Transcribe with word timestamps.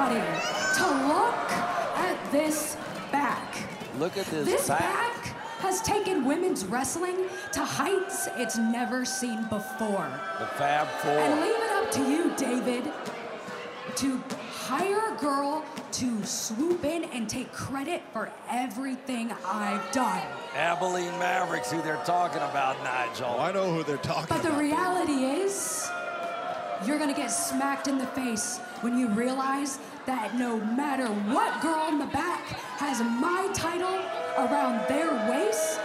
everybody 0.00 0.20
to 0.76 1.08
look 1.08 1.50
at 1.98 2.32
this 2.32 2.76
back. 3.12 3.56
Look 3.98 4.16
at 4.16 4.26
this, 4.26 4.46
This 4.46 4.68
back. 4.68 4.80
back 4.80 5.24
has 5.60 5.82
taken 5.82 6.24
women's 6.24 6.64
wrestling 6.64 7.16
to 7.52 7.64
heights 7.64 8.28
it's 8.36 8.56
never 8.56 9.04
seen 9.04 9.42
before. 9.44 10.08
The 10.38 10.46
Fab 10.56 10.88
Four. 11.02 11.10
And 11.12 11.40
leave 11.40 11.54
it 11.54 11.70
up 11.72 11.90
to 11.92 12.10
you, 12.10 12.32
David, 12.36 12.90
to 13.96 14.22
hire 14.50 15.14
a 15.14 15.18
girl 15.20 15.64
to 15.92 16.24
swoop 16.24 16.84
in 16.84 17.04
and 17.04 17.28
take 17.28 17.52
credit 17.52 18.00
for 18.12 18.30
everything 18.48 19.32
I've 19.44 19.92
done. 19.92 20.22
Abilene 20.54 21.18
Mavericks, 21.18 21.70
who 21.70 21.82
they're 21.82 22.02
talking 22.04 22.40
about, 22.42 22.82
Nigel. 22.84 23.34
Oh, 23.36 23.40
I 23.40 23.52
know 23.52 23.70
who 23.74 23.82
they're 23.82 23.96
talking 23.98 24.24
about. 24.24 24.28
But 24.28 24.42
the 24.42 24.48
about. 24.48 24.60
reality 24.60 25.24
is, 25.42 25.90
you're 26.86 26.98
gonna 26.98 27.12
get 27.14 27.28
smacked 27.30 27.88
in 27.88 27.98
the 27.98 28.06
face 28.06 28.60
when 28.80 28.98
you 28.98 29.08
realize 29.08 29.78
that 30.06 30.36
no 30.36 30.56
matter 30.58 31.06
what 31.32 31.60
girl 31.60 31.88
in 31.88 31.98
the 31.98 32.06
back 32.06 32.42
has 32.78 33.00
my 33.00 33.48
title 33.52 33.98
around 34.38 34.86
their 34.88 35.10
waist, 35.30 35.80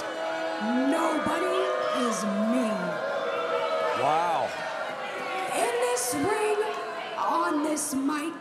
nobody 0.90 1.60
is 2.08 2.24
me. 2.52 2.70
Wow. 4.02 4.48
In 5.55 5.74
this 5.88 6.16
ring, 6.16 6.58
on 7.18 7.64
this 7.64 7.94
mic, 7.94 8.34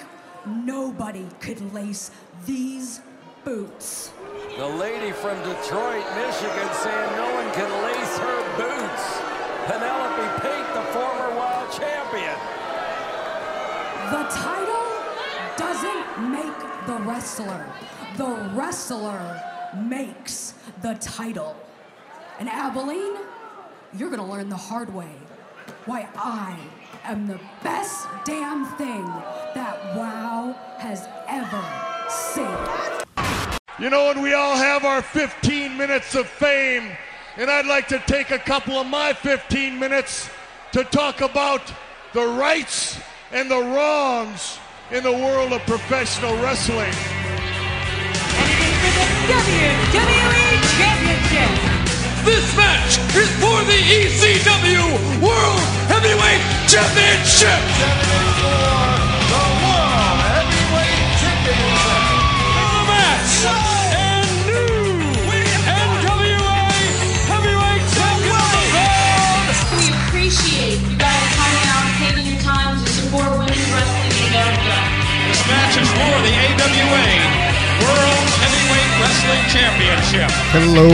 nobody 0.47 1.27
could 1.41 1.73
lace 1.75 2.11
these 2.47 3.01
boots. 3.45 4.13
The 4.57 4.67
lady 4.67 5.13
from 5.13 5.37
Detroit, 5.39 6.05
Michigan, 6.15 6.69
saying 6.73 7.11
no 7.17 7.29
one 7.35 7.51
can 7.55 7.71
lace 7.83 8.19
her 8.19 8.41
boots. 8.57 9.21
Penelope 9.67 10.05
the 10.75 10.83
former 10.93 11.31
world 11.39 11.71
champion. 11.71 12.35
The 14.11 14.25
title 14.31 14.85
doesn't 15.57 16.31
make 16.31 16.87
the 16.87 16.99
wrestler. 17.09 17.67
The 18.19 18.51
wrestler 18.55 19.43
makes 19.75 20.53
the 20.83 20.95
title. 20.97 21.57
And 22.39 22.47
Abilene, 22.47 23.17
you're 23.97 24.11
gonna 24.11 24.31
learn 24.31 24.51
the 24.51 24.57
hard 24.57 24.95
way 24.95 25.09
why 25.87 26.07
I 26.17 26.55
am 27.05 27.27
the 27.27 27.41
best 27.63 28.07
damn 28.27 28.67
thing 28.77 29.07
that 29.55 29.97
WoW 29.97 30.55
has 30.79 31.09
ever 31.27 31.65
seen. 32.11 32.47
You 33.79 33.89
know, 33.89 34.11
and 34.11 34.23
we 34.23 34.35
all 34.35 34.55
have 34.55 34.85
our 34.85 35.01
15 35.01 35.79
minutes 35.79 36.15
of 36.15 36.27
fame, 36.27 36.91
and 37.39 37.51
I'd 37.51 37.65
like 37.65 37.89
to 37.89 37.99
take 38.01 38.33
a 38.33 38.39
couple 38.39 38.75
of 38.75 38.87
my 38.87 39.15
15 39.15 39.79
minutes 39.79 40.29
to 40.73 40.85
talk 40.85 41.23
about 41.23 41.73
the 42.13 42.27
rights 42.27 43.01
and 43.35 43.51
the 43.51 43.59
wrongs 43.59 44.61
in 44.93 45.03
the 45.03 45.11
world 45.11 45.53
of 45.53 45.61
professional 45.67 46.37
wrestling. 46.37 46.95
And 48.39 48.49
it 48.49 48.61
is 48.63 48.77
for 48.79 48.95
the 48.95 49.07
WWE 49.27 50.63
Championship. 50.79 51.51
This 52.25 52.57
match 52.57 52.97
is 53.17 53.29
for 53.43 53.59
the 53.67 53.79
ECW 53.91 54.87
World 55.21 55.61
Heavyweight 55.91 56.43
Championship. 56.71 57.61
For 75.95 76.17
the 76.27 76.35
AWA 76.35 77.07
World 77.87 78.29
Heavyweight 78.43 78.93
Wrestling 78.99 79.45
Championship. 79.55 80.31
Hello 80.51 80.89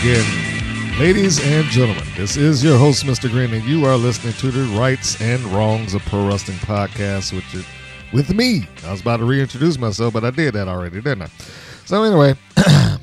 again, 0.00 0.98
ladies 0.98 1.38
and 1.44 1.66
gentlemen. 1.66 2.04
This 2.16 2.38
is 2.38 2.64
your 2.64 2.78
host, 2.78 3.04
Mr. 3.04 3.30
Green, 3.30 3.52
and 3.52 3.64
you 3.64 3.84
are 3.84 3.96
listening 3.96 4.32
to 4.34 4.50
the 4.50 4.64
Rights 4.78 5.20
and 5.20 5.42
Wrongs 5.44 5.92
of 5.92 6.02
Pro 6.06 6.26
Wrestling 6.26 6.56
podcast, 6.58 7.34
is 7.54 7.66
with 8.12 8.34
me. 8.34 8.66
I 8.84 8.92
was 8.92 9.02
about 9.02 9.18
to 9.18 9.26
reintroduce 9.26 9.78
myself, 9.78 10.14
but 10.14 10.24
I 10.24 10.30
did 10.30 10.54
that 10.54 10.68
already, 10.68 11.02
didn't 11.02 11.22
I? 11.22 11.28
So 11.84 12.02
anyway, 12.02 12.34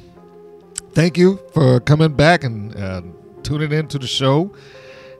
thank 0.93 1.17
you 1.19 1.39
for 1.53 1.79
coming 1.81 2.13
back 2.13 2.43
and 2.43 2.75
uh, 2.75 3.03
tuning 3.43 3.71
into 3.71 3.99
the 3.99 4.07
show 4.07 4.51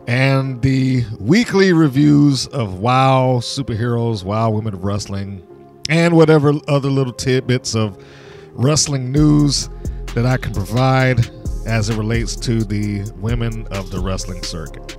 and 0.08 0.62
the 0.62 1.06
weekly 1.20 1.74
reviews 1.74 2.48
of 2.48 2.80
WoW 2.80 3.40
superheroes, 3.40 4.24
WoW 4.24 4.50
Women 4.50 4.74
of 4.74 4.84
Wrestling, 4.84 5.46
and 5.90 6.16
whatever 6.16 6.54
other 6.68 6.90
little 6.90 7.14
tidbits 7.14 7.76
of 7.76 8.04
wrestling 8.52 9.12
news 9.12 9.70
that 10.14 10.26
I 10.26 10.38
can 10.38 10.54
provide 10.54 11.30
as 11.66 11.90
it 11.90 11.98
relates 11.98 12.36
to 12.38 12.64
the 12.64 13.10
women 13.18 13.68
of 13.72 13.90
the 13.90 14.00
wrestling 14.00 14.44
circuit. 14.44 14.98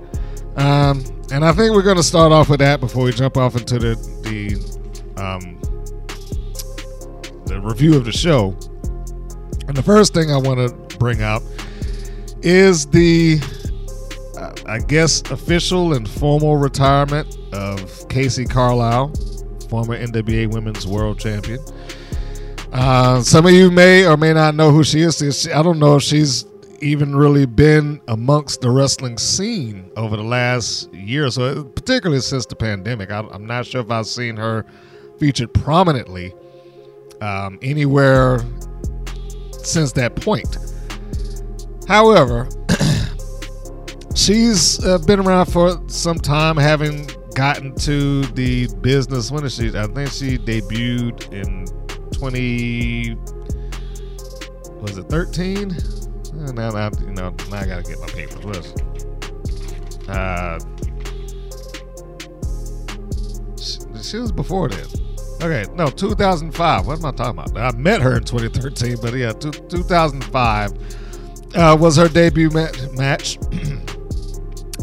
Um, 0.57 1.03
and 1.31 1.43
I 1.43 1.51
think 1.51 1.73
we're 1.73 1.81
going 1.81 1.97
to 1.97 2.03
start 2.03 2.31
off 2.31 2.49
with 2.49 2.59
that 2.59 2.79
before 2.79 3.05
we 3.05 3.11
jump 3.11 3.37
off 3.37 3.55
into 3.55 3.77
the 3.77 3.95
the 4.23 5.21
um, 5.21 5.59
the 7.45 7.59
review 7.61 7.95
of 7.95 8.05
the 8.05 8.11
show. 8.11 8.57
And 9.67 9.75
the 9.75 9.83
first 9.83 10.13
thing 10.13 10.31
I 10.31 10.37
want 10.37 10.59
to 10.59 10.97
bring 10.97 11.21
up 11.21 11.41
is 12.41 12.85
the, 12.85 13.39
uh, 14.37 14.53
I 14.67 14.79
guess, 14.79 15.21
official 15.31 15.93
and 15.93 16.07
formal 16.07 16.57
retirement 16.57 17.37
of 17.51 17.81
Kacee 18.07 18.49
Carlisle, 18.49 19.11
former 19.69 19.97
NWA 19.97 20.51
Women's 20.51 20.87
World 20.87 21.19
Champion. 21.19 21.59
Uh, 22.71 23.21
some 23.21 23.45
of 23.45 23.53
you 23.53 23.71
may 23.71 24.05
or 24.05 24.17
may 24.17 24.33
not 24.33 24.55
know 24.55 24.71
who 24.71 24.83
she 24.83 25.01
is. 25.01 25.47
I 25.47 25.61
don't 25.61 25.79
know 25.79 25.95
if 25.95 26.03
she's 26.03 26.45
even 26.81 27.15
really 27.15 27.45
been 27.45 28.01
amongst 28.07 28.61
the 28.61 28.69
wrestling 28.69 29.17
scene 29.17 29.89
over 29.95 30.17
the 30.17 30.23
last 30.23 30.93
year 30.93 31.25
or 31.25 31.31
so, 31.31 31.63
particularly 31.63 32.21
since 32.21 32.45
the 32.45 32.55
pandemic. 32.55 33.11
I, 33.11 33.19
I'm 33.31 33.45
not 33.45 33.65
sure 33.65 33.81
if 33.81 33.89
I've 33.89 34.07
seen 34.07 34.35
her 34.37 34.65
featured 35.19 35.53
prominently 35.53 36.33
um, 37.21 37.59
anywhere 37.61 38.39
since 39.63 39.91
that 39.93 40.15
point. 40.15 40.57
However, 41.87 42.49
she's 44.15 44.83
uh, 44.83 44.97
been 44.99 45.19
around 45.19 45.45
for 45.47 45.81
some 45.87 46.17
time, 46.17 46.57
having 46.57 47.09
gotten 47.35 47.75
to 47.75 48.23
the 48.27 48.67
business. 48.81 49.29
When 49.29 49.47
she? 49.49 49.67
I 49.77 49.85
think 49.87 50.09
she 50.11 50.37
debuted 50.37 51.31
in 51.31 51.65
20. 52.11 53.15
Was 54.81 54.97
it 54.97 55.03
13? 55.09 55.71
Uh, 55.71 56.51
Now, 56.51 56.71
now, 56.71 56.89
you 57.01 57.11
know, 57.13 57.35
now 57.49 57.57
I 57.57 57.65
gotta 57.65 57.83
get 57.83 57.99
my 57.99 58.07
papers. 58.07 58.71
It? 58.71 60.09
Uh, 60.09 60.59
she, 64.01 64.17
was 64.19 64.31
before 64.31 64.69
then. 64.69 64.85
Okay, 65.41 65.65
no, 65.73 65.87
2005. 65.87 66.87
What 66.87 66.99
am 66.99 67.05
I 67.05 67.11
talking 67.11 67.39
about? 67.39 67.57
I 67.57 67.75
met 67.77 68.01
her 68.01 68.17
in 68.17 68.23
2013, 68.23 68.97
but 69.01 69.13
yeah, 69.13 69.33
two, 69.33 69.51
2005 69.51 70.71
uh, 71.55 71.77
was 71.79 71.95
her 71.97 72.07
debut 72.07 72.49
ma- 72.51 72.67
match. 72.93 73.37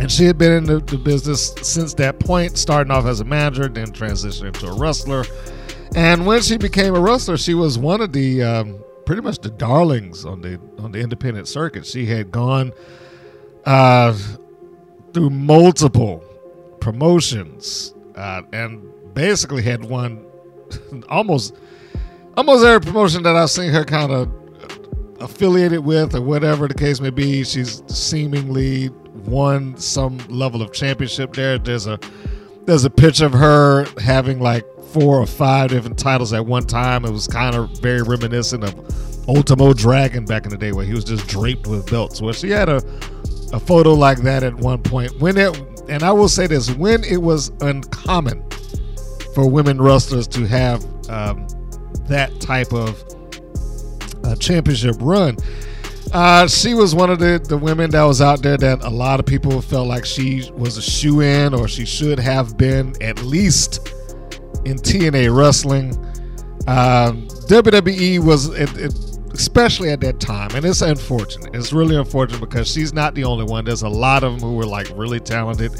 and 0.02 0.10
she 0.10 0.24
had 0.24 0.36
been 0.36 0.50
in 0.50 0.64
the, 0.64 0.80
the 0.80 0.98
business 0.98 1.54
since 1.62 1.94
that 1.94 2.18
point, 2.18 2.58
starting 2.58 2.90
off 2.90 3.06
as 3.06 3.20
a 3.20 3.24
manager, 3.24 3.68
then 3.68 3.92
transitioning 3.92 4.52
to 4.54 4.66
a 4.66 4.74
wrestler. 4.74 5.24
And 5.94 6.26
when 6.26 6.42
she 6.42 6.58
became 6.58 6.96
a 6.96 7.00
wrestler, 7.00 7.36
she 7.36 7.54
was 7.54 7.78
one 7.78 8.00
of 8.00 8.12
the 8.12 8.42
um, 8.42 8.84
pretty 9.06 9.22
much 9.22 9.38
the 9.38 9.50
darlings 9.50 10.24
on 10.24 10.40
the 10.40 10.58
on 10.78 10.90
the 10.90 10.98
independent 10.98 11.46
circuit. 11.46 11.86
She 11.86 12.04
had 12.06 12.32
gone 12.32 12.72
uh, 13.64 14.18
through 15.14 15.30
multiple 15.30 16.24
promotions 16.80 17.94
uh, 18.16 18.42
and 18.52 18.84
basically 19.14 19.62
had 19.62 19.84
won 19.84 20.26
almost 21.10 21.54
almost 22.36 22.64
every 22.64 22.84
promotion 22.84 23.22
that 23.22 23.36
I've 23.36 23.50
seen 23.50 23.70
her 23.70 23.84
kind 23.84 24.10
of 24.10 24.32
affiliated 25.20 25.84
with 25.84 26.16
or 26.16 26.22
whatever 26.22 26.66
the 26.66 26.74
case 26.74 27.00
may 27.00 27.10
be. 27.10 27.44
She's 27.44 27.84
seemingly 27.86 28.90
won 29.14 29.76
some 29.76 30.18
level 30.28 30.62
of 30.62 30.72
championship 30.72 31.32
there. 31.34 31.58
There's 31.58 31.86
a 31.86 31.98
there's 32.64 32.84
a 32.84 32.90
picture 32.90 33.26
of 33.26 33.32
her 33.32 33.86
having 34.00 34.40
like 34.40 34.64
four 34.92 35.18
or 35.18 35.26
five 35.26 35.70
different 35.70 35.98
titles 35.98 36.32
at 36.32 36.44
one 36.44 36.64
time. 36.64 37.04
It 37.04 37.10
was 37.10 37.26
kind 37.26 37.56
of 37.56 37.70
very 37.80 38.02
reminiscent 38.02 38.64
of 38.64 39.28
Ultimo 39.28 39.72
Dragon 39.72 40.24
back 40.24 40.44
in 40.44 40.50
the 40.50 40.56
day, 40.56 40.72
where 40.72 40.84
he 40.84 40.94
was 40.94 41.04
just 41.04 41.26
draped 41.26 41.66
with 41.66 41.90
belts. 41.90 42.20
Where 42.20 42.34
she 42.34 42.50
had 42.50 42.68
a 42.68 42.82
a 43.52 43.60
photo 43.60 43.92
like 43.92 44.18
that 44.22 44.42
at 44.42 44.54
one 44.54 44.82
point. 44.82 45.18
When 45.20 45.36
it, 45.36 45.56
and 45.88 46.02
I 46.02 46.12
will 46.12 46.28
say 46.28 46.46
this, 46.46 46.70
when 46.70 47.04
it 47.04 47.18
was 47.18 47.50
uncommon 47.60 48.42
for 49.34 49.48
women 49.48 49.80
wrestlers 49.80 50.26
to 50.28 50.46
have 50.46 50.82
um, 51.08 51.46
that 52.06 52.40
type 52.40 52.72
of 52.72 53.02
uh, 54.24 54.36
championship 54.36 54.96
run. 55.00 55.36
Uh, 56.12 56.46
she 56.46 56.74
was 56.74 56.94
one 56.94 57.08
of 57.08 57.18
the, 57.18 57.42
the 57.48 57.56
women 57.56 57.90
that 57.90 58.02
was 58.02 58.20
out 58.20 58.42
there 58.42 58.58
that 58.58 58.84
a 58.84 58.90
lot 58.90 59.18
of 59.18 59.24
people 59.24 59.62
felt 59.62 59.88
like 59.88 60.04
she 60.04 60.50
was 60.54 60.76
a 60.76 60.82
shoe 60.82 61.20
in 61.20 61.54
or 61.54 61.66
she 61.66 61.86
should 61.86 62.18
have 62.18 62.58
been 62.58 62.94
at 63.02 63.22
least 63.22 63.88
in 64.66 64.76
TNA 64.76 65.34
wrestling. 65.34 65.96
Um, 66.66 67.26
WWE 67.48 68.22
was, 68.22 68.48
it, 68.48 68.70
it, 68.76 68.94
especially 69.32 69.88
at 69.88 70.00
that 70.00 70.20
time, 70.20 70.50
and 70.54 70.66
it's 70.66 70.82
unfortunate. 70.82 71.54
It's 71.54 71.72
really 71.72 71.96
unfortunate 71.96 72.40
because 72.40 72.70
she's 72.70 72.92
not 72.92 73.14
the 73.14 73.24
only 73.24 73.44
one. 73.44 73.64
There's 73.64 73.82
a 73.82 73.88
lot 73.88 74.22
of 74.22 74.32
them 74.32 74.50
who 74.50 74.54
were 74.54 74.66
like 74.66 74.88
really 74.94 75.18
talented, 75.18 75.72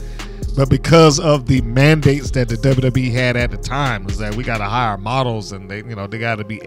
but 0.57 0.71
because 0.71 1.21
of 1.21 1.47
the 1.47 1.61
mandates 1.61 2.31
that 2.33 2.49
the 2.49 2.57
WWE 2.57 3.13
had 3.13 3.37
at 3.37 3.51
the 3.51 3.59
time, 3.59 4.05
was 4.05 4.17
that 4.19 4.35
we 4.35 4.45
got 4.45 4.59
to 4.59 4.65
hire 4.65 4.97
models, 4.97 5.53
and 5.53 5.71
they, 5.71 5.79
you 5.79 5.95
know, 5.95 6.07
they 6.07 6.19
got 6.19 6.37
to 6.37 6.45
be, 6.45 6.61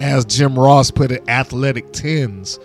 as 0.00 0.24
Jim 0.24 0.58
Ross 0.58 0.90
put 0.90 1.12
it, 1.12 1.22
athletic 1.28 1.92
tens. 1.92 2.58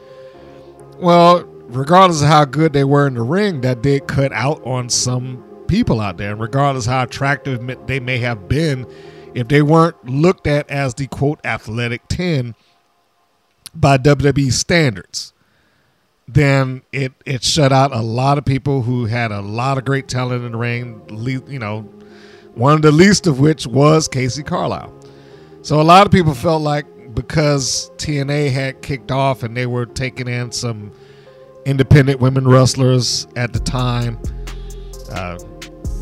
Well, 0.99 1.45
regardless 1.67 2.21
of 2.21 2.27
how 2.27 2.45
good 2.45 2.73
they 2.73 2.83
were 2.83 3.07
in 3.07 3.13
the 3.13 3.21
ring, 3.21 3.61
that 3.61 3.81
did 3.81 4.07
cut 4.07 4.31
out 4.33 4.61
on 4.65 4.89
some 4.89 5.43
people 5.67 6.01
out 6.01 6.17
there, 6.17 6.31
and 6.31 6.41
regardless 6.41 6.85
how 6.85 7.03
attractive 7.03 7.87
they 7.87 7.99
may 7.99 8.17
have 8.17 8.49
been 8.49 8.85
if 9.33 9.47
they 9.47 9.61
weren't 9.61 10.03
looked 10.05 10.47
at 10.47 10.69
as 10.69 10.95
the 10.95 11.07
quote 11.07 11.39
athletic 11.45 12.01
10 12.09 12.55
by 13.73 13.97
WWE 13.97 14.51
standards, 14.51 15.33
then 16.27 16.81
it 16.91 17.13
it 17.25 17.43
shut 17.43 17.71
out 17.71 17.93
a 17.93 18.01
lot 18.01 18.37
of 18.37 18.45
people 18.45 18.81
who 18.81 19.05
had 19.05 19.31
a 19.31 19.41
lot 19.41 19.77
of 19.77 19.85
great 19.85 20.07
talent 20.07 20.43
in 20.43 20.51
the 20.51 20.57
ring. 20.57 21.01
You 21.47 21.59
know, 21.59 21.81
one 22.55 22.73
of 22.73 22.81
the 22.81 22.91
least 22.91 23.27
of 23.27 23.39
which 23.39 23.65
was 23.67 24.07
Kacee 24.09 24.45
Carlisle. 24.45 24.93
So 25.61 25.79
a 25.79 25.83
lot 25.83 26.05
of 26.05 26.11
people 26.11 26.33
felt 26.33 26.61
like 26.61 26.85
because 27.13 27.91
TNA 27.97 28.51
had 28.51 28.81
kicked 28.81 29.11
off 29.11 29.43
and 29.43 29.55
they 29.55 29.65
were 29.65 29.85
taking 29.85 30.27
in 30.27 30.51
some 30.51 30.91
independent 31.65 32.19
women 32.19 32.47
wrestlers 32.47 33.27
at 33.35 33.53
the 33.53 33.59
time. 33.59 34.19
Uh, 35.11 35.37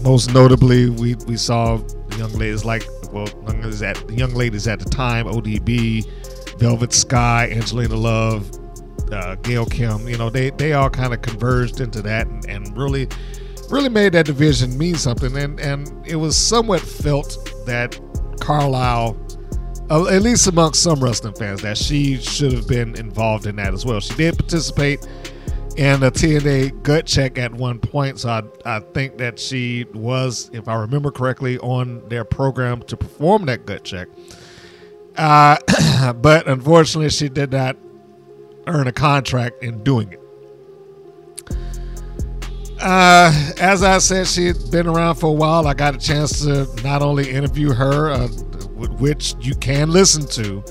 most 0.01 0.33
notably, 0.33 0.89
we 0.89 1.15
we 1.27 1.37
saw 1.37 1.79
young 2.17 2.31
ladies 2.33 2.63
like 2.63 2.83
well, 3.11 3.27
young 3.47 3.61
ladies 3.61 3.81
at 3.81 4.09
young 4.09 4.33
ladies 4.33 4.67
at 4.67 4.79
the 4.79 4.89
time, 4.89 5.25
ODB, 5.25 6.05
Velvet 6.59 6.93
Sky, 6.93 7.49
Angelina 7.51 7.95
Love, 7.95 8.49
uh, 9.11 9.35
Gail 9.35 9.65
Kim. 9.65 10.07
You 10.07 10.17
know, 10.17 10.29
they 10.29 10.51
they 10.51 10.73
all 10.73 10.89
kind 10.89 11.13
of 11.13 11.21
converged 11.21 11.81
into 11.81 12.01
that 12.03 12.27
and, 12.27 12.45
and 12.45 12.77
really 12.77 13.07
really 13.69 13.89
made 13.89 14.13
that 14.13 14.25
division 14.25 14.77
mean 14.77 14.95
something. 14.95 15.35
And 15.37 15.59
and 15.59 15.91
it 16.07 16.15
was 16.15 16.35
somewhat 16.35 16.81
felt 16.81 17.37
that 17.65 17.99
Carlisle. 18.39 19.17
Uh, 19.89 20.07
at 20.07 20.21
least 20.21 20.47
amongst 20.47 20.83
some 20.83 20.99
wrestling 20.99 21.33
fans, 21.33 21.61
that 21.61 21.77
she 21.77 22.17
should 22.17 22.51
have 22.51 22.67
been 22.67 22.95
involved 22.95 23.45
in 23.45 23.55
that 23.55 23.73
as 23.73 23.85
well. 23.85 23.99
She 23.99 24.13
did 24.15 24.37
participate 24.37 25.07
in 25.77 26.03
a 26.03 26.11
TNA 26.11 26.83
gut 26.83 27.05
check 27.05 27.37
at 27.37 27.53
one 27.53 27.79
point. 27.79 28.19
So 28.19 28.29
I, 28.29 28.43
I 28.65 28.79
think 28.79 29.17
that 29.19 29.39
she 29.39 29.85
was, 29.93 30.49
if 30.51 30.67
I 30.67 30.75
remember 30.75 31.11
correctly, 31.11 31.57
on 31.59 32.07
their 32.09 32.25
program 32.25 32.81
to 32.83 32.97
perform 32.97 33.45
that 33.45 33.65
gut 33.65 33.83
check. 33.83 34.09
Uh, 35.15 35.57
but 36.13 36.47
unfortunately, 36.47 37.09
she 37.09 37.29
did 37.29 37.51
not 37.51 37.77
earn 38.65 38.87
a 38.87 38.91
contract 38.91 39.63
in 39.63 39.83
doing 39.83 40.11
it. 40.11 40.21
Uh, 42.79 43.31
as 43.59 43.81
I 43.81 43.97
said, 43.97 44.27
she 44.27 44.47
had 44.47 44.71
been 44.71 44.87
around 44.87 45.15
for 45.15 45.27
a 45.27 45.33
while. 45.33 45.67
I 45.67 45.73
got 45.73 45.95
a 45.95 45.97
chance 45.97 46.41
to 46.43 46.67
not 46.83 47.01
only 47.01 47.29
interview 47.29 47.71
her, 47.73 48.11
uh, 48.11 48.27
which 48.99 49.35
you 49.39 49.55
can 49.55 49.89
listen 49.91 50.25
to 50.27 50.63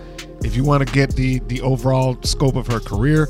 if 0.43 0.57
you 0.57 0.65
want 0.65 0.87
to 0.87 0.93
get 0.93 1.15
the 1.15 1.41
the 1.47 1.61
overall 1.61 2.19
scope 2.23 2.57
of 2.57 2.67
her 2.67 2.81
career. 2.81 3.29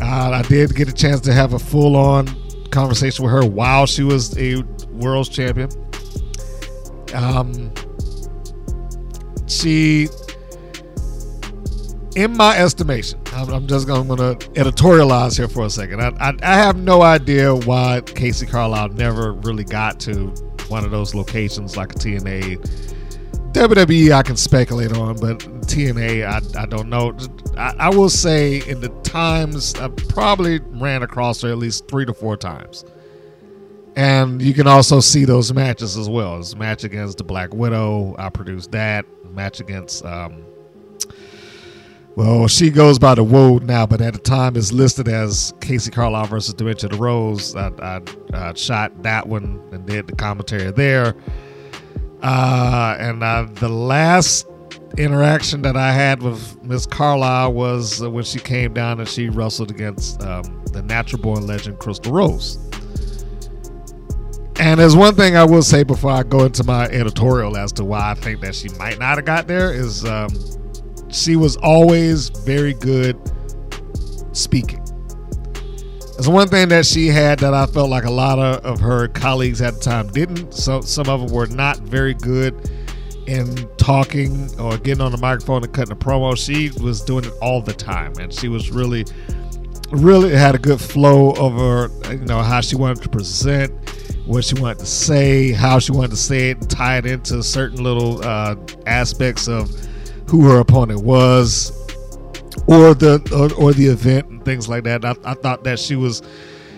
Uh, 0.00 0.30
I 0.30 0.42
did 0.42 0.74
get 0.74 0.88
a 0.88 0.92
chance 0.92 1.20
to 1.22 1.32
have 1.32 1.54
a 1.54 1.58
full 1.58 1.96
on 1.96 2.28
conversation 2.70 3.24
with 3.24 3.32
her 3.32 3.46
while 3.46 3.86
she 3.86 4.02
was 4.02 4.36
a 4.38 4.62
world's 4.90 5.28
champion. 5.30 5.70
Um, 7.14 7.72
she, 9.46 10.08
in 12.14 12.36
my 12.36 12.58
estimation, 12.58 13.20
I'm, 13.32 13.48
I'm 13.50 13.66
just 13.66 13.86
going 13.86 14.08
to 14.08 14.36
editorialize 14.52 15.36
here 15.38 15.48
for 15.48 15.64
a 15.64 15.70
second. 15.70 16.02
I, 16.02 16.08
I, 16.20 16.34
I 16.42 16.56
have 16.56 16.76
no 16.76 17.00
idea 17.02 17.54
why 17.54 18.02
Kacee 18.04 18.50
Carlisle 18.50 18.90
never 18.90 19.32
really 19.32 19.64
got 19.64 19.98
to 20.00 20.28
one 20.68 20.84
of 20.84 20.90
those 20.90 21.14
locations 21.14 21.76
like 21.76 21.92
a 21.92 21.94
TNA 21.94 22.95
WWE, 23.56 24.12
I 24.12 24.22
can 24.22 24.36
speculate 24.36 24.92
on, 24.92 25.16
but 25.16 25.38
TNA, 25.64 26.26
I, 26.26 26.62
I 26.62 26.66
don't 26.66 26.90
know. 26.90 27.16
I, 27.56 27.74
I, 27.78 27.88
will 27.88 28.10
say 28.10 28.60
in 28.68 28.82
the 28.82 28.90
times, 29.02 29.74
I 29.76 29.88
probably 29.88 30.58
ran 30.58 31.02
across 31.02 31.40
her 31.40 31.48
at 31.48 31.56
least 31.56 31.88
three 31.88 32.04
to 32.04 32.12
four 32.12 32.36
times. 32.36 32.84
And 33.96 34.42
you 34.42 34.52
can 34.52 34.66
also 34.66 35.00
see 35.00 35.24
those 35.24 35.54
matches 35.54 35.96
as 35.96 36.06
well. 36.06 36.36
As 36.36 36.54
match 36.54 36.84
against 36.84 37.16
the 37.16 37.24
Black 37.24 37.54
Widow, 37.54 38.14
I 38.18 38.28
produced 38.28 38.72
that. 38.72 39.06
Match 39.32 39.58
against, 39.58 40.04
um, 40.04 40.44
well, 42.14 42.48
she 42.48 42.68
goes 42.68 42.98
by 42.98 43.14
the 43.14 43.24
Woad 43.24 43.62
now, 43.62 43.86
but 43.86 44.02
at 44.02 44.12
the 44.12 44.18
time 44.18 44.56
is 44.56 44.70
listed 44.70 45.08
as 45.08 45.54
Kacee 45.60 45.90
Carlisle 45.90 46.26
versus 46.26 46.52
Dementia 46.52 46.90
D'Rose. 46.90 47.56
I, 47.56 47.70
I, 47.78 48.02
I 48.34 48.52
shot 48.52 49.02
that 49.02 49.26
one 49.26 49.66
and 49.72 49.86
did 49.86 50.08
the 50.08 50.14
commentary 50.14 50.70
there. 50.72 51.14
Uh, 52.22 52.96
and 52.98 53.22
uh, 53.22 53.46
the 53.54 53.68
last 53.68 54.46
interaction 54.98 55.62
that 55.62 55.76
I 55.76 55.92
had 55.92 56.22
with 56.22 56.62
Miss 56.62 56.86
Carlisle 56.86 57.52
was 57.52 58.02
uh, 58.02 58.10
when 58.10 58.24
she 58.24 58.38
came 58.38 58.72
down 58.72 58.98
and 59.00 59.08
she 59.08 59.28
wrestled 59.28 59.70
against 59.70 60.22
um, 60.22 60.64
the 60.72 60.82
natural 60.82 61.20
born 61.20 61.46
legend 61.46 61.78
Crystal 61.78 62.12
Rose. 62.12 62.58
And 64.58 64.80
there's 64.80 64.96
one 64.96 65.14
thing 65.14 65.36
I 65.36 65.44
will 65.44 65.62
say 65.62 65.82
before 65.82 66.12
I 66.12 66.22
go 66.22 66.46
into 66.46 66.64
my 66.64 66.86
editorial 66.86 67.56
as 67.58 67.72
to 67.72 67.84
why 67.84 68.12
I 68.12 68.14
think 68.14 68.40
that 68.40 68.54
she 68.54 68.70
might 68.70 68.98
not 68.98 69.16
have 69.16 69.26
got 69.26 69.46
there 69.46 69.72
is 69.72 70.04
um, 70.06 70.30
she 71.10 71.36
was 71.36 71.56
always 71.58 72.30
very 72.30 72.72
good 72.72 73.18
speaking. 74.32 74.85
There's 76.16 76.28
one 76.30 76.48
thing 76.48 76.70
that 76.70 76.86
she 76.86 77.08
had 77.08 77.40
that 77.40 77.52
I 77.52 77.66
felt 77.66 77.90
like 77.90 78.04
a 78.04 78.10
lot 78.10 78.38
of, 78.38 78.64
of 78.64 78.80
her 78.80 79.08
colleagues 79.08 79.60
at 79.60 79.74
the 79.74 79.80
time 79.80 80.08
didn't. 80.08 80.54
So 80.54 80.80
some 80.80 81.10
of 81.10 81.20
them 81.20 81.30
were 81.30 81.46
not 81.46 81.78
very 81.80 82.14
good 82.14 82.54
in 83.26 83.68
talking 83.76 84.48
or 84.58 84.78
getting 84.78 85.02
on 85.02 85.12
the 85.12 85.18
microphone 85.18 85.62
and 85.62 85.72
cutting 85.74 85.92
a 85.92 85.96
promo. 85.96 86.36
She 86.36 86.70
was 86.82 87.02
doing 87.02 87.24
it 87.24 87.32
all 87.42 87.60
the 87.60 87.74
time, 87.74 88.14
and 88.18 88.32
she 88.32 88.48
was 88.48 88.70
really, 88.70 89.04
really 89.90 90.32
had 90.32 90.54
a 90.54 90.58
good 90.58 90.80
flow 90.80 91.34
over 91.34 91.90
you 92.10 92.24
know 92.24 92.40
how 92.40 92.62
she 92.62 92.76
wanted 92.76 93.02
to 93.02 93.08
present, 93.10 93.72
what 94.24 94.44
she 94.44 94.54
wanted 94.54 94.78
to 94.78 94.86
say, 94.86 95.52
how 95.52 95.78
she 95.78 95.92
wanted 95.92 96.12
to 96.12 96.16
say 96.16 96.50
it, 96.50 96.58
and 96.58 96.70
tie 96.70 96.96
it 96.96 97.04
into 97.04 97.42
certain 97.42 97.82
little 97.82 98.24
uh, 98.24 98.56
aspects 98.86 99.48
of 99.48 99.70
who 100.28 100.48
her 100.48 100.60
opponent 100.60 101.02
was, 101.02 101.85
or 102.66 102.94
the 102.94 103.20
or, 103.32 103.52
or 103.62 103.72
the 103.72 103.86
event 103.86 104.28
and 104.28 104.44
things 104.44 104.68
like 104.68 104.84
that. 104.84 105.04
I, 105.04 105.14
I, 105.24 105.34
thought 105.34 105.64
that 105.64 105.78
she 105.78 105.96
was 105.96 106.22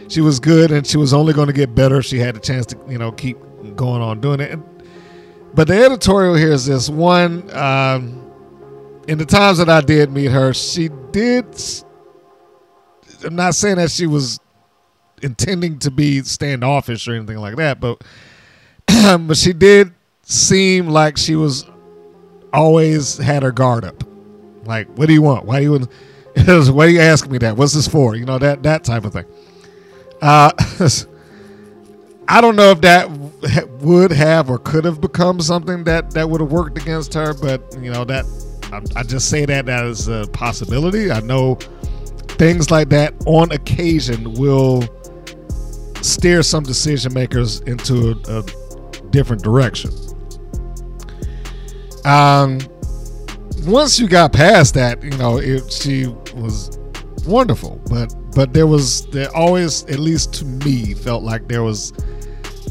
she 0.09 0.21
was 0.21 0.41
good 0.41 0.71
and 0.71 0.87
she 0.87 0.97
was 0.97 1.13
only 1.13 1.33
going 1.33 1.47
to 1.47 1.53
get 1.53 1.75
better 1.75 1.99
if 1.99 2.07
she 2.07 2.19
had 2.19 2.37
a 2.37 2.41
chance 2.41 2.67
to 2.67 2.79
you 2.89 2.99
know 2.99 3.13
keep 3.13 3.39
going 3.77 4.03
on 4.03 4.21
doing 4.21 4.41
it. 4.41 4.59
But 5.55 5.69
the 5.69 5.85
editorial 5.85 6.35
here 6.35 6.53
is 6.53 6.67
this 6.67 6.89
one. 6.89 7.51
Um, 7.57 8.25
in 9.09 9.17
the 9.19 9.25
times 9.25 9.59
that 9.59 9.71
I 9.71 9.81
did 9.81 10.11
meet 10.11 10.31
her, 10.31 10.53
she 10.53 10.91
did. 11.13 11.47
I'm 13.25 13.35
not 13.35 13.55
saying 13.55 13.77
that 13.77 13.91
she 13.91 14.07
was 14.07 14.39
intending 15.23 15.79
to 15.81 15.91
be 15.91 16.23
standoffish 16.23 17.09
or 17.09 17.15
anything 17.15 17.39
like 17.39 17.57
that, 17.57 17.81
but 17.81 18.03
but 19.27 19.37
she 19.37 19.53
did 19.53 19.93
seem 20.23 20.89
like 20.89 21.17
she 21.17 21.35
was 21.35 21.67
always 22.53 23.17
had 23.19 23.43
her 23.43 23.53
guard 23.53 23.85
up. 23.85 24.05
Like, 24.69 24.87
what 24.99 25.07
do 25.09 25.15
you 25.15 25.23
want? 25.23 25.47
Why 25.47 25.61
do 25.61 25.65
you? 25.65 25.79
why 26.73 26.87
do 26.87 26.93
you 26.93 27.01
ask 27.01 27.29
me 27.29 27.39
that? 27.39 27.57
What's 27.57 27.73
this 27.73 27.89
for? 27.89 28.15
You 28.15 28.27
know 28.27 28.39
that 28.39 28.63
that 28.63 28.85
type 28.85 29.05
of 29.05 29.15
thing. 29.15 29.25
Uh, 30.21 30.53
I 32.29 32.43
don't 32.43 32.55
know 32.55 32.73
if 32.73 32.83
that 32.83 33.11
would 33.81 34.13
have 34.13 34.51
or 34.51 34.59
could 34.59 34.85
have 34.85 35.01
become 35.01 35.41
something 35.41 35.85
that 35.85 36.11
that 36.11 36.29
would 36.29 36.43
have 36.43 36.53
worked 36.53 36.77
against 36.77 37.15
her, 37.15 37.33
but 37.33 37.75
you 37.81 37.91
know 37.91 38.05
that 38.05 38.27
I, 38.71 39.01
I 39.01 39.03
just 39.05 39.31
say 39.31 39.47
that 39.47 39.71
as 39.71 40.07
a 40.09 40.27
possibility. 40.35 41.11
I 41.11 41.21
know 41.21 41.55
things 42.37 42.71
like 42.71 42.91
that 42.91 43.15
on 43.25 43.51
occasion 43.53 44.35
will 44.35 44.85
steer 46.03 46.43
some 46.43 46.63
decision 46.63 47.15
makers 47.15 47.61
into 47.61 48.11
a, 48.29 48.41
a 48.41 49.11
different 49.11 49.43
direction. 49.43 49.91
Um, 52.05 52.61
once 53.69 53.99
you 53.99 54.09
got 54.09 54.33
past 54.33 54.75
that, 54.75 55.03
you 55.03 55.11
know, 55.11 55.39
it, 55.39 55.71
she 55.73 56.07
was 56.35 56.79
wonderful. 57.27 57.81
But 57.89 58.15
but 58.35 58.53
there 58.53 58.67
was 58.67 59.07
there 59.07 59.35
always, 59.35 59.85
at 59.85 59.99
least 59.99 60.33
to 60.35 60.45
me, 60.45 60.95
felt 60.95 61.23
like 61.23 61.49
there 61.49 61.63
was 61.63 61.93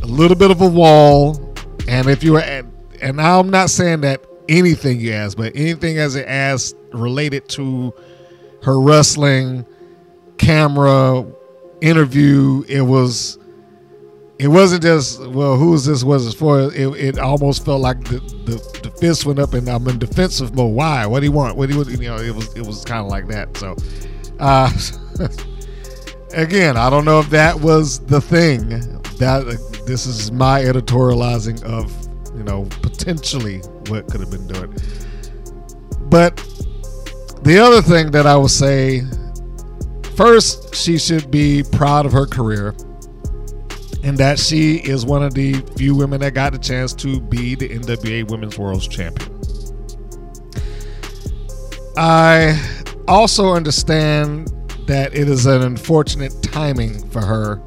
a 0.02 0.08
little 0.08 0.38
bit 0.38 0.52
of 0.52 0.62
a 0.62 0.68
wall. 0.68 1.54
And 1.88 2.08
if 2.08 2.24
you 2.24 2.34
were, 2.34 2.42
at, 2.42 2.66
and 3.02 3.22
I'm 3.22 3.50
not 3.50 3.70
saying 3.70 4.02
that 4.02 4.26
anything 4.50 5.00
you 5.00 5.14
asked, 5.14 5.38
but 5.38 5.56
anything 5.56 5.98
as 5.98 6.16
it 6.16 6.28
asked 6.28 6.76
related 6.92 7.48
to 7.50 7.94
her 8.64 8.80
wrestling, 8.80 9.66
camera, 10.38 11.26
interview, 11.82 12.64
it 12.68 12.82
was 12.82 13.38
it 14.40 14.48
wasn't 14.48 14.84
just 14.84 15.26
well 15.28 15.58
who's 15.58 15.86
this 15.86 16.04
was 16.04 16.34
for 16.34 16.72
it, 16.72 16.76
it 16.76 17.18
almost 17.18 17.66
felt 17.66 17.82
like 17.82 18.04
the, 18.04 18.20
the 18.46 18.77
fist 19.00 19.26
went 19.26 19.40
up 19.40 19.54
and 19.54 19.68
I'm 19.68 19.88
in 19.88 20.00
defensive 20.00 20.56
mode. 20.56 20.74
Why? 20.74 21.06
What 21.06 21.20
do 21.22 21.26
you 21.26 21.32
want? 21.32 21.58
What 21.58 21.70
do 21.70 21.76
you? 21.76 21.84
You 21.84 22.10
know, 22.10 22.18
it 22.18 22.34
was 22.34 22.56
it 22.56 22.66
was 22.66 22.84
kind 22.84 23.02
of 23.02 23.08
like 23.08 23.28
that. 23.28 23.56
So, 23.58 23.76
uh, 24.40 24.72
again, 26.34 26.78
I 26.78 26.90
don't 26.90 27.06
know 27.06 27.20
if 27.20 27.30
that 27.30 27.60
was 27.60 28.00
the 28.00 28.22
thing. 28.22 28.70
That 29.18 29.84
this 29.88 30.06
is 30.06 30.32
my 30.32 30.62
editorializing 30.62 31.64
of 31.64 31.92
you 32.36 32.44
know 32.44 32.68
potentially 32.82 33.60
what 33.88 34.08
could 34.08 34.22
have 34.22 34.32
been 34.32 34.48
doing. 34.48 34.74
But 36.10 36.38
the 37.44 37.60
other 37.60 37.82
thing 37.82 38.12
that 38.12 38.26
I 38.26 38.36
will 38.36 38.48
say, 38.48 39.04
first, 40.16 40.76
she 40.76 40.98
should 40.98 41.30
be 41.32 41.64
proud 41.72 42.06
of 42.06 42.12
her 42.12 42.26
career 42.26 42.76
and 44.04 44.18
that 44.18 44.40
she 44.40 44.78
is 44.78 45.06
one 45.06 45.24
of 45.24 45.34
the 45.34 45.62
few 45.76 45.96
women 45.96 46.22
that 46.22 46.34
got 46.34 46.54
the 46.54 46.60
chance 46.60 46.94
to 46.94 47.20
be 47.20 47.56
the 47.56 47.70
NWA 47.70 48.30
Women's 48.30 48.58
World 48.58 48.90
Champion. 48.90 49.34
I 51.98 52.62
also 53.08 53.54
understand 53.54 54.54
that 54.86 55.16
it 55.16 55.28
is 55.28 55.46
an 55.46 55.62
unfortunate 55.64 56.34
timing 56.44 57.08
for 57.10 57.22
her 57.22 57.62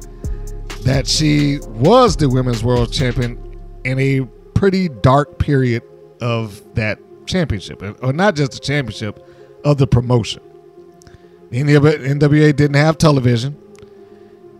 that 0.83 1.05
she 1.05 1.59
was 1.67 2.15
the 2.17 2.27
Women's 2.29 2.63
World 2.63 2.91
Champion 2.91 3.37
in 3.83 3.99
a 3.99 4.21
pretty 4.55 4.89
dark 4.89 5.37
period 5.37 5.83
of 6.21 6.61
that 6.75 6.99
championship, 7.27 7.83
or 8.01 8.13
not 8.13 8.35
just 8.35 8.53
the 8.53 8.59
championship, 8.59 9.27
of 9.63 9.77
the 9.77 9.85
promotion. 9.85 10.41
NWA 11.51 12.55
didn't 12.55 12.75
have 12.75 12.97
television. 12.97 13.57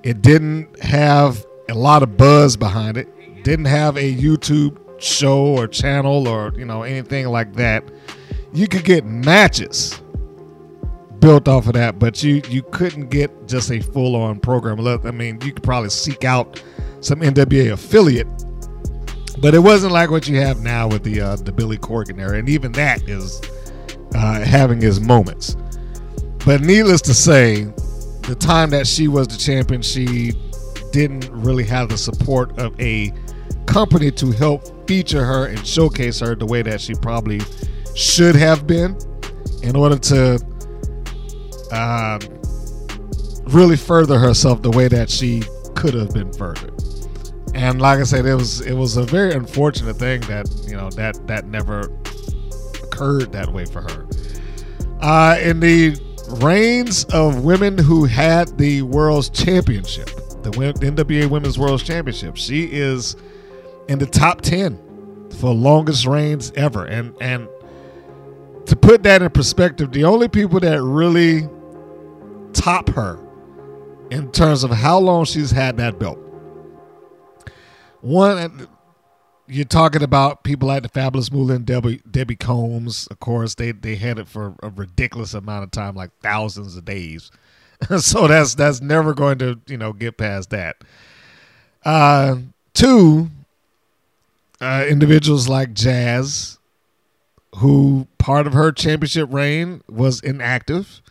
It 0.04 0.22
didn't 0.22 0.80
have 0.82 1.46
a 1.72 1.75
lot 1.75 2.04
of 2.04 2.18
buzz 2.18 2.56
behind 2.58 2.98
it. 2.98 3.08
Didn't 3.44 3.66
have 3.66 3.98
a 3.98 4.13
YouTube 4.13 4.78
show 5.01 5.40
or 5.40 5.68
channel 5.68 6.28
or 6.28 6.54
you 6.56 6.66
know 6.66 6.84
anything 6.84 7.28
like 7.30 7.54
that. 7.56 7.84
You 8.54 8.68
could 8.68 8.84
get 8.84 9.06
matches 9.06 10.00
built 11.20 11.48
off 11.48 11.68
of 11.68 11.74
that, 11.74 11.98
but 11.98 12.22
you 12.22 12.42
you 12.50 12.62
couldn't 12.63 13.10
get 13.10 13.48
just 13.48 13.72
a 13.72 13.80
full 13.80 14.16
on 14.16 14.40
program. 14.40 14.86
I 15.06 15.12
mean, 15.12 15.40
you 15.42 15.54
could 15.54 15.63
probably 15.63 15.90
seek 15.90 16.25
out 16.25 16.62
some 17.00 17.22
NWA 17.22 17.72
affiliate, 17.72 18.28
but 19.40 19.56
it 19.56 19.60
wasn't 19.60 19.94
like 19.94 20.12
what 20.12 20.28
you 20.28 20.38
have 20.42 20.62
now 20.62 20.88
with 20.88 21.04
the 21.04 21.22
uh, 21.22 21.36
the 21.38 21.51
Billy 21.51 21.78
Corgan 21.78 22.20
era, 22.20 22.38
and 22.38 22.50
even 22.50 22.74
that 22.74 23.08
is 23.08 23.42
uh, 24.13 24.42
having 24.42 24.82
his 24.82 25.00
moments. 25.00 25.56
But 26.46 26.62
needless 26.62 27.01
to 27.04 27.13
say, 27.13 27.63
the 28.24 28.36
time 28.38 28.72
that 28.72 28.88
she 28.88 29.08
was 29.08 29.28
the 29.28 29.38
champion, 29.38 29.82
she 29.82 30.34
didn't 30.91 31.29
really 31.31 31.63
have 31.63 31.89
the 31.89 31.98
support 31.98 32.57
of 32.60 32.79
a 32.79 33.13
company 33.65 34.12
to 34.12 34.31
help 34.31 34.88
feature 34.88 35.24
her 35.24 35.48
and 35.48 35.65
showcase 35.65 36.19
her 36.19 36.36
the 36.36 36.45
way 36.45 36.62
that 36.62 36.81
she 36.81 36.93
probably 36.95 37.39
should 37.95 38.36
have 38.36 38.67
been 38.67 38.98
in 39.63 39.75
order 39.75 39.98
to 39.98 40.39
uh, 41.71 42.19
really 43.45 43.77
further 43.77 44.19
herself 44.19 44.62
the 44.62 44.71
way 44.71 44.88
that 44.88 45.10
she 45.10 45.43
could 45.75 45.93
have 45.93 46.13
been 46.13 46.31
furthered. 46.33 46.74
And 47.53 47.81
like 47.81 48.00
I 48.00 48.03
said, 48.03 48.25
it 48.25 48.36
was 48.36 48.62
it 48.62 48.74
was 48.74 48.98
a 48.98 49.03
very 49.03 49.33
unfortunate 49.33 49.98
thing 49.98 50.21
that 50.21 50.48
you 50.67 50.75
know 50.75 50.89
that 50.91 51.27
that 51.27 51.48
never 51.48 51.91
occurred 52.83 53.31
that 53.33 53.51
way 53.51 53.65
for 53.65 53.81
her. 53.81 54.07
Uh, 55.01 55.38
in 55.41 55.60
the 55.60 55.98
reigns 56.41 57.03
of 57.05 57.43
women 57.43 57.77
who 57.77 58.05
had 58.05 58.57
the 58.57 58.81
world's 58.83 59.29
championship, 59.29 60.10
the 60.43 60.51
NWA 60.51 61.29
Women's 61.29 61.57
World 61.57 61.83
Championship. 61.83 62.38
She 62.38 62.65
is 62.71 63.15
in 63.88 64.00
the 64.00 64.05
top 64.05 64.41
10 64.41 65.29
for 65.39 65.53
longest 65.53 66.05
reigns 66.05 66.51
ever. 66.55 66.86
And 66.86 67.15
and 67.21 67.48
to 68.65 68.75
put 68.75 69.03
that 69.03 69.21
in 69.21 69.29
perspective, 69.31 69.91
the 69.91 70.03
only 70.03 70.27
people 70.27 70.60
that 70.60 70.81
really 70.81 71.48
top 72.53 72.89
her 72.89 73.19
in 74.12 74.31
terms 74.31 74.63
of 74.63 74.71
how 74.71 75.00
long 75.00 75.25
she's 75.25 75.51
had 75.51 75.77
that 75.77 75.98
belt. 75.98 76.19
One, 78.01 78.67
you're 79.48 79.65
talking 79.65 80.03
about 80.03 80.43
people 80.43 80.67
like 80.67 80.83
the 80.83 80.89
Fabulous 80.89 81.31
Moolah 81.31 81.60
Debbie, 81.60 82.01
Debbie 82.10 82.36
Combs. 82.36 83.07
Of 83.07 83.19
course, 83.19 83.55
they 83.55 83.71
they 83.71 83.95
had 83.95 84.19
it 84.19 84.27
for 84.27 84.55
a 84.62 84.69
ridiculous 84.69 85.33
amount 85.33 85.63
of 85.63 85.71
time, 85.71 85.95
like 85.95 86.12
thousands 86.21 86.75
of 86.75 86.86
days. 86.86 87.31
so 88.00 88.27
that's 88.27 88.55
that's 88.55 88.81
never 88.81 89.13
going 89.13 89.38
to 89.39 89.59
you 89.67 89.77
know 89.77 89.93
get 89.93 90.17
past 90.17 90.50
that. 90.51 90.77
Uh, 91.83 92.38
two 92.73 93.29
uh, 94.59 94.85
individuals 94.88 95.47
like 95.50 95.73
Jazz, 95.73 96.59
who 97.55 98.07
part 98.17 98.45
of 98.47 98.53
her 98.53 98.71
championship 98.71 99.31
reign 99.31 99.81
was 99.89 100.21
inactive. 100.21 101.01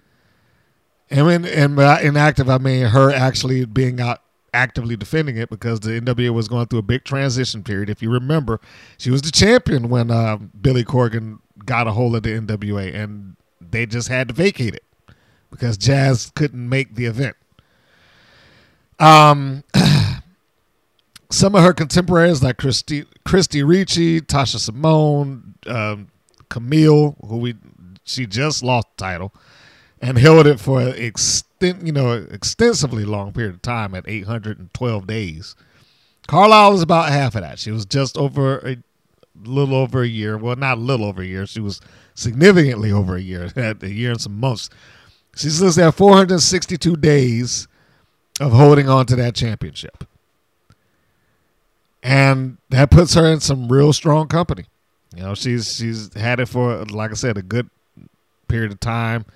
I 1.10 1.22
mean, 1.22 1.44
and 1.44 1.74
by 1.74 2.02
inactive, 2.02 2.48
I 2.48 2.58
mean 2.58 2.86
her 2.86 3.10
actually 3.10 3.64
being 3.64 4.00
out 4.00 4.22
actively 4.54 4.96
defending 4.96 5.36
it 5.36 5.50
because 5.50 5.80
the 5.80 6.00
NWA 6.00 6.30
was 6.30 6.48
going 6.48 6.66
through 6.66 6.80
a 6.80 6.82
big 6.82 7.04
transition 7.04 7.62
period. 7.64 7.90
If 7.90 8.02
you 8.02 8.10
remember, 8.10 8.60
she 8.96 9.10
was 9.10 9.22
the 9.22 9.32
champion 9.32 9.88
when 9.88 10.10
uh, 10.10 10.36
Billy 10.60 10.84
Corgan 10.84 11.38
got 11.64 11.88
a 11.88 11.92
hold 11.92 12.14
of 12.14 12.22
the 12.22 12.30
NWA, 12.30 12.94
and 12.94 13.36
they 13.60 13.86
just 13.86 14.06
had 14.06 14.28
to 14.28 14.34
vacate 14.34 14.74
it 14.74 14.84
because 15.50 15.76
Jazz 15.76 16.30
couldn't 16.34 16.68
make 16.68 16.94
the 16.94 17.06
event. 17.06 17.36
Um, 18.98 19.64
some 21.30 21.54
of 21.54 21.62
her 21.62 21.72
contemporaries 21.72 22.42
like 22.42 22.58
Christy, 22.58 23.04
Christie 23.24 23.62
Ricci, 23.62 24.20
Tasha 24.20 24.58
Simone, 24.58 25.54
um, 25.66 26.08
Kamille, 26.48 27.16
who 27.26 27.38
we 27.38 27.54
she 28.04 28.26
just 28.26 28.62
lost 28.62 28.88
the 28.96 29.04
title 29.04 29.32
and 30.00 30.18
held 30.18 30.46
it 30.46 30.58
for 30.58 30.80
an 30.80 30.94
extent, 30.94 31.86
you 31.86 31.92
know, 31.92 32.12
extensively 32.12 33.04
long 33.04 33.32
period 33.32 33.54
of 33.54 33.62
time 33.62 33.94
at 33.94 34.08
812 34.08 35.06
days. 35.06 35.54
Carlisle 36.26 36.72
was 36.72 36.82
about 36.82 37.10
half 37.10 37.34
of 37.34 37.42
that. 37.42 37.58
She 37.58 37.70
was 37.70 37.84
just 37.84 38.16
over 38.16 38.58
a 38.66 38.76
little 39.44 39.74
over 39.74 40.02
a 40.02 40.08
year. 40.08 40.36
Well, 40.36 40.56
not 40.56 40.78
a 40.78 40.80
little 40.80 41.06
over 41.06 41.22
a 41.22 41.26
year. 41.26 41.46
She 41.46 41.60
was 41.60 41.80
significantly 42.14 42.92
over 42.92 43.16
a 43.16 43.20
year, 43.20 43.50
a 43.56 43.86
year 43.86 44.10
and 44.12 44.20
some 44.20 44.38
months 44.38 44.70
She's 45.36 45.60
to 45.60 45.82
have 45.82 45.94
462 45.94 46.96
days 46.96 47.68
of 48.40 48.52
holding 48.52 48.88
on 48.88 49.06
to 49.06 49.16
that 49.16 49.34
championship. 49.34 50.04
And 52.02 52.58
that 52.70 52.90
puts 52.90 53.14
her 53.14 53.26
in 53.26 53.40
some 53.40 53.68
real 53.68 53.92
strong 53.92 54.26
company. 54.28 54.64
You 55.14 55.22
know, 55.22 55.34
she's 55.34 55.74
she's 55.76 56.12
had 56.14 56.40
it 56.40 56.48
for, 56.48 56.84
like 56.86 57.10
I 57.10 57.14
said, 57.14 57.36
a 57.36 57.42
good 57.42 57.68
period 58.48 58.72
of 58.72 58.80
time. 58.80 59.26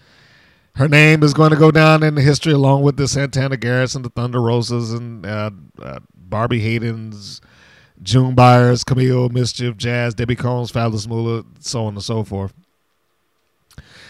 Her 0.76 0.88
name 0.88 1.22
is 1.22 1.34
going 1.34 1.50
to 1.50 1.56
go 1.56 1.70
down 1.70 2.02
in 2.02 2.16
history 2.16 2.52
along 2.52 2.82
with 2.82 2.96
the 2.96 3.06
Santana 3.06 3.56
Garretts 3.56 3.94
and 3.94 4.04
the 4.04 4.08
Thunder 4.08 4.40
Rosas 4.40 4.92
and 4.92 5.24
uh, 5.24 5.50
uh, 5.80 6.00
Barbi 6.16 6.58
Hayden's, 6.60 7.40
June 8.02 8.34
Byers, 8.34 8.82
Kamille, 8.82 9.30
Mischief, 9.30 9.76
Jazz, 9.76 10.14
Debbie 10.14 10.34
Combs, 10.34 10.70
Fabulous 10.70 11.06
Moolah, 11.06 11.44
so 11.60 11.84
on 11.86 11.94
and 11.94 12.02
so 12.02 12.24
forth. 12.24 12.52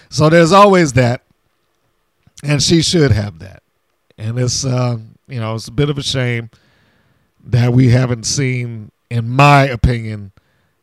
So 0.08 0.30
there's 0.30 0.52
always 0.52 0.94
that 0.94 1.23
and 2.44 2.62
she 2.62 2.82
should 2.82 3.10
have 3.10 3.38
that. 3.40 3.62
And 4.16 4.38
it's 4.38 4.64
uh, 4.64 4.98
you 5.26 5.40
know 5.40 5.54
it's 5.54 5.68
a 5.68 5.72
bit 5.72 5.90
of 5.90 5.98
a 5.98 6.02
shame 6.02 6.50
that 7.44 7.72
we 7.72 7.90
haven't 7.90 8.24
seen, 8.24 8.90
in 9.10 9.28
my 9.28 9.64
opinion, 9.64 10.32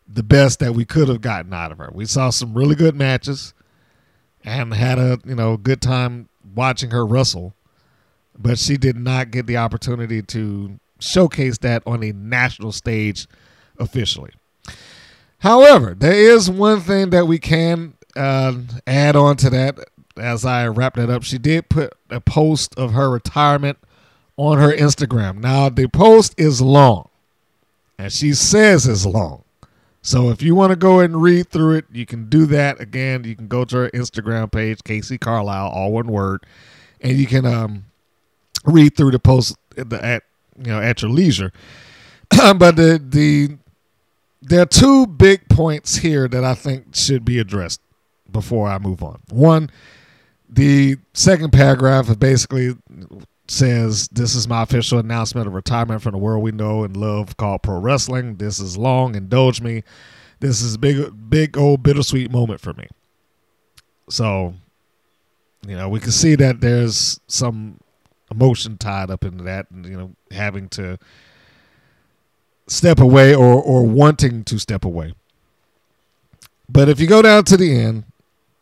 the 0.07 0.23
best 0.23 0.59
that 0.59 0.73
we 0.73 0.85
could 0.85 1.07
have 1.07 1.21
gotten 1.21 1.53
out 1.53 1.71
of 1.71 1.77
her. 1.77 1.89
We 1.93 2.05
saw 2.05 2.29
some 2.29 2.53
really 2.53 2.75
good 2.75 2.95
matches 2.95 3.53
and 4.43 4.73
had 4.73 4.97
a 4.97 5.19
you 5.25 5.35
know 5.35 5.57
good 5.57 5.81
time 5.81 6.29
watching 6.55 6.91
her 6.91 7.05
wrestle, 7.05 7.53
but 8.37 8.59
she 8.59 8.77
did 8.77 8.97
not 8.97 9.31
get 9.31 9.45
the 9.45 9.57
opportunity 9.57 10.21
to 10.21 10.79
showcase 10.99 11.57
that 11.59 11.83
on 11.85 12.03
a 12.03 12.11
national 12.11 12.71
stage 12.71 13.27
officially. 13.77 14.31
However, 15.39 15.95
there 15.97 16.13
is 16.13 16.51
one 16.51 16.81
thing 16.81 17.09
that 17.09 17.25
we 17.25 17.39
can 17.39 17.95
uh, 18.15 18.53
add 18.85 19.15
on 19.15 19.37
to 19.37 19.49
that 19.49 19.79
as 20.17 20.45
I 20.45 20.67
wrap 20.67 20.95
that 20.95 21.09
up, 21.09 21.23
she 21.23 21.37
did 21.37 21.69
put 21.69 21.93
a 22.09 22.19
post 22.19 22.77
of 22.77 22.93
her 22.93 23.09
retirement 23.09 23.77
on 24.37 24.57
her 24.57 24.71
Instagram. 24.71 25.37
Now, 25.37 25.69
the 25.69 25.87
post 25.87 26.33
is 26.37 26.61
long, 26.61 27.09
and 27.97 28.11
she 28.11 28.33
says 28.33 28.87
it's 28.87 29.05
long. 29.05 29.43
So 30.01 30.29
if 30.29 30.41
you 30.41 30.55
want 30.55 30.71
to 30.71 30.75
go 30.75 30.99
and 30.99 31.21
read 31.21 31.49
through 31.49 31.75
it, 31.75 31.85
you 31.91 32.05
can 32.05 32.27
do 32.27 32.45
that. 32.47 32.81
Again, 32.81 33.23
you 33.23 33.35
can 33.35 33.47
go 33.47 33.65
to 33.65 33.75
her 33.77 33.89
Instagram 33.91 34.51
page, 34.51 34.79
Kacee 34.79 35.19
Carlisle, 35.19 35.69
all 35.69 35.91
one 35.91 36.07
word, 36.07 36.43
and 37.01 37.17
you 37.17 37.27
can 37.27 37.45
um, 37.45 37.85
read 38.65 38.95
through 38.97 39.11
the 39.11 39.19
post 39.19 39.55
at, 39.77 39.89
the, 39.89 40.03
at 40.03 40.23
you 40.57 40.71
know 40.71 40.81
at 40.81 41.01
your 41.01 41.11
leisure. 41.11 41.51
but 42.29 42.75
the 42.75 43.01
the 43.03 43.57
there 44.41 44.61
are 44.61 44.65
two 44.65 45.05
big 45.05 45.47
points 45.49 45.97
here 45.97 46.27
that 46.27 46.43
I 46.43 46.55
think 46.55 46.95
should 46.95 47.23
be 47.23 47.37
addressed 47.37 47.79
before 48.31 48.67
I 48.67 48.79
move 48.79 49.03
on. 49.03 49.19
One 49.29 49.69
the 50.51 50.97
second 51.13 51.51
paragraph 51.51 52.19
basically 52.19 52.75
says, 53.47 54.07
This 54.09 54.35
is 54.35 54.47
my 54.47 54.63
official 54.63 54.99
announcement 54.99 55.47
of 55.47 55.53
retirement 55.53 56.01
from 56.01 56.11
the 56.11 56.17
world 56.17 56.43
we 56.43 56.51
know 56.51 56.83
and 56.83 56.95
love 56.95 57.37
called 57.37 57.63
pro 57.63 57.79
wrestling. 57.79 58.35
This 58.35 58.59
is 58.59 58.77
long, 58.77 59.15
indulge 59.15 59.61
me. 59.61 59.83
this 60.39 60.61
is 60.61 60.75
a 60.75 60.79
big, 60.79 61.29
big 61.29 61.57
old 61.57 61.83
bittersweet 61.83 62.31
moment 62.31 62.59
for 62.59 62.73
me. 62.73 62.87
So, 64.09 64.55
you 65.65 65.77
know, 65.77 65.87
we 65.87 65.99
can 65.99 66.11
see 66.11 66.35
that 66.35 66.59
there's 66.59 67.19
some 67.27 67.79
emotion 68.29 68.77
tied 68.77 69.09
up 69.09 69.23
into 69.23 69.43
that, 69.45 69.67
and 69.71 69.85
you 69.85 69.97
know, 69.97 70.11
having 70.31 70.67
to 70.69 70.97
step 72.67 72.99
away 72.99 73.33
or 73.33 73.61
or 73.61 73.85
wanting 73.85 74.43
to 74.45 74.59
step 74.59 74.83
away. 74.83 75.13
But 76.67 76.89
if 76.89 76.99
you 76.99 77.07
go 77.07 77.21
down 77.21 77.43
to 77.45 77.57
the 77.57 77.77
end, 77.77 78.05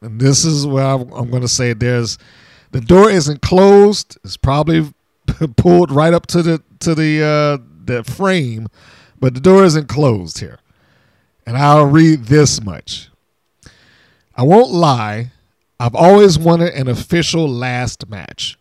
and 0.02 0.20
this 0.20 0.46
is 0.46 0.66
where 0.66 0.86
I'm, 0.86 1.12
I'm 1.12 1.30
going 1.30 1.42
to 1.42 1.48
say 1.48 1.74
there's 1.74 2.18
the 2.72 2.82
door 2.82 3.10
isn't 3.10 3.42
closed. 3.42 4.18
It's 4.24 4.38
probably 4.38 4.94
pulled 5.58 5.92
right 5.92 6.14
up 6.14 6.28
to 6.28 6.42
the 6.42 6.64
to 6.80 6.96
the 6.96 7.24
uh, 7.24 7.64
the 7.86 8.04
frame, 8.04 8.68
but 9.20 9.34
the 9.34 9.40
door 9.40 9.64
isn't 9.64 9.88
closed 9.88 10.40
here. 10.40 10.60
And 11.46 11.58
I'll 11.58 11.86
read 11.86 12.26
this 12.26 12.62
much. 12.62 13.10
I 14.36 14.44
won't 14.44 14.72
lie. 14.72 15.32
I've 15.80 15.96
always 15.96 16.38
wanted 16.38 16.74
an 16.74 16.88
official 16.88 17.48
last 17.48 18.08
match. 18.10 18.58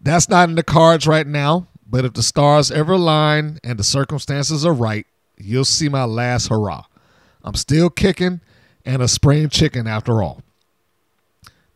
That's 0.00 0.28
not 0.28 0.48
in 0.48 0.54
the 0.54 0.62
cards 0.62 1.06
right 1.06 1.26
now, 1.26 1.66
but 1.86 2.04
if 2.04 2.14
the 2.14 2.22
stars 2.22 2.70
ever 2.70 2.92
align 2.94 3.58
and 3.62 3.78
the 3.78 3.84
circumstances 3.84 4.64
are 4.64 4.72
right, 4.72 5.06
you'll 5.36 5.64
see 5.64 5.88
my 5.88 6.04
last 6.04 6.48
hurrah. 6.48 6.84
I'm 7.42 7.54
still 7.54 7.90
kicking 7.90 8.40
and 8.84 9.02
a 9.02 9.08
sprained 9.08 9.52
chicken 9.52 9.86
after 9.86 10.22
all. 10.22 10.42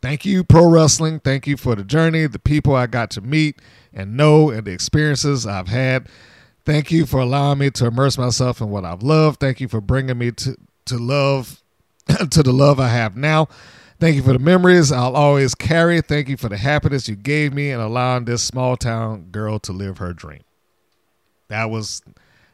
Thank 0.03 0.25
you, 0.25 0.45
pro 0.45 0.67
wrestling. 0.67 1.21
Thank 1.21 1.47
you 1.47 1.57
for 1.57 1.75
the 1.75 1.85
journey, 1.85 2.27
the 2.27 2.39
people 2.39 2.75
I 2.75 2.87
got 2.87 3.11
to 3.13 3.21
meet 3.21 3.61
and 3.93 4.17
know, 4.17 4.51
and 4.51 4.67
the 4.67 4.73
experiences 4.73 5.47
I've 5.47 5.69
had. 5.69 6.09
Thank 6.65 6.91
you 6.91 7.05
for 7.07 7.21
allowing 7.21 7.59
me 7.59 7.71
to 7.73 7.87
immerse 7.87 8.17
myself 8.17 8.61
in 8.61 8.71
what 8.71 8.85
I've 8.85 9.03
loved. 9.03 9.41
Thank 9.41 9.61
you 9.61 9.69
for 9.69 9.81
bringing 9.81 10.17
me 10.19 10.31
to, 10.33 10.57
to 10.87 10.97
love, 10.99 11.63
to 12.31 12.43
the 12.43 12.53
love 12.53 12.81
I 12.81 12.89
have 12.89 13.17
now. 13.17 13.49
Thank 13.99 14.17
you 14.17 14.23
for 14.23 14.33
the 14.33 14.39
memories 14.39 14.91
I'll 14.91 15.17
always 15.17 15.55
carry. 15.55 16.01
Thank 16.01 16.29
you 16.31 16.39
for 16.39 16.49
the 16.49 16.57
happiness 16.57 17.07
you 17.07 17.17
gave 17.17 17.53
me 17.53 17.71
and 17.71 17.83
allowing 17.83 18.25
this 18.25 18.43
small 18.43 18.79
town 18.79 19.29
girl 19.31 19.59
to 19.61 19.73
live 19.73 19.99
her 19.99 20.15
dream. 20.15 20.41
That 21.49 21.69
was, 21.69 22.03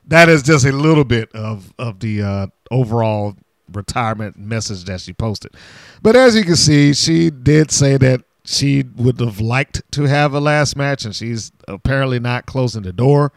that 0.09 0.29
is 0.29 0.43
just 0.43 0.65
a 0.65 0.73
little 0.73 1.05
bit 1.05 1.31
of 1.33 1.73
of 1.79 2.01
the 2.01 2.23
uh, 2.23 2.47
overall 2.71 3.37
retirement 3.77 4.39
message 4.39 4.85
that 4.85 5.01
she 5.01 5.13
posted. 5.13 5.55
But 6.03 6.17
as 6.17 6.35
you 6.35 6.45
can 6.45 6.57
see, 6.57 6.95
she 6.95 7.31
did 7.31 7.71
say 7.71 7.97
that 7.99 8.23
she 8.47 8.85
would 8.97 9.21
have 9.21 9.41
liked 9.41 9.83
to 9.93 10.05
have 10.05 10.33
a 10.33 10.41
last 10.41 10.77
match, 10.77 11.05
and 11.05 11.15
she's 11.15 11.51
apparently 11.67 12.21
not 12.21 12.47
closing 12.47 12.83
the 12.83 12.93
door 12.93 13.33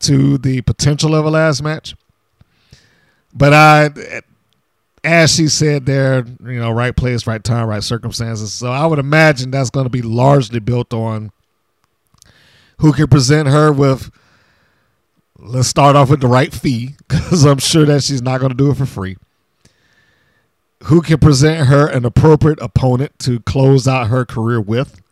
to 0.00 0.38
the 0.38 0.60
potential 0.62 1.14
of 1.14 1.24
a 1.24 1.30
last 1.30 1.62
match. 1.62 1.96
But 3.32 3.52
I, 3.52 3.90
as 5.02 5.34
she 5.34 5.48
said 5.48 5.86
there, 5.86 6.24
you 6.44 6.60
know, 6.60 6.70
right 6.70 6.94
place, 6.94 7.26
right 7.26 7.42
time, 7.42 7.68
right 7.68 7.82
circumstances. 7.82 8.52
So 8.52 8.70
I 8.70 8.86
would 8.86 8.98
imagine 8.98 9.50
that's 9.50 9.70
going 9.70 9.86
to 9.86 9.90
be 9.90 10.02
largely 10.02 10.60
built 10.60 10.92
on 10.92 11.32
who 12.78 12.92
can 12.92 13.08
present 13.08 13.48
her 13.48 13.72
with. 13.72 14.10
Let's 15.40 15.68
start 15.68 15.94
off 15.94 16.10
with 16.10 16.20
the 16.20 16.26
right 16.26 16.52
fee 16.52 16.96
because 17.08 17.44
I'm 17.44 17.58
sure 17.58 17.86
that 17.86 18.02
she's 18.02 18.22
not 18.22 18.40
going 18.40 18.50
to 18.50 18.56
do 18.56 18.70
it 18.70 18.76
for 18.76 18.86
free 18.86 19.16
who 20.84 21.02
can 21.02 21.18
present 21.18 21.66
her 21.66 21.86
an 21.86 22.04
appropriate 22.04 22.60
opponent 22.62 23.18
to 23.20 23.40
close 23.40 23.88
out 23.88 24.08
her 24.08 24.24
career 24.24 24.60
with, 24.60 25.02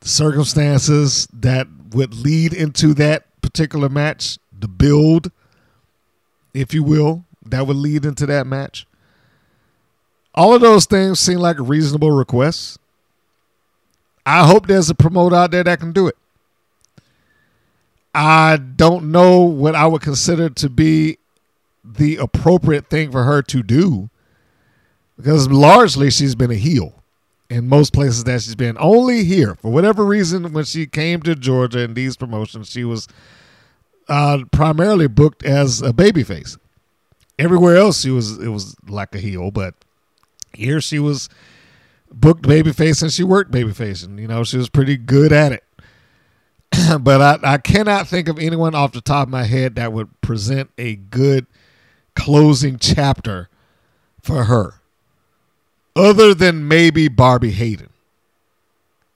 the 0.00 0.08
circumstances 0.08 1.28
that 1.32 1.68
would 1.92 2.14
lead 2.14 2.52
into 2.52 2.94
that 2.94 3.24
particular 3.40 3.88
match, 3.88 4.38
the 4.58 4.68
build, 4.68 5.30
if 6.54 6.74
you 6.74 6.82
will, 6.82 7.24
that 7.46 7.66
would 7.66 7.76
lead 7.76 8.04
into 8.04 8.26
that 8.26 8.46
match. 8.46 8.86
All 10.34 10.54
of 10.54 10.60
those 10.60 10.86
things 10.86 11.20
seem 11.20 11.38
like 11.38 11.56
reasonable 11.58 12.10
requests. 12.10 12.78
I 14.24 14.46
hope 14.46 14.66
there's 14.66 14.90
a 14.90 14.94
promoter 14.94 15.36
out 15.36 15.50
there 15.50 15.64
that 15.64 15.80
can 15.80 15.92
do 15.92 16.06
it. 16.08 16.16
I 18.14 18.56
don't 18.56 19.10
know 19.10 19.40
what 19.40 19.74
I 19.74 19.86
would 19.86 20.02
consider 20.02 20.50
to 20.50 20.68
be 20.68 21.18
the 21.84 22.16
appropriate 22.16 22.88
thing 22.88 23.10
for 23.10 23.24
her 23.24 23.42
to 23.42 23.62
do 23.62 24.10
because 25.22 25.48
largely 25.48 26.10
she's 26.10 26.34
been 26.34 26.50
a 26.50 26.56
heel 26.56 27.00
in 27.48 27.68
most 27.68 27.92
places 27.92 28.24
that 28.24 28.42
she's 28.42 28.56
been. 28.56 28.76
Only 28.80 29.22
here, 29.24 29.54
for 29.54 29.70
whatever 29.70 30.04
reason, 30.04 30.52
when 30.52 30.64
she 30.64 30.86
came 30.86 31.22
to 31.22 31.36
Georgia 31.36 31.80
in 31.80 31.94
these 31.94 32.16
promotions, 32.16 32.70
she 32.70 32.82
was 32.82 33.06
uh, 34.08 34.38
primarily 34.50 35.06
booked 35.06 35.44
as 35.44 35.80
a 35.80 35.92
babyface. 35.92 36.58
Everywhere 37.38 37.76
else, 37.76 38.00
she 38.00 38.10
was 38.10 38.38
it 38.38 38.48
was 38.48 38.74
like 38.88 39.14
a 39.14 39.18
heel, 39.18 39.52
but 39.52 39.74
here 40.54 40.80
she 40.80 40.98
was 40.98 41.28
booked 42.10 42.42
babyface 42.42 43.00
and 43.00 43.12
she 43.12 43.22
worked 43.22 43.52
babyface, 43.52 44.04
and 44.04 44.18
you 44.18 44.26
know 44.26 44.42
she 44.42 44.56
was 44.56 44.68
pretty 44.68 44.96
good 44.96 45.32
at 45.32 45.52
it. 45.52 45.64
but 47.00 47.20
I, 47.20 47.54
I 47.54 47.58
cannot 47.58 48.08
think 48.08 48.28
of 48.28 48.38
anyone 48.38 48.74
off 48.74 48.92
the 48.92 49.00
top 49.00 49.28
of 49.28 49.30
my 49.30 49.44
head 49.44 49.76
that 49.76 49.92
would 49.92 50.20
present 50.20 50.70
a 50.78 50.96
good 50.96 51.46
closing 52.16 52.76
chapter 52.76 53.48
for 54.20 54.44
her 54.44 54.81
other 55.94 56.34
than 56.34 56.68
maybe 56.68 57.08
Barbi 57.08 57.50
Hayden. 57.50 57.90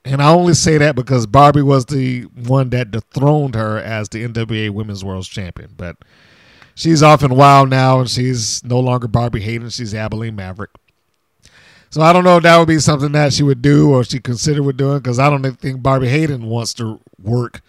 And 0.04 0.22
I 0.22 0.30
only 0.30 0.54
say 0.54 0.78
that 0.78 0.94
because 0.94 1.26
Barbi 1.26 1.62
was 1.62 1.86
the 1.86 2.22
one 2.22 2.70
that 2.70 2.92
dethroned 2.92 3.56
her 3.56 3.78
as 3.78 4.08
the 4.08 4.26
NWA 4.26 4.70
Women's 4.70 5.04
World 5.04 5.24
Champion. 5.24 5.72
But 5.76 5.96
she's 6.76 7.02
off 7.02 7.24
and 7.24 7.36
wild 7.36 7.70
now, 7.70 7.98
and 7.98 8.08
she's 8.08 8.62
no 8.62 8.78
longer 8.78 9.08
Barbi 9.08 9.40
Hayden. 9.40 9.68
She's 9.70 9.94
Abilene 9.94 10.36
Maverick. 10.36 10.70
So 11.90 12.02
I 12.02 12.12
don't 12.12 12.24
know 12.24 12.36
if 12.36 12.42
that 12.44 12.58
would 12.58 12.68
be 12.68 12.78
something 12.78 13.12
that 13.12 13.32
she 13.32 13.42
would 13.42 13.62
do 13.62 13.90
or 13.90 14.04
she 14.04 14.20
consider 14.20 14.62
would 14.62 14.76
doing 14.76 14.98
because 14.98 15.18
I 15.18 15.30
don't 15.30 15.42
think 15.58 15.82
Barbi 15.82 16.08
Hayden 16.08 16.46
wants 16.46 16.74
to 16.74 17.00
work 17.20 17.62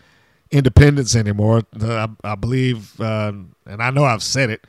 independence 0.51 1.15
anymore. 1.15 1.63
I, 1.81 2.07
I 2.23 2.35
believe, 2.35 2.99
uh, 2.99 3.31
and 3.65 3.81
I 3.81 3.89
know 3.89 4.03
I've 4.03 4.23
said 4.23 4.49
it, 4.49 4.67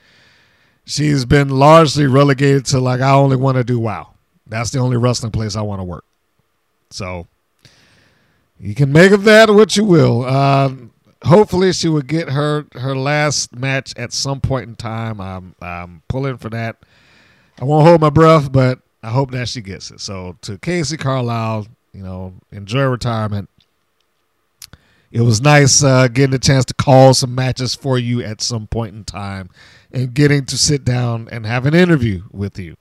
she's 0.84 1.24
been 1.24 1.48
largely 1.48 2.06
relegated 2.06 2.66
to 2.66 2.80
like 2.80 3.00
I 3.00 3.12
only 3.12 3.36
want 3.36 3.56
to 3.56 3.64
do 3.64 3.78
WoW. 3.78 4.14
That's 4.48 4.70
the 4.70 4.78
only 4.78 4.96
wrestling 4.96 5.32
place 5.32 5.56
I 5.56 5.62
want 5.62 5.80
to 5.80 5.84
work. 5.84 6.04
So 6.90 7.26
you 8.58 8.74
can 8.74 8.92
make 8.92 9.12
of 9.12 9.24
that 9.24 9.50
what 9.50 9.76
you 9.76 9.84
will. 9.84 10.24
Uh, 10.24 10.72
hopefully, 11.24 11.72
she 11.72 11.88
will 11.88 12.02
get 12.02 12.30
her 12.30 12.66
her 12.72 12.96
last 12.96 13.54
match 13.54 13.94
at 13.96 14.12
some 14.12 14.40
point 14.40 14.68
in 14.68 14.76
time. 14.76 15.20
I'm 15.20 15.54
I'm 15.60 16.02
pulling 16.08 16.38
for 16.38 16.48
that. 16.50 16.76
I 17.60 17.64
won't 17.64 17.86
hold 17.86 18.00
my 18.00 18.10
breath, 18.10 18.50
but 18.50 18.80
I 19.02 19.10
hope 19.10 19.30
that 19.32 19.48
she 19.48 19.60
gets 19.60 19.90
it. 19.90 20.00
So 20.00 20.36
to 20.42 20.58
Kacee 20.58 20.98
Carlisle, 20.98 21.66
you 21.92 22.02
know, 22.02 22.34
enjoy 22.50 22.84
retirement. 22.84 23.48
It 25.10 25.22
was 25.22 25.40
nice 25.40 25.82
uh, 25.82 26.08
getting 26.08 26.34
a 26.34 26.38
chance 26.38 26.66
to 26.66 26.74
call 26.74 27.14
some 27.14 27.34
matches 27.34 27.74
for 27.74 27.98
you 27.98 28.22
at 28.22 28.42
some 28.42 28.66
point 28.66 28.94
in 28.94 29.04
time 29.04 29.48
and 29.90 30.12
getting 30.12 30.44
to 30.44 30.58
sit 30.58 30.84
down 30.84 31.28
and 31.32 31.46
have 31.46 31.64
an 31.64 31.74
interview 31.74 32.24
with 32.30 32.58
you 32.58 32.76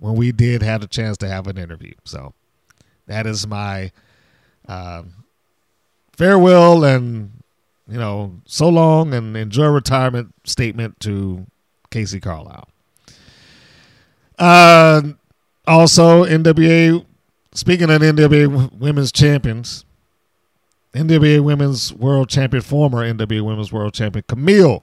when 0.00 0.14
we 0.14 0.32
did 0.32 0.62
have 0.62 0.82
a 0.82 0.86
chance 0.86 1.16
to 1.18 1.28
have 1.28 1.46
an 1.46 1.56
interview. 1.56 1.94
So 2.04 2.34
that 3.06 3.26
is 3.26 3.46
my 3.46 3.92
um, 4.66 5.12
farewell 6.12 6.84
and 6.84 7.30
you 7.88 7.98
know 7.98 8.40
so 8.46 8.68
long 8.68 9.14
and 9.14 9.36
enjoy 9.36 9.66
retirement 9.66 10.34
statement 10.44 10.98
to 11.00 11.46
Kacee 11.90 12.20
Carlisle. 12.20 12.68
Uh, 14.38 15.02
also, 15.66 16.24
NWA. 16.24 17.04
Speaking 17.52 17.90
of 17.90 18.00
NWA 18.00 18.72
Women's 18.72 19.10
Champions, 19.10 19.84
NWA 20.94 21.42
Women's 21.42 21.92
World 21.92 22.28
Champion, 22.28 22.62
former 22.62 22.98
NWA 22.98 23.42
Women's 23.44 23.72
World 23.72 23.92
Champion 23.92 24.24
Kamille, 24.28 24.82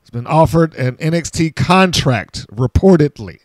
has 0.00 0.10
been 0.10 0.26
offered 0.26 0.74
an 0.74 0.96
NXT 0.96 1.54
contract 1.54 2.46
reportedly 2.48 3.43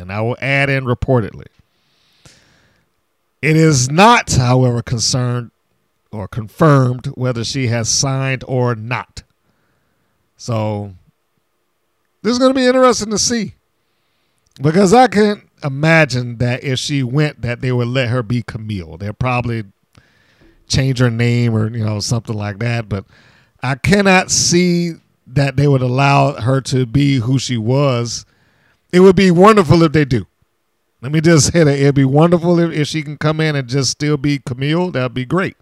and 0.00 0.12
I 0.12 0.20
will 0.20 0.36
add 0.40 0.70
in 0.70 0.84
reportedly. 0.84 1.46
It 3.40 3.56
is 3.56 3.90
not, 3.90 4.32
however, 4.32 4.82
concerned 4.82 5.50
or 6.10 6.26
confirmed 6.26 7.06
whether 7.14 7.44
she 7.44 7.68
has 7.68 7.88
signed 7.88 8.42
or 8.48 8.74
not. 8.74 9.22
So 10.36 10.94
this 12.22 12.32
is 12.32 12.38
going 12.38 12.50
to 12.52 12.58
be 12.58 12.66
interesting 12.66 13.10
to 13.10 13.18
see 13.18 13.54
because 14.60 14.92
I 14.92 15.06
can 15.06 15.48
imagine 15.62 16.38
that 16.38 16.64
if 16.64 16.78
she 16.78 17.02
went, 17.02 17.42
that 17.42 17.60
they 17.60 17.72
would 17.72 17.88
let 17.88 18.08
her 18.08 18.22
be 18.22 18.42
Kamille. 18.42 18.98
They'll 18.98 19.12
probably 19.12 19.64
change 20.68 20.98
her 20.98 21.10
name 21.10 21.54
or 21.54 21.70
you 21.74 21.84
know 21.84 22.00
something 22.00 22.36
like 22.36 22.58
that. 22.58 22.88
But 22.88 23.04
I 23.62 23.74
cannot 23.74 24.30
see 24.30 24.94
that 25.26 25.56
they 25.56 25.68
would 25.68 25.82
allow 25.82 26.32
her 26.40 26.60
to 26.62 26.86
be 26.86 27.16
who 27.16 27.38
she 27.38 27.56
was 27.56 28.24
it 28.92 29.00
would 29.00 29.16
be 29.16 29.30
wonderful 29.30 29.82
if 29.82 29.92
they 29.92 30.04
do. 30.04 30.26
Let 31.00 31.12
me 31.12 31.20
just 31.20 31.52
say 31.52 31.62
that 31.64 31.78
it'd 31.78 31.94
be 31.94 32.04
wonderful 32.04 32.58
if, 32.58 32.72
if 32.72 32.88
she 32.88 33.02
can 33.02 33.16
come 33.18 33.40
in 33.40 33.54
and 33.54 33.68
just 33.68 33.90
still 33.90 34.16
be 34.16 34.38
Kamille. 34.38 34.92
That'd 34.92 35.14
be 35.14 35.24
great. 35.24 35.56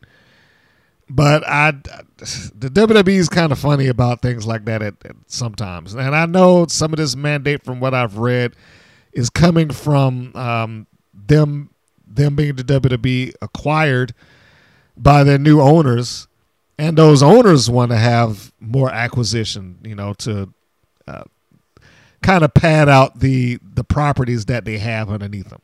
but 1.08 1.46
I, 1.46 1.72
the 2.18 2.70
WWE 2.70 3.08
is 3.16 3.28
kind 3.28 3.52
of 3.52 3.58
funny 3.58 3.86
about 3.86 4.22
things 4.22 4.46
like 4.46 4.64
that 4.64 4.82
at, 4.82 4.94
at 5.04 5.16
sometimes, 5.26 5.94
and 5.94 6.16
I 6.16 6.26
know 6.26 6.66
some 6.68 6.92
of 6.92 6.96
this 6.96 7.14
mandate, 7.14 7.62
from 7.62 7.80
what 7.80 7.94
I've 7.94 8.16
read, 8.18 8.54
is 9.12 9.30
coming 9.30 9.70
from 9.70 10.34
um, 10.34 10.86
them 11.12 11.70
them 12.06 12.36
being 12.36 12.56
the 12.56 12.64
WWE 12.64 13.34
acquired 13.42 14.14
by 14.96 15.22
their 15.22 15.38
new 15.38 15.60
owners, 15.60 16.28
and 16.78 16.96
those 16.96 17.22
owners 17.22 17.68
want 17.68 17.90
to 17.90 17.98
have 17.98 18.52
more 18.58 18.90
acquisition, 18.90 19.78
you 19.84 19.94
know, 19.94 20.14
to 20.14 20.52
uh, 21.06 21.24
kind 22.26 22.42
of 22.42 22.52
pad 22.52 22.88
out 22.88 23.20
the 23.20 23.58
the 23.62 23.84
properties 23.84 24.46
that 24.46 24.64
they 24.64 24.78
have 24.78 25.08
underneath 25.08 25.48
them. 25.48 25.62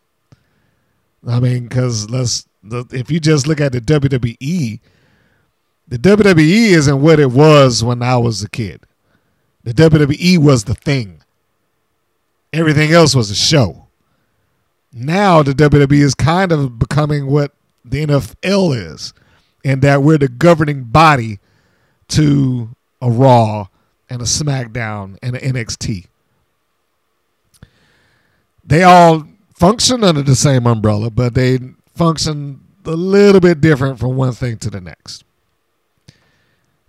I 1.26 1.40
mean, 1.40 1.64
because 1.66 2.08
let's 2.08 2.46
if 2.92 3.10
you 3.10 3.18
just 3.18 3.48
look 3.48 3.60
at 3.60 3.72
the 3.72 3.80
WWE, 3.80 4.78
the 5.88 5.98
WWE 5.98 6.72
isn't 6.72 7.02
what 7.02 7.18
it 7.18 7.32
was 7.32 7.82
when 7.82 8.00
I 8.00 8.16
was 8.16 8.42
a 8.44 8.48
kid. 8.48 8.82
The 9.64 9.74
WWE 9.74 10.38
was 10.38 10.64
the 10.64 10.74
thing. 10.74 11.22
Everything 12.52 12.92
else 12.92 13.14
was 13.14 13.30
a 13.30 13.34
show. 13.34 13.88
Now 14.92 15.42
the 15.42 15.52
WWE 15.52 16.00
is 16.00 16.14
kind 16.14 16.52
of 16.52 16.78
becoming 16.78 17.26
what 17.26 17.52
the 17.84 18.06
NFL 18.06 18.92
is, 18.92 19.12
in 19.64 19.80
that 19.80 20.02
we're 20.02 20.18
the 20.18 20.28
governing 20.28 20.84
body 20.84 21.40
to 22.08 22.68
a 23.00 23.10
Raw 23.10 23.66
and 24.08 24.22
a 24.22 24.26
SmackDown 24.26 25.18
and 25.22 25.34
an 25.34 25.54
NXT. 25.54 26.06
They 28.64 28.82
all 28.82 29.26
function 29.54 30.04
under 30.04 30.22
the 30.22 30.36
same 30.36 30.66
umbrella, 30.66 31.10
but 31.10 31.34
they 31.34 31.58
function 31.94 32.60
a 32.84 32.90
little 32.90 33.40
bit 33.40 33.60
different 33.60 33.98
from 33.98 34.16
one 34.16 34.32
thing 34.32 34.58
to 34.58 34.70
the 34.70 34.80
next. 34.80 35.24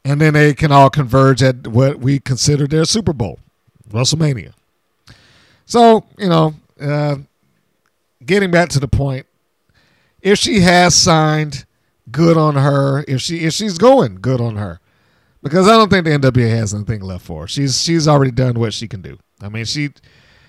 And 0.06 0.20
then 0.20 0.34
they 0.34 0.54
can 0.54 0.72
all 0.72 0.90
converge 0.90 1.42
at 1.42 1.68
what 1.68 2.00
we 2.00 2.20
consider 2.20 2.68
their 2.68 2.86
Super 2.86 3.14
Bowl, 3.14 3.40
WrestleMania. 3.90 4.54
So, 5.66 6.06
you 6.18 6.28
know, 6.28 6.56
uh, 6.82 7.18
getting 8.26 8.52
back 8.52 8.70
to 8.70 8.80
the 8.80 8.88
point, 8.88 9.26
if 10.22 10.40
she 10.40 10.62
has 10.62 10.96
signed, 10.96 11.66
good 12.12 12.38
on 12.38 12.56
her. 12.56 13.04
If 13.08 13.22
she 13.22 13.40
if 13.40 13.54
she's 13.54 13.78
going, 13.78 14.16
good 14.16 14.42
on 14.42 14.56
her. 14.56 14.80
Because 15.42 15.68
I 15.68 15.72
don't 15.72 15.90
think 15.90 16.06
the 16.06 16.12
NWA 16.12 16.50
has 16.50 16.74
anything 16.74 17.02
left 17.02 17.26
for 17.26 17.42
her. 17.42 17.48
She's 17.48 17.82
she's 17.82 18.08
already 18.08 18.32
done 18.32 18.60
what 18.60 18.74
she 18.74 18.88
can 18.88 19.02
do. 19.02 19.20
I 19.42 19.50
mean, 19.50 19.66
she 19.66 19.90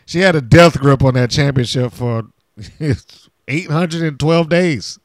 she 0.06 0.20
had 0.20 0.36
a 0.36 0.40
death 0.40 0.78
grip 0.78 1.02
on 1.02 1.14
that 1.14 1.30
championship 1.30 1.92
for 1.92 2.24
812 3.48 4.48
days. 4.48 4.98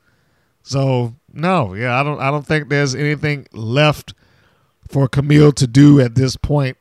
So 0.63 1.15
no, 1.33 1.73
yeah, 1.73 1.99
I 1.99 2.03
don't 2.03 2.19
I 2.19 2.31
don't 2.31 2.45
think 2.45 2.69
there's 2.69 2.95
anything 2.95 3.47
left 3.53 4.13
for 4.87 5.07
Kamille 5.07 5.53
to 5.55 5.67
do 5.67 5.99
at 5.99 6.15
this 6.15 6.35
point. 6.35 6.77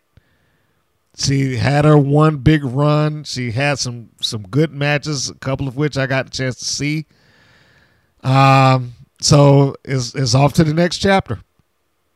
She 1.16 1.57
had 1.57 1.85
her 1.85 1.98
one 1.98 2.38
big 2.38 2.64
run. 2.64 3.24
She 3.24 3.50
had 3.50 3.78
some 3.78 4.11
some 4.20 4.42
good 4.42 4.72
matches, 4.72 5.31
a 5.31 5.35
couple 5.35 5.66
of 5.68 5.76
which 5.76 5.96
I 5.96 6.07
got 6.07 6.26
a 6.26 6.31
chance 6.31 6.59
to 6.59 6.64
see. 6.64 7.07
Um, 8.22 8.92
so 9.20 9.74
it's 9.85 10.14
it's 10.14 10.35
off 10.35 10.52
to 10.54 10.64
the 10.64 10.74
next 10.74 10.98
chapter. 10.98 11.40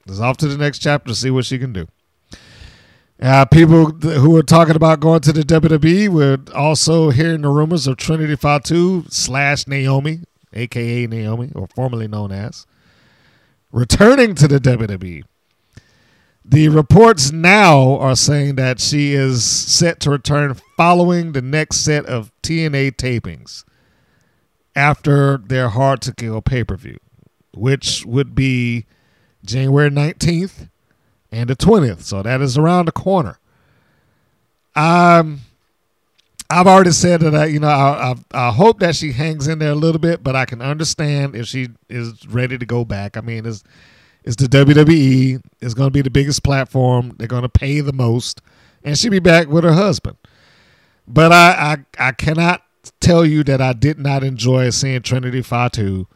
It's 0.06 0.20
off 0.20 0.36
to 0.38 0.48
the 0.48 0.58
next 0.58 0.80
chapter 0.80 1.08
to 1.08 1.14
see 1.14 1.30
what 1.30 1.44
she 1.44 1.58
can 1.58 1.72
do. 1.72 1.86
Uh, 3.22 3.44
people 3.44 3.84
who 3.86 4.30
were 4.30 4.42
talking 4.42 4.74
about 4.74 4.98
going 4.98 5.20
to 5.20 5.32
the 5.32 5.42
WWE 5.42 6.08
were 6.08 6.38
also 6.56 7.10
hearing 7.10 7.42
the 7.42 7.48
rumors 7.48 7.86
of 7.86 7.96
Trinity 7.96 8.34
Fatu 8.34 9.04
slash 9.10 9.68
Naomi, 9.68 10.22
aka 10.52 11.06
Naomi, 11.06 11.52
or 11.54 11.68
formerly 11.68 12.08
known 12.08 12.32
as, 12.32 12.66
returning 13.70 14.34
to 14.34 14.48
the 14.48 14.58
WWE. 14.58 15.22
The 16.44 16.68
reports 16.68 17.30
now 17.30 17.96
are 17.98 18.16
saying 18.16 18.56
that 18.56 18.80
she 18.80 19.14
is 19.14 19.44
set 19.44 20.00
to 20.00 20.10
return 20.10 20.56
following 20.76 21.30
the 21.30 21.42
next 21.42 21.76
set 21.76 22.04
of 22.06 22.32
TNA 22.42 22.96
tapings 22.96 23.62
after 24.74 25.36
their 25.38 25.68
Hard 25.68 26.02
to 26.02 26.12
Kill 26.12 26.42
pay 26.42 26.64
per 26.64 26.74
view, 26.74 26.98
which 27.54 28.04
would 28.04 28.34
be 28.34 28.86
January 29.44 29.90
19th 29.90 30.70
and 31.32 31.48
the 31.50 31.56
20th. 31.56 32.02
So 32.02 32.22
that 32.22 32.40
is 32.40 32.56
around 32.56 32.86
the 32.86 32.92
corner. 32.92 33.38
Um, 34.76 35.40
I've 36.48 36.66
already 36.66 36.92
said 36.92 37.20
that 37.20 37.34
I, 37.34 37.46
you 37.46 37.58
know, 37.58 37.68
I, 37.68 38.12
I, 38.12 38.48
I 38.48 38.52
hope 38.52 38.80
that 38.80 38.94
she 38.94 39.12
hangs 39.12 39.48
in 39.48 39.58
there 39.58 39.72
a 39.72 39.74
little 39.74 39.98
bit, 39.98 40.22
but 40.22 40.36
I 40.36 40.44
can 40.44 40.60
understand 40.60 41.34
if 41.34 41.46
she 41.46 41.70
is 41.88 42.26
ready 42.28 42.58
to 42.58 42.66
go 42.66 42.84
back. 42.84 43.16
I 43.16 43.22
mean, 43.22 43.46
it's 43.46 43.64
it's 44.24 44.36
the 44.36 44.46
WWE. 44.46 45.42
It's 45.60 45.74
going 45.74 45.88
to 45.88 45.92
be 45.92 46.02
the 46.02 46.10
biggest 46.10 46.44
platform. 46.44 47.16
They're 47.18 47.26
going 47.26 47.42
to 47.42 47.48
pay 47.48 47.80
the 47.80 47.92
most, 47.92 48.40
and 48.84 48.96
she'll 48.96 49.10
be 49.10 49.18
back 49.18 49.48
with 49.48 49.64
her 49.64 49.72
husband. 49.72 50.16
But 51.08 51.32
I, 51.32 51.76
I, 51.98 52.08
I 52.08 52.12
cannot 52.12 52.62
tell 53.00 53.26
you 53.26 53.42
that 53.44 53.60
I 53.60 53.72
did 53.72 53.98
not 53.98 54.22
enjoy 54.22 54.70
seeing 54.70 55.02
Trinity 55.02 55.42
Fatu 55.42 56.06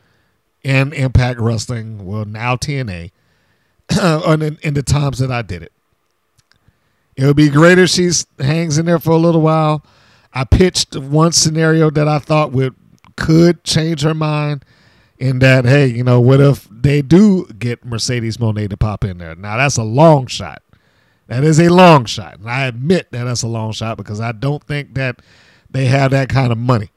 in 0.62 0.92
Impact 0.92 1.40
Wrestling. 1.40 2.06
Well, 2.06 2.24
now 2.24 2.54
TNA. 2.56 3.10
in, 4.02 4.58
in 4.62 4.74
the 4.74 4.82
times 4.82 5.18
that 5.18 5.30
I 5.30 5.42
did 5.42 5.62
it. 5.62 5.72
It 7.16 7.24
would 7.24 7.36
be 7.36 7.48
great 7.48 7.78
if 7.78 7.90
she 7.90 8.10
hangs 8.38 8.76
in 8.76 8.86
there 8.86 8.98
for 8.98 9.12
a 9.12 9.18
little 9.18 9.40
while. 9.40 9.84
I 10.34 10.44
pitched 10.44 10.96
one 10.96 11.32
scenario 11.32 11.90
that 11.90 12.06
I 12.06 12.18
thought 12.18 12.52
would 12.52 12.74
could 13.16 13.64
change 13.64 14.02
her 14.02 14.14
mind 14.14 14.64
in 15.18 15.38
that, 15.38 15.64
hey, 15.64 15.86
you 15.86 16.04
know, 16.04 16.20
what 16.20 16.40
if 16.40 16.68
they 16.70 17.00
do 17.00 17.46
get 17.58 17.84
Mercedes 17.84 18.36
Moné 18.36 18.68
to 18.68 18.76
pop 18.76 19.04
in 19.04 19.16
there? 19.16 19.34
Now, 19.34 19.56
that's 19.56 19.78
a 19.78 19.82
long 19.82 20.26
shot. 20.26 20.62
That 21.28 21.42
is 21.42 21.58
a 21.58 21.70
long 21.70 22.04
shot. 22.04 22.38
And 22.38 22.50
I 22.50 22.66
admit 22.66 23.10
that 23.12 23.24
that's 23.24 23.42
a 23.42 23.48
long 23.48 23.72
shot 23.72 23.96
because 23.96 24.20
I 24.20 24.32
don't 24.32 24.62
think 24.62 24.94
that 24.94 25.20
they 25.70 25.86
have 25.86 26.10
that 26.10 26.28
kind 26.28 26.52
of 26.52 26.58
money. 26.58 26.90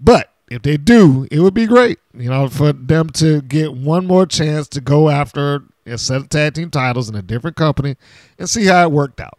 But 0.00 0.32
if 0.50 0.62
they 0.62 0.76
do, 0.76 1.26
it 1.30 1.40
would 1.40 1.54
be 1.54 1.66
great, 1.66 1.98
you 2.14 2.30
know, 2.30 2.48
for 2.48 2.72
them 2.72 3.10
to 3.10 3.42
get 3.42 3.74
one 3.74 4.06
more 4.06 4.26
chance 4.26 4.68
to 4.68 4.80
go 4.80 5.08
after 5.08 5.64
a 5.86 5.98
set 5.98 6.18
of 6.18 6.28
tag 6.28 6.54
team 6.54 6.70
titles 6.70 7.08
in 7.08 7.14
a 7.14 7.22
different 7.22 7.56
company 7.56 7.96
and 8.38 8.48
see 8.48 8.66
how 8.66 8.82
it 8.82 8.92
worked 8.92 9.20
out. 9.20 9.38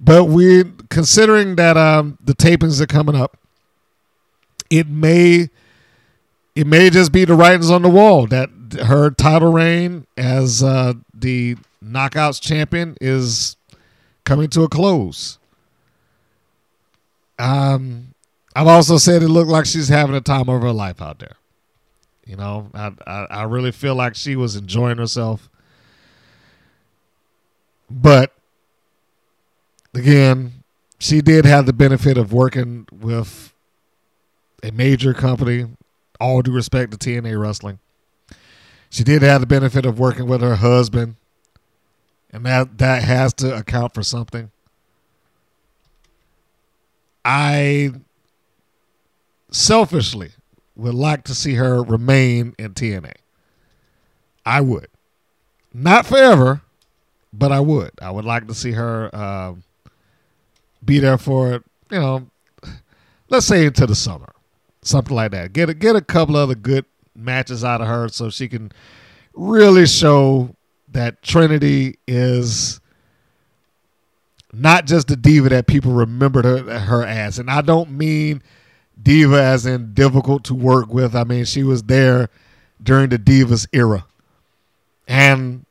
But 0.00 0.24
we, 0.24 0.64
considering 0.90 1.56
that 1.56 1.76
um, 1.76 2.18
the 2.22 2.34
tapings 2.34 2.80
are 2.80 2.86
coming 2.86 3.16
up, 3.16 3.36
it 4.70 4.86
may 4.86 5.48
it 6.54 6.66
may 6.66 6.90
just 6.90 7.12
be 7.12 7.24
the 7.24 7.34
writings 7.34 7.70
on 7.70 7.82
the 7.82 7.88
wall 7.88 8.26
that 8.26 8.50
her 8.84 9.10
title 9.10 9.52
reign 9.52 10.06
as 10.16 10.62
uh, 10.62 10.94
the 11.14 11.56
knockouts 11.84 12.40
champion 12.40 12.96
is 13.00 13.56
coming 14.24 14.50
to 14.50 14.62
a 14.62 14.68
close. 14.68 15.38
Um, 17.38 18.14
I've 18.58 18.66
also 18.66 18.96
said 18.96 19.22
it 19.22 19.28
looked 19.28 19.48
like 19.48 19.66
she's 19.66 19.88
having 19.88 20.16
a 20.16 20.20
time 20.20 20.48
of 20.48 20.62
her 20.62 20.72
life 20.72 21.00
out 21.00 21.20
there. 21.20 21.36
You 22.26 22.34
know, 22.34 22.68
I, 22.74 22.90
I, 23.06 23.26
I 23.30 23.42
really 23.44 23.70
feel 23.70 23.94
like 23.94 24.16
she 24.16 24.34
was 24.34 24.56
enjoying 24.56 24.98
herself. 24.98 25.48
But 27.88 28.34
again, 29.94 30.64
she 30.98 31.20
did 31.20 31.44
have 31.44 31.66
the 31.66 31.72
benefit 31.72 32.18
of 32.18 32.32
working 32.32 32.88
with 32.90 33.54
a 34.64 34.72
major 34.72 35.14
company, 35.14 35.66
all 36.18 36.42
due 36.42 36.50
respect 36.50 36.90
to 36.90 36.98
TNA 36.98 37.40
Wrestling. 37.40 37.78
She 38.90 39.04
did 39.04 39.22
have 39.22 39.40
the 39.40 39.46
benefit 39.46 39.86
of 39.86 40.00
working 40.00 40.26
with 40.26 40.40
her 40.40 40.56
husband, 40.56 41.14
and 42.32 42.44
that 42.44 42.78
that 42.78 43.04
has 43.04 43.32
to 43.34 43.56
account 43.56 43.94
for 43.94 44.02
something. 44.02 44.50
I 47.24 47.92
selfishly 49.50 50.32
would 50.76 50.94
like 50.94 51.24
to 51.24 51.34
see 51.34 51.54
her 51.54 51.82
remain 51.82 52.54
in 52.58 52.74
TNA. 52.74 53.14
I 54.46 54.60
would. 54.60 54.88
Not 55.74 56.06
forever, 56.06 56.62
but 57.32 57.52
I 57.52 57.60
would. 57.60 57.90
I 58.00 58.10
would 58.10 58.24
like 58.24 58.46
to 58.48 58.54
see 58.54 58.72
her 58.72 59.14
um, 59.14 59.64
be 60.84 60.98
there 60.98 61.18
for, 61.18 61.64
you 61.90 61.98
know, 61.98 62.30
let's 63.28 63.46
say 63.46 63.66
into 63.66 63.86
the 63.86 63.94
summer. 63.94 64.32
Something 64.82 65.16
like 65.16 65.32
that. 65.32 65.52
Get 65.52 65.68
a, 65.68 65.74
get 65.74 65.96
a 65.96 66.00
couple 66.00 66.36
other 66.36 66.54
good 66.54 66.84
matches 67.14 67.64
out 67.64 67.80
of 67.80 67.88
her 67.88 68.08
so 68.08 68.30
she 68.30 68.48
can 68.48 68.72
really 69.34 69.86
show 69.86 70.54
that 70.92 71.22
Trinity 71.22 71.98
is 72.06 72.80
not 74.52 74.86
just 74.86 75.08
the 75.08 75.16
diva 75.16 75.50
that 75.50 75.66
people 75.66 75.92
remembered 75.92 76.44
her, 76.44 76.78
her 76.78 77.04
as. 77.04 77.38
And 77.38 77.50
I 77.50 77.60
don't 77.60 77.90
mean– 77.90 78.42
diva 79.00 79.42
as 79.42 79.66
in 79.66 79.94
difficult 79.94 80.44
to 80.44 80.54
work 80.54 80.92
with. 80.92 81.14
I 81.14 81.24
mean, 81.24 81.44
she 81.44 81.62
was 81.62 81.84
there 81.84 82.28
during 82.82 83.10
the 83.10 83.18
divas 83.18 83.66
era. 83.72 84.06
And 85.06 85.64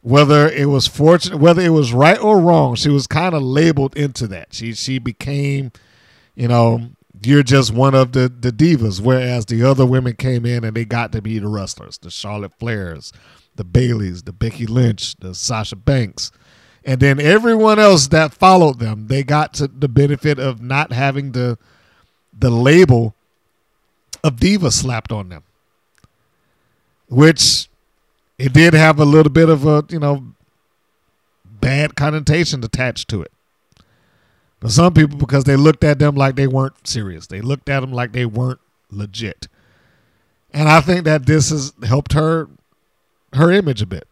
whether 0.00 0.48
it 0.48 0.66
was 0.66 0.86
fortunate, 0.86 1.38
whether 1.38 1.60
it 1.60 1.70
was 1.70 1.92
right 1.92 2.20
or 2.22 2.40
wrong, 2.40 2.74
she 2.74 2.88
was 2.88 3.06
kind 3.06 3.34
of 3.34 3.42
labeled 3.42 3.96
into 3.96 4.26
that. 4.28 4.54
She 4.54 4.72
she 4.72 4.98
became, 4.98 5.72
you 6.34 6.48
know, 6.48 6.90
you're 7.22 7.42
just 7.42 7.72
one 7.72 7.94
of 7.94 8.12
the 8.12 8.28
the 8.28 8.52
divas. 8.52 9.00
Whereas 9.00 9.46
the 9.46 9.62
other 9.64 9.84
women 9.84 10.14
came 10.14 10.46
in 10.46 10.64
and 10.64 10.76
they 10.76 10.84
got 10.84 11.12
to 11.12 11.20
be 11.20 11.38
the 11.38 11.48
wrestlers, 11.48 11.98
the 11.98 12.10
Charlotte 12.10 12.58
Flairs, 12.58 13.12
the 13.56 13.64
Bayleys, 13.64 14.24
the 14.24 14.32
Becky 14.32 14.66
Lynch, 14.66 15.16
the 15.16 15.34
Sasha 15.34 15.76
Banks, 15.76 16.30
and 16.84 17.00
then 17.00 17.18
everyone 17.18 17.80
else 17.80 18.06
that 18.08 18.32
followed 18.32 18.78
them, 18.78 19.08
they 19.08 19.24
got 19.24 19.52
to 19.54 19.66
the 19.66 19.88
benefit 19.88 20.38
of 20.38 20.62
not 20.62 20.92
having 20.92 21.32
the 21.32 21.58
the 22.38 22.50
label 22.50 23.14
of 24.22 24.38
diva 24.38 24.70
slapped 24.70 25.12
on 25.12 25.28
them, 25.28 25.42
which 27.08 27.68
it 28.38 28.52
did 28.52 28.74
have 28.74 28.98
a 28.98 29.04
little 29.04 29.32
bit 29.32 29.48
of 29.48 29.66
a 29.66 29.84
you 29.88 29.98
know 29.98 30.24
bad 31.44 31.96
connotation 31.96 32.62
attached 32.62 33.08
to 33.08 33.22
it. 33.22 33.32
But 34.60 34.70
some 34.70 34.94
people, 34.94 35.18
because 35.18 35.44
they 35.44 35.56
looked 35.56 35.84
at 35.84 35.98
them 35.98 36.14
like 36.14 36.36
they 36.36 36.46
weren't 36.46 36.86
serious, 36.86 37.26
they 37.26 37.40
looked 37.40 37.68
at 37.68 37.80
them 37.80 37.92
like 37.92 38.12
they 38.12 38.26
weren't 38.26 38.60
legit, 38.90 39.48
and 40.52 40.68
I 40.68 40.80
think 40.80 41.04
that 41.04 41.26
this 41.26 41.50
has 41.50 41.72
helped 41.86 42.12
her 42.12 42.48
her 43.32 43.50
image 43.50 43.82
a 43.82 43.86
bit, 43.86 44.06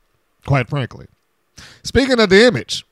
quite 0.47 0.69
frankly. 0.69 1.07
Speaking 1.83 2.19
of 2.21 2.31
the 2.31 2.47
image, 2.47 2.85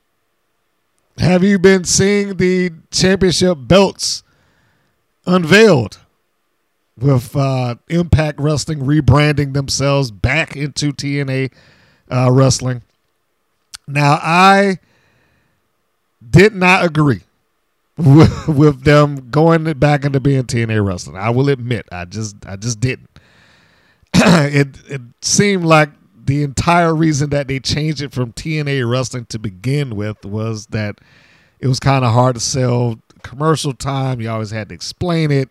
have 1.17 1.43
you 1.43 1.59
been 1.59 1.83
seeing 1.83 2.37
the 2.37 2.71
championship 2.91 3.57
belts 3.61 4.23
unveiled 5.25 5.99
with 6.97 7.35
uh, 7.35 7.75
Impact 7.89 8.39
Wrestling 8.39 8.79
rebranding 8.79 9.53
themselves 9.53 10.11
back 10.11 10.55
into 10.55 10.91
TNA 10.91 11.51
uh, 12.11 12.31
Wrestling? 12.31 12.81
Now, 13.87 14.19
I 14.21 14.79
did 16.29 16.55
not 16.55 16.85
agree 16.85 17.21
with, 17.97 18.47
with 18.47 18.83
them 18.83 19.29
going 19.29 19.71
back 19.73 20.05
into 20.05 20.19
being 20.19 20.43
TNA 20.43 20.85
Wrestling. 20.85 21.17
I 21.17 21.29
will 21.29 21.49
admit, 21.49 21.87
I 21.91 22.05
just, 22.05 22.35
I 22.45 22.55
just 22.55 22.79
didn't. 22.79 23.09
it, 24.13 24.67
it 24.87 25.01
seemed 25.21 25.65
like 25.65 25.89
the 26.25 26.43
entire 26.43 26.95
reason 26.95 27.29
that 27.31 27.47
they 27.47 27.59
changed 27.59 28.01
it 28.01 28.13
from 28.13 28.31
TNA 28.31 28.89
wrestling 28.89 29.25
to 29.25 29.39
begin 29.39 29.95
with 29.95 30.23
was 30.25 30.67
that 30.67 30.99
it 31.59 31.67
was 31.67 31.79
kind 31.79 32.05
of 32.05 32.13
hard 32.13 32.35
to 32.35 32.39
sell 32.41 32.99
commercial 33.23 33.73
time. 33.73 34.21
You 34.21 34.29
always 34.29 34.51
had 34.51 34.69
to 34.69 34.75
explain 34.75 35.31
it. 35.31 35.49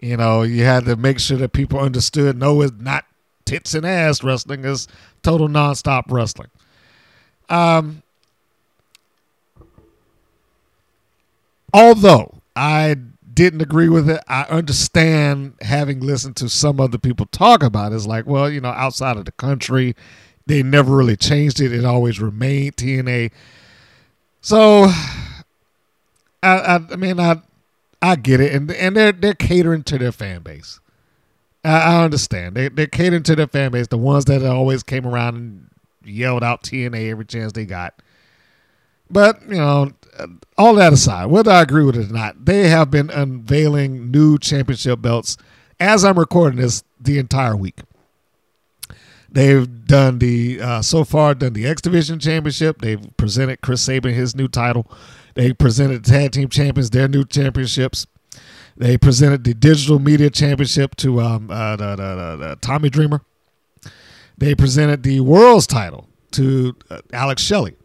You 0.00 0.16
know, 0.16 0.42
you 0.42 0.64
had 0.64 0.84
to 0.84 0.96
make 0.96 1.18
sure 1.18 1.38
that 1.38 1.52
people 1.52 1.78
understood 1.80 2.36
no, 2.36 2.60
it's 2.60 2.72
not 2.78 3.04
tits 3.44 3.74
and 3.74 3.86
ass 3.86 4.22
wrestling, 4.22 4.64
it's 4.64 4.86
total 5.22 5.48
nonstop 5.48 6.04
wrestling. 6.10 6.50
Um, 7.48 8.02
although 11.72 12.42
I 12.54 12.96
didn't 13.36 13.60
agree 13.60 13.88
with 13.88 14.08
it. 14.08 14.20
I 14.26 14.42
understand 14.44 15.54
having 15.60 16.00
listened 16.00 16.36
to 16.36 16.48
some 16.48 16.80
other 16.80 16.98
people 16.98 17.26
talk 17.26 17.62
about 17.62 17.92
it. 17.92 17.96
It's 17.96 18.06
like, 18.06 18.26
well, 18.26 18.50
you 18.50 18.62
know, 18.62 18.70
outside 18.70 19.18
of 19.18 19.26
the 19.26 19.32
country, 19.32 19.94
they 20.46 20.62
never 20.62 20.96
really 20.96 21.16
changed 21.16 21.60
it. 21.60 21.70
It 21.72 21.84
always 21.84 22.18
remained 22.18 22.76
TNA. 22.76 23.30
So, 24.40 24.90
I, 26.46 26.76
I, 26.76 26.80
I 26.92 26.96
mean, 26.96 27.20
I, 27.20 27.42
I 28.02 28.16
get 28.16 28.40
it, 28.40 28.54
and 28.54 28.70
and 28.70 28.96
they're 28.96 29.12
they're 29.12 29.34
catering 29.34 29.82
to 29.84 29.98
their 29.98 30.12
fan 30.12 30.42
base. 30.42 30.80
I, 31.64 31.78
I 31.78 32.04
understand 32.04 32.54
they 32.54 32.68
they're 32.68 32.86
catering 32.86 33.22
to 33.24 33.36
their 33.36 33.46
fan 33.46 33.72
base, 33.72 33.88
the 33.88 33.98
ones 33.98 34.26
that 34.26 34.44
always 34.44 34.82
came 34.82 35.06
around 35.06 35.36
and 35.36 35.70
yelled 36.04 36.44
out 36.44 36.62
TNA 36.62 37.10
every 37.10 37.24
chance 37.24 37.52
they 37.52 37.64
got. 37.64 38.00
But 39.10 39.42
you 39.42 39.56
know, 39.56 39.90
all 40.56 40.74
that 40.74 40.92
aside, 40.92 41.26
whether 41.26 41.50
I 41.50 41.62
agree 41.62 41.84
with 41.84 41.96
it 41.96 42.10
or 42.10 42.12
not, 42.12 42.44
they 42.44 42.68
have 42.68 42.90
been 42.90 43.10
unveiling 43.10 44.10
new 44.10 44.38
championship 44.38 45.00
belts 45.00 45.36
as 45.78 46.04
I'm 46.04 46.18
recording 46.18 46.60
this 46.60 46.82
the 47.00 47.18
entire 47.18 47.56
week. 47.56 47.80
They've 49.30 49.84
done 49.84 50.18
the 50.18 50.60
uh, 50.60 50.82
so 50.82 51.04
far 51.04 51.34
done 51.34 51.52
the 51.52 51.66
X 51.66 51.82
Division 51.82 52.18
Championship. 52.18 52.80
They've 52.80 53.16
presented 53.16 53.60
Chris 53.60 53.82
Sabin 53.82 54.14
his 54.14 54.34
new 54.34 54.48
title. 54.48 54.90
They 55.36 55.52
presented 55.52 56.04
the 56.04 56.10
Tag 56.10 56.32
Team 56.32 56.48
Champions 56.48 56.90
their 56.90 57.06
new 57.06 57.24
championships. 57.24 58.06
They 58.76 58.98
presented 58.98 59.44
the 59.44 59.54
Digital 59.54 59.98
Media 59.98 60.28
Championship 60.28 60.96
to 60.96 61.20
um, 61.20 61.50
uh, 61.50 61.76
the, 61.76 61.96
the, 61.96 62.36
the, 62.36 62.58
Tommy 62.60 62.90
Dreamer. 62.90 63.22
They 64.36 64.54
presented 64.54 65.02
the 65.02 65.20
World's 65.20 65.66
title 65.66 66.08
to 66.32 66.74
uh, 66.90 67.00
Alex 67.12 67.40
Shelley 67.40 67.76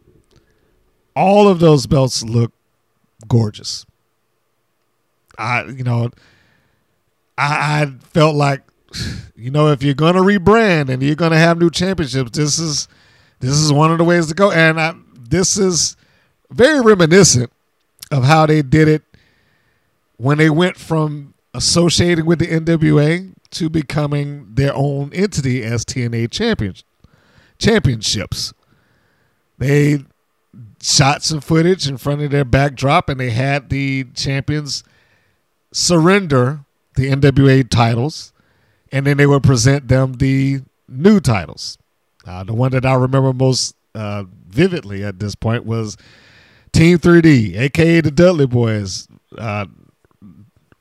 all 1.14 1.48
of 1.48 1.60
those 1.60 1.86
belts 1.86 2.22
look 2.22 2.52
gorgeous. 3.28 3.86
I, 5.38 5.64
you 5.64 5.84
know, 5.84 6.10
I, 7.38 7.82
I 7.82 7.92
felt 8.10 8.36
like, 8.36 8.62
you 9.36 9.50
know, 9.50 9.68
if 9.68 9.82
you're 9.82 9.94
gonna 9.94 10.20
rebrand 10.20 10.88
and 10.88 11.02
you're 11.02 11.14
gonna 11.14 11.38
have 11.38 11.58
new 11.58 11.70
championships, 11.70 12.30
this 12.32 12.58
is 12.58 12.88
this 13.40 13.52
is 13.52 13.72
one 13.72 13.90
of 13.90 13.98
the 13.98 14.04
ways 14.04 14.28
to 14.28 14.34
go. 14.34 14.50
And 14.50 14.80
I, 14.80 14.94
this 15.18 15.56
is 15.56 15.96
very 16.52 16.80
reminiscent 16.80 17.50
of 18.10 18.24
how 18.24 18.46
they 18.46 18.62
did 18.62 18.88
it 18.88 19.02
when 20.16 20.38
they 20.38 20.50
went 20.50 20.76
from 20.76 21.34
associating 21.54 22.26
with 22.26 22.38
the 22.38 22.46
NWA 22.46 23.32
to 23.50 23.68
becoming 23.68 24.54
their 24.54 24.74
own 24.74 25.12
entity 25.12 25.62
as 25.62 25.84
TNA 25.84 26.30
champions 26.30 26.84
championships. 27.58 28.52
They 29.58 30.04
shot 30.80 31.22
some 31.22 31.40
footage 31.40 31.88
in 31.88 31.96
front 31.96 32.22
of 32.22 32.30
their 32.30 32.44
backdrop, 32.44 33.08
and 33.08 33.20
they 33.20 33.30
had 33.30 33.70
the 33.70 34.04
champions 34.14 34.82
surrender 35.72 36.64
the 36.94 37.10
NWA 37.10 37.68
titles, 37.68 38.32
and 38.90 39.06
then 39.06 39.16
they 39.16 39.26
would 39.26 39.42
present 39.42 39.88
them 39.88 40.14
the 40.14 40.62
new 40.88 41.20
titles. 41.20 41.78
Uh, 42.26 42.44
the 42.44 42.54
one 42.54 42.72
that 42.72 42.84
I 42.84 42.94
remember 42.94 43.32
most 43.32 43.74
uh, 43.94 44.24
vividly 44.48 45.04
at 45.04 45.18
this 45.18 45.34
point 45.34 45.64
was 45.64 45.96
Team 46.72 46.98
3D, 46.98 47.56
aka 47.58 48.00
the 48.00 48.10
Dudley 48.10 48.46
Boyz, 48.46 49.08
uh, 49.36 49.66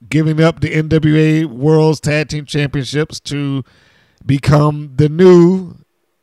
giving 0.09 0.41
up 0.41 0.61
the 0.61 0.69
NWA 0.69 1.45
World's 1.45 1.99
Tag 1.99 2.29
Team 2.29 2.45
Championships 2.45 3.19
to 3.21 3.63
become 4.25 4.93
the 4.95 5.09
new 5.09 5.75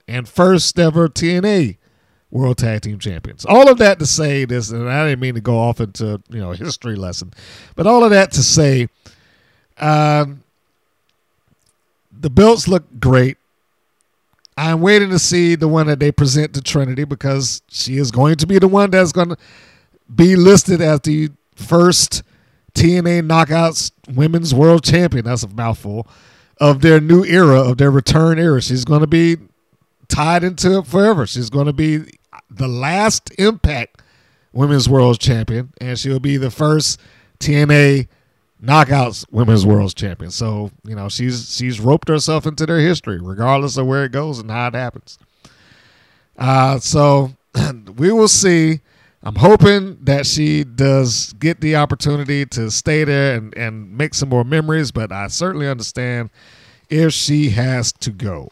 and 0.07 0.29
first 0.29 0.79
ever 0.79 1.09
TNA 1.09 1.77
World 2.31 2.59
Tag 2.59 2.83
Team 2.83 2.99
Champions. 2.99 3.45
All 3.45 3.69
of 3.69 3.79
that 3.79 3.99
to 3.99 4.07
say 4.07 4.45
this, 4.45 4.71
and 4.71 4.89
I 4.89 5.09
didn't 5.09 5.21
mean 5.21 5.35
to 5.35 5.41
go 5.41 5.59
off 5.59 5.81
into 5.81 6.23
you 6.31 6.41
know 6.41 6.53
history 6.53 6.97
lesson, 6.97 7.33
but 7.77 7.87
all 7.87 8.05
of 8.05 8.11
that 8.11 8.33
to 8.33 8.43
say, 8.43 8.89
um, 9.79 10.43
the 12.13 12.31
belts 12.31 12.69
look 12.69 12.85
great. 12.99 13.39
I'm 14.59 14.81
waiting 14.81 15.11
to 15.11 15.21
see 15.21 15.55
the 15.55 15.69
one 15.69 15.87
that 15.87 16.01
they 16.01 16.11
present 16.11 16.53
to 16.55 16.61
Trinity 16.61 17.05
because 17.05 17.63
she 17.69 17.97
is 17.97 18.11
going 18.11 18.37
to 18.37 18.47
be 18.47 18.59
the 18.59 18.67
one 18.67 18.91
that's 18.91 19.13
going 19.13 19.29
to 19.29 19.37
be 20.13 20.35
listed 20.35 20.81
as 20.81 21.01
the 21.03 21.31
first 21.55 22.25
TNA 22.75 23.29
Knockouts 23.29 23.93
Women's 24.17 24.53
World 24.53 24.83
Champion. 24.83 25.27
That's 25.27 25.45
a 25.45 25.49
mouthful 25.49 26.09
of 26.61 26.81
their 26.81 27.01
new 27.01 27.25
era, 27.25 27.61
of 27.61 27.79
their 27.79 27.93
return 27.93 28.41
era. 28.41 28.61
She's 28.61 28.85
going 28.85 29.03
to 29.03 29.07
be 29.07 29.37
tied 30.09 30.43
into 30.43 30.79
it 30.79 30.87
forever. 30.89 31.25
She's 31.25 31.51
going 31.51 31.67
to 31.67 31.73
be 31.73 32.19
the 32.51 32.67
last 32.67 33.31
Impact 33.39 34.03
Women's 34.53 34.89
World 34.89 35.21
Champion, 35.21 35.73
and 35.81 35.97
she'll 35.97 36.19
be 36.19 36.37
the 36.37 36.51
first 36.51 36.99
TNA 37.39 38.09
Knockouts 38.63 39.25
Women's 39.31 39.65
World 39.65 39.95
Champion. 39.95 40.31
So 40.31 40.71
you 40.85 40.95
know 40.95 41.09
she's 41.09 41.55
she's 41.55 41.81
roped 41.81 42.09
herself 42.09 42.47
into 42.47 42.67
their 42.67 42.81
history, 42.81 43.21
regardless 43.21 43.77
of 43.77 43.87
where 43.87 44.05
it 44.05 44.13
goes 44.13 44.39
and 44.39 44.51
how 44.51 44.69
it 44.69 44.75
happens. 44.75 45.19
Uh, 46.37 46.79
so 46.79 47.33
we 47.97 48.13
will 48.13 48.29
see. 48.29 48.81
I'm 49.21 49.35
hoping 49.35 49.99
that 50.05 50.27
she 50.27 50.63
does 50.63 51.33
get 51.35 51.61
the 51.61 51.75
opportunity 51.75 52.47
to 52.47 52.71
stay 52.71 53.03
there 53.03 53.37
and, 53.37 53.53
and 53.57 53.99
make 53.99 54.15
some 54.15 54.29
more 54.29 54.45
memories, 54.45 54.93
but 54.93 55.11
I 55.11 55.27
certainly 55.27 55.67
understand 55.67 56.31
if 56.89 57.13
she 57.13 57.51
has 57.51 57.93
to 57.95 58.11
go. 58.11 58.51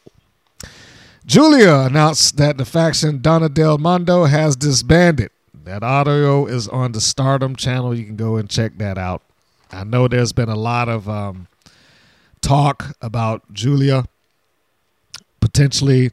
Julia 1.25 1.73
announced 1.73 2.37
that 2.38 2.59
the 2.59 2.64
faction 2.64 3.21
Donna 3.21 3.49
Del 3.49 3.79
Mondo 3.79 4.25
has 4.25 4.57
disbanded. 4.57 5.31
That 5.55 5.83
audio 5.83 6.47
is 6.47 6.69
on 6.69 6.92
the 6.92 7.01
Stardom 7.01 7.57
channel. 7.57 7.95
You 7.95 8.05
can 8.05 8.16
go 8.16 8.37
and 8.37 8.51
check 8.51 8.79
that 8.79 8.99
out. 8.99 9.23
I 9.77 9.85
know 9.85 10.09
there's 10.09 10.33
been 10.33 10.49
a 10.49 10.57
lot 10.57 10.89
of 10.89 11.09
um, 11.09 11.49
talk 12.41 12.97
about 13.03 13.53
Julia 13.53 14.05
potentially 15.41 16.11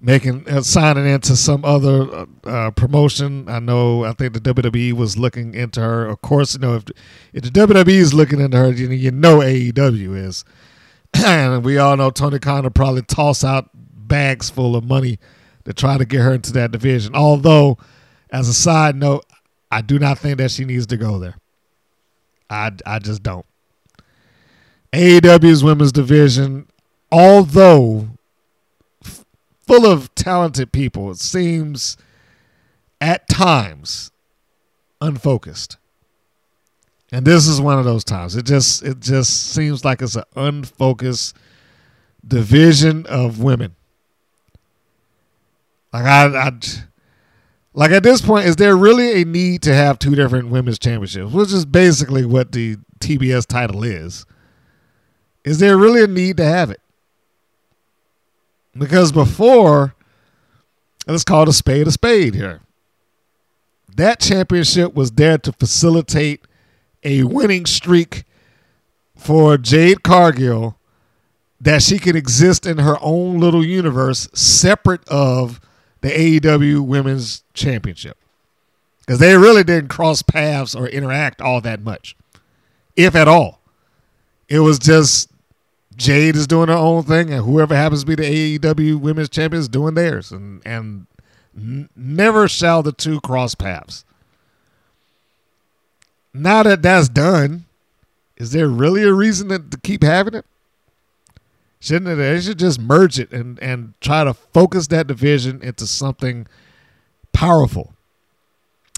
making 0.00 0.48
uh, 0.48 0.62
signing 0.62 1.06
into 1.06 1.36
some 1.36 1.64
other 1.64 2.02
uh, 2.12 2.26
uh, 2.44 2.70
promotion. 2.72 3.48
I 3.48 3.60
know. 3.60 4.04
I 4.04 4.12
think 4.12 4.34
the 4.34 4.40
WWE 4.40 4.92
was 4.94 5.16
looking 5.16 5.54
into 5.54 5.80
her. 5.80 6.06
Of 6.06 6.20
course, 6.22 6.54
you 6.54 6.60
know 6.60 6.74
if 6.74 6.84
if 7.32 7.44
the 7.44 7.50
WWE 7.50 7.88
is 7.88 8.12
looking 8.12 8.40
into 8.40 8.56
her, 8.56 8.72
you 8.72 8.90
you 8.90 9.12
know 9.12 9.38
AEW 9.38 10.16
is, 10.16 10.44
and 11.14 11.64
we 11.64 11.78
all 11.78 11.96
know 11.96 12.10
Tony 12.10 12.40
Khan 12.40 12.64
will 12.64 12.70
probably 12.70 13.02
toss 13.02 13.44
out 13.44 13.70
bags 13.72 14.50
full 14.50 14.74
of 14.74 14.84
money 14.84 15.18
to 15.64 15.72
try 15.72 15.96
to 15.96 16.04
get 16.04 16.20
her 16.20 16.34
into 16.34 16.52
that 16.52 16.72
division. 16.72 17.14
Although, 17.14 17.78
as 18.30 18.48
a 18.48 18.54
side 18.54 18.96
note, 18.96 19.24
I 19.70 19.82
do 19.82 20.00
not 20.00 20.18
think 20.18 20.38
that 20.38 20.50
she 20.50 20.64
needs 20.64 20.86
to 20.88 20.96
go 20.96 21.20
there. 21.20 21.36
I, 22.52 22.70
I 22.86 22.98
just 22.98 23.22
don't. 23.22 23.46
AEW's 24.92 25.64
women's 25.64 25.92
division, 25.92 26.68
although 27.10 28.10
f- 29.04 29.24
full 29.66 29.86
of 29.86 30.14
talented 30.14 30.70
people, 30.70 31.10
it 31.10 31.18
seems 31.18 31.96
at 33.00 33.26
times 33.28 34.10
unfocused. 35.00 35.78
And 37.10 37.26
this 37.26 37.46
is 37.46 37.60
one 37.60 37.78
of 37.78 37.84
those 37.84 38.04
times. 38.04 38.36
It 38.36 38.44
just 38.44 38.82
it 38.82 39.00
just 39.00 39.52
seems 39.52 39.84
like 39.84 40.00
it's 40.02 40.16
an 40.16 40.24
unfocused 40.36 41.36
division 42.26 43.06
of 43.06 43.42
women. 43.42 43.76
Like 45.92 46.04
I, 46.04 46.26
I 46.26 46.52
like 47.74 47.90
at 47.90 48.02
this 48.02 48.20
point, 48.20 48.46
is 48.46 48.56
there 48.56 48.76
really 48.76 49.22
a 49.22 49.24
need 49.24 49.62
to 49.62 49.74
have 49.74 49.98
two 49.98 50.14
different 50.14 50.48
women's 50.48 50.78
championships? 50.78 51.32
Which 51.32 51.52
is 51.52 51.64
basically 51.64 52.24
what 52.24 52.52
the 52.52 52.76
TBS 53.00 53.46
title 53.46 53.82
is. 53.82 54.26
Is 55.44 55.58
there 55.58 55.76
really 55.76 56.04
a 56.04 56.06
need 56.06 56.36
to 56.36 56.44
have 56.44 56.70
it? 56.70 56.80
Because 58.76 59.12
before, 59.12 59.94
let's 61.06 61.24
call 61.24 61.42
it 61.42 61.48
a 61.48 61.52
spade 61.52 61.86
a 61.88 61.92
spade 61.92 62.34
here. 62.34 62.60
That 63.96 64.20
championship 64.20 64.94
was 64.94 65.12
there 65.12 65.36
to 65.38 65.52
facilitate 65.52 66.46
a 67.02 67.24
winning 67.24 67.66
streak 67.66 68.24
for 69.16 69.58
Jade 69.58 70.02
Cargill 70.02 70.78
that 71.60 71.82
she 71.82 71.98
could 71.98 72.16
exist 72.16 72.66
in 72.66 72.78
her 72.78 72.96
own 73.00 73.38
little 73.38 73.64
universe 73.64 74.28
separate 74.34 75.06
of 75.08 75.60
the 76.02 76.10
AEW 76.10 76.84
Women's 76.84 77.42
Championship. 77.54 78.18
Because 79.00 79.18
they 79.18 79.36
really 79.36 79.64
didn't 79.64 79.88
cross 79.88 80.22
paths 80.22 80.74
or 80.74 80.86
interact 80.86 81.40
all 81.40 81.60
that 81.62 81.82
much, 81.82 82.14
if 82.94 83.16
at 83.16 83.26
all. 83.26 83.60
It 84.48 84.60
was 84.60 84.78
just 84.78 85.30
Jade 85.96 86.36
is 86.36 86.46
doing 86.46 86.68
her 86.68 86.74
own 86.74 87.02
thing, 87.02 87.32
and 87.32 87.44
whoever 87.44 87.74
happens 87.74 88.04
to 88.04 88.06
be 88.06 88.14
the 88.14 88.58
AEW 88.58 89.00
Women's 89.00 89.28
Champion 89.28 89.60
is 89.60 89.68
doing 89.68 89.94
theirs. 89.94 90.30
And, 90.30 90.62
and 90.64 91.06
n- 91.56 91.88
never 91.96 92.46
shall 92.46 92.82
the 92.82 92.92
two 92.92 93.20
cross 93.20 93.54
paths. 93.54 94.04
Now 96.34 96.62
that 96.62 96.82
that's 96.82 97.08
done, 97.08 97.64
is 98.36 98.52
there 98.52 98.68
really 98.68 99.02
a 99.02 99.12
reason 99.12 99.48
to, 99.48 99.58
to 99.58 99.78
keep 99.78 100.02
having 100.02 100.34
it? 100.34 100.46
Shouldn't? 101.82 102.16
They 102.16 102.40
should 102.40 102.60
just 102.60 102.80
merge 102.80 103.18
it 103.18 103.32
and 103.32 103.58
and 103.58 103.94
try 104.00 104.22
to 104.22 104.32
focus 104.32 104.86
that 104.86 105.08
division 105.08 105.60
into 105.62 105.84
something 105.84 106.46
powerful. 107.32 107.92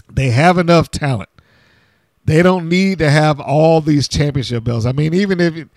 They 0.07 0.29
have 0.29 0.59
enough 0.59 0.91
talent. 0.91 1.29
They 2.25 2.43
don't 2.43 2.69
need 2.69 2.99
to 2.99 3.09
have 3.09 3.39
all 3.39 3.81
these 3.81 4.07
championship 4.07 4.65
belts. 4.65 4.85
I 4.85 4.91
mean, 4.91 5.15
even 5.15 5.41
if 5.41 5.57
it, 5.57 5.69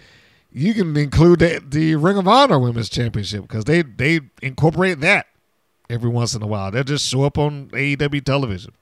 you 0.53 0.75
can 0.75 0.94
include 0.99 1.38
the, 1.38 1.64
the 1.66 1.97
Ring 1.97 2.18
of 2.18 2.29
Honor 2.29 2.59
Women's 2.59 2.90
Championship 2.90 3.40
because 3.40 3.64
they 3.64 3.81
they 3.81 4.21
incorporate 4.42 5.01
that 5.01 5.29
every 5.88 6.11
once 6.11 6.35
in 6.35 6.42
a 6.42 6.47
while. 6.47 6.71
They'll 6.71 6.85
just 6.85 7.09
show 7.09 7.23
up 7.23 7.38
on 7.38 7.68
AEW 7.68 8.23
television. 8.23 8.75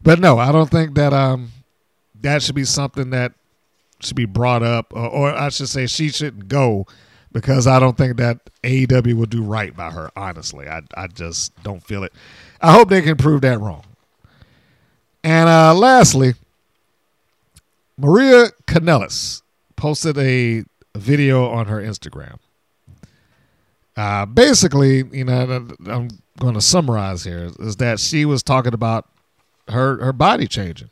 But 0.00 0.18
no, 0.18 0.38
I 0.38 0.50
don't 0.50 0.70
think 0.70 0.94
that 0.94 1.12
um 1.12 1.50
that 2.22 2.42
should 2.42 2.54
be 2.54 2.64
something 2.64 3.10
that 3.10 3.34
should 4.00 4.16
be 4.16 4.24
brought 4.24 4.62
up, 4.62 4.94
or, 4.94 5.08
or 5.10 5.34
I 5.34 5.50
should 5.50 5.68
say, 5.68 5.86
she 5.86 6.08
shouldn't 6.08 6.48
go 6.48 6.86
because 7.40 7.68
I 7.68 7.78
don't 7.78 7.96
think 7.96 8.16
that 8.16 8.40
AEW 8.64 9.14
will 9.14 9.26
do 9.26 9.44
right 9.44 9.74
by 9.76 9.90
her. 9.90 10.10
Honestly, 10.16 10.68
I 10.68 10.82
I 10.94 11.06
just 11.06 11.54
don't 11.62 11.82
feel 11.82 12.02
it. 12.02 12.12
I 12.60 12.72
hope 12.72 12.88
they 12.88 13.00
can 13.02 13.16
prove 13.16 13.42
that 13.42 13.60
wrong. 13.60 13.84
And 15.22 15.48
uh, 15.48 15.74
lastly, 15.74 16.34
Maria 17.96 18.46
Kanellis 18.66 19.42
posted 19.76 20.18
a 20.18 20.64
video 20.96 21.48
on 21.48 21.66
her 21.66 21.80
Instagram. 21.80 22.38
Uh, 23.96 24.26
basically, 24.26 25.04
you 25.12 25.24
know, 25.24 25.68
I'm 25.86 26.08
going 26.38 26.54
to 26.54 26.60
summarize 26.60 27.24
here 27.24 27.50
is 27.60 27.76
that 27.76 28.00
she 28.00 28.24
was 28.24 28.42
talking 28.42 28.74
about 28.74 29.08
her 29.68 30.02
her 30.02 30.12
body 30.12 30.48
changing. 30.48 30.90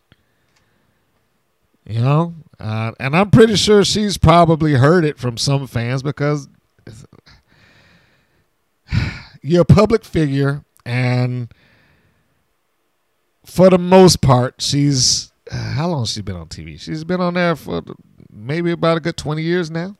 You 1.88 2.00
know, 2.00 2.34
uh, 2.58 2.92
and 2.98 3.16
I'm 3.16 3.30
pretty 3.30 3.56
sure 3.56 3.84
she's 3.84 4.16
probably 4.18 4.74
heard 4.74 5.04
it 5.04 5.18
from 5.18 5.36
some 5.36 5.66
fans 5.66 6.02
because 6.02 6.48
you're 9.42 9.62
a 9.62 9.64
public 9.64 10.04
figure, 10.04 10.64
and 10.84 11.52
for 13.44 13.70
the 13.70 13.78
most 13.78 14.20
part, 14.20 14.56
she's 14.60 15.32
how 15.50 15.88
long 15.88 16.02
has 16.02 16.12
she 16.12 16.22
been 16.22 16.36
on 16.36 16.48
TV? 16.48 16.80
She's 16.80 17.04
been 17.04 17.20
on 17.20 17.34
there 17.34 17.56
for 17.56 17.82
maybe 18.30 18.72
about 18.72 18.96
a 18.96 19.00
good 19.00 19.16
20 19.16 19.42
years 19.42 19.70
now. 19.70 19.96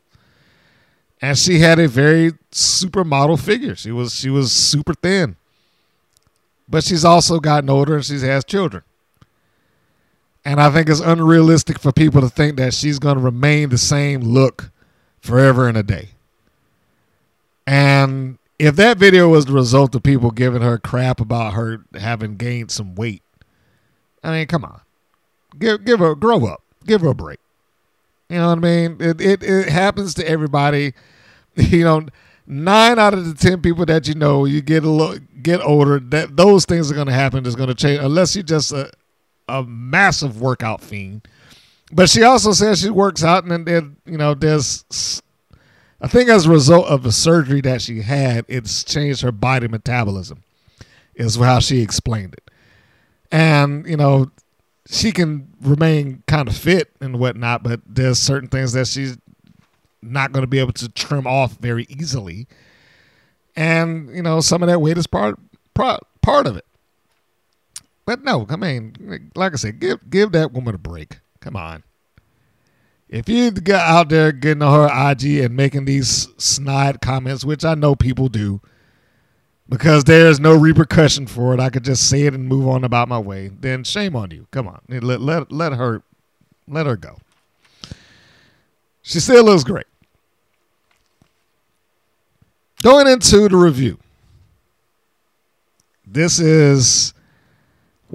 And 1.20 1.38
she 1.38 1.60
had 1.60 1.78
a 1.78 1.88
very 1.88 2.32
supermodel 2.52 3.40
figure. 3.40 3.74
She 3.74 3.90
was 3.90 4.14
she 4.14 4.28
was 4.28 4.52
super 4.52 4.94
thin. 4.94 5.36
But 6.68 6.84
she's 6.84 7.04
also 7.04 7.38
gotten 7.38 7.70
older 7.70 7.94
and 7.94 8.04
she 8.04 8.18
has 8.18 8.44
children. 8.44 8.82
And 10.46 10.60
I 10.60 10.70
think 10.70 10.88
it's 10.88 11.00
unrealistic 11.00 11.80
for 11.80 11.90
people 11.90 12.20
to 12.20 12.28
think 12.28 12.56
that 12.58 12.72
she's 12.72 13.00
going 13.00 13.16
to 13.16 13.22
remain 13.22 13.70
the 13.70 13.78
same 13.78 14.20
look 14.20 14.70
forever 15.20 15.66
and 15.66 15.76
a 15.76 15.82
day. 15.82 16.10
And 17.66 18.38
if 18.56 18.76
that 18.76 18.96
video 18.96 19.28
was 19.28 19.46
the 19.46 19.52
result 19.52 19.96
of 19.96 20.04
people 20.04 20.30
giving 20.30 20.62
her 20.62 20.78
crap 20.78 21.20
about 21.20 21.54
her 21.54 21.84
having 21.98 22.36
gained 22.36 22.70
some 22.70 22.94
weight, 22.94 23.24
I 24.22 24.30
mean, 24.30 24.46
come 24.46 24.64
on. 24.64 24.82
Give 25.58 25.84
give 25.84 25.98
her 25.98 26.14
grow 26.14 26.46
up. 26.46 26.62
Give 26.86 27.00
her 27.00 27.08
a 27.08 27.14
break. 27.14 27.40
You 28.28 28.36
know 28.36 28.50
what 28.50 28.58
I 28.58 28.60
mean? 28.60 28.98
It 29.00 29.20
it, 29.20 29.42
it 29.42 29.68
happens 29.68 30.14
to 30.14 30.28
everybody. 30.28 30.94
You 31.56 31.84
know, 31.84 32.06
nine 32.46 32.98
out 32.98 33.14
of 33.14 33.24
the 33.24 33.32
ten 33.32 33.62
people 33.62 33.86
that 33.86 34.06
you 34.06 34.14
know, 34.14 34.44
you 34.44 34.60
get 34.60 34.84
a 34.84 34.90
little, 34.90 35.18
get 35.40 35.62
older. 35.62 35.98
That 35.98 36.36
those 36.36 36.66
things 36.66 36.90
are 36.90 36.94
going 36.94 37.06
to 37.06 37.14
happen. 37.14 37.46
Is 37.46 37.56
going 37.56 37.70
to 37.70 37.74
change 37.74 37.98
unless 37.98 38.36
you're 38.36 38.42
just 38.42 38.72
a 38.72 38.92
a 39.48 39.62
massive 39.62 40.40
workout 40.40 40.80
fiend. 40.80 41.26
But 41.92 42.10
she 42.10 42.22
also 42.22 42.52
says 42.52 42.80
she 42.80 42.90
works 42.90 43.22
out, 43.22 43.44
and 43.44 43.66
then 43.66 43.96
you 44.06 44.18
know, 44.18 44.34
there's. 44.34 45.22
I 46.00 46.08
think 46.08 46.28
as 46.28 46.46
a 46.46 46.50
result 46.50 46.86
of 46.88 47.02
the 47.02 47.12
surgery 47.12 47.62
that 47.62 47.80
she 47.80 48.02
had, 48.02 48.44
it's 48.48 48.84
changed 48.84 49.22
her 49.22 49.32
body 49.32 49.68
metabolism. 49.68 50.42
Is 51.14 51.36
how 51.36 51.60
she 51.60 51.80
explained 51.80 52.34
it, 52.34 52.50
and 53.32 53.86
you 53.86 53.96
know, 53.96 54.30
she 54.88 55.12
can 55.12 55.48
remain 55.60 56.22
kind 56.26 56.48
of 56.48 56.56
fit 56.56 56.90
and 57.00 57.18
whatnot, 57.18 57.62
but 57.62 57.80
there's 57.86 58.18
certain 58.18 58.48
things 58.48 58.72
that 58.72 58.86
she's 58.86 59.16
not 60.02 60.32
going 60.32 60.42
to 60.42 60.48
be 60.48 60.58
able 60.58 60.72
to 60.72 60.88
trim 60.88 61.26
off 61.26 61.56
very 61.56 61.86
easily. 61.88 62.46
And, 63.56 64.14
you 64.14 64.22
know, 64.22 64.40
some 64.40 64.62
of 64.62 64.68
that 64.68 64.80
weight 64.80 64.98
is 64.98 65.06
part 65.06 65.38
part, 65.74 66.02
part 66.22 66.46
of 66.46 66.56
it. 66.56 66.64
But 68.06 68.22
no, 68.22 68.46
I 68.48 68.56
mean, 68.56 69.30
like 69.34 69.52
I 69.52 69.56
said, 69.56 69.80
give 69.80 70.08
give 70.08 70.32
that 70.32 70.52
woman 70.52 70.74
a 70.74 70.78
break. 70.78 71.18
Come 71.40 71.56
on. 71.56 71.82
If 73.08 73.28
you 73.28 73.50
get 73.50 73.80
out 73.80 74.08
there 74.08 74.32
getting 74.32 74.62
on 74.62 74.88
her 74.88 75.10
IG 75.10 75.44
and 75.44 75.54
making 75.54 75.84
these 75.84 76.28
snide 76.38 77.00
comments, 77.00 77.44
which 77.44 77.64
I 77.64 77.74
know 77.74 77.94
people 77.94 78.28
do, 78.28 78.60
because 79.68 80.04
there's 80.04 80.40
no 80.40 80.56
repercussion 80.56 81.26
for 81.26 81.52
it. 81.54 81.60
I 81.60 81.68
could 81.68 81.84
just 81.84 82.08
say 82.08 82.22
it 82.22 82.34
and 82.34 82.48
move 82.48 82.66
on 82.68 82.84
about 82.84 83.08
my 83.08 83.18
way. 83.18 83.48
Then 83.48 83.84
shame 83.84 84.14
on 84.16 84.30
you. 84.30 84.46
Come 84.52 84.68
on, 84.68 84.80
let 84.88 85.20
let 85.20 85.50
let 85.50 85.72
her 85.72 86.02
let 86.68 86.86
her 86.86 86.96
go. 86.96 87.18
She 89.02 89.18
still 89.20 89.44
looks 89.44 89.64
great. 89.64 89.86
Going 92.82 93.08
into 93.08 93.48
the 93.48 93.56
review. 93.56 93.98
This 96.06 96.38
is 96.38 97.12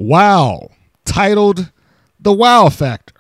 Wow, 0.02 0.72
titled 1.06 1.72
The 2.20 2.34
Wow 2.34 2.70
Factor. 2.70 3.14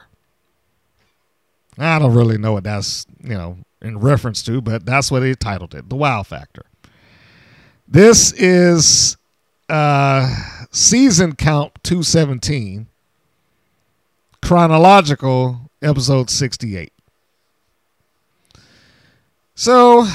I 1.77 1.99
don't 1.99 2.15
really 2.15 2.39
know 2.39 2.53
what 2.53 2.63
that's, 2.63 3.05
you 3.23 3.35
know, 3.35 3.57
in 3.83 3.99
reference 3.99 4.41
to, 4.43 4.61
but 4.61 4.83
that's 4.83 5.11
what 5.11 5.21
he 5.21 5.35
titled 5.35 5.75
it, 5.75 5.89
The 5.89 5.95
Wow 5.95 6.23
Factor. 6.23 6.63
This 7.87 8.33
is 8.33 9.15
uh, 9.69 10.35
season 10.71 11.35
count 11.35 11.71
217, 11.83 12.87
chronological 14.41 15.69
episode 15.83 16.31
68. 16.31 16.91
So 19.53 20.07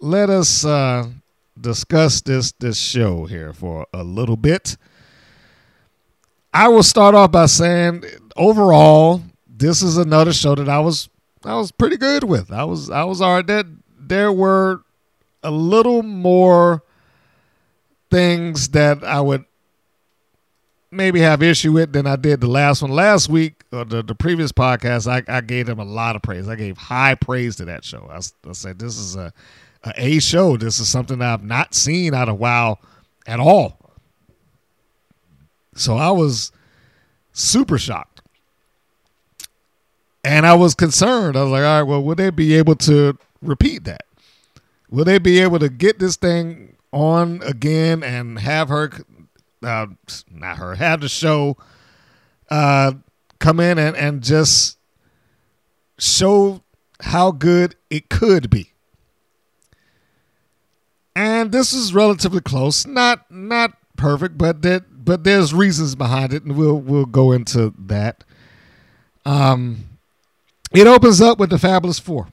let 0.00 0.30
us 0.30 0.64
uh, 0.64 1.10
discuss 1.60 2.22
this 2.22 2.52
this 2.52 2.78
show 2.78 3.26
here 3.26 3.52
for 3.52 3.86
a 3.92 4.02
little 4.02 4.38
bit. 4.38 4.78
I 6.56 6.68
will 6.68 6.82
start 6.82 7.14
off 7.14 7.32
by 7.32 7.44
saying 7.46 8.04
overall, 8.34 9.20
this 9.46 9.82
is 9.82 9.98
another 9.98 10.32
show 10.32 10.54
that 10.54 10.70
I 10.70 10.78
was 10.78 11.10
I 11.44 11.54
was 11.54 11.70
pretty 11.70 11.98
good 11.98 12.24
with. 12.24 12.50
I 12.50 12.64
was 12.64 12.88
I 12.88 13.04
was 13.04 13.20
all 13.20 13.34
right. 13.34 13.46
That 13.46 13.66
there 14.00 14.32
were 14.32 14.80
a 15.42 15.50
little 15.50 16.02
more 16.02 16.82
things 18.10 18.68
that 18.70 19.04
I 19.04 19.20
would 19.20 19.44
maybe 20.90 21.20
have 21.20 21.42
issue 21.42 21.72
with 21.72 21.92
than 21.92 22.06
I 22.06 22.16
did 22.16 22.40
the 22.40 22.46
last 22.46 22.80
one. 22.80 22.90
Last 22.90 23.28
week, 23.28 23.62
or 23.70 23.84
the, 23.84 24.02
the 24.02 24.14
previous 24.14 24.50
podcast, 24.50 25.06
I, 25.06 25.30
I 25.30 25.42
gave 25.42 25.66
them 25.66 25.78
a 25.78 25.84
lot 25.84 26.16
of 26.16 26.22
praise. 26.22 26.48
I 26.48 26.56
gave 26.56 26.78
high 26.78 27.16
praise 27.16 27.56
to 27.56 27.66
that 27.66 27.84
show. 27.84 28.08
I, 28.10 28.20
I 28.48 28.52
said, 28.52 28.78
this 28.78 28.96
is 28.96 29.14
a, 29.14 29.30
a 29.84 29.92
A 29.96 30.18
show. 30.20 30.56
This 30.56 30.80
is 30.80 30.88
something 30.88 31.20
I've 31.20 31.44
not 31.44 31.74
seen 31.74 32.14
out 32.14 32.30
of 32.30 32.38
WoW 32.38 32.78
at 33.26 33.40
all. 33.40 33.78
So 35.76 35.96
I 35.96 36.10
was 36.10 36.52
super 37.32 37.78
shocked. 37.78 38.22
And 40.24 40.44
I 40.44 40.54
was 40.54 40.74
concerned. 40.74 41.36
I 41.36 41.42
was 41.42 41.52
like, 41.52 41.62
all 41.62 41.78
right, 41.78 41.82
well, 41.82 42.02
will 42.02 42.16
they 42.16 42.30
be 42.30 42.54
able 42.54 42.74
to 42.76 43.16
repeat 43.40 43.84
that? 43.84 44.04
Will 44.90 45.04
they 45.04 45.18
be 45.18 45.38
able 45.38 45.58
to 45.60 45.68
get 45.68 45.98
this 45.98 46.16
thing 46.16 46.76
on 46.92 47.42
again 47.42 48.02
and 48.02 48.38
have 48.40 48.68
her, 48.68 48.90
uh, 49.62 49.86
not 50.30 50.56
her, 50.58 50.74
have 50.74 51.00
the 51.00 51.08
show 51.08 51.56
uh, 52.50 52.92
come 53.38 53.60
in 53.60 53.78
and, 53.78 53.96
and 53.96 54.22
just 54.22 54.78
show 55.98 56.62
how 57.00 57.30
good 57.30 57.76
it 57.90 58.08
could 58.08 58.50
be? 58.50 58.72
And 61.14 61.52
this 61.52 61.72
is 61.72 61.94
relatively 61.94 62.40
close, 62.40 62.86
not 62.86 63.30
not 63.30 63.72
perfect, 63.96 64.36
but 64.36 64.62
that 64.62 64.84
but 65.06 65.24
there's 65.24 65.54
reasons 65.54 65.94
behind 65.94 66.34
it, 66.34 66.42
and 66.42 66.56
we'll 66.56 66.78
we'll 66.78 67.06
go 67.06 67.32
into 67.32 67.72
that. 67.78 68.24
Um, 69.24 69.84
it 70.72 70.86
opens 70.86 71.22
up 71.22 71.38
with 71.38 71.50
the 71.50 71.58
Fabulous 71.58 71.98
Four. 71.98 72.28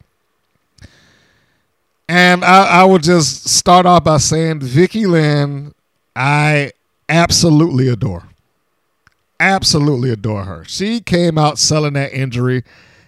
And 2.09 2.43
I, 2.43 2.81
I 2.81 2.83
will 2.83 2.99
just 2.99 3.47
start 3.47 3.85
off 3.85 4.03
by 4.03 4.17
saying 4.17 4.59
Vicky 4.59 5.05
Lynn, 5.05 5.73
I 6.15 6.71
absolutely 7.07 7.87
adore. 7.87 8.27
Absolutely 9.39 10.09
adore 10.09 10.43
her. 10.43 10.65
She 10.65 10.99
came 10.99 11.37
out 11.37 11.57
selling 11.57 11.93
that 11.93 12.13
injury 12.13 12.63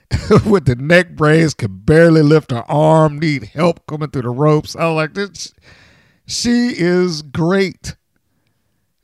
with 0.46 0.66
the 0.66 0.76
neck 0.76 1.16
brace, 1.16 1.54
could 1.54 1.86
barely 1.86 2.22
lift 2.22 2.52
her 2.52 2.64
arm, 2.70 3.20
need 3.20 3.46
help 3.46 3.86
coming 3.86 4.10
through 4.10 4.24
the 4.24 4.30
ropes. 4.30 4.76
I 4.76 4.86
was 4.88 4.96
like, 4.96 5.14
this, 5.14 5.54
she 6.26 6.70
is 6.78 7.22
great. 7.22 7.96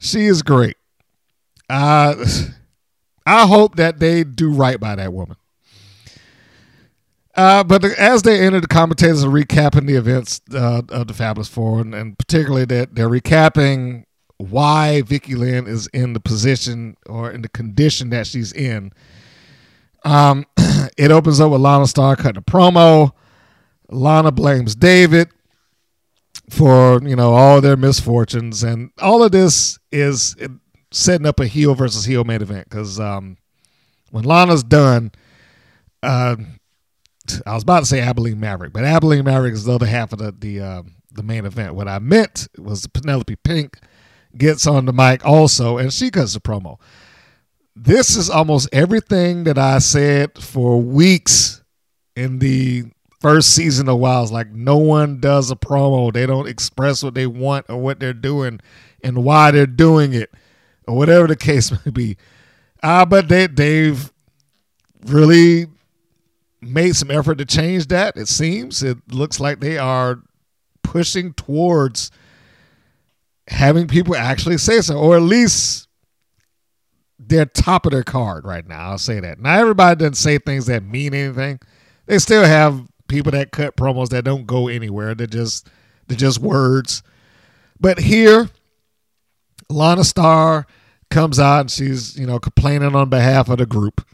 She 0.01 0.25
is 0.25 0.41
great. 0.41 0.77
Uh, 1.69 2.15
I 3.25 3.45
hope 3.45 3.75
that 3.75 3.99
they 3.99 4.23
do 4.23 4.51
right 4.51 4.79
by 4.79 4.95
that 4.95 5.13
woman. 5.13 5.37
Uh, 7.35 7.63
but 7.63 7.85
as 7.85 8.23
they 8.23 8.41
enter, 8.41 8.59
the 8.59 8.67
commentators 8.67 9.23
are 9.23 9.29
recapping 9.29 9.85
the 9.85 9.95
events 9.95 10.41
uh, 10.53 10.81
of 10.89 11.07
the 11.07 11.13
Fabulous 11.13 11.47
Four, 11.47 11.81
and, 11.81 11.93
and 11.93 12.17
particularly 12.17 12.65
that 12.65 12.95
they're 12.95 13.07
recapping 13.07 14.05
why 14.37 15.03
Vicky 15.03 15.35
Lynn 15.35 15.67
is 15.67 15.85
in 15.93 16.13
the 16.13 16.19
position 16.19 16.97
or 17.05 17.31
in 17.31 17.43
the 17.43 17.49
condition 17.49 18.09
that 18.09 18.25
she's 18.25 18.51
in. 18.51 18.91
Um, 20.03 20.47
it 20.97 21.11
opens 21.11 21.39
up 21.39 21.51
with 21.51 21.61
Lana 21.61 21.85
Star 21.85 22.15
cutting 22.15 22.39
a 22.39 22.41
promo. 22.41 23.11
Lana 23.91 24.31
blames 24.31 24.73
David 24.73 25.29
for 26.51 27.01
you 27.01 27.15
know 27.15 27.33
all 27.33 27.61
their 27.61 27.77
misfortunes, 27.77 28.61
and 28.61 28.91
all 28.99 29.23
of 29.23 29.31
this 29.31 29.79
is 29.91 30.35
setting 30.91 31.25
up 31.25 31.39
a 31.39 31.47
heel 31.47 31.73
versus 31.73 32.03
heel 32.03 32.25
main 32.25 32.41
event 32.41 32.69
because 32.69 32.99
um, 32.99 33.37
when 34.11 34.25
Lana's 34.25 34.61
done, 34.61 35.13
uh, 36.03 36.35
I 37.45 37.53
was 37.53 37.63
about 37.63 37.79
to 37.79 37.85
say 37.85 38.01
Abilene 38.01 38.39
Maverick, 38.39 38.73
but 38.73 38.83
Abilene 38.83 39.23
Maverick 39.23 39.53
is 39.53 39.63
the 39.63 39.73
other 39.73 39.85
half 39.85 40.11
of 40.11 40.19
the 40.19 40.35
the 40.37 40.59
uh, 40.59 40.83
the 41.11 41.23
main 41.23 41.45
event. 41.45 41.73
What 41.73 41.87
I 41.87 41.99
meant 41.99 42.49
was 42.57 42.85
Penelope 42.85 43.37
Pink 43.37 43.77
gets 44.37 44.67
on 44.67 44.85
the 44.85 44.93
mic 44.93 45.25
also, 45.25 45.77
and 45.77 45.93
she 45.93 46.11
cuts 46.11 46.33
the 46.33 46.41
promo. 46.41 46.79
This 47.77 48.17
is 48.17 48.29
almost 48.29 48.67
everything 48.73 49.45
that 49.45 49.57
I 49.57 49.79
said 49.79 50.37
for 50.37 50.81
weeks 50.81 51.63
in 52.17 52.39
the 52.39 52.91
first 53.21 53.55
season 53.55 53.87
of 53.87 53.99
WoW's. 53.99 54.31
Like 54.31 54.51
no 54.51 54.77
one 54.77 55.19
does 55.19 55.51
a 55.51 55.55
promo; 55.55 56.11
they 56.11 56.25
don't 56.25 56.47
express 56.47 57.03
what 57.03 57.13
they 57.13 57.27
want 57.27 57.67
or 57.69 57.77
what 57.77 57.99
they're 57.99 58.13
doing 58.13 58.59
and 59.03 59.23
why 59.23 59.51
they're 59.51 59.65
doing 59.65 60.13
it, 60.13 60.31
or 60.87 60.97
whatever 60.97 61.27
the 61.27 61.35
case 61.35 61.71
may 61.85 61.91
be. 61.91 62.17
Uh, 62.83 63.05
but 63.05 63.29
they 63.29 63.47
they've 63.47 64.11
really 65.05 65.67
made 66.61 66.95
some 66.95 67.11
effort 67.11 67.37
to 67.37 67.45
change 67.45 67.87
that. 67.87 68.17
It 68.17 68.27
seems 68.27 68.83
it 68.83 68.97
looks 69.11 69.39
like 69.39 69.59
they 69.59 69.77
are 69.77 70.21
pushing 70.83 71.33
towards 71.33 72.11
having 73.47 73.87
people 73.87 74.15
actually 74.15 74.57
say 74.57 74.81
so, 74.81 74.97
or 74.97 75.15
at 75.15 75.23
least 75.23 75.87
they're 77.19 77.45
top 77.45 77.85
of 77.85 77.91
their 77.91 78.03
card 78.03 78.45
right 78.45 78.67
now. 78.67 78.91
I'll 78.91 78.97
say 78.97 79.19
that. 79.19 79.39
Now 79.39 79.59
everybody 79.59 79.99
doesn't 79.99 80.15
say 80.15 80.37
things 80.37 80.65
that 80.65 80.83
mean 80.83 81.13
anything. 81.13 81.59
They 82.07 82.19
still 82.19 82.43
have 82.43 82.87
people 83.11 83.31
that 83.33 83.51
cut 83.51 83.75
promos 83.75 84.09
that 84.09 84.23
don't 84.23 84.47
go 84.47 84.67
anywhere. 84.67 85.13
They're 85.13 85.27
just 85.27 85.69
they're 86.07 86.17
just 86.17 86.39
words. 86.39 87.03
But 87.79 87.99
here, 87.99 88.49
Lana 89.69 90.03
Star 90.03 90.65
comes 91.09 91.39
out 91.39 91.59
and 91.61 91.71
she's 91.71 92.17
you 92.17 92.25
know 92.25 92.39
complaining 92.39 92.95
on 92.95 93.09
behalf 93.09 93.49
of 93.49 93.57
the 93.59 93.65
group 93.65 94.05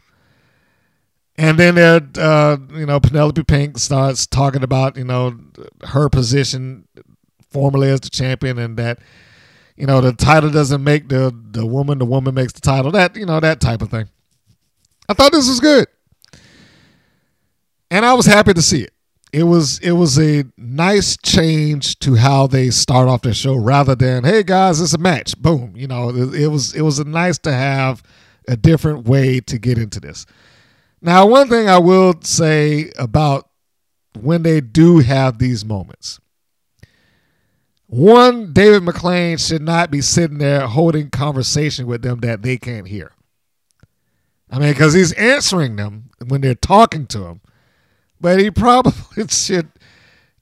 and 1.38 1.56
then 1.56 1.76
there, 1.76 2.00
uh, 2.18 2.56
you 2.74 2.84
know, 2.84 2.98
Penelope 2.98 3.44
Pink 3.44 3.78
starts 3.78 4.26
talking 4.26 4.64
about, 4.64 4.96
you 4.96 5.04
know, 5.04 5.38
her 5.84 6.08
position 6.08 6.88
formerly 7.50 7.90
as 7.90 8.00
the 8.00 8.10
champion, 8.10 8.58
and 8.58 8.76
that, 8.76 8.98
you 9.76 9.86
know, 9.86 10.00
the 10.00 10.12
title 10.12 10.50
doesn't 10.50 10.82
make 10.82 11.08
the 11.08 11.32
the 11.52 11.64
woman, 11.64 11.98
the 11.98 12.04
woman 12.04 12.34
makes 12.34 12.52
the 12.52 12.60
title. 12.60 12.90
That 12.90 13.14
you 13.14 13.24
know, 13.24 13.38
that 13.38 13.60
type 13.60 13.82
of 13.82 13.88
thing. 13.88 14.08
I 15.08 15.14
thought 15.14 15.30
this 15.30 15.48
was 15.48 15.60
good, 15.60 15.86
and 17.90 18.04
I 18.04 18.14
was 18.14 18.26
happy 18.26 18.54
to 18.54 18.62
see 18.62 18.82
it. 18.82 18.92
It 19.32 19.42
was 19.42 19.78
it 19.80 19.92
was 19.92 20.18
a 20.18 20.44
nice 20.56 21.16
change 21.18 21.98
to 21.98 22.14
how 22.14 22.46
they 22.46 22.70
start 22.70 23.08
off 23.08 23.22
their 23.22 23.34
show, 23.34 23.56
rather 23.56 23.94
than 23.94 24.24
hey 24.24 24.42
guys, 24.42 24.80
it's 24.80 24.94
a 24.94 24.98
match, 24.98 25.36
boom. 25.40 25.74
You 25.76 25.86
know, 25.86 26.08
it, 26.08 26.34
it 26.34 26.48
was 26.48 26.74
it 26.74 26.82
was 26.82 27.04
nice 27.04 27.36
to 27.38 27.52
have 27.52 28.02
a 28.46 28.56
different 28.56 29.06
way 29.06 29.40
to 29.40 29.58
get 29.58 29.76
into 29.76 30.00
this. 30.00 30.24
Now, 31.02 31.26
one 31.26 31.48
thing 31.48 31.68
I 31.68 31.78
will 31.78 32.14
say 32.22 32.90
about 32.98 33.48
when 34.18 34.42
they 34.42 34.60
do 34.60 34.98
have 34.98 35.38
these 35.38 35.64
moments. 35.64 36.18
One, 37.86 38.52
David 38.52 38.82
McLane 38.82 39.44
should 39.44 39.62
not 39.62 39.90
be 39.90 40.02
sitting 40.02 40.38
there 40.38 40.66
holding 40.66 41.08
conversation 41.08 41.86
with 41.86 42.02
them 42.02 42.20
that 42.20 42.42
they 42.42 42.58
can't 42.58 42.88
hear. 42.88 43.12
I 44.50 44.58
mean, 44.58 44.72
because 44.72 44.94
he's 44.94 45.12
answering 45.12 45.76
them 45.76 46.10
when 46.26 46.40
they're 46.40 46.54
talking 46.54 47.06
to 47.08 47.26
him, 47.26 47.40
but 48.20 48.40
he 48.40 48.50
probably 48.50 49.26
should 49.28 49.68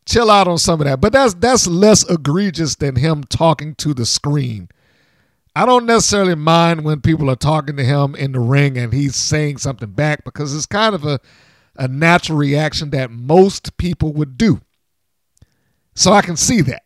chill 0.04 0.30
out 0.30 0.48
on 0.48 0.58
some 0.58 0.80
of 0.80 0.86
that. 0.86 1.00
But 1.00 1.12
that's 1.12 1.34
that's 1.34 1.66
less 1.66 2.08
egregious 2.08 2.76
than 2.76 2.96
him 2.96 3.24
talking 3.24 3.74
to 3.76 3.94
the 3.94 4.06
screen 4.06 4.68
I 5.56 5.64
don't 5.64 5.86
necessarily 5.86 6.34
mind 6.34 6.84
when 6.84 7.00
people 7.00 7.30
are 7.30 7.34
talking 7.34 7.78
to 7.78 7.82
him 7.82 8.14
in 8.14 8.32
the 8.32 8.40
ring 8.40 8.76
and 8.76 8.92
he's 8.92 9.16
saying 9.16 9.56
something 9.56 9.88
back 9.88 10.22
because 10.22 10.54
it's 10.54 10.66
kind 10.66 10.94
of 10.94 11.06
a, 11.06 11.18
a 11.76 11.88
natural 11.88 12.36
reaction 12.36 12.90
that 12.90 13.10
most 13.10 13.78
people 13.78 14.12
would 14.12 14.36
do. 14.36 14.60
So 15.94 16.12
I 16.12 16.20
can 16.20 16.36
see 16.36 16.60
that. 16.60 16.82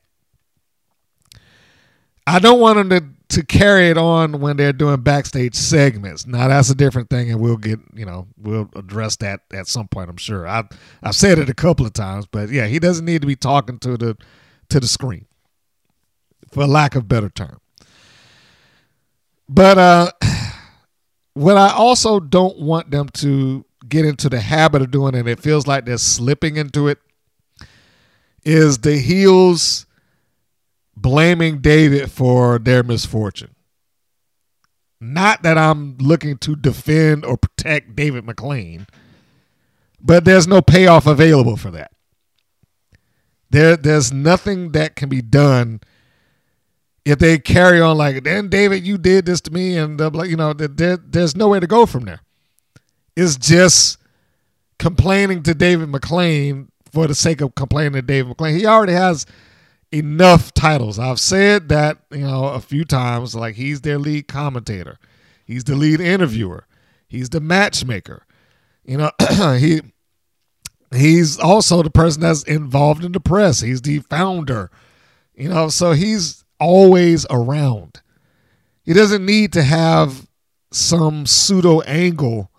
I 2.29 2.39
don't 2.39 2.61
want 2.61 2.79
him 2.79 2.91
to, 2.91 3.05
to 3.31 3.45
carry 3.45 3.89
it 3.89 3.97
on 3.97 4.41
when 4.41 4.57
they're 4.57 4.73
doing 4.73 5.01
backstage 5.03 5.55
segments. 5.55 6.27
Now 6.27 6.49
that's 6.49 6.69
a 6.69 6.75
different 6.75 7.11
thing, 7.11 7.31
and 7.31 7.41
we'll 7.41 7.57
get 7.57 7.79
you 7.95 8.05
know 8.05 8.27
we'll 8.37 8.69
address 8.75 9.17
that 9.17 9.43
at 9.53 9.69
some 9.69 9.89
point. 9.89 10.11
I'm 10.11 10.17
sure. 10.17 10.47
I've 10.47 10.69
I've 11.03 11.15
said 11.15 11.39
it 11.39 11.49
a 11.49 11.55
couple 11.55 11.87
of 11.87 11.93
times, 11.93 12.27
but 12.27 12.51
yeah, 12.51 12.67
he 12.67 12.79
doesn't 12.79 13.05
need 13.05 13.23
to 13.23 13.27
be 13.27 13.37
talking 13.37 13.79
to 13.81 13.97
the 13.97 14.17
to 14.69 14.81
the 14.81 14.89
screen, 14.89 15.27
for 16.51 16.67
lack 16.67 16.95
of 16.97 17.09
better 17.09 17.31
term. 17.31 17.61
But 19.49 19.79
uh, 19.79 20.11
what 21.35 21.57
I 21.57 21.73
also 21.73 22.19
don't 22.19 22.59
want 22.59 22.91
them 22.91 23.09
to 23.15 23.65
get 23.89 24.05
into 24.05 24.29
the 24.29 24.41
habit 24.41 24.83
of 24.83 24.91
doing, 24.91 25.15
and 25.15 25.29
it 25.29 25.41
feels 25.41 25.69
like 25.69 25.85
they're 25.85 25.99
slipping 25.99 26.57
into 26.57 26.89
it, 26.89 26.99
is 28.45 28.79
the 28.79 28.99
heels 28.99 29.87
blaming 31.01 31.61
David 31.61 32.11
for 32.11 32.59
their 32.59 32.83
misfortune. 32.83 33.55
Not 35.01 35.43
that 35.43 35.57
I'm 35.57 35.97
looking 35.99 36.37
to 36.39 36.57
defend 36.57 37.25
or 37.25 37.37
protect 37.37 37.97
David 37.97 38.27
McLane, 38.27 38.87
but 40.01 40.25
there's 40.25 40.47
no 40.47 40.61
payoff 40.61 41.07
available 41.07 41.57
for 41.57 41.71
that. 41.71 41.93
There, 43.49 43.77
there's 43.77 44.13
nothing 44.13 44.73
that 44.73 44.97
can 44.97 45.09
be 45.09 45.23
done 45.23 45.81
if 47.05 47.19
they 47.19 47.39
carry 47.39 47.81
on 47.81 47.97
like, 47.97 48.23
then 48.25 48.49
David, 48.49 48.87
you 48.87 48.99
did 48.99 49.27
this 49.27 49.41
to 49.43 49.51
me, 49.51 49.77
and 49.77 50.01
uh, 50.01 50.11
you 50.23 50.37
know, 50.37 50.53
there, 50.53 50.97
there's 50.99 51.35
nowhere 51.35 51.61
to 51.61 51.67
go 51.67 51.87
from 51.87 52.05
there. 52.05 52.21
It's 53.17 53.37
just 53.37 53.99
complaining 54.79 55.43
to 55.45 55.55
David 55.55 55.89
McLane 55.89 56.69
for 56.93 57.07
the 57.07 57.15
sake 57.15 57.41
of 57.41 57.55
complaining 57.55 57.95
to 57.95 58.03
David 58.03 58.37
McLane. 58.37 58.57
He 58.57 58.67
already 58.67 58.93
has 58.93 59.27
enough 59.93 60.55
titles. 60.55 60.99
I've 60.99 61.21
said 61.21 61.69
that, 61.69 61.99
you 62.11 62.27
know, 62.27 62.47
a 62.47 62.61
few 62.61 62.85
times 62.85 63.35
like 63.35 63.57
he's 63.57 63.81
their 63.81 63.99
lead 63.99 64.29
commentator. 64.29 64.99
He's 65.45 65.65
the 65.65 65.75
lead 65.75 66.01
interviewer. 66.01 66.67
He's 67.09 67.31
the 67.31 67.41
matchmaker. 67.41 68.25
You 68.85 68.99
know, 68.99 69.11
he 69.59 69.81
he's 70.95 71.39
also 71.39 71.83
the 71.83 71.91
person 71.91 72.23
that's 72.23 72.45
involved 72.45 73.05
in 73.05 73.13
the 73.13 73.21
press. 73.21 73.61
He's 73.61 73.83
the 73.83 74.01
founder. 74.01 74.71
You 75.35 75.49
know, 75.49 75.69
so 75.69 75.93
he's 75.93 76.45
always 76.59 77.27
around. 77.31 78.03
He 78.83 78.93
doesn't 78.93 79.25
need 79.25 79.53
to 79.55 79.63
have 79.63 80.27
some 80.73 81.27
pseudo 81.27 81.81
angle 81.81 82.51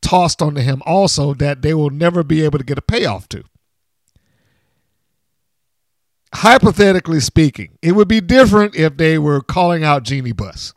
tossed 0.00 0.40
onto 0.40 0.60
him 0.60 0.82
also 0.86 1.34
that 1.34 1.62
they 1.62 1.74
will 1.74 1.90
never 1.90 2.22
be 2.22 2.44
able 2.44 2.58
to 2.58 2.64
get 2.64 2.78
a 2.78 2.82
payoff 2.82 3.28
to. 3.30 3.42
Hypothetically 6.34 7.20
speaking, 7.20 7.78
it 7.82 7.92
would 7.92 8.08
be 8.08 8.20
different 8.20 8.74
if 8.74 8.96
they 8.96 9.18
were 9.18 9.40
calling 9.40 9.84
out 9.84 10.02
Jeanie 10.02 10.32
Buss. 10.32 10.74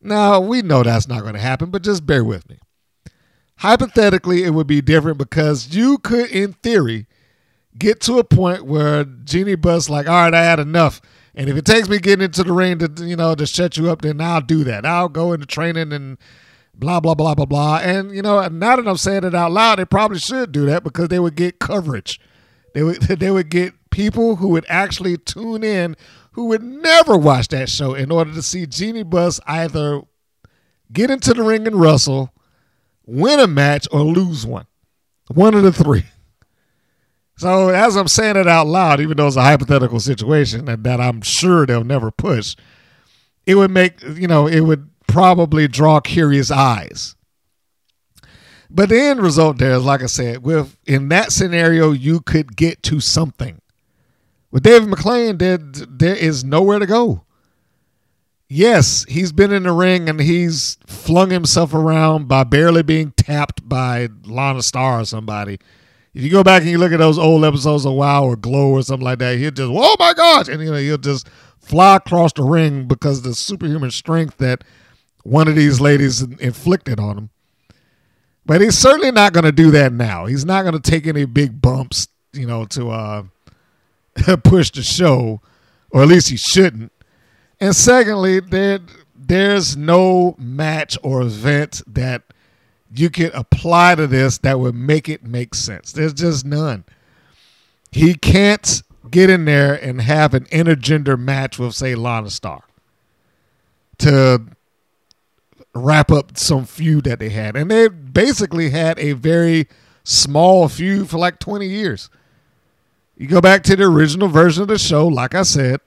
Now, 0.00 0.40
we 0.40 0.62
know 0.62 0.82
that's 0.82 1.08
not 1.08 1.22
going 1.22 1.34
to 1.34 1.40
happen, 1.40 1.70
but 1.70 1.82
just 1.82 2.06
bear 2.06 2.22
with 2.24 2.48
me. 2.48 2.58
Hypothetically, 3.58 4.44
it 4.44 4.50
would 4.50 4.66
be 4.66 4.80
different 4.80 5.18
because 5.18 5.74
you 5.74 5.98
could, 5.98 6.30
in 6.30 6.52
theory, 6.54 7.06
get 7.78 8.00
to 8.02 8.18
a 8.18 8.24
point 8.24 8.66
where 8.66 9.04
Jeanie 9.04 9.54
Buss, 9.54 9.88
like, 9.88 10.06
all 10.06 10.14
right, 10.14 10.34
I 10.34 10.44
had 10.44 10.60
enough. 10.60 11.00
And 11.34 11.48
if 11.48 11.56
it 11.56 11.64
takes 11.64 11.88
me 11.88 11.98
getting 11.98 12.24
into 12.24 12.42
the 12.42 12.52
ring 12.52 12.78
to, 12.78 12.90
you 13.04 13.16
know, 13.16 13.34
to 13.34 13.46
shut 13.46 13.76
you 13.76 13.90
up, 13.90 14.02
then 14.02 14.20
I'll 14.20 14.40
do 14.40 14.64
that. 14.64 14.86
I'll 14.86 15.08
go 15.08 15.32
into 15.32 15.46
training 15.46 15.92
and 15.92 16.18
blah, 16.74 17.00
blah, 17.00 17.14
blah, 17.14 17.34
blah, 17.34 17.46
blah. 17.46 17.78
And, 17.78 18.14
you 18.14 18.22
know, 18.22 18.46
now 18.48 18.76
that 18.76 18.88
I'm 18.88 18.96
saying 18.96 19.24
it 19.24 19.34
out 19.34 19.52
loud, 19.52 19.78
they 19.78 19.84
probably 19.84 20.18
should 20.18 20.52
do 20.52 20.66
that 20.66 20.84
because 20.84 21.08
they 21.08 21.18
would 21.18 21.34
get 21.34 21.58
coverage. 21.58 22.20
They 22.74 22.82
would, 22.82 23.00
they 23.02 23.30
would 23.30 23.48
get 23.48 23.74
people 23.96 24.36
who 24.36 24.48
would 24.48 24.66
actually 24.68 25.16
tune 25.16 25.64
in 25.64 25.96
who 26.32 26.44
would 26.44 26.62
never 26.62 27.16
watch 27.16 27.48
that 27.48 27.66
show 27.66 27.94
in 27.94 28.12
order 28.12 28.30
to 28.30 28.42
see 28.42 28.66
Jeanie 28.66 29.02
Buss 29.02 29.40
either 29.46 30.02
get 30.92 31.10
into 31.10 31.32
the 31.32 31.42
ring 31.42 31.66
and 31.66 31.80
wrestle, 31.80 32.30
win 33.06 33.40
a 33.40 33.46
match, 33.46 33.88
or 33.90 34.02
lose 34.02 34.44
one. 34.44 34.66
One 35.32 35.54
of 35.54 35.62
the 35.62 35.72
three. 35.72 36.04
So 37.38 37.70
as 37.70 37.96
I'm 37.96 38.06
saying 38.06 38.36
it 38.36 38.46
out 38.46 38.66
loud, 38.66 39.00
even 39.00 39.16
though 39.16 39.28
it's 39.28 39.36
a 39.36 39.42
hypothetical 39.42 39.98
situation 39.98 40.68
and 40.68 40.84
that 40.84 41.00
I'm 41.00 41.22
sure 41.22 41.64
they'll 41.64 41.82
never 41.82 42.10
push, 42.10 42.54
it 43.46 43.54
would 43.54 43.70
make 43.70 44.02
you 44.02 44.28
know 44.28 44.46
it 44.46 44.60
would 44.60 44.90
probably 45.06 45.68
draw 45.68 46.00
curious 46.00 46.50
eyes. 46.50 47.16
But 48.68 48.90
the 48.90 49.00
end 49.00 49.22
result 49.22 49.56
there 49.56 49.72
is, 49.72 49.84
like 49.84 50.02
I 50.02 50.06
said, 50.06 50.42
with 50.42 50.76
in 50.86 51.08
that 51.08 51.32
scenario, 51.32 51.92
you 51.92 52.20
could 52.20 52.56
get 52.56 52.82
to 52.84 53.00
something. 53.00 53.62
With 54.56 54.62
David 54.62 54.88
McLane, 54.88 55.38
there, 55.38 55.58
there 55.58 56.16
is 56.16 56.42
nowhere 56.42 56.78
to 56.78 56.86
go. 56.86 57.26
Yes, 58.48 59.04
he's 59.06 59.30
been 59.30 59.52
in 59.52 59.64
the 59.64 59.72
ring 59.72 60.08
and 60.08 60.18
he's 60.18 60.78
flung 60.86 61.28
himself 61.28 61.74
around 61.74 62.26
by 62.26 62.44
barely 62.44 62.82
being 62.82 63.10
tapped 63.18 63.68
by 63.68 64.08
Lana 64.24 64.62
Star 64.62 65.00
or 65.00 65.04
somebody. 65.04 65.58
If 66.14 66.22
you 66.22 66.30
go 66.30 66.42
back 66.42 66.62
and 66.62 66.70
you 66.70 66.78
look 66.78 66.92
at 66.92 67.00
those 67.00 67.18
old 67.18 67.44
episodes 67.44 67.84
of 67.84 67.92
WoW 67.92 68.24
or 68.24 68.34
Glow 68.34 68.70
or 68.70 68.82
something 68.82 69.04
like 69.04 69.18
that, 69.18 69.36
he'll 69.36 69.50
just, 69.50 69.70
oh 69.70 69.96
my 69.98 70.14
gosh, 70.14 70.48
and 70.48 70.62
you 70.62 70.70
know 70.70 70.78
he'll 70.78 70.96
just 70.96 71.28
fly 71.58 71.96
across 71.96 72.32
the 72.32 72.42
ring 72.42 72.88
because 72.88 73.20
the 73.20 73.34
superhuman 73.34 73.90
strength 73.90 74.38
that 74.38 74.64
one 75.22 75.48
of 75.48 75.54
these 75.54 75.82
ladies 75.82 76.22
inflicted 76.22 76.98
on 76.98 77.18
him. 77.18 77.30
But 78.46 78.62
he's 78.62 78.78
certainly 78.78 79.10
not 79.10 79.34
going 79.34 79.44
to 79.44 79.52
do 79.52 79.70
that 79.72 79.92
now. 79.92 80.24
He's 80.24 80.46
not 80.46 80.62
going 80.62 80.80
to 80.80 80.90
take 80.90 81.06
any 81.06 81.26
big 81.26 81.60
bumps, 81.60 82.08
you 82.32 82.46
know, 82.46 82.64
to 82.64 82.88
uh, 82.88 83.22
push 84.44 84.70
the 84.70 84.82
show, 84.82 85.40
or 85.90 86.02
at 86.02 86.08
least 86.08 86.28
he 86.28 86.36
shouldn't. 86.36 86.92
And 87.60 87.74
secondly, 87.74 88.40
there 88.40 88.80
there's 89.14 89.76
no 89.76 90.36
match 90.38 90.96
or 91.02 91.22
event 91.22 91.82
that 91.86 92.22
you 92.94 93.10
could 93.10 93.34
apply 93.34 93.96
to 93.96 94.06
this 94.06 94.38
that 94.38 94.60
would 94.60 94.74
make 94.74 95.08
it 95.08 95.24
make 95.24 95.54
sense. 95.54 95.92
There's 95.92 96.14
just 96.14 96.44
none. 96.44 96.84
He 97.90 98.14
can't 98.14 98.82
get 99.10 99.30
in 99.30 99.44
there 99.44 99.74
and 99.74 100.00
have 100.00 100.34
an 100.34 100.44
intergender 100.46 101.18
match 101.18 101.58
with, 101.58 101.74
say, 101.74 101.94
Lana 101.94 102.30
Star 102.30 102.62
to 103.98 104.42
wrap 105.74 106.10
up 106.10 106.36
some 106.38 106.64
feud 106.64 107.04
that 107.04 107.18
they 107.18 107.30
had. 107.30 107.56
And 107.56 107.70
they 107.70 107.88
basically 107.88 108.70
had 108.70 108.98
a 108.98 109.12
very 109.12 109.68
small 110.04 110.68
feud 110.68 111.08
for 111.08 111.18
like 111.18 111.38
20 111.38 111.66
years. 111.66 112.10
You 113.16 113.26
go 113.26 113.40
back 113.40 113.62
to 113.64 113.76
the 113.76 113.84
original 113.84 114.28
version 114.28 114.62
of 114.62 114.68
the 114.68 114.78
show, 114.78 115.06
like 115.06 115.34
I 115.34 115.42
said, 115.42 115.80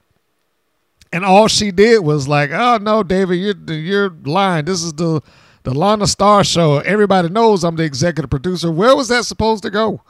and 1.12 1.24
all 1.24 1.46
she 1.46 1.70
did 1.70 2.00
was 2.00 2.26
like, 2.26 2.50
"Oh 2.50 2.78
no, 2.80 3.02
David, 3.02 3.36
you're 3.36 3.76
you're 3.76 4.10
lying. 4.24 4.64
This 4.64 4.82
is 4.82 4.92
the 4.94 5.20
the 5.62 5.72
Lana 5.72 6.06
Star 6.06 6.42
show. 6.42 6.78
Everybody 6.78 7.28
knows 7.28 7.62
I'm 7.62 7.76
the 7.76 7.84
executive 7.84 8.30
producer. 8.30 8.70
Where 8.70 8.96
was 8.96 9.08
that 9.08 9.26
supposed 9.26 9.62
to 9.62 9.70
go? 9.70 10.02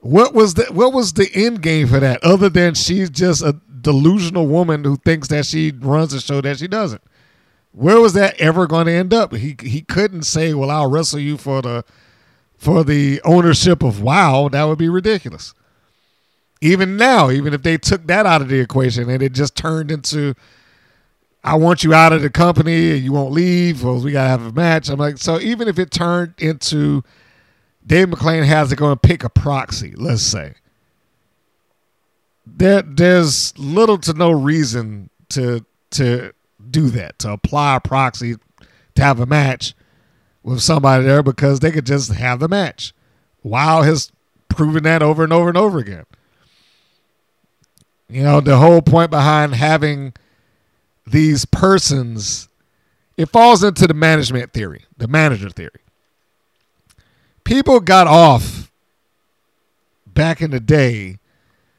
What 0.00 0.34
was 0.34 0.54
the 0.54 0.64
what 0.72 0.92
was 0.94 1.12
the 1.12 1.30
end 1.34 1.60
game 1.60 1.88
for 1.88 2.00
that? 2.00 2.22
Other 2.24 2.48
than 2.48 2.74
she's 2.74 3.10
just 3.10 3.42
a 3.42 3.60
delusional 3.80 4.46
woman 4.46 4.84
who 4.84 4.96
thinks 4.96 5.28
that 5.28 5.44
she 5.44 5.70
runs 5.70 6.14
a 6.14 6.20
show 6.20 6.40
that 6.40 6.58
she 6.58 6.68
doesn't. 6.68 7.02
Where 7.72 8.00
was 8.00 8.14
that 8.14 8.40
ever 8.40 8.66
going 8.66 8.86
to 8.86 8.92
end 8.92 9.12
up? 9.12 9.34
He 9.34 9.56
he 9.60 9.82
couldn't 9.82 10.22
say, 10.22 10.54
"Well, 10.54 10.70
I'll 10.70 10.90
wrestle 10.90 11.20
you 11.20 11.36
for 11.36 11.60
the 11.60 11.84
for 12.56 12.84
the 12.84 13.20
ownership 13.22 13.82
of 13.82 14.00
WoW." 14.00 14.48
That 14.48 14.64
would 14.64 14.78
be 14.78 14.88
ridiculous 14.88 15.52
even 16.64 16.96
now, 16.96 17.30
even 17.30 17.52
if 17.52 17.62
they 17.62 17.76
took 17.76 18.06
that 18.06 18.24
out 18.24 18.40
of 18.40 18.48
the 18.48 18.58
equation 18.58 19.10
and 19.10 19.22
it 19.22 19.32
just 19.32 19.54
turned 19.54 19.90
into, 19.90 20.34
I 21.44 21.56
want 21.56 21.84
you 21.84 21.92
out 21.92 22.14
of 22.14 22.22
the 22.22 22.30
company 22.30 22.92
and 22.92 23.04
you 23.04 23.12
won't 23.12 23.32
leave, 23.32 23.84
or 23.84 24.00
we 24.00 24.12
gotta 24.12 24.30
have 24.30 24.46
a 24.46 24.52
match. 24.52 24.88
I'm 24.88 24.98
like, 24.98 25.18
so 25.18 25.38
even 25.40 25.68
if 25.68 25.78
it 25.78 25.90
turned 25.90 26.32
into 26.38 27.04
Dave 27.86 28.08
McLane 28.08 28.46
has 28.46 28.70
to 28.70 28.76
go 28.76 28.90
and 28.90 29.00
pick 29.00 29.22
a 29.22 29.28
proxy, 29.28 29.92
let's 29.94 30.22
say. 30.22 30.54
There, 32.46 32.80
there's 32.80 33.56
little 33.58 33.98
to 33.98 34.14
no 34.14 34.30
reason 34.30 35.10
to 35.30 35.66
to 35.90 36.32
do 36.70 36.88
that 36.88 37.18
to 37.20 37.32
apply 37.32 37.76
a 37.76 37.80
proxy 37.80 38.36
to 38.94 39.02
have 39.02 39.20
a 39.20 39.26
match 39.26 39.74
with 40.42 40.62
somebody 40.62 41.04
there 41.04 41.22
because 41.22 41.60
they 41.60 41.70
could 41.70 41.86
just 41.86 42.12
have 42.12 42.40
the 42.40 42.48
match. 42.48 42.94
WoW 43.42 43.82
has 43.82 44.10
proven 44.48 44.82
that 44.84 45.02
over 45.02 45.24
and 45.24 45.32
over 45.32 45.48
and 45.48 45.58
over 45.58 45.78
again. 45.78 46.04
You 48.08 48.22
know, 48.22 48.40
the 48.40 48.58
whole 48.58 48.82
point 48.82 49.10
behind 49.10 49.54
having 49.54 50.12
these 51.06 51.44
persons, 51.44 52.48
it 53.16 53.26
falls 53.30 53.64
into 53.64 53.86
the 53.86 53.94
management 53.94 54.52
theory, 54.52 54.84
the 54.96 55.08
manager 55.08 55.50
theory. 55.50 55.70
People 57.44 57.80
got 57.80 58.06
off 58.06 58.70
back 60.06 60.40
in 60.40 60.50
the 60.50 60.60
day 60.60 61.18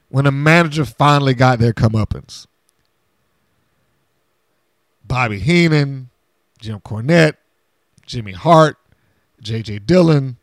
when 0.10 0.26
a 0.26 0.32
manager 0.32 0.86
finally 0.86 1.34
got 1.34 1.60
their 1.60 1.74
comeuppance. 1.74 2.46
Bobby 5.08 5.40
Heenan, 5.40 6.10
Jim 6.60 6.80
Cornette, 6.80 7.36
Jimmy 8.06 8.34
Hart, 8.34 8.78
J.J. 9.42 9.80
Dillon. 9.80 10.38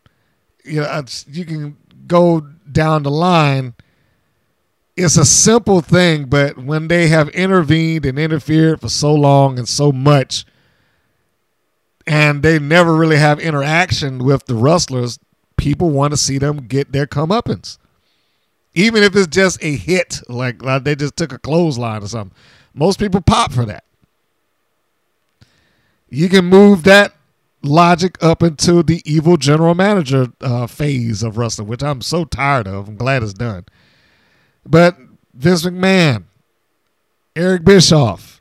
You 0.65 0.83
know, 0.83 1.05
you 1.29 1.45
can 1.45 1.77
go 2.07 2.41
down 2.41 3.03
the 3.03 3.11
line 3.11 3.75
it's 4.97 5.17
a 5.17 5.25
simple 5.25 5.81
thing, 5.81 6.27
but 6.27 6.59
when 6.59 6.89
they 6.89 7.09
have 7.09 7.29
intervened 7.31 8.05
and 8.05 8.19
interfered 8.19 8.81
for 8.81 8.89
so 8.89 9.15
long 9.15 9.59
and 9.59 9.69
so 9.69 9.91
much, 9.91 10.45
and 12.07 12.43
they 12.43 12.59
never 12.59 12.95
really 12.95 13.17
have 13.17 13.39
interaction 13.39 14.19
with 14.19 14.45
the 14.47 14.55
wrestlers, 14.55 15.19
people 15.57 15.91
want 15.91 16.13
to 16.13 16.17
see 16.17 16.39
them 16.39 16.67
get 16.67 16.93
their 16.93 17.07
comeuppance. 17.07 17.79
Even 18.75 19.03
if 19.03 19.15
it's 19.15 19.27
just 19.27 19.63
a 19.63 19.77
hit, 19.77 20.21
like, 20.29 20.63
like 20.63 20.85
they 20.85 20.95
just 20.95 21.17
took 21.17 21.33
a 21.33 21.39
clothesline 21.39 22.03
or 22.03 22.09
something. 22.09 22.37
Most 22.75 22.99
people 22.99 23.21
pop 23.21 23.53
for 23.53 23.65
that. 23.67 23.85
You 26.09 26.29
can 26.29 26.47
move 26.47 26.85
that 26.85 27.15
logic 27.63 28.23
up 28.23 28.43
into 28.43 28.83
the 28.83 29.03
evil 29.05 29.37
general 29.37 29.75
manager 29.75 30.27
uh, 30.41 30.67
phase 30.67 31.23
of 31.23 31.39
wrestling, 31.39 31.69
which 31.69 31.83
I'm 31.83 32.01
so 32.01 32.25
tired 32.25 32.67
of. 32.67 32.89
I'm 32.89 32.97
glad 32.97 33.23
it's 33.23 33.33
done. 33.33 33.65
But 34.65 34.97
Vince 35.35 35.65
McMahon, 35.65 36.25
Eric 37.35 37.65
Bischoff, 37.65 38.41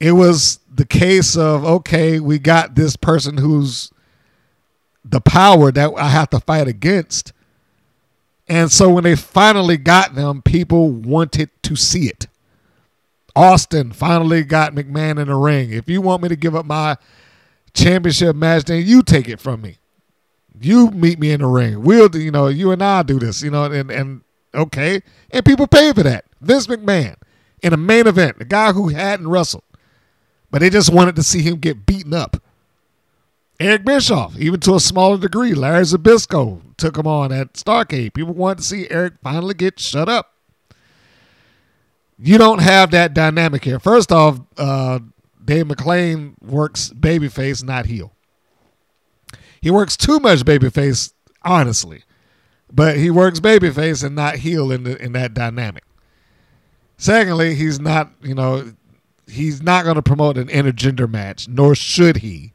it 0.00 0.12
was 0.12 0.58
the 0.74 0.86
case 0.86 1.36
of 1.36 1.64
okay, 1.64 2.18
we 2.18 2.38
got 2.38 2.74
this 2.74 2.96
person 2.96 3.36
who's 3.36 3.90
the 5.04 5.20
power 5.20 5.70
that 5.70 5.92
I 5.96 6.08
have 6.08 6.30
to 6.30 6.40
fight 6.40 6.68
against. 6.68 7.32
And 8.48 8.70
so 8.70 8.90
when 8.90 9.04
they 9.04 9.16
finally 9.16 9.76
got 9.76 10.14
them, 10.14 10.42
people 10.42 10.90
wanted 10.90 11.50
to 11.62 11.76
see 11.76 12.06
it. 12.06 12.26
Austin 13.34 13.92
finally 13.92 14.42
got 14.42 14.74
McMahon 14.74 15.18
in 15.18 15.28
the 15.28 15.34
ring. 15.34 15.72
If 15.72 15.88
you 15.88 16.02
want 16.02 16.22
me 16.22 16.28
to 16.28 16.36
give 16.36 16.54
up 16.54 16.66
my 16.66 16.96
championship 17.72 18.36
match, 18.36 18.64
then 18.64 18.84
you 18.84 19.02
take 19.02 19.28
it 19.28 19.40
from 19.40 19.62
me. 19.62 19.78
You 20.60 20.90
meet 20.90 21.18
me 21.18 21.32
in 21.32 21.40
the 21.40 21.46
ring. 21.46 21.82
We'll, 21.82 22.14
you 22.14 22.30
know, 22.30 22.48
you 22.48 22.72
and 22.72 22.82
I 22.82 23.02
do 23.02 23.18
this, 23.18 23.42
you 23.42 23.50
know, 23.50 23.64
and 23.64 23.90
and 23.90 24.21
Okay. 24.54 25.02
And 25.30 25.44
people 25.44 25.66
pay 25.66 25.92
for 25.92 26.02
that. 26.02 26.24
Vince 26.40 26.66
McMahon 26.66 27.16
in 27.62 27.72
a 27.72 27.76
main 27.76 28.06
event, 28.06 28.38
the 28.38 28.44
guy 28.44 28.72
who 28.72 28.88
hadn't 28.88 29.28
wrestled, 29.28 29.64
but 30.50 30.60
they 30.60 30.70
just 30.70 30.92
wanted 30.92 31.16
to 31.16 31.22
see 31.22 31.42
him 31.42 31.56
get 31.56 31.86
beaten 31.86 32.12
up. 32.12 32.42
Eric 33.60 33.84
Bischoff, 33.84 34.36
even 34.38 34.58
to 34.60 34.74
a 34.74 34.80
smaller 34.80 35.18
degree, 35.18 35.54
Larry 35.54 35.84
Zbyszko 35.84 36.60
took 36.76 36.96
him 36.96 37.06
on 37.06 37.30
at 37.30 37.52
Starcade. 37.52 38.12
People 38.12 38.34
wanted 38.34 38.58
to 38.58 38.64
see 38.64 38.90
Eric 38.90 39.14
finally 39.22 39.54
get 39.54 39.78
shut 39.78 40.08
up. 40.08 40.32
You 42.18 42.38
don't 42.38 42.60
have 42.60 42.90
that 42.90 43.14
dynamic 43.14 43.64
here. 43.64 43.78
First 43.78 44.10
off, 44.10 44.40
uh, 44.56 44.98
Dave 45.44 45.66
McLane 45.66 46.34
works 46.42 46.90
babyface, 46.90 47.62
not 47.62 47.86
heel. 47.86 48.12
He 49.60 49.70
works 49.70 49.96
too 49.96 50.18
much 50.18 50.40
babyface, 50.40 51.12
honestly, 51.42 52.02
but 52.72 52.96
he 52.96 53.10
works 53.10 53.38
babyface 53.38 54.02
and 54.02 54.16
not 54.16 54.36
heel 54.36 54.72
in 54.72 54.84
the, 54.84 55.00
in 55.02 55.12
that 55.12 55.34
dynamic. 55.34 55.84
Secondly, 56.96 57.54
he's 57.54 57.78
not, 57.78 58.10
you 58.22 58.34
know, 58.34 58.72
he's 59.26 59.62
not 59.62 59.84
going 59.84 59.96
to 59.96 60.02
promote 60.02 60.38
an 60.38 60.48
intergender 60.48 61.08
match, 61.10 61.48
nor 61.48 61.74
should 61.74 62.18
he. 62.18 62.52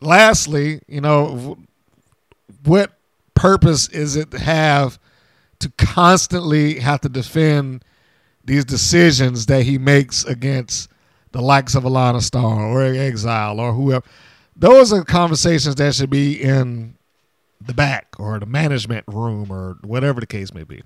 Lastly, 0.00 0.80
you 0.86 1.00
know, 1.00 1.58
what 2.64 2.92
purpose 3.34 3.88
is 3.88 4.16
it 4.16 4.30
to 4.32 4.38
have 4.38 4.98
to 5.60 5.70
constantly 5.78 6.80
have 6.80 7.00
to 7.02 7.08
defend 7.08 7.84
these 8.44 8.64
decisions 8.64 9.46
that 9.46 9.62
he 9.62 9.78
makes 9.78 10.24
against 10.24 10.90
the 11.32 11.40
likes 11.40 11.74
of 11.74 11.84
Alana 11.84 12.20
Star 12.20 12.66
or 12.66 12.82
Exile 12.82 13.60
or 13.60 13.72
whoever? 13.72 14.04
Those 14.56 14.92
are 14.92 15.04
conversations 15.04 15.76
that 15.76 15.94
should 15.94 16.10
be 16.10 16.42
in 16.42 16.96
the 17.60 17.74
back 17.74 18.14
or 18.18 18.38
the 18.38 18.46
management 18.46 19.04
room 19.06 19.52
or 19.52 19.76
whatever 19.82 20.20
the 20.20 20.26
case 20.26 20.54
may 20.54 20.64
be. 20.64 20.82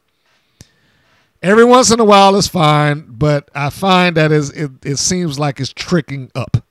Every 1.42 1.64
once 1.64 1.90
in 1.90 2.00
a 2.00 2.04
while 2.04 2.36
is 2.36 2.48
fine, 2.48 3.04
but 3.08 3.50
I 3.54 3.70
find 3.70 4.16
that 4.16 4.32
is 4.32 4.50
it, 4.50 4.70
it 4.82 4.96
seems 4.96 5.38
like 5.38 5.60
it's 5.60 5.72
tricking 5.72 6.30
up. 6.34 6.64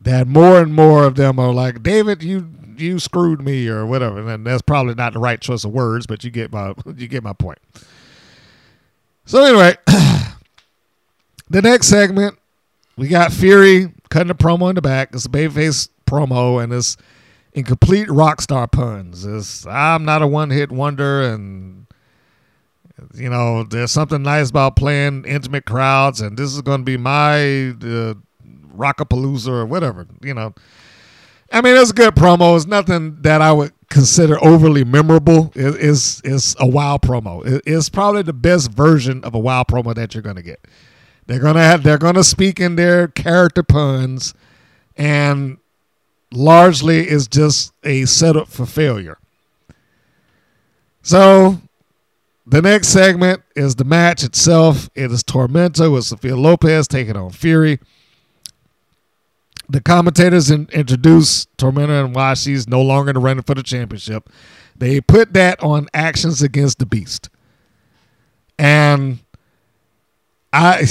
That 0.00 0.26
more 0.26 0.60
and 0.60 0.74
more 0.74 1.04
of 1.04 1.14
them 1.14 1.38
are 1.38 1.52
like, 1.52 1.82
David, 1.84 2.22
you 2.24 2.48
you 2.76 2.98
screwed 2.98 3.40
me 3.40 3.68
or 3.68 3.86
whatever. 3.86 4.28
And 4.28 4.46
that's 4.46 4.62
probably 4.62 4.94
not 4.94 5.12
the 5.12 5.20
right 5.20 5.40
choice 5.40 5.64
of 5.64 5.70
words, 5.70 6.06
but 6.06 6.24
you 6.24 6.30
get 6.30 6.52
my 6.52 6.74
you 6.96 7.06
get 7.06 7.22
my 7.22 7.32
point. 7.32 7.58
So 9.24 9.44
anyway, 9.44 9.76
the 9.86 11.62
next 11.62 11.86
segment, 11.86 12.36
we 12.96 13.06
got 13.06 13.32
Fury 13.32 13.92
cutting 14.10 14.30
a 14.30 14.34
promo 14.34 14.68
in 14.68 14.74
the 14.74 14.82
back. 14.82 15.10
It's 15.14 15.26
a 15.26 15.28
babyface 15.28 15.88
promo 16.06 16.62
and 16.62 16.72
it's 16.72 16.96
in 17.52 17.64
complete 17.64 18.10
rock 18.10 18.40
star 18.40 18.66
puns. 18.66 19.24
It's 19.24 19.66
I'm 19.66 20.04
not 20.04 20.22
a 20.22 20.26
one 20.26 20.50
hit 20.50 20.72
wonder 20.72 21.22
and 21.22 21.86
you 23.14 23.28
know, 23.28 23.64
there's 23.64 23.92
something 23.92 24.22
nice 24.22 24.50
about 24.50 24.76
playing 24.76 25.24
intimate 25.24 25.64
crowds, 25.64 26.20
and 26.20 26.36
this 26.36 26.54
is 26.54 26.60
going 26.62 26.80
to 26.80 26.84
be 26.84 26.96
my 26.96 27.70
uh, 27.70 28.14
Rockapalooza 28.76 29.48
or 29.48 29.66
whatever. 29.66 30.06
You 30.22 30.34
know, 30.34 30.54
I 31.50 31.60
mean, 31.60 31.76
it's 31.76 31.90
a 31.90 31.94
good 31.94 32.14
promo. 32.14 32.56
It's 32.56 32.66
nothing 32.66 33.20
that 33.22 33.42
I 33.42 33.52
would 33.52 33.72
consider 33.88 34.42
overly 34.44 34.84
memorable. 34.84 35.52
It 35.54 35.74
is 35.76 36.20
is 36.24 36.56
a 36.58 36.66
wow 36.66 36.98
promo. 36.98 37.44
It, 37.46 37.62
it's 37.66 37.88
probably 37.88 38.22
the 38.22 38.32
best 38.32 38.70
version 38.70 39.22
of 39.24 39.34
a 39.34 39.38
wow 39.38 39.64
promo 39.64 39.94
that 39.94 40.14
you're 40.14 40.22
going 40.22 40.36
to 40.36 40.42
get. 40.42 40.66
They're 41.26 41.40
gonna 41.40 41.62
have 41.62 41.82
they're 41.82 41.98
gonna 41.98 42.24
speak 42.24 42.58
in 42.58 42.76
their 42.76 43.06
character 43.06 43.62
puns, 43.62 44.34
and 44.96 45.58
largely 46.32 47.08
is 47.08 47.28
just 47.28 47.72
a 47.84 48.04
setup 48.04 48.48
for 48.48 48.66
failure. 48.66 49.18
So 51.02 51.60
the 52.46 52.62
next 52.62 52.88
segment 52.88 53.42
is 53.54 53.76
the 53.76 53.84
match 53.84 54.22
itself. 54.22 54.90
It 54.94 55.10
is 55.10 55.22
Tormenta 55.22 55.92
with 55.92 56.04
Sophia 56.04 56.36
Lopez 56.36 56.88
taking 56.88 57.16
on 57.16 57.30
Fury. 57.30 57.78
The 59.68 59.80
commentators 59.80 60.50
in, 60.50 60.68
introduce 60.72 61.46
Tormenta 61.56 62.04
and 62.04 62.14
why 62.14 62.34
she's 62.34 62.68
no 62.68 62.82
longer 62.82 63.12
the 63.12 63.20
running 63.20 63.42
for 63.42 63.54
the 63.54 63.62
championship. 63.62 64.28
They 64.76 65.00
put 65.00 65.32
that 65.34 65.62
on 65.62 65.88
actions 65.94 66.42
against 66.42 66.78
the 66.78 66.86
Beast, 66.86 67.30
and 68.58 69.20
I 70.52 70.86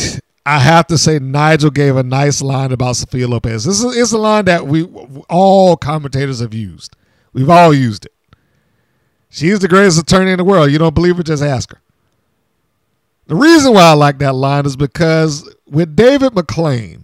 I 0.45 0.59
have 0.59 0.87
to 0.87 0.97
say 0.97 1.19
Nigel 1.19 1.69
gave 1.69 1.95
a 1.95 2.03
nice 2.03 2.41
line 2.41 2.71
about 2.71 2.95
Sophia 2.95 3.27
Lopez. 3.27 3.63
This 3.63 3.83
is, 3.83 3.95
is 3.95 4.11
a 4.11 4.17
line 4.17 4.45
that 4.45 4.65
we 4.65 4.83
all 5.29 5.77
commentators 5.77 6.39
have 6.39 6.53
used. 6.53 6.95
We've 7.33 7.49
all 7.49 7.73
used 7.73 8.05
it. 8.05 8.13
She's 9.29 9.59
the 9.59 9.67
greatest 9.67 9.99
attorney 9.99 10.31
in 10.31 10.37
the 10.37 10.43
world. 10.43 10.71
You 10.71 10.77
don't 10.77 10.95
believe 10.95 11.17
her? 11.17 11.23
Just 11.23 11.43
ask 11.43 11.71
her. 11.71 11.81
The 13.27 13.35
reason 13.35 13.73
why 13.73 13.83
I 13.83 13.93
like 13.93 14.17
that 14.19 14.33
line 14.33 14.65
is 14.65 14.75
because 14.75 15.53
with 15.65 15.95
David 15.95 16.33
McLane, 16.33 17.03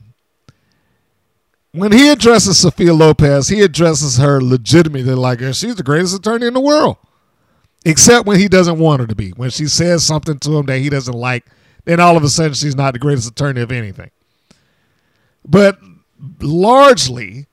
when 1.71 1.91
he 1.91 2.09
addresses 2.09 2.59
Sophia 2.59 2.93
Lopez, 2.93 3.47
he 3.47 3.61
addresses 3.61 4.17
her 4.17 4.41
legitimately 4.41 5.13
like. 5.13 5.39
She's 5.39 5.75
the 5.75 5.83
greatest 5.83 6.17
attorney 6.17 6.47
in 6.47 6.53
the 6.53 6.59
world. 6.59 6.97
Except 7.85 8.25
when 8.25 8.39
he 8.39 8.47
doesn't 8.47 8.79
want 8.79 8.99
her 8.99 9.07
to 9.07 9.15
be. 9.15 9.29
When 9.31 9.51
she 9.51 9.67
says 9.67 10.03
something 10.03 10.39
to 10.39 10.57
him 10.57 10.65
that 10.65 10.79
he 10.79 10.89
doesn't 10.89 11.13
like, 11.13 11.45
then 11.87 12.01
all 12.01 12.17
of 12.17 12.23
a 12.23 12.27
sudden 12.27 12.53
she's 12.53 12.75
not 12.75 12.91
the 12.91 12.99
greatest 12.99 13.31
attorney 13.31 13.61
of 13.61 13.71
anything. 13.71 14.11
But 15.47 15.79
largely, 16.41 17.47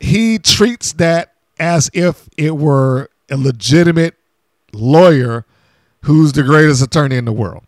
he 0.00 0.40
treats 0.40 0.92
that 0.94 1.32
as 1.60 1.88
if 1.94 2.28
it 2.36 2.56
were 2.56 3.08
a 3.30 3.36
legitimate 3.36 4.16
lawyer 4.72 5.46
who's 6.02 6.32
the 6.32 6.42
greatest 6.42 6.82
attorney 6.82 7.16
in 7.16 7.24
the 7.24 7.32
world. 7.32 7.64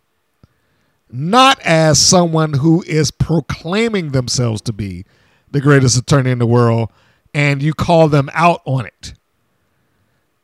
Not 1.09 1.57
as 1.61 1.99
someone 1.99 2.53
who 2.53 2.83
is 2.83 3.09
proclaiming 3.09 4.11
themselves 4.11 4.61
to 4.63 4.73
be 4.73 5.05
the 5.49 5.61
greatest 5.61 5.97
attorney 5.97 6.31
in 6.31 6.39
the 6.39 6.45
world 6.45 6.91
and 7.33 7.63
you 7.63 7.73
call 7.73 8.09
them 8.09 8.29
out 8.33 8.61
on 8.65 8.85
it. 8.85 9.13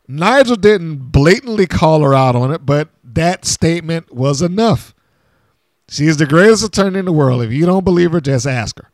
Nigel 0.08 0.56
didn't 0.56 1.12
blatantly 1.12 1.68
call 1.68 2.02
her 2.02 2.14
out 2.14 2.36
on 2.36 2.54
it, 2.54 2.66
but 2.66 2.90
that 3.16 3.46
statement 3.46 4.14
was 4.14 4.42
enough. 4.42 4.94
She 5.90 6.06
is 6.06 6.18
the 6.18 6.26
greatest 6.26 6.64
attorney 6.64 7.00
in 7.00 7.06
the 7.06 7.12
world. 7.12 7.42
If 7.44 7.52
you 7.52 7.66
don't 7.66 7.84
believe 7.84 8.12
her, 8.12 8.22
just 8.22 8.48
ask 8.48 8.78
her. 8.80 8.92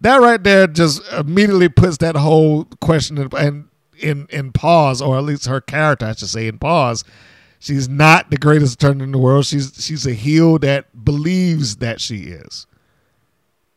That 0.00 0.20
right 0.20 0.42
there 0.42 0.66
just 0.66 1.02
immediately 1.12 1.68
puts 1.68 1.98
that 1.98 2.16
whole 2.16 2.64
question 2.80 3.16
in, 3.18 3.28
and 3.36 3.68
in 3.98 4.26
in 4.30 4.52
pause, 4.52 5.00
or 5.00 5.16
at 5.16 5.24
least 5.24 5.46
her 5.46 5.60
character, 5.60 6.06
I 6.06 6.14
should 6.14 6.28
say, 6.28 6.46
in 6.46 6.58
pause. 6.58 7.04
She's 7.58 7.88
not 7.88 8.30
the 8.30 8.36
greatest 8.36 8.74
attorney 8.74 9.04
in 9.04 9.12
the 9.12 9.18
world. 9.18 9.46
She's 9.46 9.72
she's 9.78 10.06
a 10.06 10.12
heel 10.12 10.58
that 10.58 11.04
believes 11.04 11.76
that 11.76 12.00
she 12.00 12.24
is, 12.24 12.66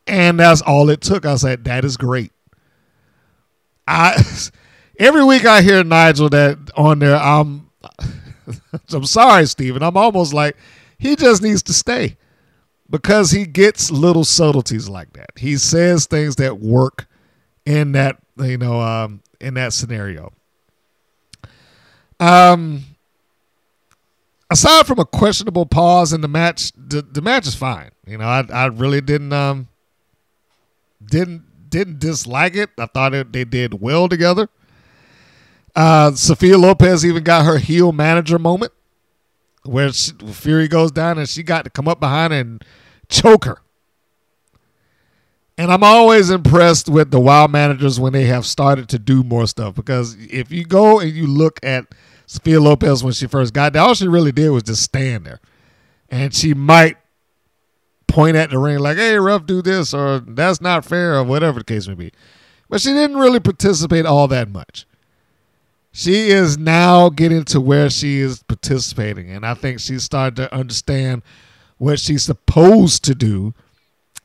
and 0.06 0.40
that's 0.40 0.62
all 0.62 0.90
it 0.90 1.02
took. 1.02 1.26
I 1.26 1.36
said 1.36 1.64
that 1.64 1.86
is 1.86 1.96
great. 1.96 2.32
I 3.88 4.22
every 5.00 5.24
week 5.24 5.46
I 5.46 5.62
hear 5.62 5.84
Nigel 5.84 6.30
that 6.30 6.58
on 6.76 7.00
there. 7.00 7.16
I'm 7.16 7.70
I'm 8.94 9.06
sorry, 9.06 9.46
Steven. 9.46 9.84
I'm 9.84 9.98
almost 9.98 10.34
like 10.34 10.56
he 10.98 11.16
just 11.16 11.42
needs 11.42 11.64
to 11.64 11.74
stay 11.74 12.18
because 12.90 13.32
he 13.32 13.46
gets 13.46 13.92
little 13.92 14.24
subtleties 14.24 14.90
like 14.90 15.14
that. 15.14 15.32
He 15.36 15.58
says 15.58 16.06
things 16.06 16.38
that 16.38 16.60
work 16.60 17.08
in 17.66 17.92
that 17.94 18.18
you 18.38 18.58
know 18.58 18.82
um, 18.82 19.22
in 19.40 19.56
that 19.56 19.74
scenario. 19.74 20.34
Um, 22.20 22.84
aside 24.50 24.88
from 24.88 25.00
a 25.00 25.06
questionable 25.06 25.66
pause 25.66 26.14
in 26.14 26.22
the 26.22 26.28
match, 26.28 26.72
the, 26.76 27.02
the 27.02 27.22
match 27.22 27.46
is 27.48 27.56
fine. 27.56 27.92
You 28.06 28.18
know, 28.18 28.26
I 28.26 28.46
I 28.52 28.66
really 28.68 29.02
didn't 29.02 29.34
um 29.34 29.68
didn't 31.06 31.70
didn't 31.70 32.00
dislike 32.00 32.56
it. 32.56 32.70
I 32.78 32.86
thought 32.86 33.14
it, 33.14 33.32
they 33.34 33.44
did 33.44 33.82
well 33.82 34.08
together. 34.08 34.50
Uh, 35.78 36.12
Sophia 36.14 36.58
Lopez 36.58 37.06
even 37.06 37.24
got 37.24 37.46
her 37.46 37.60
heel 37.60 37.92
manager 37.92 38.40
moment 38.40 38.72
where 39.64 39.94
she, 39.94 40.12
Fury 40.32 40.68
goes 40.68 40.92
down 40.92 41.20
and 41.20 41.30
she 41.30 41.44
got 41.44 41.66
to 41.66 41.70
come 41.70 41.88
up 41.88 42.00
behind 42.00 42.34
and 42.34 42.66
choke 43.10 43.46
her. 43.46 43.60
And 45.56 45.72
I'm 45.72 45.84
always 45.84 46.32
impressed 46.32 46.90
with 46.90 47.12
the 47.12 47.20
wild 47.20 47.52
managers 47.52 48.00
when 48.00 48.12
they 48.12 48.24
have 48.24 48.44
started 48.48 48.90
to 48.90 48.98
do 48.98 49.22
more 49.22 49.46
stuff 49.46 49.76
because 49.76 50.18
if 50.20 50.52
you 50.52 50.66
go 50.66 51.00
and 51.00 51.12
you 51.12 51.28
look 51.28 51.60
at 51.62 51.86
Sophia 52.26 52.60
Lopez 52.60 53.04
when 53.04 53.14
she 53.14 53.28
first 53.28 53.54
got 53.54 53.74
there, 53.74 53.84
all 53.84 53.94
she 53.94 54.08
really 54.08 54.32
did 54.32 54.50
was 54.50 54.64
just 54.64 54.82
stand 54.82 55.28
there. 55.28 55.40
And 56.10 56.34
she 56.34 56.56
might 56.56 56.98
point 58.08 58.36
at 58.36 58.50
the 58.50 58.58
ring 58.58 58.80
like, 58.80 58.98
hey, 58.98 59.20
ref, 59.20 59.46
do 59.46 59.62
this, 59.62 59.94
or 59.94 60.22
that's 60.22 60.60
not 60.60 60.86
fair, 60.86 61.18
or 61.18 61.24
whatever 61.24 61.60
the 61.60 61.66
case 61.66 61.88
may 61.88 61.94
be. 61.94 62.12
But 62.68 62.82
she 62.82 62.94
didn't 62.94 63.18
really 63.18 63.40
participate 63.40 64.08
all 64.08 64.28
that 64.30 64.50
much. 64.50 64.87
She 65.98 66.30
is 66.30 66.60
now 66.60 67.10
getting 67.10 67.44
to 67.46 67.60
where 67.60 67.90
she 67.90 68.20
is 68.20 68.44
participating. 68.44 69.32
And 69.32 69.44
I 69.44 69.56
think 69.56 69.80
she's 69.80 70.04
starting 70.04 70.36
to 70.36 70.54
understand 70.54 71.24
what 71.80 72.00
she's 72.00 72.24
supposed 72.24 73.04
to 73.06 73.16
do 73.16 73.56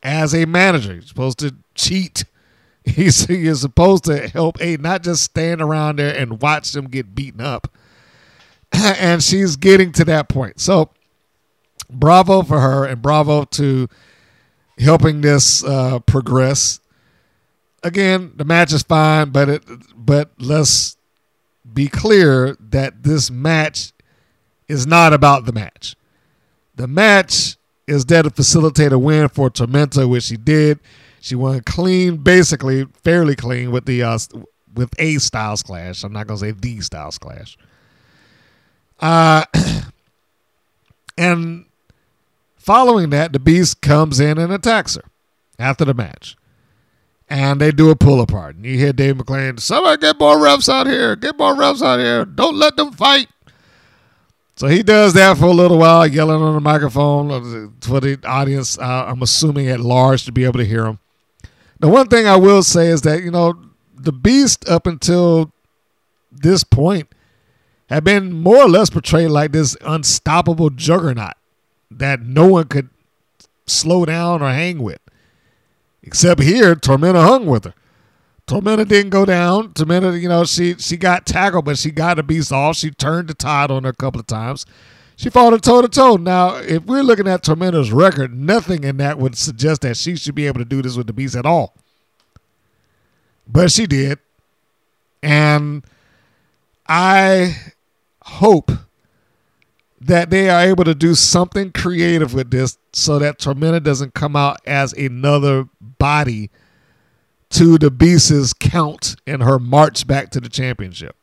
as 0.02 0.34
a 0.34 0.44
manager. 0.44 0.92
You're 0.92 1.02
supposed 1.02 1.38
to 1.38 1.54
cheat 1.74 2.24
He's 2.84 3.28
you're 3.28 3.54
supposed 3.54 4.04
to 4.04 4.28
help 4.28 4.60
A, 4.60 4.76
not 4.76 5.02
just 5.02 5.22
stand 5.22 5.62
around 5.62 5.98
there 5.98 6.14
and 6.14 6.42
watch 6.42 6.72
them 6.72 6.86
get 6.86 7.14
beaten 7.14 7.40
up. 7.40 7.68
and 8.72 9.22
she's 9.22 9.56
getting 9.56 9.92
to 9.92 10.04
that 10.06 10.28
point. 10.28 10.60
So 10.60 10.90
bravo 11.88 12.42
for 12.42 12.60
her 12.60 12.84
and 12.84 13.00
bravo 13.00 13.44
to 13.44 13.88
helping 14.78 15.20
this 15.20 15.62
uh, 15.64 16.00
progress. 16.00 16.80
Again, 17.82 18.32
the 18.36 18.44
match 18.44 18.72
is 18.72 18.82
fine, 18.82 19.30
but 19.30 19.48
it 19.48 19.64
but 19.96 20.32
let's 20.38 20.96
be 21.74 21.88
clear 21.88 22.56
that 22.60 23.02
this 23.02 23.30
match 23.30 23.92
is 24.68 24.86
not 24.86 25.12
about 25.12 25.44
the 25.44 25.52
match. 25.52 25.94
The 26.76 26.86
match 26.86 27.56
is 27.86 28.06
there 28.06 28.22
to 28.22 28.30
facilitate 28.30 28.92
a 28.92 28.98
win 28.98 29.28
for 29.28 29.50
Tormenta, 29.50 30.08
which 30.08 30.24
she 30.24 30.36
did. 30.36 30.80
She 31.20 31.34
won 31.34 31.60
clean, 31.60 32.16
basically 32.16 32.86
fairly 33.04 33.36
clean 33.36 33.70
with 33.70 33.84
the 33.84 34.02
uh, 34.02 34.18
with 34.74 34.92
a 34.98 35.18
Styles 35.18 35.62
Clash. 35.62 36.02
I'm 36.02 36.12
not 36.12 36.26
gonna 36.26 36.38
say 36.38 36.50
the 36.52 36.80
Styles 36.80 37.18
Clash. 37.18 37.56
Uh, 38.98 39.44
and 41.18 41.66
following 42.56 43.10
that, 43.10 43.32
the 43.32 43.38
Beast 43.38 43.80
comes 43.82 44.20
in 44.20 44.38
and 44.38 44.52
attacks 44.52 44.96
her 44.96 45.04
after 45.58 45.84
the 45.84 45.94
match. 45.94 46.36
And 47.32 47.62
they 47.62 47.70
do 47.70 47.88
a 47.88 47.96
pull 47.96 48.20
apart. 48.20 48.56
And 48.56 48.66
you 48.66 48.76
hear 48.76 48.92
Dave 48.92 49.16
McLane, 49.16 49.58
somebody 49.58 49.98
get 50.02 50.20
more 50.20 50.36
refs 50.36 50.68
out 50.68 50.86
here. 50.86 51.16
Get 51.16 51.38
more 51.38 51.54
refs 51.54 51.80
out 51.80 51.98
here. 51.98 52.26
Don't 52.26 52.56
let 52.56 52.76
them 52.76 52.92
fight. 52.92 53.26
So 54.56 54.66
he 54.66 54.82
does 54.82 55.14
that 55.14 55.38
for 55.38 55.46
a 55.46 55.52
little 55.52 55.78
while, 55.78 56.06
yelling 56.06 56.42
on 56.42 56.52
the 56.52 56.60
microphone 56.60 57.72
for 57.80 58.00
the 58.00 58.18
audience. 58.26 58.76
Uh, 58.76 59.06
I'm 59.06 59.22
assuming 59.22 59.68
at 59.68 59.80
large 59.80 60.26
to 60.26 60.32
be 60.32 60.44
able 60.44 60.58
to 60.58 60.66
hear 60.66 60.84
him. 60.84 60.98
The 61.80 61.88
one 61.88 62.08
thing 62.08 62.26
I 62.26 62.36
will 62.36 62.62
say 62.62 62.88
is 62.88 63.00
that, 63.00 63.22
you 63.22 63.30
know, 63.30 63.54
the 63.96 64.12
Beast 64.12 64.68
up 64.68 64.86
until 64.86 65.52
this 66.30 66.64
point 66.64 67.08
had 67.88 68.04
been 68.04 68.30
more 68.30 68.58
or 68.58 68.68
less 68.68 68.90
portrayed 68.90 69.30
like 69.30 69.52
this 69.52 69.74
unstoppable 69.80 70.68
juggernaut 70.68 71.32
that 71.90 72.20
no 72.20 72.46
one 72.46 72.68
could 72.68 72.90
slow 73.66 74.04
down 74.04 74.42
or 74.42 74.50
hang 74.50 74.82
with. 74.82 75.00
Except 76.02 76.42
here, 76.42 76.74
Tormenta 76.74 77.22
hung 77.22 77.46
with 77.46 77.64
her. 77.64 77.74
Tormenta 78.46 78.86
didn't 78.86 79.10
go 79.10 79.24
down. 79.24 79.72
Tormenta, 79.72 80.20
you 80.20 80.28
know, 80.28 80.44
she 80.44 80.74
she 80.74 80.96
got 80.96 81.26
tackled, 81.26 81.64
but 81.64 81.78
she 81.78 81.90
got 81.90 82.16
the 82.16 82.22
beast 82.22 82.52
off. 82.52 82.76
She 82.76 82.90
turned 82.90 83.28
the 83.28 83.34
tide 83.34 83.70
on 83.70 83.84
her 83.84 83.90
a 83.90 83.94
couple 83.94 84.20
of 84.20 84.26
times. 84.26 84.66
She 85.16 85.30
fought 85.30 85.52
her 85.52 85.58
toe 85.58 85.82
to 85.82 85.88
toe. 85.88 86.16
Now, 86.16 86.56
if 86.56 86.84
we're 86.84 87.02
looking 87.02 87.28
at 87.28 87.44
Tormenta's 87.44 87.92
record, 87.92 88.36
nothing 88.36 88.82
in 88.82 88.96
that 88.96 89.18
would 89.18 89.36
suggest 89.36 89.82
that 89.82 89.96
she 89.96 90.16
should 90.16 90.34
be 90.34 90.46
able 90.46 90.58
to 90.58 90.64
do 90.64 90.82
this 90.82 90.96
with 90.96 91.06
the 91.06 91.12
beast 91.12 91.36
at 91.36 91.46
all. 91.46 91.74
But 93.46 93.70
she 93.70 93.86
did. 93.86 94.18
And 95.22 95.84
I 96.88 97.56
hope 98.22 98.72
that 100.06 100.30
they 100.30 100.50
are 100.50 100.62
able 100.62 100.84
to 100.84 100.94
do 100.94 101.14
something 101.14 101.70
creative 101.70 102.34
with 102.34 102.50
this 102.50 102.78
so 102.92 103.18
that 103.18 103.38
Tormenta 103.38 103.82
doesn't 103.82 104.14
come 104.14 104.34
out 104.34 104.58
as 104.66 104.92
another 104.92 105.68
body 105.80 106.50
to 107.50 107.78
the 107.78 107.90
Beast's 107.90 108.52
count 108.52 109.14
in 109.26 109.40
her 109.40 109.58
march 109.58 110.06
back 110.06 110.30
to 110.30 110.40
the 110.40 110.48
championship. 110.48 111.14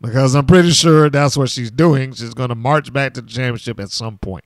Because 0.00 0.34
I'm 0.34 0.46
pretty 0.46 0.70
sure 0.70 1.10
that's 1.10 1.36
what 1.36 1.50
she's 1.50 1.70
doing. 1.70 2.12
She's 2.12 2.34
going 2.34 2.48
to 2.48 2.54
march 2.54 2.92
back 2.92 3.14
to 3.14 3.20
the 3.20 3.30
championship 3.30 3.78
at 3.78 3.90
some 3.90 4.18
point. 4.18 4.44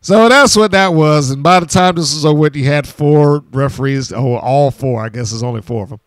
So 0.00 0.28
that's 0.28 0.56
what 0.56 0.70
that 0.72 0.94
was. 0.94 1.30
And 1.30 1.42
by 1.42 1.60
the 1.60 1.66
time 1.66 1.94
this 1.96 2.14
was 2.14 2.24
over, 2.24 2.48
you 2.54 2.64
had 2.64 2.86
four 2.86 3.44
referees, 3.50 4.12
oh, 4.12 4.36
all 4.36 4.70
four, 4.70 5.04
I 5.04 5.08
guess 5.08 5.30
there's 5.30 5.42
only 5.42 5.62
four 5.62 5.84
of 5.84 5.90
them, 5.90 6.00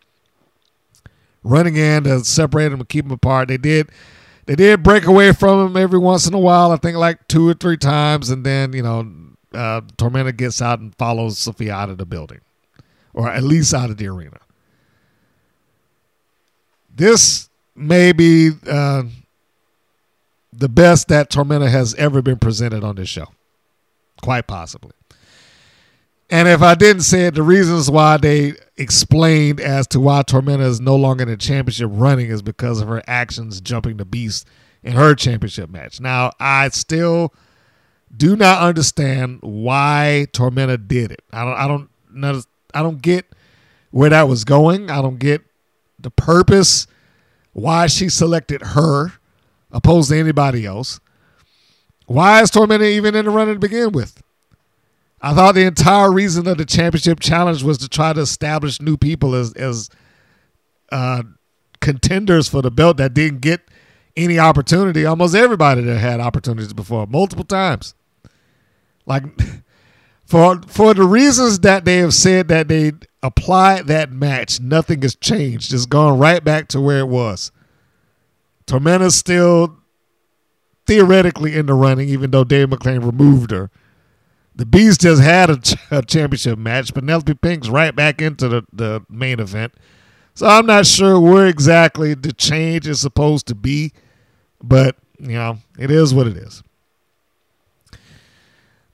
running 1.42 1.76
in 1.76 2.04
to 2.04 2.24
separate 2.24 2.68
them 2.68 2.80
and 2.80 2.88
keep 2.88 3.04
them 3.04 3.12
apart. 3.12 3.48
They 3.48 3.58
did 3.58 3.90
they 4.46 4.56
did 4.56 4.82
break 4.82 5.06
away 5.06 5.32
from 5.32 5.66
him 5.66 5.76
every 5.76 5.98
once 5.98 6.26
in 6.26 6.34
a 6.34 6.38
while. 6.38 6.72
I 6.72 6.76
think 6.76 6.96
like 6.96 7.28
two 7.28 7.48
or 7.48 7.54
three 7.54 7.76
times, 7.76 8.30
and 8.30 8.44
then 8.44 8.72
you 8.72 8.82
know, 8.82 9.00
uh, 9.52 9.82
Tormenta 9.96 10.36
gets 10.36 10.60
out 10.60 10.80
and 10.80 10.94
follows 10.96 11.38
Sophia 11.38 11.74
out 11.74 11.90
of 11.90 11.98
the 11.98 12.06
building, 12.06 12.40
or 13.12 13.28
at 13.28 13.42
least 13.42 13.74
out 13.74 13.90
of 13.90 13.96
the 13.96 14.08
arena. 14.08 14.38
This 16.94 17.48
may 17.74 18.12
be 18.12 18.50
uh, 18.66 19.04
the 20.52 20.68
best 20.68 21.08
that 21.08 21.30
Tormenta 21.30 21.70
has 21.70 21.94
ever 21.94 22.20
been 22.22 22.38
presented 22.38 22.84
on 22.84 22.96
this 22.96 23.08
show, 23.08 23.28
quite 24.22 24.46
possibly. 24.46 24.92
And 26.30 26.46
if 26.46 26.62
I 26.62 26.76
didn't 26.76 27.02
say 27.02 27.26
it, 27.26 27.34
the 27.34 27.42
reasons 27.42 27.90
why 27.90 28.16
they 28.16 28.54
explained 28.76 29.60
as 29.60 29.88
to 29.88 30.00
why 30.00 30.22
Tormenta 30.22 30.60
is 30.60 30.80
no 30.80 30.94
longer 30.94 31.24
in 31.24 31.28
the 31.28 31.36
championship 31.36 31.90
running 31.92 32.30
is 32.30 32.40
because 32.40 32.80
of 32.80 32.86
her 32.86 33.02
actions 33.08 33.60
jumping 33.60 33.96
the 33.96 34.04
beast 34.04 34.46
in 34.84 34.92
her 34.92 35.16
championship 35.16 35.70
match. 35.70 36.00
Now, 36.00 36.30
I 36.38 36.68
still 36.68 37.34
do 38.16 38.36
not 38.36 38.62
understand 38.62 39.38
why 39.42 40.26
Tormenta 40.32 40.86
did 40.86 41.10
it. 41.10 41.22
I 41.32 41.44
don't 41.44 41.54
I 41.54 41.68
don't 41.68 41.90
know 42.12 42.42
I 42.74 42.82
don't 42.82 43.02
get 43.02 43.26
where 43.90 44.10
that 44.10 44.28
was 44.28 44.44
going. 44.44 44.88
I 44.88 45.02
don't 45.02 45.18
get 45.18 45.42
the 45.98 46.10
purpose 46.10 46.86
why 47.52 47.88
she 47.88 48.08
selected 48.08 48.62
her 48.62 49.12
opposed 49.72 50.10
to 50.10 50.18
anybody 50.18 50.64
else. 50.64 51.00
Why 52.06 52.40
is 52.40 52.50
Tormenta 52.50 52.88
even 52.88 53.14
in 53.14 53.24
the 53.24 53.30
running 53.30 53.54
to 53.54 53.60
begin 53.60 53.92
with? 53.92 54.22
I 55.22 55.34
thought 55.34 55.54
the 55.54 55.66
entire 55.66 56.10
reason 56.10 56.46
of 56.46 56.56
the 56.58 56.64
championship 56.64 57.20
challenge 57.20 57.62
was 57.62 57.78
to 57.78 57.88
try 57.88 58.12
to 58.12 58.20
establish 58.20 58.80
new 58.80 58.96
people 58.96 59.34
as 59.34 59.52
as 59.52 59.90
uh, 60.90 61.22
contenders 61.80 62.48
for 62.48 62.62
the 62.62 62.70
belt 62.70 62.96
that 62.96 63.14
didn't 63.14 63.40
get 63.40 63.60
any 64.16 64.38
opportunity. 64.38 65.04
Almost 65.04 65.34
everybody 65.34 65.82
that 65.82 65.98
had 65.98 66.20
opportunities 66.20 66.72
before, 66.72 67.06
multiple 67.06 67.44
times. 67.44 67.94
Like 69.06 69.24
for 70.24 70.60
for 70.66 70.94
the 70.94 71.04
reasons 71.04 71.60
that 71.60 71.84
they 71.84 71.98
have 71.98 72.14
said 72.14 72.48
that 72.48 72.68
they 72.68 72.92
applied 73.22 73.88
that 73.88 74.10
match, 74.10 74.60
nothing 74.60 75.02
has 75.02 75.14
changed. 75.16 75.74
It's 75.74 75.86
gone 75.86 76.18
right 76.18 76.42
back 76.42 76.68
to 76.68 76.80
where 76.80 77.00
it 77.00 77.08
was. 77.08 77.52
Tormenta's 78.66 79.16
still 79.16 79.76
theoretically 80.86 81.56
in 81.56 81.66
the 81.66 81.74
running, 81.74 82.08
even 82.08 82.30
though 82.30 82.44
Dave 82.44 82.68
McLane 82.68 83.04
removed 83.04 83.50
her. 83.50 83.70
The 84.60 84.66
Beast 84.66 85.00
just 85.00 85.22
had 85.22 85.48
a, 85.48 85.56
ch- 85.56 85.76
a, 85.90 86.02
championship 86.02 86.58
match. 86.58 86.92
Penelope 86.92 87.32
Pink's 87.32 87.70
right 87.70 87.96
back 87.96 88.20
into 88.20 88.46
the, 88.46 88.62
the 88.74 89.02
main 89.08 89.40
event. 89.40 89.72
So 90.34 90.46
I'm 90.46 90.66
not 90.66 90.84
sure 90.84 91.18
where 91.18 91.46
exactly 91.46 92.12
the 92.12 92.34
change 92.34 92.86
is 92.86 93.00
supposed 93.00 93.46
to 93.46 93.54
be, 93.54 93.92
but, 94.62 94.96
you 95.18 95.32
know, 95.32 95.60
it 95.78 95.90
is 95.90 96.12
what 96.12 96.26
it 96.26 96.36
is. 96.36 96.62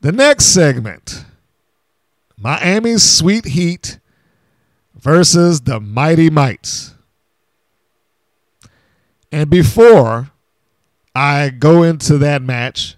The 0.02 0.12
next 0.12 0.54
segment 0.54 1.24
Miami's 2.38 3.02
Sweet 3.02 3.46
Heat 3.46 3.98
versus 4.94 5.62
the 5.62 5.80
Mighty 5.80 6.30
Mites. 6.30 6.94
And 9.32 9.50
before 9.50 10.30
I 11.12 11.48
go 11.50 11.82
into 11.82 12.18
that 12.18 12.40
match, 12.40 12.94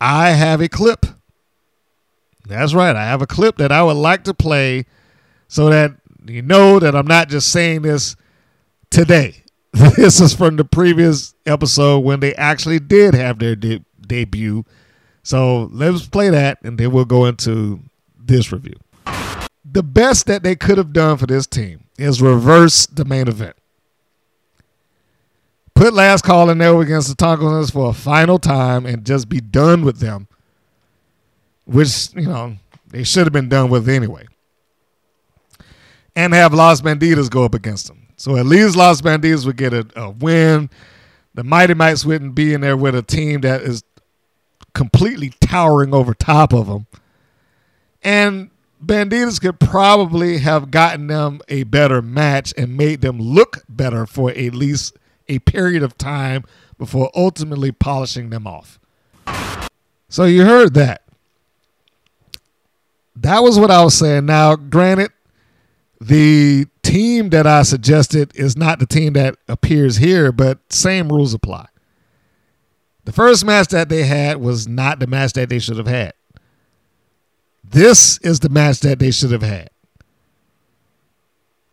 I 0.00 0.30
have 0.30 0.62
a 0.62 0.70
clip 0.70 1.04
that's 2.46 2.74
right. 2.74 2.94
I 2.94 3.04
have 3.04 3.22
a 3.22 3.26
clip 3.26 3.56
that 3.58 3.72
I 3.72 3.82
would 3.82 3.96
like 3.96 4.24
to 4.24 4.34
play 4.34 4.86
so 5.48 5.68
that 5.70 5.92
you 6.26 6.42
know 6.42 6.78
that 6.78 6.94
I'm 6.94 7.06
not 7.06 7.28
just 7.28 7.50
saying 7.50 7.82
this 7.82 8.16
today. 8.90 9.38
This 9.96 10.20
is 10.20 10.34
from 10.34 10.56
the 10.56 10.66
previous 10.66 11.34
episode 11.46 12.00
when 12.00 12.20
they 12.20 12.34
actually 12.34 12.78
did 12.78 13.14
have 13.14 13.38
their 13.38 13.56
de- 13.56 13.82
debut. 14.06 14.64
So 15.22 15.70
let's 15.72 16.06
play 16.06 16.28
that 16.28 16.58
and 16.62 16.76
then 16.76 16.92
we'll 16.92 17.06
go 17.06 17.24
into 17.24 17.80
this 18.18 18.52
review. 18.52 18.74
The 19.64 19.82
best 19.82 20.26
that 20.26 20.42
they 20.42 20.56
could 20.56 20.76
have 20.76 20.92
done 20.92 21.16
for 21.16 21.26
this 21.26 21.46
team 21.46 21.84
is 21.96 22.20
reverse 22.20 22.84
the 22.86 23.06
main 23.06 23.28
event. 23.28 23.56
Put 25.74 25.94
last 25.94 26.22
call 26.22 26.50
in 26.50 26.58
there 26.58 26.78
against 26.80 27.08
the 27.08 27.14
Tonga 27.14 27.66
for 27.68 27.90
a 27.90 27.94
final 27.94 28.38
time 28.38 28.84
and 28.84 29.06
just 29.06 29.28
be 29.28 29.40
done 29.40 29.84
with 29.84 30.00
them 30.00 30.28
which, 31.72 32.12
you 32.14 32.28
know, 32.28 32.56
they 32.88 33.04
should 33.04 33.24
have 33.24 33.32
been 33.32 33.48
done 33.48 33.70
with 33.70 33.88
anyway. 33.88 34.26
And 36.14 36.34
have 36.34 36.52
Los 36.52 36.82
Banditas 36.82 37.30
go 37.30 37.44
up 37.44 37.54
against 37.54 37.88
them. 37.88 38.08
So 38.16 38.36
at 38.36 38.46
least 38.46 38.76
Los 38.76 39.00
Banditas 39.00 39.46
would 39.46 39.56
get 39.56 39.72
a, 39.72 39.86
a 39.96 40.10
win. 40.10 40.70
The 41.34 41.42
Mighty 41.42 41.74
Mites 41.74 42.04
wouldn't 42.04 42.34
be 42.34 42.52
in 42.52 42.60
there 42.60 42.76
with 42.76 42.94
a 42.94 43.02
team 43.02 43.40
that 43.40 43.62
is 43.62 43.82
completely 44.74 45.30
towering 45.40 45.94
over 45.94 46.12
top 46.12 46.52
of 46.52 46.66
them. 46.66 46.86
And 48.02 48.50
Banditas 48.84 49.40
could 49.40 49.58
probably 49.58 50.38
have 50.38 50.70
gotten 50.70 51.06
them 51.06 51.40
a 51.48 51.62
better 51.64 52.02
match 52.02 52.52
and 52.56 52.76
made 52.76 53.00
them 53.00 53.18
look 53.18 53.64
better 53.68 54.06
for 54.06 54.30
at 54.30 54.54
least 54.54 54.96
a 55.28 55.38
period 55.40 55.82
of 55.82 55.96
time 55.96 56.44
before 56.78 57.10
ultimately 57.14 57.72
polishing 57.72 58.30
them 58.30 58.46
off. 58.46 58.78
So 60.08 60.24
you 60.24 60.44
heard 60.44 60.74
that 60.74 61.02
that 63.16 63.42
was 63.42 63.58
what 63.58 63.70
I 63.70 63.84
was 63.84 63.94
saying. 63.94 64.26
Now, 64.26 64.56
granted, 64.56 65.10
the 66.00 66.66
team 66.82 67.30
that 67.30 67.46
I 67.46 67.62
suggested 67.62 68.32
is 68.34 68.56
not 68.56 68.78
the 68.78 68.86
team 68.86 69.12
that 69.12 69.36
appears 69.48 69.96
here, 69.96 70.32
but 70.32 70.72
same 70.72 71.08
rules 71.08 71.34
apply. 71.34 71.66
The 73.04 73.12
first 73.12 73.44
match 73.44 73.68
that 73.68 73.88
they 73.88 74.04
had 74.04 74.38
was 74.38 74.68
not 74.68 74.98
the 75.00 75.06
match 75.06 75.32
that 75.34 75.48
they 75.48 75.58
should 75.58 75.76
have 75.76 75.86
had. 75.86 76.14
This 77.64 78.18
is 78.18 78.40
the 78.40 78.48
match 78.48 78.80
that 78.80 78.98
they 78.98 79.10
should 79.10 79.32
have 79.32 79.42
had. 79.42 79.70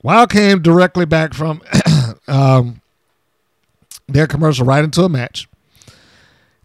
Wild 0.01 0.29
came 0.31 0.61
directly 0.61 1.05
back 1.05 1.33
from 1.33 1.61
um, 2.27 2.81
their 4.07 4.27
commercial 4.27 4.65
right 4.65 4.83
into 4.83 5.03
a 5.03 5.09
match. 5.09 5.47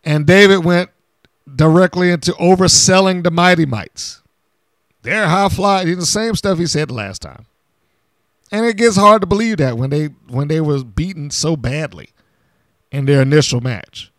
And 0.05 0.27
David 0.27 0.64
went 0.64 0.91
directly 1.55 2.11
into 2.11 2.33
overselling 2.33 3.22
the 3.22 3.31
Mighty 3.31 3.66
Mites. 3.66 4.22
They're 5.05 5.29
high 5.29 5.51
fly, 5.51 5.85
the 5.85 6.07
same 6.07 6.35
stuff 6.35 6.59
he 6.59 6.67
said 6.67 6.91
last 6.91 7.21
time. 7.21 7.45
And 8.51 8.65
it 8.65 8.79
gets 8.79 8.97
hard 8.97 9.21
to 9.21 9.27
believe 9.27 9.59
that 9.59 9.77
when 9.77 9.91
they 9.91 10.07
when 10.29 10.49
they 10.49 10.61
was 10.61 10.83
beaten 10.83 11.31
so 11.31 11.57
badly 11.57 12.11
in 12.91 13.05
their 13.05 13.21
initial 13.21 13.61
match. 13.61 14.11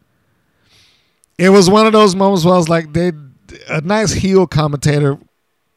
It 1.38 1.50
was 1.50 1.70
one 1.70 1.88
of 1.88 1.94
those 1.94 2.16
moments 2.16 2.46
where 2.46 2.54
I 2.54 2.58
was 2.58 2.70
like, 2.70 2.94
they 2.94 3.12
a 3.68 3.82
nice 3.82 4.14
heel 4.14 4.46
commentator 4.46 5.18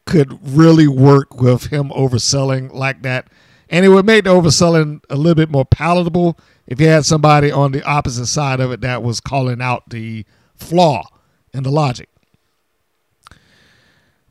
could 0.05 0.39
really 0.55 0.87
work 0.87 1.41
with 1.41 1.65
him 1.67 1.89
overselling 1.89 2.71
like 2.71 3.01
that. 3.01 3.29
And 3.69 3.85
it 3.85 3.89
would 3.89 4.05
make 4.05 4.25
the 4.25 4.29
overselling 4.29 5.01
a 5.09 5.15
little 5.15 5.35
bit 5.35 5.49
more 5.49 5.65
palatable 5.65 6.37
if 6.67 6.79
you 6.79 6.87
had 6.87 7.05
somebody 7.05 7.51
on 7.51 7.71
the 7.71 7.83
opposite 7.83 8.27
side 8.27 8.59
of 8.59 8.71
it 8.71 8.81
that 8.81 9.01
was 9.01 9.19
calling 9.19 9.59
out 9.61 9.89
the 9.89 10.25
flaw 10.55 11.03
in 11.51 11.63
the 11.63 11.71
logic. 11.71 12.09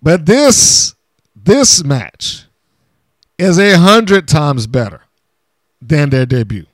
But 0.02 0.26
this 0.26 0.94
this 1.34 1.82
match 1.84 2.44
is 3.38 3.58
a 3.58 3.78
hundred 3.78 4.28
times 4.28 4.66
better 4.66 5.02
than 5.80 6.10
their 6.10 6.26
debut. 6.26 6.66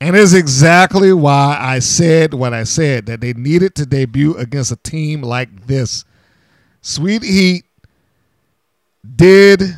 And 0.00 0.16
is 0.16 0.32
exactly 0.32 1.12
why 1.12 1.58
I 1.60 1.80
said 1.80 2.32
what 2.32 2.54
I 2.54 2.64
said 2.64 3.06
that 3.06 3.20
they 3.20 3.34
needed 3.34 3.74
to 3.74 3.86
debut 3.86 4.34
against 4.36 4.72
a 4.72 4.76
team 4.76 5.20
like 5.22 5.66
this. 5.66 6.04
Sweet 6.80 7.22
Heat 7.22 7.64
did 9.16 9.76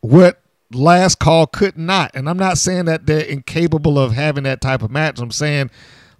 what 0.00 0.40
last 0.72 1.18
call 1.18 1.46
could 1.46 1.78
not. 1.78 2.10
And 2.14 2.28
I'm 2.28 2.36
not 2.36 2.58
saying 2.58 2.84
that 2.86 3.06
they're 3.06 3.20
incapable 3.20 3.98
of 3.98 4.12
having 4.12 4.44
that 4.44 4.60
type 4.60 4.82
of 4.82 4.90
match. 4.90 5.18
I'm 5.20 5.30
saying 5.30 5.70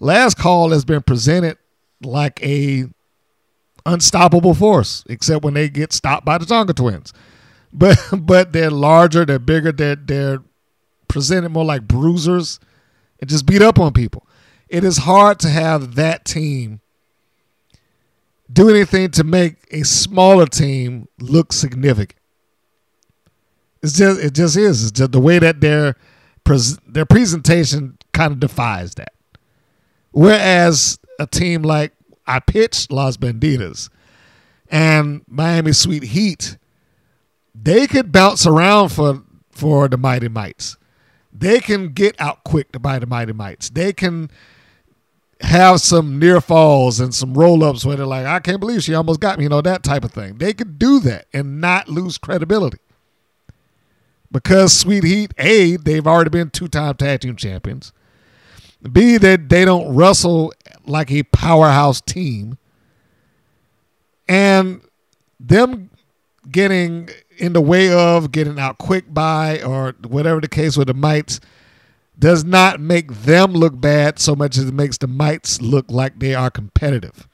last 0.00 0.38
call 0.38 0.70
has 0.70 0.84
been 0.84 1.02
presented 1.02 1.58
like 2.02 2.42
a 2.42 2.86
unstoppable 3.86 4.54
force, 4.54 5.04
except 5.08 5.44
when 5.44 5.54
they 5.54 5.68
get 5.68 5.92
stopped 5.92 6.24
by 6.24 6.38
the 6.38 6.46
Tonga 6.46 6.72
twins. 6.72 7.12
But 7.72 7.98
but 8.18 8.52
they're 8.52 8.70
larger, 8.70 9.24
they're 9.24 9.38
bigger, 9.38 9.72
they're 9.72 9.96
they're 9.96 10.42
presented 11.08 11.50
more 11.50 11.64
like 11.64 11.82
bruisers 11.86 12.58
and 13.20 13.28
just 13.28 13.46
beat 13.46 13.62
up 13.62 13.78
on 13.78 13.92
people. 13.92 14.26
It 14.68 14.84
is 14.84 14.98
hard 14.98 15.38
to 15.40 15.48
have 15.48 15.96
that 15.96 16.24
team 16.24 16.80
do 18.52 18.68
anything 18.68 19.10
to 19.10 19.24
make 19.24 19.56
a 19.70 19.82
smaller 19.82 20.46
team 20.46 21.08
look 21.18 21.52
significant. 21.52 22.18
It's 23.82 23.96
just 23.96 24.20
it 24.20 24.34
just 24.34 24.56
is. 24.56 24.82
It's 24.82 24.92
just 24.92 25.12
the 25.12 25.20
way 25.20 25.38
that 25.38 25.60
their 25.60 25.96
pres- 26.44 26.78
their 26.86 27.06
presentation 27.06 27.98
kind 28.12 28.32
of 28.32 28.40
defies 28.40 28.94
that. 28.94 29.12
Whereas 30.12 30.98
a 31.18 31.26
team 31.26 31.62
like 31.62 31.92
I 32.32 32.40
pitched 32.40 32.90
Las 32.90 33.16
Banditas 33.18 33.90
and 34.70 35.22
Miami 35.28 35.72
Sweet 35.72 36.02
Heat, 36.02 36.56
they 37.54 37.86
could 37.86 38.10
bounce 38.10 38.46
around 38.46 38.88
for 38.88 39.22
for 39.50 39.86
the 39.86 39.98
Mighty 39.98 40.28
Mites. 40.28 40.78
They 41.30 41.60
can 41.60 41.88
get 41.92 42.18
out 42.18 42.42
quick 42.42 42.80
by 42.80 42.98
the 42.98 43.06
Mighty 43.06 43.34
Mites. 43.34 43.68
They 43.68 43.92
can 43.92 44.30
have 45.42 45.80
some 45.82 46.18
near 46.18 46.40
falls 46.40 47.00
and 47.00 47.14
some 47.14 47.34
roll 47.34 47.62
ups 47.62 47.84
where 47.84 47.96
they're 47.96 48.06
like, 48.06 48.24
I 48.24 48.40
can't 48.40 48.60
believe 48.60 48.82
she 48.82 48.94
almost 48.94 49.20
got 49.20 49.38
me, 49.38 49.44
you 49.44 49.50
know, 49.50 49.60
that 49.60 49.82
type 49.82 50.04
of 50.04 50.12
thing. 50.12 50.38
They 50.38 50.54
could 50.54 50.78
do 50.78 51.00
that 51.00 51.26
and 51.34 51.60
not 51.60 51.88
lose 51.88 52.16
credibility. 52.16 52.78
Because 54.30 54.72
Sweet 54.72 55.04
Heat, 55.04 55.34
A, 55.36 55.76
they've 55.76 56.06
already 56.06 56.30
been 56.30 56.48
two 56.48 56.68
time 56.68 56.94
tag 56.94 57.20
team 57.20 57.36
champions. 57.36 57.92
B, 58.90 59.18
that 59.18 59.48
they 59.50 59.64
don't 59.64 59.94
wrestle 59.94 60.52
like 60.86 61.10
a 61.10 61.22
powerhouse 61.24 62.00
team. 62.00 62.58
And 64.28 64.82
them 65.38 65.90
getting 66.50 67.08
in 67.38 67.52
the 67.52 67.60
way 67.60 67.92
of 67.92 68.32
getting 68.32 68.58
out 68.58 68.78
quick 68.78 69.12
by 69.12 69.60
or 69.62 69.94
whatever 70.06 70.40
the 70.40 70.48
case 70.48 70.76
with 70.76 70.88
the 70.88 70.94
mites 70.94 71.40
does 72.18 72.44
not 72.44 72.80
make 72.80 73.12
them 73.12 73.52
look 73.52 73.80
bad 73.80 74.18
so 74.18 74.36
much 74.36 74.56
as 74.56 74.68
it 74.68 74.74
makes 74.74 74.98
the 74.98 75.06
mites 75.06 75.60
look 75.60 75.90
like 75.90 76.18
they 76.18 76.34
are 76.34 76.50
competitive. 76.50 77.26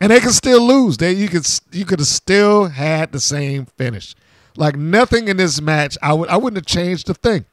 And 0.00 0.12
they 0.12 0.20
can 0.20 0.30
still 0.30 0.62
lose. 0.62 0.96
They 0.96 1.12
you 1.12 1.28
could 1.28 1.46
you 1.72 1.84
could 1.84 1.98
have 1.98 2.08
still 2.08 2.66
had 2.66 3.12
the 3.12 3.20
same 3.20 3.66
finish. 3.66 4.14
Like 4.56 4.76
nothing 4.76 5.28
in 5.28 5.36
this 5.36 5.60
match, 5.60 5.98
I 6.00 6.12
would 6.12 6.28
I 6.28 6.36
wouldn't 6.36 6.56
have 6.56 6.66
changed 6.66 7.10
a 7.10 7.14
thing. 7.14 7.44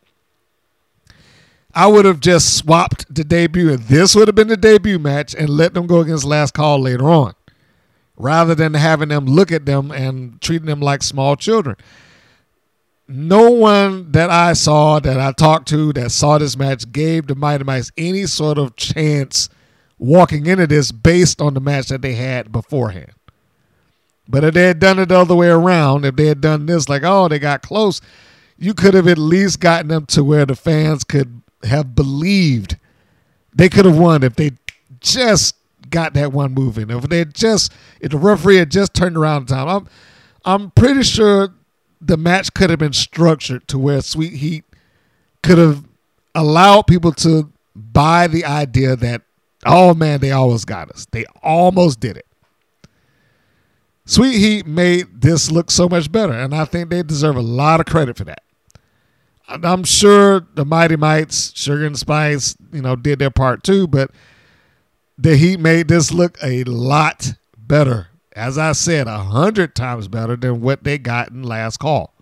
I 1.75 1.87
would 1.87 2.05
have 2.05 2.21
just 2.21 2.55
swapped 2.55 3.13
the 3.13 3.25
debut, 3.25 3.69
and 3.69 3.83
this 3.83 4.15
would 4.15 4.29
have 4.29 4.35
been 4.35 4.47
the 4.47 4.55
debut 4.55 4.97
match, 4.97 5.35
and 5.35 5.49
let 5.49 5.73
them 5.73 5.87
go 5.87 5.99
against 5.99 6.23
last 6.23 6.53
call 6.53 6.79
later 6.79 7.09
on, 7.09 7.33
rather 8.15 8.55
than 8.55 8.73
having 8.73 9.09
them 9.09 9.25
look 9.25 9.51
at 9.51 9.65
them 9.65 9.91
and 9.91 10.41
treating 10.41 10.67
them 10.67 10.79
like 10.79 11.03
small 11.03 11.35
children. 11.35 11.75
No 13.07 13.51
one 13.51 14.13
that 14.13 14.29
I 14.29 14.53
saw, 14.53 14.99
that 14.99 15.19
I 15.19 15.33
talked 15.33 15.67
to, 15.67 15.91
that 15.93 16.11
saw 16.11 16.37
this 16.37 16.57
match 16.57 16.91
gave 16.91 17.27
the 17.27 17.35
Mighty 17.35 17.65
Mites 17.65 17.91
any 17.97 18.25
sort 18.25 18.57
of 18.57 18.77
chance 18.77 19.49
walking 19.99 20.45
into 20.45 20.67
this 20.67 20.91
based 20.91 21.41
on 21.41 21.53
the 21.53 21.59
match 21.59 21.89
that 21.89 22.01
they 22.01 22.13
had 22.13 22.51
beforehand. 22.51 23.11
But 24.27 24.43
if 24.43 24.53
they 24.53 24.63
had 24.67 24.79
done 24.79 24.97
it 24.97 25.09
the 25.09 25.19
other 25.19 25.35
way 25.35 25.49
around, 25.49 26.05
if 26.05 26.15
they 26.15 26.25
had 26.25 26.41
done 26.41 26.65
this, 26.65 26.89
like, 26.89 27.03
oh, 27.03 27.27
they 27.27 27.37
got 27.37 27.61
close, 27.61 28.01
you 28.57 28.73
could 28.73 28.93
have 28.93 29.07
at 29.07 29.17
least 29.17 29.59
gotten 29.59 29.89
them 29.89 30.05
to 30.07 30.23
where 30.23 30.45
the 30.45 30.55
fans 30.55 31.03
could 31.03 31.41
have 31.65 31.95
believed 31.95 32.77
they 33.53 33.69
could 33.69 33.85
have 33.85 33.97
won 33.97 34.23
if 34.23 34.35
they 34.35 34.51
just 34.99 35.55
got 35.89 36.13
that 36.13 36.33
one 36.33 36.53
move 36.53 36.77
in. 36.77 36.89
If 36.91 37.03
they 37.03 37.25
just, 37.25 37.71
if 38.01 38.11
the 38.11 38.17
referee 38.17 38.57
had 38.57 38.71
just 38.71 38.93
turned 38.93 39.17
around 39.17 39.43
in 39.43 39.47
time, 39.47 39.67
I'm, 39.67 39.87
I'm 40.43 40.71
pretty 40.71 41.03
sure 41.03 41.53
the 42.01 42.17
match 42.17 42.53
could 42.53 42.69
have 42.69 42.79
been 42.79 42.93
structured 42.93 43.67
to 43.69 43.79
where 43.79 44.01
Sweet 44.01 44.33
Heat 44.33 44.65
could 45.41 45.57
have 45.57 45.83
allowed 46.33 46.83
people 46.83 47.11
to 47.13 47.51
buy 47.75 48.27
the 48.27 48.45
idea 48.45 48.95
that, 48.95 49.21
oh 49.65 49.93
man, 49.93 50.19
they 50.19 50.31
almost 50.31 50.67
got 50.67 50.91
us. 50.91 51.07
They 51.11 51.25
almost 51.41 51.99
did 51.99 52.17
it. 52.17 52.27
Sweet 54.05 54.37
Heat 54.37 54.67
made 54.67 55.21
this 55.21 55.49
look 55.49 55.71
so 55.71 55.89
much 55.89 56.11
better, 56.11 56.33
and 56.33 56.53
I 56.53 56.65
think 56.65 56.89
they 56.89 57.01
deserve 57.01 57.37
a 57.37 57.41
lot 57.41 57.79
of 57.79 57.87
credit 57.87 58.17
for 58.17 58.23
that. 58.25 58.43
I'm 59.47 59.83
sure 59.83 60.45
the 60.55 60.65
Mighty 60.65 60.95
Mites, 60.95 61.51
Sugar 61.55 61.85
and 61.85 61.97
Spice, 61.97 62.55
you 62.73 62.81
know, 62.81 62.95
did 62.95 63.19
their 63.19 63.29
part 63.29 63.63
too, 63.63 63.87
but 63.87 64.11
the 65.17 65.37
Heat 65.37 65.59
made 65.59 65.87
this 65.87 66.11
look 66.11 66.37
a 66.41 66.63
lot 66.63 67.33
better. 67.57 68.07
As 68.33 68.57
I 68.57 68.73
said, 68.73 69.07
a 69.07 69.19
hundred 69.19 69.75
times 69.75 70.07
better 70.07 70.35
than 70.35 70.61
what 70.61 70.83
they 70.83 70.97
got 70.97 71.29
in 71.29 71.43
last 71.43 71.77
call. 71.77 72.13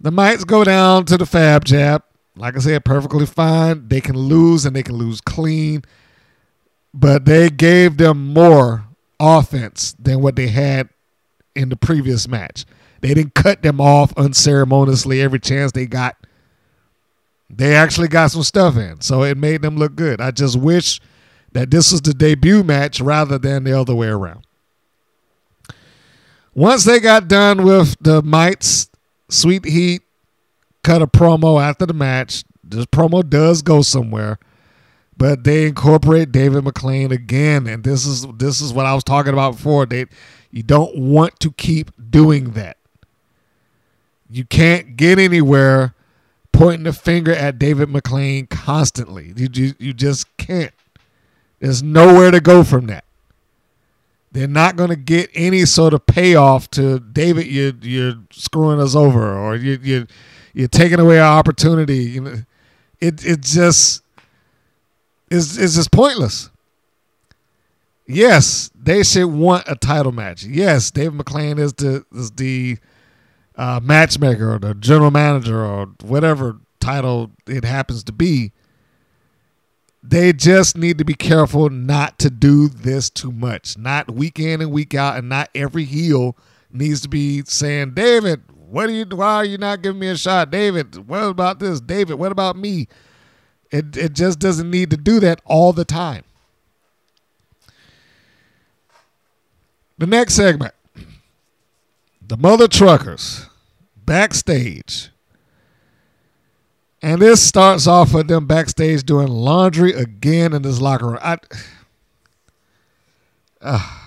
The 0.00 0.10
Mites 0.10 0.44
go 0.44 0.64
down 0.64 1.06
to 1.06 1.16
the 1.16 1.26
Fab 1.26 1.64
Jab. 1.64 2.02
Like 2.36 2.56
I 2.56 2.60
said, 2.60 2.84
perfectly 2.84 3.26
fine. 3.26 3.88
They 3.88 4.00
can 4.00 4.16
lose 4.16 4.66
and 4.66 4.76
they 4.76 4.82
can 4.82 4.96
lose 4.96 5.20
clean, 5.20 5.82
but 6.92 7.24
they 7.24 7.48
gave 7.48 7.96
them 7.96 8.32
more 8.32 8.84
offense 9.18 9.94
than 9.98 10.20
what 10.20 10.36
they 10.36 10.48
had 10.48 10.88
in 11.54 11.68
the 11.68 11.76
previous 11.76 12.28
match. 12.28 12.66
They 13.04 13.12
didn't 13.12 13.34
cut 13.34 13.60
them 13.60 13.82
off 13.82 14.16
unceremoniously 14.16 15.20
every 15.20 15.38
chance 15.38 15.72
they 15.72 15.84
got. 15.84 16.16
They 17.50 17.74
actually 17.74 18.08
got 18.08 18.30
some 18.30 18.42
stuff 18.42 18.78
in, 18.78 19.02
so 19.02 19.24
it 19.24 19.36
made 19.36 19.60
them 19.60 19.76
look 19.76 19.94
good. 19.94 20.22
I 20.22 20.30
just 20.30 20.58
wish 20.58 21.02
that 21.52 21.70
this 21.70 21.92
was 21.92 22.00
the 22.00 22.14
debut 22.14 22.64
match 22.64 23.02
rather 23.02 23.36
than 23.36 23.64
the 23.64 23.78
other 23.78 23.94
way 23.94 24.06
around. 24.06 24.46
Once 26.54 26.84
they 26.84 26.98
got 26.98 27.28
done 27.28 27.66
with 27.66 27.94
the 28.00 28.22
Mites, 28.22 28.88
Sweet 29.28 29.66
Heat 29.66 30.00
cut 30.82 31.02
a 31.02 31.06
promo 31.06 31.62
after 31.62 31.84
the 31.84 31.92
match. 31.92 32.42
This 32.62 32.86
promo 32.86 33.28
does 33.28 33.60
go 33.60 33.82
somewhere, 33.82 34.38
but 35.14 35.44
they 35.44 35.66
incorporate 35.66 36.32
David 36.32 36.64
McLane 36.64 37.10
again, 37.10 37.66
and 37.66 37.84
this 37.84 38.06
is 38.06 38.26
this 38.38 38.62
is 38.62 38.72
what 38.72 38.86
I 38.86 38.94
was 38.94 39.04
talking 39.04 39.34
about 39.34 39.56
before. 39.56 39.84
They 39.84 40.06
you 40.50 40.62
don't 40.62 40.96
want 40.96 41.38
to 41.40 41.52
keep 41.52 41.90
doing 42.10 42.52
that. 42.52 42.78
You 44.34 44.44
can't 44.44 44.96
get 44.96 45.20
anywhere 45.20 45.94
pointing 46.50 46.82
the 46.82 46.92
finger 46.92 47.32
at 47.32 47.56
David 47.56 47.88
McLane 47.88 48.50
constantly. 48.50 49.32
You, 49.36 49.48
you, 49.52 49.74
you 49.78 49.92
just 49.92 50.36
can't. 50.38 50.72
There's 51.60 51.84
nowhere 51.84 52.32
to 52.32 52.40
go 52.40 52.64
from 52.64 52.88
that. 52.88 53.04
They're 54.32 54.48
not 54.48 54.74
going 54.74 54.90
to 54.90 54.96
get 54.96 55.30
any 55.34 55.64
sort 55.64 55.94
of 55.94 56.04
payoff 56.06 56.68
to 56.72 56.98
David. 56.98 57.46
You 57.46 57.74
you're 57.80 58.14
screwing 58.32 58.80
us 58.80 58.96
over, 58.96 59.38
or 59.38 59.54
you 59.54 59.78
you 59.80 60.08
you're 60.52 60.66
taking 60.66 60.98
away 60.98 61.20
our 61.20 61.38
opportunity. 61.38 61.98
You 61.98 62.20
know, 62.20 62.34
it 63.00 63.24
it 63.24 63.40
just 63.40 64.02
is 65.30 65.56
is 65.56 65.76
just 65.76 65.92
pointless. 65.92 66.50
Yes, 68.04 68.72
they 68.74 69.04
should 69.04 69.26
want 69.26 69.62
a 69.68 69.76
title 69.76 70.10
match. 70.10 70.42
Yes, 70.42 70.90
David 70.90 71.20
McLane 71.20 71.60
is 71.60 71.72
the 71.74 72.04
is 72.12 72.32
the 72.32 72.78
uh, 73.56 73.80
matchmaker 73.82 74.54
or 74.54 74.58
the 74.58 74.74
general 74.74 75.10
manager 75.10 75.64
or 75.64 75.86
whatever 76.02 76.58
title 76.80 77.30
it 77.46 77.64
happens 77.64 78.04
to 78.04 78.12
be. 78.12 78.52
They 80.02 80.34
just 80.34 80.76
need 80.76 80.98
to 80.98 81.04
be 81.04 81.14
careful 81.14 81.70
not 81.70 82.18
to 82.18 82.28
do 82.28 82.68
this 82.68 83.08
too 83.08 83.32
much. 83.32 83.78
Not 83.78 84.10
week 84.10 84.38
in 84.38 84.60
and 84.60 84.70
week 84.70 84.94
out, 84.94 85.16
and 85.16 85.30
not 85.30 85.48
every 85.54 85.84
heel 85.84 86.36
needs 86.70 87.00
to 87.02 87.08
be 87.08 87.42
saying, 87.46 87.94
David, 87.94 88.42
what 88.52 88.88
are 88.88 88.92
you 88.92 89.06
why 89.06 89.36
are 89.36 89.44
you 89.44 89.56
not 89.56 89.82
giving 89.82 90.00
me 90.00 90.08
a 90.08 90.16
shot? 90.16 90.50
David, 90.50 91.08
what 91.08 91.22
about 91.22 91.58
this? 91.58 91.80
David, 91.80 92.16
what 92.16 92.32
about 92.32 92.56
me? 92.56 92.88
It 93.70 93.96
it 93.96 94.12
just 94.12 94.38
doesn't 94.38 94.70
need 94.70 94.90
to 94.90 94.96
do 94.96 95.20
that 95.20 95.40
all 95.46 95.72
the 95.72 95.84
time. 95.84 96.24
The 99.96 100.06
next 100.06 100.34
segment. 100.34 100.74
The 102.26 102.36
mother 102.38 102.68
truckers 102.68 103.46
backstage. 104.06 105.10
And 107.02 107.20
this 107.20 107.42
starts 107.46 107.86
off 107.86 108.14
with 108.14 108.28
them 108.28 108.46
backstage 108.46 109.04
doing 109.04 109.28
laundry 109.28 109.92
again 109.92 110.54
in 110.54 110.62
this 110.62 110.80
locker 110.80 111.08
room. 111.08 111.18
I, 111.20 111.36
uh, 113.60 113.98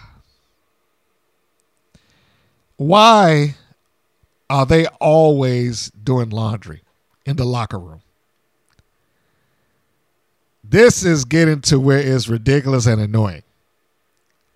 why 2.78 3.56
are 4.50 4.66
they 4.66 4.88
always 5.00 5.92
doing 5.92 6.32
laundry 6.32 6.82
in 7.26 7.36
the 7.36 7.46
locker 7.46 7.78
room? 7.78 8.02
This 10.64 11.06
is 11.06 11.24
getting 11.24 11.62
to 11.62 11.80
where 11.80 12.00
it's 12.00 12.28
ridiculous 12.28 12.88
and 12.88 13.00
annoying. 13.00 13.44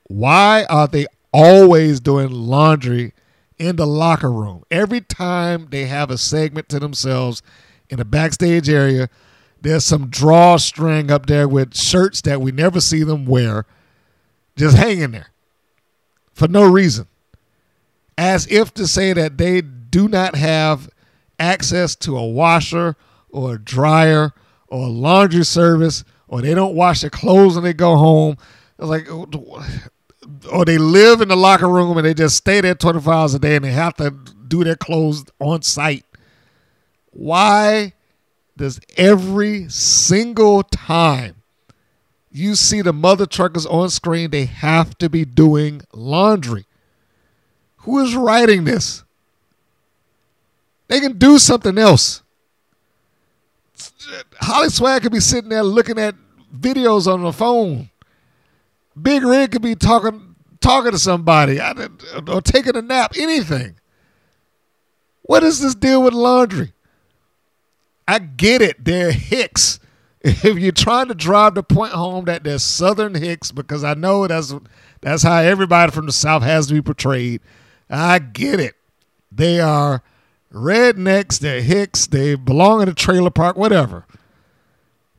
Why 0.08 0.66
are 0.68 0.88
they 0.88 1.06
always 1.32 2.00
doing 2.00 2.32
laundry 2.32 3.14
in 3.62 3.76
the 3.76 3.86
locker 3.86 4.32
room? 4.32 4.64
Every 4.72 5.02
time 5.02 5.68
they 5.70 5.86
have 5.86 6.10
a 6.10 6.18
segment 6.18 6.68
to 6.70 6.80
themselves 6.80 7.44
in 7.90 7.98
the 7.98 8.06
backstage 8.06 8.68
area, 8.70 9.08
there's 9.62 9.86
some 9.86 10.10
drawstring 10.10 11.12
up 11.12 11.28
there 11.28 11.48
with 11.48 11.76
shirts 11.76 12.22
that 12.22 12.42
we 12.42 12.52
never 12.52 12.82
see 12.82 13.04
them 13.04 13.26
wear 13.26 13.66
just 14.58 14.76
hanging 14.76 15.12
there 15.12 15.28
for 16.34 16.48
no 16.48 16.70
reason. 16.70 17.08
As 18.18 18.48
if 18.48 18.74
to 18.74 18.88
say 18.88 19.14
that 19.14 19.38
they 19.38 19.62
do 19.62 20.08
not 20.08 20.36
have 20.36 20.90
access 21.40 21.96
to 21.98 22.18
a 22.18 22.26
washer 22.26 22.96
or 23.30 23.56
a 23.56 23.60
dryer 23.60 24.34
or 24.68 24.88
a 24.88 24.90
laundry 24.90 25.46
service 25.46 26.04
or 26.28 26.42
they 26.42 26.56
don't 26.56 26.76
wash 26.76 27.02
their 27.02 27.10
clothes 27.10 27.56
when 27.56 27.64
they 27.64 27.74
go 27.74 27.96
home. 27.96 28.38
It's 28.80 28.88
like, 28.88 29.08
or 30.50 30.66
they 30.66 30.78
live 30.78 31.22
in 31.22 31.28
the 31.28 31.36
locker 31.36 31.68
room 31.68 31.98
and 31.98 32.06
they 32.06 32.14
just 32.14 32.36
stay 32.36 32.62
there 32.62 32.76
24 32.76 33.14
hours 33.14 33.34
a 33.34 33.40
day 33.40 33.56
and 33.56 33.66
they 33.66 33.72
have 33.72 33.96
to 33.96 34.12
do 34.48 34.64
their 34.64 34.76
clothes 34.76 35.26
on 35.40 35.62
site. 35.62 36.06
Why 37.12 37.94
does 38.58 38.80
every 38.98 39.70
single 39.70 40.64
time 40.64 41.36
you 42.32 42.56
see 42.56 42.82
the 42.82 42.94
mother 42.94 43.26
truckers 43.26 43.66
on 43.66 43.90
screen, 43.90 44.32
they 44.32 44.46
have 44.46 44.98
to 45.00 45.10
be 45.10 45.26
doing 45.26 45.82
laundry? 45.94 46.66
Who 47.78 48.00
is 48.00 48.16
writing 48.16 48.64
this? 48.64 49.04
They 50.88 51.00
can 51.00 51.18
do 51.18 51.40
something 51.40 51.78
else. 51.78 52.22
Holly 54.40 54.70
Swag 54.70 55.02
could 55.02 55.12
be 55.12 55.20
sitting 55.20 55.50
there 55.50 55.64
looking 55.64 55.98
at 55.98 56.16
videos 56.56 57.12
on 57.12 57.24
the 57.24 57.32
phone. 57.32 57.90
Big 59.02 59.24
Rig 59.24 59.52
could 59.52 59.62
be 59.62 59.76
talking 59.76 60.31
talking 60.62 60.92
to 60.92 61.00
somebody 61.00 61.60
I 61.60 61.74
or 62.28 62.42
taking 62.42 62.76
a 62.76 62.82
nap, 62.82 63.14
anything. 63.18 63.76
What 65.24 65.44
is 65.44 65.60
this 65.60 65.76
deal 65.76 66.04
with 66.04 66.14
laundry? 66.14 66.74
I 68.08 68.20
get 68.20 68.62
it. 68.62 68.84
They're 68.84 69.12
Hicks. 69.12 69.80
If 70.24 70.60
you're 70.60 70.72
trying 70.72 71.08
to 71.08 71.16
drive 71.16 71.56
the 71.56 71.64
point 71.64 71.94
home 71.94 72.26
that 72.26 72.44
they're 72.44 72.60
Southern 72.60 73.16
Hicks, 73.16 73.52
because 73.52 73.84
I 73.84 73.96
know 73.96 74.28
that's 74.28 74.54
that's 75.02 75.24
how 75.24 75.38
everybody 75.38 75.92
from 75.92 76.06
the 76.06 76.12
South 76.12 76.44
has 76.44 76.68
to 76.68 76.76
be 76.76 76.82
portrayed. 76.82 77.42
I 77.90 78.20
get 78.20 78.60
it. 78.60 78.76
They 79.32 79.60
are 79.60 80.04
rednecks. 80.54 81.40
They're 81.40 81.64
Hicks. 81.64 82.06
They 82.06 82.36
belong 82.36 82.84
in 82.84 82.90
a 82.90 82.94
trailer 82.94 83.32
park. 83.32 83.58
Whatever. 83.58 84.06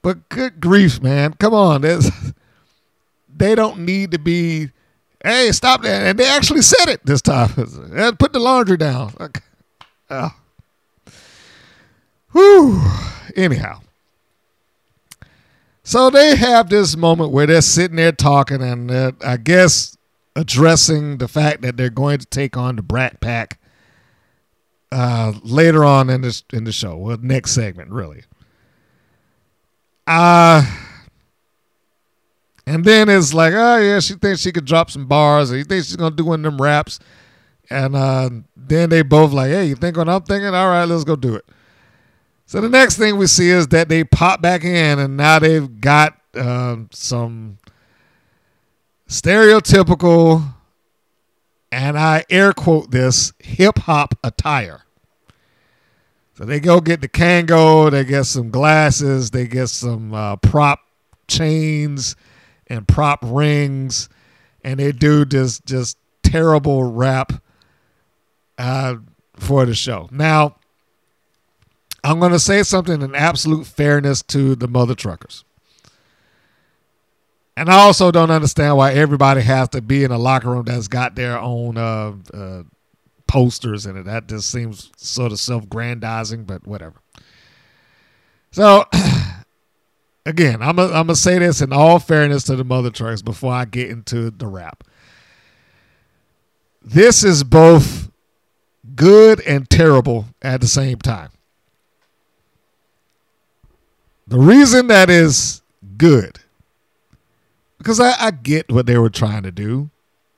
But 0.02 0.28
good 0.28 0.60
grief, 0.60 1.02
man! 1.02 1.34
Come 1.34 1.52
on. 1.52 1.84
They 3.34 3.54
don't 3.56 3.80
need 3.80 4.12
to 4.12 4.18
be. 4.18 4.70
Hey, 5.24 5.52
stop 5.52 5.82
that! 5.82 6.06
And 6.06 6.18
they 6.18 6.26
actually 6.28 6.62
said 6.62 6.88
it 6.88 7.04
this 7.04 7.22
time. 7.22 7.48
Put 8.18 8.32
the 8.32 8.40
laundry 8.40 8.76
down. 8.76 9.14
Okay. 9.20 9.40
Oh. 10.10 10.30
Whew. 12.32 12.82
Anyhow. 13.36 13.80
So 15.84 16.10
they 16.10 16.36
have 16.36 16.68
this 16.70 16.96
moment 16.96 17.32
where 17.32 17.46
they're 17.46 17.60
sitting 17.60 17.96
there 17.96 18.12
talking 18.12 18.62
and 18.62 18.90
I 19.24 19.36
guess 19.36 19.96
addressing 20.34 21.18
the 21.18 21.28
fact 21.28 21.62
that 21.62 21.76
they're 21.76 21.90
going 21.90 22.18
to 22.18 22.26
take 22.26 22.56
on 22.56 22.76
the 22.76 22.82
Brat 22.82 23.20
Pack 23.20 23.58
uh, 24.90 25.32
later 25.42 25.84
on 25.84 26.08
in 26.08 26.20
this 26.22 26.44
in 26.52 26.64
the 26.64 26.72
show. 26.72 26.96
Well, 26.96 27.18
next 27.20 27.52
segment, 27.52 27.90
really. 27.90 28.22
Uh 30.06 30.64
and 32.66 32.84
then 32.84 33.08
it's 33.08 33.34
like, 33.34 33.54
oh 33.54 33.78
yeah, 33.78 34.00
she 34.00 34.14
thinks 34.14 34.40
she 34.40 34.52
could 34.52 34.64
drop 34.64 34.90
some 34.90 35.06
bars, 35.06 35.52
or 35.52 35.56
you 35.56 35.64
think 35.64 35.84
she's 35.84 35.96
gonna 35.96 36.14
do 36.14 36.24
one 36.24 36.44
of 36.44 36.52
them 36.52 36.62
raps. 36.62 36.98
And 37.70 37.96
uh, 37.96 38.30
then 38.56 38.90
they 38.90 39.02
both 39.02 39.32
like, 39.32 39.50
hey, 39.50 39.66
you 39.66 39.76
think 39.76 39.96
what 39.96 40.08
I'm 40.08 40.22
thinking? 40.22 40.54
All 40.54 40.68
right, 40.68 40.84
let's 40.84 41.04
go 41.04 41.16
do 41.16 41.34
it. 41.34 41.44
So 42.46 42.60
the 42.60 42.68
next 42.68 42.98
thing 42.98 43.16
we 43.16 43.26
see 43.26 43.48
is 43.48 43.68
that 43.68 43.88
they 43.88 44.04
pop 44.04 44.42
back 44.42 44.62
in, 44.62 44.98
and 44.98 45.16
now 45.16 45.38
they've 45.38 45.80
got 45.80 46.18
uh, 46.34 46.76
some 46.90 47.58
stereotypical, 49.08 50.54
and 51.70 51.98
I 51.98 52.24
air 52.28 52.52
quote 52.52 52.90
this, 52.90 53.32
hip 53.38 53.78
hop 53.78 54.14
attire. 54.22 54.82
So 56.34 56.44
they 56.44 56.60
go 56.60 56.80
get 56.80 57.00
the 57.00 57.08
Kangol, 57.08 57.90
they 57.90 58.04
get 58.04 58.24
some 58.24 58.50
glasses, 58.50 59.30
they 59.30 59.46
get 59.46 59.68
some 59.68 60.12
uh, 60.12 60.36
prop 60.36 60.80
chains 61.28 62.16
and 62.72 62.88
prop 62.88 63.20
rings, 63.22 64.08
and 64.64 64.80
they 64.80 64.92
do 64.92 65.24
this 65.24 65.60
just 65.60 65.98
terrible 66.22 66.82
rap 66.84 67.32
uh, 68.56 68.96
for 69.36 69.66
the 69.66 69.74
show. 69.74 70.08
Now, 70.10 70.56
I'm 72.02 72.18
going 72.18 72.32
to 72.32 72.38
say 72.38 72.62
something 72.62 73.02
in 73.02 73.14
absolute 73.14 73.66
fairness 73.66 74.22
to 74.22 74.54
the 74.54 74.68
mother 74.68 74.94
truckers. 74.94 75.44
And 77.56 77.68
I 77.68 77.80
also 77.80 78.10
don't 78.10 78.30
understand 78.30 78.78
why 78.78 78.92
everybody 78.92 79.42
has 79.42 79.68
to 79.70 79.82
be 79.82 80.04
in 80.04 80.10
a 80.10 80.18
locker 80.18 80.48
room 80.48 80.64
that's 80.64 80.88
got 80.88 81.14
their 81.14 81.38
own 81.38 81.76
uh, 81.76 82.14
uh, 82.32 82.62
posters 83.26 83.84
in 83.84 83.98
it. 83.98 84.04
That 84.04 84.28
just 84.28 84.50
seems 84.50 84.90
sort 84.96 85.32
of 85.32 85.38
self 85.38 85.68
grandizing, 85.68 86.44
but 86.44 86.66
whatever. 86.66 86.96
So, 88.50 88.86
again, 90.24 90.62
I'm 90.62 90.76
going 90.76 91.06
to 91.06 91.16
say 91.16 91.38
this 91.38 91.60
in 91.60 91.72
all 91.72 91.98
fairness 91.98 92.44
to 92.44 92.56
the 92.56 92.64
mother 92.64 92.90
truckers 92.90 93.22
before 93.22 93.52
I 93.52 93.64
get 93.64 93.90
into 93.90 94.30
the 94.30 94.46
rap. 94.46 94.84
This 96.80 97.22
is 97.22 97.44
both 97.44 98.10
good 98.94 99.40
and 99.46 99.68
terrible 99.70 100.26
at 100.40 100.60
the 100.60 100.66
same 100.66 100.98
time. 100.98 101.30
The 104.26 104.38
reason 104.38 104.86
that 104.88 105.10
is 105.10 105.62
good, 105.96 106.38
because 107.78 108.00
I, 108.00 108.14
I 108.18 108.30
get 108.30 108.70
what 108.70 108.86
they 108.86 108.98
were 108.98 109.10
trying 109.10 109.42
to 109.42 109.50
do. 109.50 109.90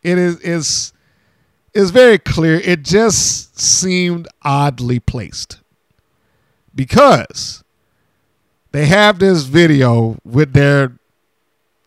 It 0.03 0.18
is 0.18 0.39
is 0.41 0.93
is 1.72 1.91
very 1.91 2.18
clear. 2.18 2.57
It 2.57 2.82
just 2.82 3.59
seemed 3.59 4.28
oddly 4.43 5.01
placed 5.01 5.61
because 6.74 7.64
they 8.75 8.87
have 8.87 9.20
this 9.20 9.45
video 9.45 10.18
with 10.25 10.53
their 10.53 10.99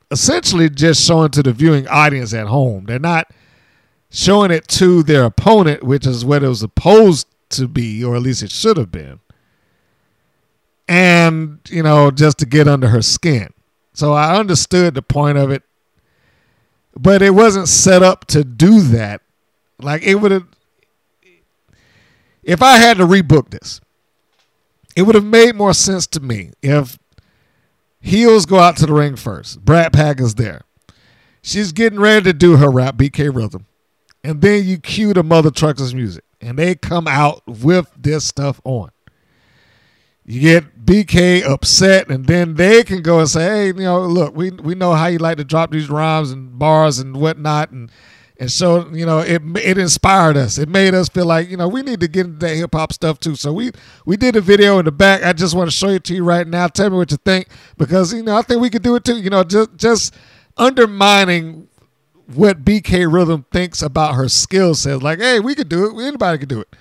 essentially 0.10 0.70
just 0.70 1.06
showing 1.06 1.30
to 1.32 1.44
the 1.44 1.52
viewing 1.52 1.86
audience 1.90 2.34
at 2.34 2.48
home. 2.48 2.86
They're 2.86 2.98
not 2.98 3.30
showing 4.10 4.52
it 4.52 4.70
to 4.70 5.04
their 5.04 5.26
opponent, 5.26 5.84
which 5.84 6.08
is 6.08 6.24
what 6.24 6.44
it 6.44 6.48
was 6.48 6.62
supposed 6.62 7.28
to 7.50 7.68
be, 7.68 8.02
or 8.06 8.16
at 8.16 8.22
least 8.22 8.42
it 8.42 8.52
should 8.52 8.78
have 8.78 8.90
been. 8.90 9.20
And, 10.88 11.60
you 11.68 11.84
know, 11.84 12.10
just 12.10 12.38
to 12.38 12.46
get 12.46 12.70
under 12.70 12.88
her 12.88 13.02
skin. 13.02 13.50
So 13.92 14.14
I 14.14 14.38
understood 14.38 14.94
the 14.94 15.02
point 15.02 15.38
of 15.38 15.52
it. 15.52 15.64
but 17.00 17.22
it 17.22 17.32
wasn't 17.32 17.68
set 17.68 18.02
up 18.04 18.26
to 18.26 18.44
do 18.44 18.82
that. 18.82 19.22
Like 19.80 20.04
it 20.04 20.16
would 20.16 20.32
have, 20.32 20.48
if 22.44 22.62
I 22.62 22.78
had 22.78 22.98
to 22.98 23.06
rebook 23.06 23.50
this, 23.50 23.82
it 24.98 25.04
would 25.04 25.14
have 25.14 25.24
made 25.24 25.56
more 25.56 25.76
sense 25.76 26.08
to 26.08 26.20
me 26.20 26.50
if 26.64 26.98
heels 28.00 28.48
go 28.48 28.58
out 28.58 28.76
to 28.78 28.88
the 28.88 28.94
ring 28.94 29.16
first. 29.16 29.64
Brat 29.64 29.94
Pack 29.94 30.20
is 30.20 30.34
there. 30.36 30.62
She's 31.44 31.72
getting 31.72 32.00
ready 32.00 32.24
to 32.24 32.34
do 32.34 32.58
her 32.58 32.72
rap, 32.72 32.96
BK 32.98 33.34
Rhythm. 33.34 33.68
And 34.24 34.42
then 34.42 34.66
you 34.66 34.80
cue 34.80 35.14
the 35.14 35.24
Mother 35.24 35.52
Truckers 35.52 35.94
music. 35.94 36.24
And 36.42 36.58
they 36.58 36.74
come 36.74 37.08
out 37.08 37.44
with 37.46 37.92
this 37.96 38.26
stuff 38.26 38.60
on. 38.64 38.90
You 40.26 40.42
get 40.42 40.84
BK 40.84 41.44
upset, 41.44 42.10
and 42.10 42.26
then 42.26 42.56
they 42.56 42.84
can 42.84 43.04
go 43.04 43.20
and 43.20 43.30
say, 43.30 43.44
"Hey, 43.44 43.66
you 43.68 43.74
know, 43.74 44.02
look, 44.02 44.36
we 44.36 44.50
we 44.50 44.76
know 44.76 44.94
how 44.94 45.08
you 45.08 45.20
like 45.20 45.38
to 45.38 45.46
drop 45.46 45.72
these 45.72 45.90
rhymes 45.90 46.32
and 46.32 46.58
bars 46.60 47.00
and 47.00 47.16
whatnot, 47.16 47.72
and 47.72 47.90
and 48.40 48.52
so 48.52 48.88
you 48.90 49.06
know, 49.06 49.20
it 49.20 49.42
it 49.58 49.78
inspired 49.78 50.38
us. 50.38 50.58
It 50.58 50.70
made 50.70 50.94
us 50.94 51.10
feel 51.10 51.26
like 51.26 51.50
you 51.50 51.58
know 51.58 51.68
we 51.68 51.82
need 51.82 52.00
to 52.02 52.08
get 52.08 52.26
into 52.26 52.40
that 52.46 52.56
hip 52.56 52.74
hop 52.74 52.94
stuff 52.94 53.20
too. 53.20 53.36
So 53.36 53.54
we 53.54 53.72
we 54.06 54.18
did 54.18 54.36
a 54.36 54.42
video 54.42 54.80
in 54.80 54.86
the 54.86 54.92
back. 54.92 55.24
I 55.24 55.34
just 55.34 55.56
want 55.56 55.70
to 55.70 55.76
show 55.76 55.90
it 55.90 56.04
to 56.06 56.16
you 56.16 56.24
right 56.24 56.48
now. 56.48 56.68
Tell 56.68 56.90
me 56.90 56.98
what 56.98 57.12
you 57.12 57.18
think 57.18 57.48
because 57.78 58.14
you 58.14 58.24
know 58.24 58.38
I 58.38 58.42
think 58.42 58.62
we 58.62 58.70
could 58.70 58.84
do 58.84 58.96
it 58.96 59.04
too. 59.04 59.18
You 59.18 59.30
know, 59.30 59.44
just 59.44 59.76
just 59.76 60.14
undermining 60.58 61.68
what 62.34 62.66
BK 62.66 63.12
Rhythm 63.12 63.46
thinks 63.52 63.82
about 63.82 64.16
her 64.16 64.28
skill 64.28 64.76
set. 64.76 65.02
Like, 65.02 65.20
hey, 65.20 65.40
we 65.40 65.56
could 65.56 65.70
do 65.70 65.86
it. 65.86 66.08
Anybody 66.08 66.38
could 66.40 66.50
do 66.50 66.62
it 66.62 66.76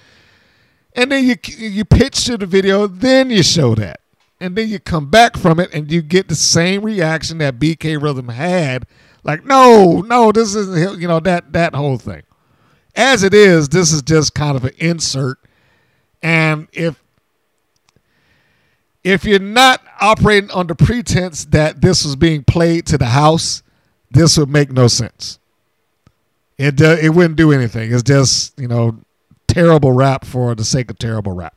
and 0.96 1.12
then 1.12 1.24
you 1.24 1.36
you 1.56 1.84
pitch 1.84 2.24
to 2.24 2.36
the 2.36 2.46
video, 2.46 2.86
then 2.86 3.30
you 3.30 3.42
show 3.42 3.74
that, 3.74 4.00
and 4.40 4.56
then 4.56 4.68
you 4.68 4.80
come 4.80 5.10
back 5.10 5.36
from 5.36 5.60
it 5.60 5.72
and 5.72 5.92
you 5.92 6.02
get 6.02 6.28
the 6.28 6.34
same 6.34 6.82
reaction 6.82 7.38
that 7.38 7.58
BK 7.58 8.02
Rhythm 8.02 8.28
had. 8.30 8.86
Like, 9.26 9.44
no, 9.44 10.02
no, 10.02 10.30
this 10.30 10.54
isn't 10.54 11.00
you 11.00 11.08
know 11.08 11.18
that 11.18 11.52
that 11.52 11.74
whole 11.74 11.98
thing. 11.98 12.22
As 12.94 13.24
it 13.24 13.34
is, 13.34 13.68
this 13.68 13.92
is 13.92 14.00
just 14.00 14.34
kind 14.34 14.56
of 14.56 14.64
an 14.64 14.72
insert, 14.78 15.38
and 16.22 16.68
if 16.72 17.02
if 19.02 19.24
you're 19.24 19.40
not 19.40 19.82
operating 20.00 20.50
under 20.52 20.76
pretense 20.76 21.44
that 21.46 21.80
this 21.80 22.04
was 22.04 22.14
being 22.14 22.44
played 22.44 22.86
to 22.86 22.98
the 22.98 23.06
house, 23.06 23.64
this 24.12 24.38
would 24.38 24.48
make 24.48 24.70
no 24.70 24.86
sense. 24.86 25.40
It 26.56 26.80
uh, 26.80 26.96
it 27.02 27.08
wouldn't 27.08 27.36
do 27.36 27.50
anything. 27.50 27.92
It's 27.92 28.04
just 28.04 28.56
you 28.56 28.68
know 28.68 29.00
terrible 29.48 29.90
rap 29.90 30.24
for 30.24 30.54
the 30.54 30.64
sake 30.64 30.88
of 30.88 31.00
terrible 31.00 31.32
rap. 31.32 31.55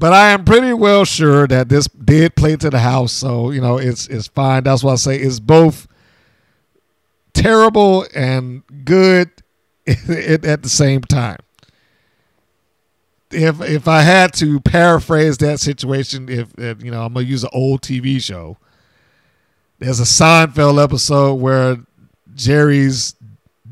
But 0.00 0.14
I 0.14 0.30
am 0.30 0.46
pretty 0.46 0.72
well 0.72 1.04
sure 1.04 1.46
that 1.46 1.68
this 1.68 1.86
did 1.86 2.34
play 2.34 2.56
to 2.56 2.70
the 2.70 2.78
house, 2.78 3.12
so 3.12 3.50
you 3.50 3.60
know 3.60 3.76
it's 3.76 4.06
it's 4.06 4.28
fine. 4.28 4.64
That's 4.64 4.82
why 4.82 4.92
I 4.92 4.96
say 4.96 5.18
it's 5.18 5.40
both 5.40 5.86
terrible 7.34 8.06
and 8.14 8.62
good 8.86 9.30
at 9.86 10.62
the 10.62 10.70
same 10.70 11.02
time. 11.02 11.36
If 13.30 13.60
if 13.60 13.86
I 13.88 14.00
had 14.00 14.32
to 14.36 14.58
paraphrase 14.60 15.36
that 15.38 15.60
situation, 15.60 16.30
if, 16.30 16.48
if 16.56 16.82
you 16.82 16.90
know 16.90 17.02
I'm 17.02 17.12
gonna 17.12 17.26
use 17.26 17.44
an 17.44 17.50
old 17.52 17.82
TV 17.82 18.22
show, 18.22 18.56
there's 19.80 20.00
a 20.00 20.04
Seinfeld 20.04 20.82
episode 20.82 21.34
where 21.34 21.76
Jerry's 22.34 23.16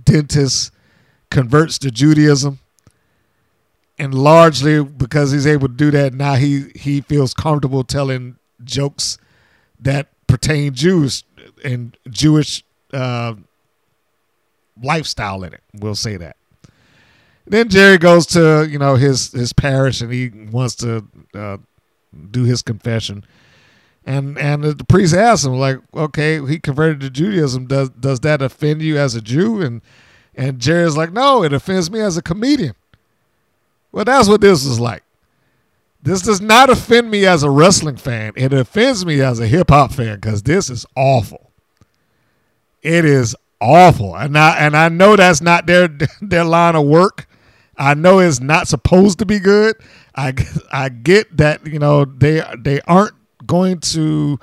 dentist 0.04 0.72
converts 1.30 1.78
to 1.78 1.90
Judaism. 1.90 2.58
And 3.98 4.14
largely 4.14 4.82
because 4.84 5.32
he's 5.32 5.46
able 5.46 5.68
to 5.68 5.74
do 5.74 5.90
that 5.90 6.14
now, 6.14 6.34
he 6.34 6.70
he 6.74 7.00
feels 7.00 7.34
comfortable 7.34 7.82
telling 7.82 8.36
jokes 8.62 9.18
that 9.80 10.08
pertain 10.28 10.72
Jews 10.74 11.24
and 11.64 11.96
Jewish 12.08 12.64
uh, 12.92 13.34
lifestyle 14.80 15.42
in 15.42 15.52
it. 15.52 15.62
We'll 15.74 15.96
say 15.96 16.16
that. 16.16 16.36
Then 17.46 17.68
Jerry 17.70 17.98
goes 17.98 18.26
to 18.28 18.68
you 18.70 18.78
know 18.78 18.94
his 18.96 19.32
his 19.32 19.52
parish 19.52 20.00
and 20.00 20.12
he 20.12 20.28
wants 20.28 20.74
to 20.76 21.04
uh, 21.34 21.56
do 22.30 22.44
his 22.44 22.62
confession, 22.62 23.24
and 24.04 24.38
and 24.38 24.62
the 24.62 24.84
priest 24.84 25.14
asks 25.14 25.46
him 25.46 25.54
like, 25.54 25.78
okay, 25.94 26.44
he 26.46 26.58
converted 26.58 27.00
to 27.00 27.10
Judaism. 27.10 27.66
Does 27.66 27.88
does 27.90 28.20
that 28.20 28.42
offend 28.42 28.82
you 28.82 28.98
as 28.98 29.14
a 29.14 29.22
Jew? 29.22 29.62
And 29.62 29.80
and 30.34 30.60
Jerry's 30.60 30.96
like, 30.96 31.12
no, 31.12 31.42
it 31.42 31.52
offends 31.52 31.90
me 31.90 32.00
as 32.00 32.16
a 32.16 32.22
comedian. 32.22 32.74
Well, 33.98 34.04
that's 34.04 34.28
what 34.28 34.40
this 34.40 34.64
is 34.64 34.78
like. 34.78 35.02
This 36.00 36.22
does 36.22 36.40
not 36.40 36.70
offend 36.70 37.10
me 37.10 37.26
as 37.26 37.42
a 37.42 37.50
wrestling 37.50 37.96
fan. 37.96 38.32
It 38.36 38.52
offends 38.52 39.04
me 39.04 39.20
as 39.20 39.40
a 39.40 39.46
hip 39.48 39.70
hop 39.70 39.90
fan 39.90 40.14
because 40.14 40.44
this 40.44 40.70
is 40.70 40.86
awful. 40.94 41.50
It 42.80 43.04
is 43.04 43.34
awful, 43.60 44.14
and 44.14 44.38
I 44.38 44.56
and 44.58 44.76
I 44.76 44.88
know 44.88 45.16
that's 45.16 45.40
not 45.40 45.66
their 45.66 45.88
their 46.22 46.44
line 46.44 46.76
of 46.76 46.86
work. 46.86 47.26
I 47.76 47.94
know 47.94 48.20
it's 48.20 48.38
not 48.38 48.68
supposed 48.68 49.18
to 49.18 49.26
be 49.26 49.40
good. 49.40 49.74
I 50.14 50.32
I 50.72 50.90
get 50.90 51.36
that 51.36 51.66
you 51.66 51.80
know 51.80 52.04
they 52.04 52.44
they 52.56 52.80
aren't 52.82 53.14
going 53.48 53.80
to 53.80 54.38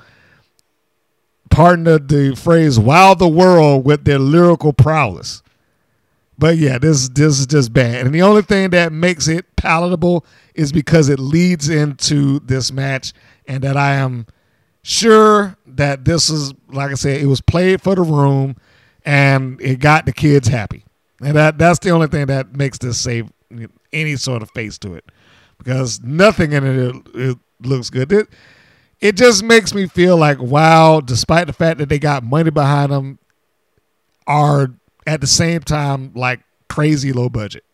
pardon 1.48 1.84
the, 1.84 1.98
the 1.98 2.36
phrase 2.36 2.78
wow 2.78 3.14
the 3.14 3.26
world 3.26 3.86
with 3.86 4.04
their 4.04 4.18
lyrical 4.18 4.74
prowess. 4.74 5.42
But 6.38 6.58
yeah, 6.58 6.78
this 6.78 7.08
this 7.08 7.40
is 7.40 7.46
just 7.46 7.72
bad. 7.72 8.04
And 8.04 8.14
the 8.14 8.22
only 8.22 8.42
thing 8.42 8.70
that 8.70 8.92
makes 8.92 9.26
it 9.26 9.56
palatable 9.56 10.26
is 10.54 10.70
because 10.72 11.08
it 11.08 11.18
leads 11.18 11.68
into 11.68 12.40
this 12.40 12.70
match, 12.70 13.12
and 13.48 13.62
that 13.64 13.76
I 13.76 13.94
am 13.94 14.26
sure 14.82 15.56
that 15.66 16.04
this 16.04 16.28
is 16.28 16.52
like 16.68 16.90
I 16.90 16.94
said, 16.94 17.20
it 17.20 17.26
was 17.26 17.40
played 17.40 17.80
for 17.80 17.94
the 17.94 18.02
room, 18.02 18.56
and 19.04 19.60
it 19.62 19.80
got 19.80 20.04
the 20.04 20.12
kids 20.12 20.48
happy. 20.48 20.84
And 21.22 21.36
that 21.36 21.56
that's 21.56 21.78
the 21.78 21.90
only 21.90 22.08
thing 22.08 22.26
that 22.26 22.54
makes 22.54 22.78
this 22.78 22.98
save 22.98 23.32
any 23.92 24.16
sort 24.16 24.42
of 24.42 24.50
face 24.50 24.76
to 24.78 24.94
it, 24.94 25.10
because 25.56 26.02
nothing 26.02 26.52
in 26.52 26.66
it, 26.66 26.96
it 27.14 27.38
looks 27.62 27.88
good. 27.88 28.12
It 28.12 28.28
it 29.00 29.16
just 29.16 29.42
makes 29.42 29.72
me 29.72 29.86
feel 29.86 30.18
like 30.18 30.38
wow, 30.38 31.00
despite 31.00 31.46
the 31.46 31.54
fact 31.54 31.78
that 31.78 31.88
they 31.88 31.98
got 31.98 32.22
money 32.22 32.50
behind 32.50 32.92
them, 32.92 33.18
are 34.26 34.68
at 35.06 35.20
the 35.20 35.26
same 35.26 35.60
time 35.60 36.12
like 36.14 36.40
crazy 36.68 37.12
low 37.12 37.28
budget. 37.28 37.64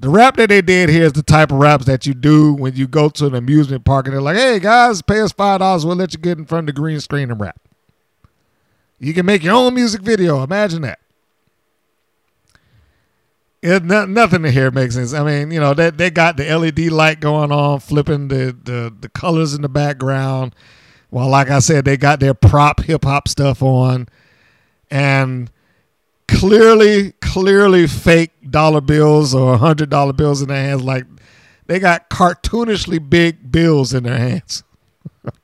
The 0.00 0.08
rap 0.08 0.36
that 0.36 0.48
they 0.48 0.62
did 0.62 0.88
here 0.88 1.04
is 1.04 1.12
the 1.12 1.24
type 1.24 1.50
of 1.50 1.58
raps 1.58 1.86
that 1.86 2.06
you 2.06 2.14
do 2.14 2.54
when 2.54 2.76
you 2.76 2.86
go 2.86 3.08
to 3.08 3.26
an 3.26 3.34
amusement 3.34 3.84
park 3.84 4.06
and 4.06 4.14
they're 4.14 4.22
like, 4.22 4.36
hey 4.36 4.60
guys, 4.60 5.02
pay 5.02 5.20
us 5.20 5.32
five 5.32 5.58
dollars, 5.58 5.84
we'll 5.84 5.96
let 5.96 6.12
you 6.12 6.20
get 6.20 6.38
in 6.38 6.44
front 6.44 6.68
of 6.68 6.74
the 6.74 6.80
green 6.80 7.00
screen 7.00 7.30
and 7.30 7.40
rap. 7.40 7.60
You 9.00 9.12
can 9.14 9.26
make 9.26 9.42
your 9.42 9.54
own 9.54 9.74
music 9.74 10.02
video. 10.02 10.42
Imagine 10.42 10.82
that. 10.82 11.00
It, 13.60 13.82
nothing 13.82 14.44
in 14.44 14.52
here 14.52 14.70
makes 14.70 14.94
sense. 14.94 15.12
I 15.12 15.24
mean, 15.24 15.50
you 15.50 15.58
know, 15.58 15.74
they, 15.74 15.90
they 15.90 16.10
got 16.10 16.36
the 16.36 16.44
LED 16.44 16.92
light 16.92 17.18
going 17.18 17.50
on, 17.50 17.80
flipping 17.80 18.28
the, 18.28 18.56
the, 18.62 18.94
the 19.00 19.08
colors 19.08 19.52
in 19.52 19.62
the 19.62 19.68
background. 19.68 20.54
Well, 21.10 21.28
like 21.28 21.50
I 21.50 21.58
said, 21.58 21.84
they 21.84 21.96
got 21.96 22.20
their 22.20 22.34
prop 22.34 22.82
hip 22.84 23.04
hop 23.04 23.26
stuff 23.26 23.62
on 23.62 24.08
and 24.90 25.50
clearly, 26.26 27.12
clearly 27.20 27.86
fake 27.86 28.32
dollar 28.50 28.80
bills 28.80 29.34
or 29.34 29.56
hundred 29.56 29.90
dollar 29.90 30.12
bills 30.12 30.42
in 30.42 30.48
their 30.48 30.62
hands. 30.62 30.82
Like 30.82 31.04
they 31.66 31.78
got 31.78 32.10
cartoonishly 32.10 33.08
big 33.08 33.50
bills 33.50 33.94
in 33.94 34.04
their 34.04 34.18
hands. 34.18 34.62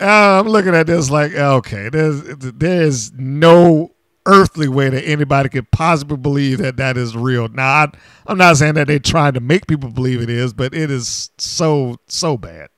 Uh, 0.00 0.38
I'm 0.40 0.46
looking 0.46 0.76
at 0.76 0.86
this 0.86 1.10
like, 1.10 1.34
okay, 1.34 1.88
there's 1.88 2.22
there 2.22 2.82
is 2.82 3.10
no 3.14 3.90
earthly 4.26 4.68
way 4.68 4.90
that 4.90 5.02
anybody 5.04 5.48
could 5.48 5.68
possibly 5.72 6.16
believe 6.16 6.58
that 6.58 6.76
that 6.76 6.96
is 6.96 7.16
real. 7.16 7.48
Now, 7.48 7.66
I, 7.66 7.88
I'm 8.26 8.38
not 8.38 8.58
saying 8.58 8.74
that 8.74 8.86
they're 8.86 9.00
trying 9.00 9.32
to 9.32 9.40
make 9.40 9.66
people 9.66 9.90
believe 9.90 10.20
it 10.22 10.30
is, 10.30 10.52
but 10.52 10.72
it 10.72 10.90
is 10.90 11.30
so 11.38 11.96
so 12.06 12.36
bad. 12.36 12.68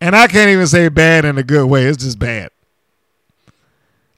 And 0.00 0.14
I 0.14 0.26
can't 0.26 0.50
even 0.50 0.66
say 0.66 0.88
bad 0.90 1.24
in 1.24 1.38
a 1.38 1.42
good 1.42 1.66
way. 1.66 1.84
It's 1.86 2.04
just 2.04 2.18
bad. 2.18 2.50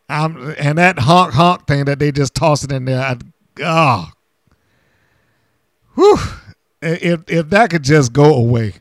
I'm, 0.09 0.55
and 0.59 0.79
that 0.79 1.01
honk 1.01 1.35
honk 1.35 1.67
thing 1.67 1.85
that 1.87 1.99
they 1.99 2.13
just 2.13 2.35
toss 2.35 2.63
it 2.63 2.71
in 2.71 2.85
there, 2.85 3.01
I, 3.01 3.17
oh, 3.63 4.11
whew, 5.95 6.19
if 6.81 7.23
if 7.29 7.51
that 7.51 7.71
could 7.71 7.83
just 7.83 8.13
go 8.13 8.35
away, 8.35 8.75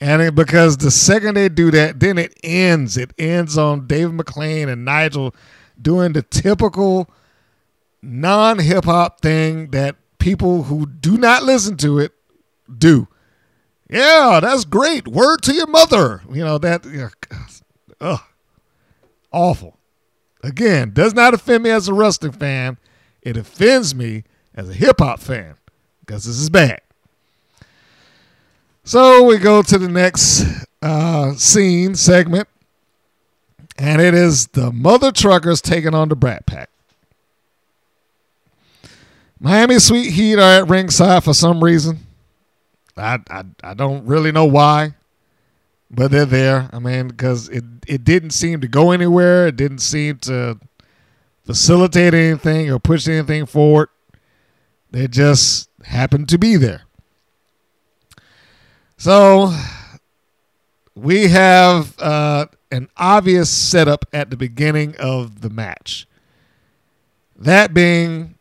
and 0.00 0.20
it, 0.22 0.34
because 0.34 0.76
the 0.76 0.90
second 0.90 1.34
they 1.34 1.48
do 1.48 1.70
that, 1.70 2.00
then 2.00 2.18
it 2.18 2.36
ends. 2.42 2.96
It 2.96 3.12
ends 3.18 3.56
on 3.56 3.86
David 3.86 4.16
McLane 4.16 4.68
and 4.68 4.84
Nigel 4.84 5.34
doing 5.80 6.12
the 6.12 6.22
typical 6.22 7.08
non 8.02 8.58
hip 8.58 8.84
hop 8.84 9.20
thing 9.20 9.70
that 9.70 9.96
people 10.18 10.64
who 10.64 10.86
do 10.86 11.16
not 11.16 11.44
listen 11.44 11.76
to 11.78 11.98
it 11.98 12.12
do. 12.76 13.06
Yeah, 13.88 14.40
that's 14.42 14.64
great. 14.64 15.06
Word 15.06 15.42
to 15.42 15.54
your 15.54 15.66
mother. 15.66 16.22
You 16.30 16.44
know 16.44 16.58
that. 16.58 17.12
Ugh, 18.00 18.20
awful. 19.30 19.78
Again, 20.44 20.90
does 20.92 21.14
not 21.14 21.32
offend 21.32 21.64
me 21.64 21.70
as 21.70 21.88
a 21.88 21.94
wrestling 21.94 22.32
fan. 22.32 22.76
It 23.22 23.38
offends 23.38 23.94
me 23.94 24.24
as 24.54 24.68
a 24.68 24.74
hip 24.74 24.96
hop 24.98 25.18
fan 25.18 25.54
because 26.00 26.24
this 26.24 26.36
is 26.36 26.50
bad. 26.50 26.82
So 28.84 29.24
we 29.24 29.38
go 29.38 29.62
to 29.62 29.78
the 29.78 29.88
next 29.88 30.44
uh, 30.82 31.32
scene 31.34 31.94
segment. 31.94 32.46
And 33.78 34.02
it 34.02 34.12
is 34.12 34.48
the 34.48 34.70
Mother 34.70 35.10
Truckers 35.10 35.62
taking 35.62 35.94
on 35.94 36.10
the 36.10 36.14
Brat 36.14 36.44
Pack. 36.44 36.68
Miami 39.40 39.78
Sweet 39.78 40.10
Heat 40.10 40.38
are 40.38 40.60
at 40.60 40.68
ringside 40.68 41.24
for 41.24 41.32
some 41.32 41.64
reason. 41.64 42.00
I, 42.98 43.18
I, 43.30 43.44
I 43.64 43.74
don't 43.74 44.06
really 44.06 44.30
know 44.30 44.44
why, 44.44 44.92
but 45.90 46.10
they're 46.10 46.26
there. 46.26 46.68
I 46.72 46.78
mean, 46.78 47.08
because 47.08 47.48
it, 47.48 47.64
it 47.86 48.04
didn't 48.04 48.30
seem 48.30 48.60
to 48.60 48.68
go 48.68 48.90
anywhere. 48.90 49.46
It 49.48 49.56
didn't 49.56 49.78
seem 49.78 50.18
to 50.18 50.58
facilitate 51.44 52.14
anything 52.14 52.70
or 52.70 52.78
push 52.78 53.06
anything 53.06 53.46
forward. 53.46 53.88
They 54.90 55.08
just 55.08 55.68
happened 55.84 56.28
to 56.30 56.38
be 56.38 56.56
there. 56.56 56.82
So 58.96 59.54
we 60.94 61.28
have 61.28 61.98
uh, 61.98 62.46
an 62.70 62.88
obvious 62.96 63.50
setup 63.50 64.06
at 64.12 64.30
the 64.30 64.36
beginning 64.36 64.94
of 64.98 65.40
the 65.40 65.50
match. 65.50 66.06
That 67.36 67.74
being 67.74 68.38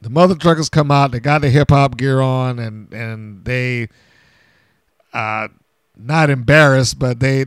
the 0.00 0.10
mother 0.10 0.34
truckers 0.34 0.68
come 0.68 0.90
out, 0.90 1.12
they 1.12 1.20
got 1.20 1.40
the 1.40 1.50
hip 1.50 1.70
hop 1.70 1.96
gear 1.96 2.20
on, 2.20 2.58
and 2.58 2.92
and 2.92 3.44
they 3.44 3.88
uh 5.12 5.48
not 6.02 6.30
embarrassed, 6.30 6.98
but 6.98 7.20
they 7.20 7.46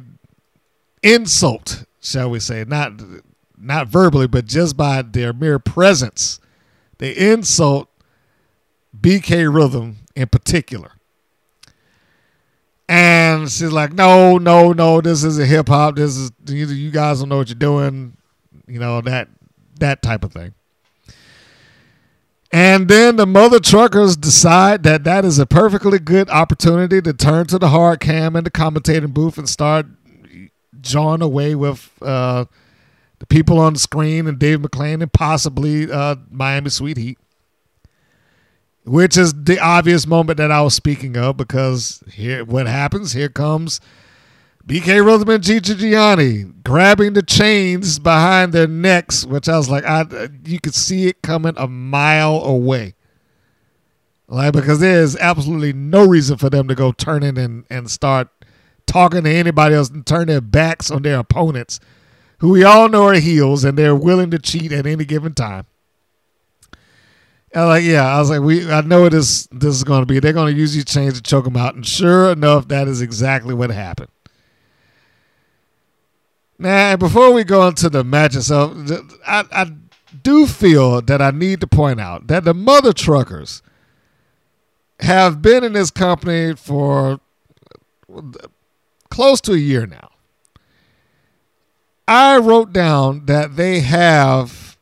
insult, 1.03 1.85
shall 2.01 2.29
we 2.29 2.39
say, 2.39 2.65
not 2.67 2.93
not 3.57 3.87
verbally, 3.87 4.27
but 4.27 4.45
just 4.45 4.75
by 4.75 5.01
their 5.01 5.33
mere 5.33 5.59
presence, 5.59 6.39
they 6.97 7.15
insult 7.15 7.89
BK 8.99 9.53
Rhythm 9.53 9.97
in 10.15 10.27
particular. 10.27 10.91
And 12.87 13.49
she's 13.49 13.71
like, 13.71 13.93
no, 13.93 14.37
no, 14.37 14.71
no, 14.71 15.01
this 15.01 15.23
isn't 15.23 15.47
hip 15.47 15.69
hop. 15.69 15.95
This 15.95 16.15
is 16.15 16.31
you 16.47 16.91
guys 16.91 17.19
don't 17.19 17.29
know 17.29 17.37
what 17.37 17.49
you're 17.49 17.55
doing, 17.55 18.15
you 18.67 18.79
know 18.79 19.01
that 19.01 19.29
that 19.79 20.01
type 20.01 20.23
of 20.23 20.31
thing. 20.31 20.53
And 22.55 22.87
then 22.87 23.17
the 23.17 23.25
mother 23.25 23.59
truckers 23.59 24.15
decide 24.15 24.83
that 24.83 25.03
that 25.03 25.25
is 25.25 25.39
a 25.39 25.45
perfectly 25.45 25.99
good 25.99 26.29
opportunity 26.29 27.01
to 27.01 27.11
turn 27.11 27.47
to 27.47 27.59
the 27.59 27.67
hard 27.67 27.99
cam 27.99 28.33
and 28.33 28.45
the 28.45 28.49
commentating 28.49 29.13
booth 29.13 29.37
and 29.37 29.49
start 29.49 29.87
jawing 30.79 31.21
away 31.21 31.53
with 31.55 31.91
uh, 32.01 32.45
the 33.19 33.25
people 33.25 33.59
on 33.59 33.73
the 33.73 33.79
screen 33.79 34.25
and 34.25 34.39
Dave 34.39 34.59
McLane 34.59 35.01
and 35.01 35.11
possibly 35.11 35.91
uh, 35.91 36.15
Miami 36.31 36.69
Sweet 36.69 36.95
Heat. 36.95 37.17
Which 38.85 39.17
is 39.17 39.33
the 39.33 39.59
obvious 39.59 40.07
moment 40.07 40.37
that 40.37 40.49
I 40.49 40.61
was 40.61 40.75
speaking 40.75 41.17
of 41.17 41.35
because 41.35 42.01
here 42.09 42.45
what 42.45 42.67
happens? 42.67 43.11
Here 43.11 43.27
comes 43.27 43.81
BK 44.67 45.31
and 45.33 45.43
Gigi 45.43 45.75
Gianni 45.75 46.43
grabbing 46.63 47.13
the 47.13 47.21
chains 47.21 47.99
behind 47.99 48.51
their 48.51 48.67
necks, 48.67 49.23
which 49.23 49.47
I 49.47 49.57
was 49.57 49.69
like, 49.69 49.85
I 49.85 50.05
you 50.43 50.59
could 50.59 50.73
see 50.73 51.07
it 51.07 51.21
coming 51.21 51.53
a 51.55 51.67
mile 51.67 52.43
away. 52.43 52.95
Like 54.27 54.53
because 54.53 54.79
there 54.79 55.01
is 55.01 55.15
absolutely 55.17 55.73
no 55.73 56.07
reason 56.07 56.37
for 56.37 56.49
them 56.49 56.67
to 56.67 56.73
go 56.73 56.91
turning 56.91 57.37
and, 57.37 57.65
and 57.69 57.91
start 57.91 58.29
talking 58.87 59.23
to 59.23 59.29
anybody 59.29 59.75
else 59.75 59.89
and 59.91 60.03
turn 60.03 60.27
their 60.27 60.41
backs 60.41 60.89
on 60.89 61.03
their 61.03 61.19
opponents, 61.19 61.79
who 62.39 62.49
we 62.49 62.63
all 62.63 62.89
know 62.89 63.05
are 63.05 63.13
heels 63.13 63.63
and 63.63 63.77
they're 63.77 63.95
willing 63.95 64.31
to 64.31 64.39
cheat 64.39 64.71
at 64.71 64.87
any 64.87 65.05
given 65.05 65.35
time. 65.35 65.67
I 67.53 67.63
like, 67.65 67.83
yeah, 67.83 68.03
I 68.03 68.19
was 68.19 68.31
like, 68.31 68.41
we, 68.41 68.69
I 68.69 68.81
know 68.81 69.07
this, 69.09 69.47
this 69.51 69.75
is 69.75 69.83
going 69.83 70.01
to 70.01 70.05
be. 70.05 70.19
They're 70.19 70.33
going 70.33 70.53
to 70.53 70.59
use 70.59 70.73
these 70.73 70.83
chains 70.83 71.13
to 71.13 71.21
choke 71.21 71.45
them 71.45 71.55
out, 71.55 71.73
and 71.73 71.87
sure 71.87 72.29
enough, 72.31 72.67
that 72.67 72.89
is 72.89 73.01
exactly 73.01 73.53
what 73.53 73.69
happened. 73.69 74.09
Now, 76.57 76.95
before 76.95 77.33
we 77.33 77.43
go 77.43 77.67
into 77.67 77.89
the 77.89 78.03
match 78.03 78.35
itself, 78.35 78.73
I, 79.27 79.43
I 79.51 79.71
do 80.23 80.47
feel 80.47 81.01
that 81.01 81.21
I 81.21 81.31
need 81.31 81.59
to 81.61 81.67
point 81.67 81.99
out 81.99 82.27
that 82.27 82.45
the 82.45 82.53
mother 82.53 82.93
truckers 82.93 83.61
have 85.01 85.41
been 85.41 85.63
in 85.63 85.73
this 85.73 85.91
company 85.91 86.55
for 86.55 87.19
close 89.09 89.41
to 89.41 89.53
a 89.53 89.57
year 89.57 89.85
now. 89.85 90.09
I 92.07 92.37
wrote 92.37 92.71
down 92.71 93.25
that 93.25 93.55
they 93.55 93.79
have 93.81 94.77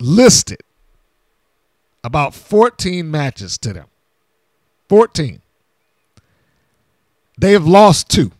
listed 0.00 0.62
about 2.02 2.34
14 2.34 3.10
matches 3.10 3.58
to 3.58 3.72
them. 3.72 3.86
14. 4.88 5.42
They've 7.36 7.64
lost 7.64 8.08
two. 8.08 8.32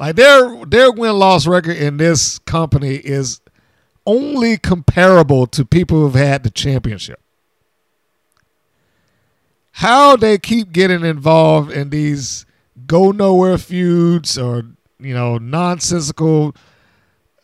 Like 0.00 0.16
their 0.16 0.64
their 0.64 0.90
win 0.90 1.18
loss 1.18 1.46
record 1.46 1.76
in 1.76 1.98
this 1.98 2.38
company 2.38 2.94
is 2.94 3.42
only 4.06 4.56
comparable 4.56 5.46
to 5.48 5.64
people 5.66 6.00
who've 6.00 6.14
had 6.14 6.42
the 6.42 6.50
championship. 6.50 7.20
How 9.72 10.16
they 10.16 10.38
keep 10.38 10.72
getting 10.72 11.04
involved 11.04 11.70
in 11.70 11.90
these 11.90 12.46
go 12.86 13.10
nowhere 13.10 13.58
feuds 13.58 14.38
or 14.38 14.62
you 14.98 15.12
know 15.12 15.36
nonsensical 15.36 16.56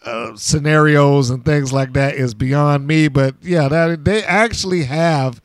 uh, 0.06 0.34
scenarios 0.34 1.28
and 1.28 1.44
things 1.44 1.74
like 1.74 1.92
that 1.92 2.14
is 2.14 2.32
beyond 2.32 2.86
me. 2.86 3.08
But 3.08 3.34
yeah, 3.42 3.68
that 3.68 4.06
they 4.06 4.24
actually 4.24 4.84
have 4.84 5.42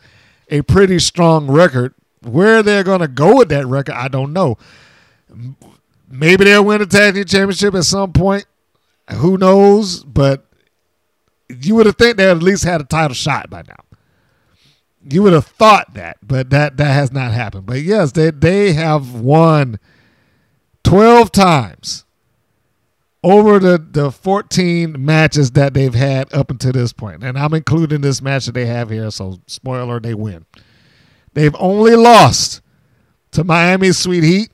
a 0.48 0.62
pretty 0.62 1.00
strong 1.00 1.52
record. 1.52 1.94
Where 2.22 2.64
they're 2.64 2.84
going 2.84 3.02
to 3.02 3.08
go 3.08 3.38
with 3.38 3.50
that 3.50 3.66
record, 3.66 3.96
I 3.96 4.08
don't 4.08 4.32
know. 4.32 4.58
Maybe 6.12 6.46
they'll 6.46 6.66
win 6.66 6.82
a 6.82 6.86
tag 6.86 7.16
team 7.16 7.26
championship 7.26 7.74
at 7.76 7.86
some 7.86 8.14
point. 8.14 8.46
Who 9.10 9.38
knows? 9.38 10.04
But 10.04 10.46
you 11.50 11.76
would 11.76 11.86
have 11.86 11.98
think 11.98 12.18
they 12.18 12.30
at 12.30 12.44
least 12.44 12.64
had 12.64 12.82
a 12.82 12.86
title 12.86 13.16
shot 13.16 13.50
by 13.50 13.64
now. 13.68 13.76
You 15.04 15.24
would 15.24 15.34
have 15.34 15.48
thought 15.48 15.94
that, 15.96 16.18
but 16.22 16.52
that 16.52 16.78
that 16.78 16.94
has 16.94 17.12
not 17.12 17.32
happened. 17.32 17.66
But 17.66 17.82
yes, 17.82 18.12
they 18.12 18.30
they 18.30 18.74
have 18.74 19.16
won 19.16 19.80
twelve 20.84 21.32
times 21.32 22.06
over 23.24 23.60
the, 23.60 23.78
the 23.78 24.12
14 24.12 24.96
matches 24.98 25.52
that 25.52 25.74
they've 25.74 25.94
had 25.94 26.34
up 26.34 26.50
until 26.50 26.72
this 26.72 26.92
point. 26.92 27.24
And 27.24 27.38
I'm 27.38 27.54
including 27.54 28.02
this 28.02 28.22
match 28.22 28.48
that 28.48 28.54
they 28.54 28.66
have 28.66 28.90
here, 28.90 29.12
so 29.12 29.40
spoiler, 29.46 30.00
they 30.00 30.14
win. 30.16 30.46
They've 31.34 31.56
only 31.60 31.96
lost 31.96 32.62
to 33.32 33.44
Miami 33.44 33.92
Sweet 33.92 34.24
Heat 34.24 34.52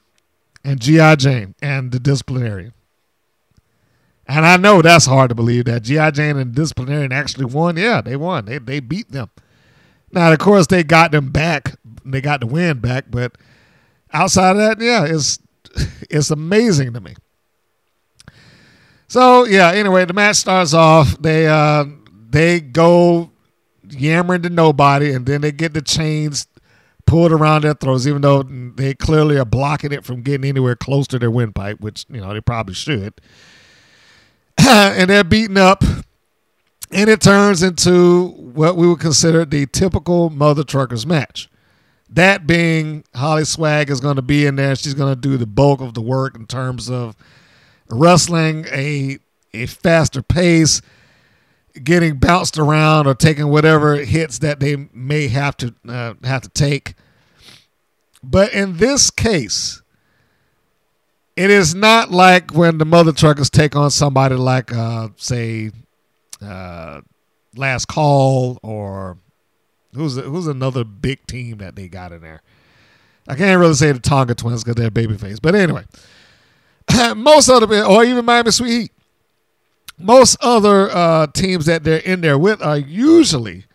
and 0.67 0.81
G.I. 0.81 1.15
Jane 1.15 1.55
and 1.61 1.93
the 1.93 1.99
disciplinarian. 1.99 2.73
And 4.27 4.45
I 4.45 4.57
know 4.57 4.81
that's 4.81 5.05
hard 5.05 5.29
to 5.29 5.35
believe 5.35 5.63
that 5.63 5.83
G.I. 5.83 6.11
Jane 6.11 6.35
and 6.35 6.53
the 6.53 6.61
disciplinarian 6.61 7.13
actually 7.13 7.45
won. 7.45 7.77
Yeah, 7.77 8.01
they 8.01 8.17
won. 8.17 8.43
They, 8.43 8.57
they 8.57 8.81
beat 8.81 9.09
them. 9.09 9.29
Now, 10.11 10.29
of 10.33 10.39
course, 10.39 10.67
they 10.67 10.83
got 10.83 11.11
them 11.11 11.31
back. 11.31 11.77
They 12.03 12.19
got 12.19 12.41
the 12.41 12.47
win 12.47 12.79
back, 12.79 13.05
but 13.09 13.37
outside 14.11 14.51
of 14.51 14.57
that, 14.57 14.81
yeah, 14.81 15.05
it's 15.05 15.39
it's 16.09 16.31
amazing 16.31 16.93
to 16.93 16.99
me. 16.99 17.15
So 19.07 19.45
yeah, 19.45 19.71
anyway, 19.71 20.03
the 20.03 20.13
match 20.13 20.35
starts 20.35 20.73
off. 20.73 21.17
They 21.21 21.47
uh 21.47 21.85
they 22.29 22.59
go 22.59 23.31
yammering 23.89 24.41
to 24.41 24.49
nobody, 24.49 25.13
and 25.13 25.25
then 25.25 25.41
they 25.41 25.53
get 25.53 25.73
the 25.73 25.81
chains 25.81 26.47
pulled 27.07 27.31
around 27.31 27.63
their 27.63 27.73
throats, 27.73 28.05
even 28.05 28.21
though 28.21 28.43
they 28.43 28.93
clearly 28.93 29.37
are 29.37 29.45
blocking 29.45 29.91
it 29.91 30.05
from 30.05 30.21
getting 30.21 30.47
anywhere 30.47 30.75
close 30.75 31.07
to 31.07 31.17
their 31.17 31.31
windpipe, 31.31 31.79
which 31.79 32.05
you 32.09 32.21
know 32.21 32.33
they 32.33 32.41
probably 32.41 32.75
should. 32.75 33.13
and 34.57 35.09
they're 35.09 35.23
beaten 35.23 35.57
up, 35.57 35.83
and 36.91 37.09
it 37.09 37.21
turns 37.21 37.63
into 37.63 38.27
what 38.27 38.75
we 38.75 38.87
would 38.87 38.99
consider 38.99 39.45
the 39.45 39.65
typical 39.65 40.29
mother 40.29 40.63
truckers 40.63 41.07
match. 41.07 41.49
That 42.09 42.47
being 42.47 43.03
Holly 43.15 43.45
Swag 43.45 43.89
is 43.89 43.99
going 43.99 44.15
to 44.15 44.21
be 44.21 44.45
in 44.45 44.55
there. 44.55 44.75
She's 44.75 44.93
going 44.93 45.13
to 45.13 45.19
do 45.19 45.37
the 45.37 45.45
bulk 45.45 45.81
of 45.81 45.93
the 45.93 46.01
work 46.01 46.35
in 46.35 46.45
terms 46.45 46.89
of 46.89 47.15
wrestling 47.89 48.65
a 48.71 49.19
a 49.53 49.65
faster 49.65 50.21
pace, 50.21 50.81
getting 51.83 52.17
bounced 52.17 52.57
around 52.57 53.07
or 53.07 53.13
taking 53.15 53.47
whatever 53.47 53.95
hits 53.95 54.39
that 54.39 54.59
they 54.59 54.87
may 54.93 55.27
have 55.27 55.57
to 55.57 55.73
uh, 55.87 56.13
have 56.23 56.41
to 56.41 56.49
take. 56.49 56.95
But 58.23 58.53
in 58.53 58.77
this 58.77 59.09
case, 59.09 59.81
it 61.35 61.49
is 61.49 61.75
not 61.75 62.11
like 62.11 62.53
when 62.53 62.77
the 62.77 62.85
mother 62.85 63.11
truckers 63.11 63.49
take 63.49 63.75
on 63.75 63.91
somebody 63.91 64.35
like, 64.35 64.73
uh, 64.73 65.09
say, 65.17 65.71
uh, 66.41 67.01
Last 67.55 67.87
Call 67.87 68.59
or 68.63 69.17
who's 69.93 70.17
who's 70.17 70.47
another 70.47 70.83
big 70.83 71.25
team 71.27 71.57
that 71.57 71.75
they 71.75 71.87
got 71.87 72.11
in 72.11 72.21
there. 72.21 72.41
I 73.27 73.35
can't 73.35 73.59
really 73.59 73.73
say 73.73 73.91
the 73.91 73.99
Tonga 73.99 74.35
Twins 74.35 74.63
because 74.63 74.75
they're 74.75 74.91
babyface, 74.91 75.39
but 75.41 75.55
anyway. 75.55 75.85
most 77.15 77.49
of 77.49 77.63
other 77.63 77.83
or 77.83 78.03
even 78.03 78.25
Miami 78.25 78.51
Sweet 78.51 78.71
Heat, 78.71 78.91
most 79.97 80.37
other 80.41 80.89
uh, 80.89 81.27
teams 81.27 81.65
that 81.65 81.83
they're 81.83 81.97
in 81.99 82.21
there 82.21 82.37
with 82.37 82.61
are 82.61 82.77
usually 82.77 83.65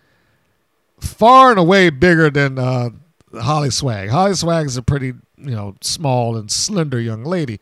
far 1.00 1.50
and 1.50 1.58
away 1.58 1.90
bigger 1.90 2.30
than 2.30 2.58
uh, 2.58 2.90
Holly 3.34 3.70
Swag. 3.70 4.08
Holly 4.10 4.34
Swag 4.34 4.66
is 4.66 4.76
a 4.76 4.82
pretty 4.82 5.14
you 5.36 5.50
know 5.50 5.74
small 5.80 6.36
and 6.36 6.50
slender 6.50 7.00
young 7.00 7.24
lady. 7.24 7.60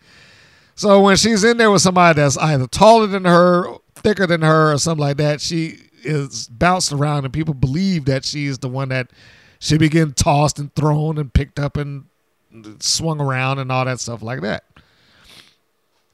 So 0.75 1.01
when 1.01 1.17
she's 1.17 1.45
in 1.45 1.57
there 1.57 1.71
with 1.71 1.83
somebody 1.83 2.17
that's 2.17 2.39
either 2.39 2.67
taller 2.67 3.07
than 3.07 3.25
her, 3.25 3.67
thicker 3.95 4.27
than 4.27 4.43
her, 4.43 4.73
or 4.73 4.79
something 4.79 5.05
like 5.07 5.19
that, 5.19 5.41
she 5.41 5.79
is 6.03 6.49
bounced 6.49 6.93
around, 6.93 7.25
and 7.25 7.33
people 7.35 7.55
believe 7.55 8.07
that 8.07 8.25
she 8.25 8.47
is 8.47 8.59
the 8.59 8.69
one 8.69 8.89
that 8.89 9.11
should 9.59 9.79
be 9.79 9.91
getting 9.91 10.15
tossed 10.15 10.59
and 10.59 10.75
thrown 10.75 11.19
and 11.19 11.33
picked 11.35 11.59
up 11.59 11.77
and 11.77 12.05
swung 12.79 13.21
around 13.21 13.59
and 13.59 13.71
all 13.71 13.85
that 13.85 14.01
stuff 14.01 14.23
like 14.23 14.41
that. 14.41 14.65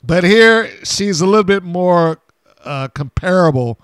But 0.03 0.25
here, 0.25 0.69
she's 0.85 1.21
a 1.21 1.27
little 1.27 1.45
bit 1.45 1.63
more 1.63 2.21
uh, 2.67 2.89
comparable 2.89 3.81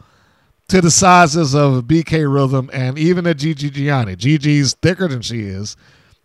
to 0.68 0.80
the 0.80 0.90
sizes 0.90 1.54
of 1.54 1.84
BK 1.84 2.32
Rhythm 2.32 2.70
and 2.72 2.98
even 2.98 3.26
a 3.26 3.34
Gigi 3.34 3.70
Gianni. 3.70 4.16
Gigi's 4.16 4.74
thicker 4.74 5.08
than 5.08 5.22
she 5.22 5.42
is, 5.42 5.76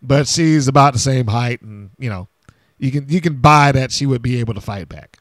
but 0.02 0.26
she's 0.26 0.68
about 0.68 0.92
the 0.92 0.98
same 0.98 1.26
height, 1.26 1.62
and 1.62 1.90
you 1.98 2.08
know, 2.08 2.28
you 2.78 2.90
can 2.90 3.08
you 3.08 3.20
can 3.20 3.36
buy 3.36 3.72
that 3.72 3.92
she 3.92 4.06
would 4.06 4.22
be 4.22 4.40
able 4.40 4.54
to 4.54 4.60
fight 4.60 4.88
back. 4.88 5.18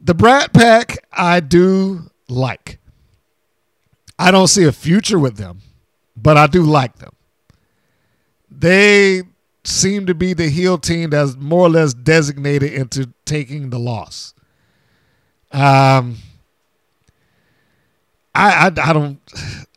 The 0.00 0.14
Brat 0.14 0.52
Pack, 0.52 0.98
I 1.12 1.40
do 1.40 2.10
like. 2.28 2.78
I 4.18 4.30
don't 4.30 4.48
see 4.48 4.64
a 4.64 4.72
future 4.72 5.18
with 5.18 5.36
them, 5.36 5.60
but 6.16 6.36
I 6.36 6.46
do 6.46 6.62
like 6.62 6.96
them. 6.96 7.14
They 8.50 9.22
seem 9.64 10.06
to 10.06 10.14
be 10.14 10.34
the 10.34 10.48
heel 10.48 10.78
team 10.78 11.10
that's 11.10 11.36
more 11.36 11.66
or 11.66 11.70
less 11.70 11.94
designated 11.94 12.72
into 12.72 13.12
taking 13.24 13.70
the 13.70 13.78
loss. 13.78 14.34
Um, 15.54 16.16
I, 18.34 18.66
I, 18.66 18.66
I 18.66 18.92
don't 18.92 19.18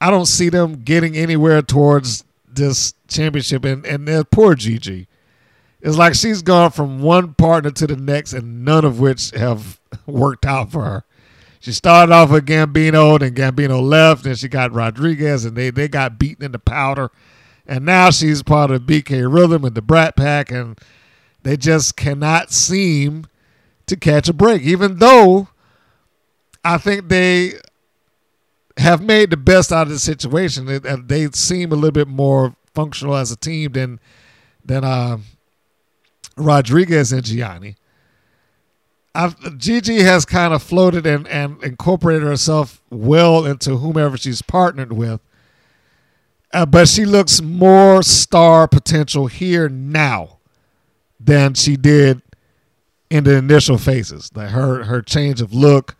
I 0.01 0.09
don't 0.09 0.25
see 0.25 0.49
them 0.49 0.81
getting 0.83 1.15
anywhere 1.15 1.61
towards 1.61 2.23
this 2.47 2.93
championship, 3.07 3.63
and 3.63 3.85
and 3.85 4.31
poor 4.31 4.55
Gigi. 4.55 5.07
It's 5.79 5.95
like 5.95 6.15
she's 6.15 6.41
gone 6.41 6.71
from 6.71 7.01
one 7.01 7.35
partner 7.35 7.69
to 7.69 7.85
the 7.87 7.95
next, 7.95 8.33
and 8.33 8.65
none 8.65 8.83
of 8.83 8.99
which 8.99 9.29
have 9.31 9.79
worked 10.07 10.45
out 10.45 10.71
for 10.71 10.83
her. 10.83 11.03
She 11.59 11.71
started 11.71 12.11
off 12.11 12.31
with 12.31 12.47
Gambino, 12.47 13.19
then 13.19 13.35
Gambino 13.35 13.81
left, 13.81 14.25
and 14.25 14.37
she 14.37 14.47
got 14.47 14.73
Rodriguez, 14.73 15.45
and 15.45 15.55
they, 15.55 15.69
they 15.69 15.87
got 15.87 16.19
beaten 16.19 16.45
into 16.45 16.59
powder. 16.59 17.11
And 17.65 17.85
now 17.85 18.09
she's 18.09 18.41
part 18.41 18.71
of 18.71 18.83
BK 18.83 19.31
Rhythm 19.31 19.65
and 19.65 19.75
the 19.75 19.81
Brat 19.81 20.15
Pack, 20.15 20.51
and 20.51 20.79
they 21.43 21.57
just 21.57 21.95
cannot 21.95 22.51
seem 22.51 23.25
to 23.85 23.95
catch 23.95 24.29
a 24.29 24.33
break, 24.33 24.61
even 24.63 24.97
though 24.97 25.49
I 26.67 26.77
think 26.77 27.07
they 27.07 27.53
have 28.75 29.01
made 29.01 29.29
the 29.29 29.37
best 29.37 29.71
out 29.71 29.87
of 29.87 29.93
the 29.93 29.99
situation. 29.99 30.65
They, 30.65 30.79
they 30.79 31.27
seem 31.31 31.71
a 31.71 31.75
little 31.75 31.91
bit 31.91 32.09
more 32.09 32.57
functional 32.73 33.15
as 33.15 33.31
a 33.31 33.37
team 33.37 33.71
than 33.71 34.01
than 34.65 34.83
uh, 34.83 35.19
Rodriguez 36.35 37.13
and 37.13 37.23
Gianni. 37.23 37.77
I've, 39.15 39.57
Gigi 39.57 40.03
has 40.03 40.25
kind 40.25 40.53
of 40.53 40.61
floated 40.61 41.07
and, 41.07 41.25
and 41.29 41.63
incorporated 41.63 42.23
herself 42.23 42.81
well 42.89 43.45
into 43.45 43.77
whomever 43.77 44.17
she's 44.17 44.41
partnered 44.41 44.91
with. 44.91 45.21
Uh, 46.53 46.65
but 46.65 46.89
she 46.89 47.05
looks 47.05 47.41
more 47.41 48.03
star 48.03 48.67
potential 48.67 49.27
here 49.27 49.69
now 49.69 50.39
than 51.17 51.53
she 51.53 51.77
did 51.77 52.21
in 53.09 53.23
the 53.23 53.37
initial 53.37 53.77
phases. 53.77 54.31
Like 54.35 54.49
her 54.49 54.83
her 54.83 55.01
change 55.01 55.39
of 55.39 55.53
look, 55.53 55.95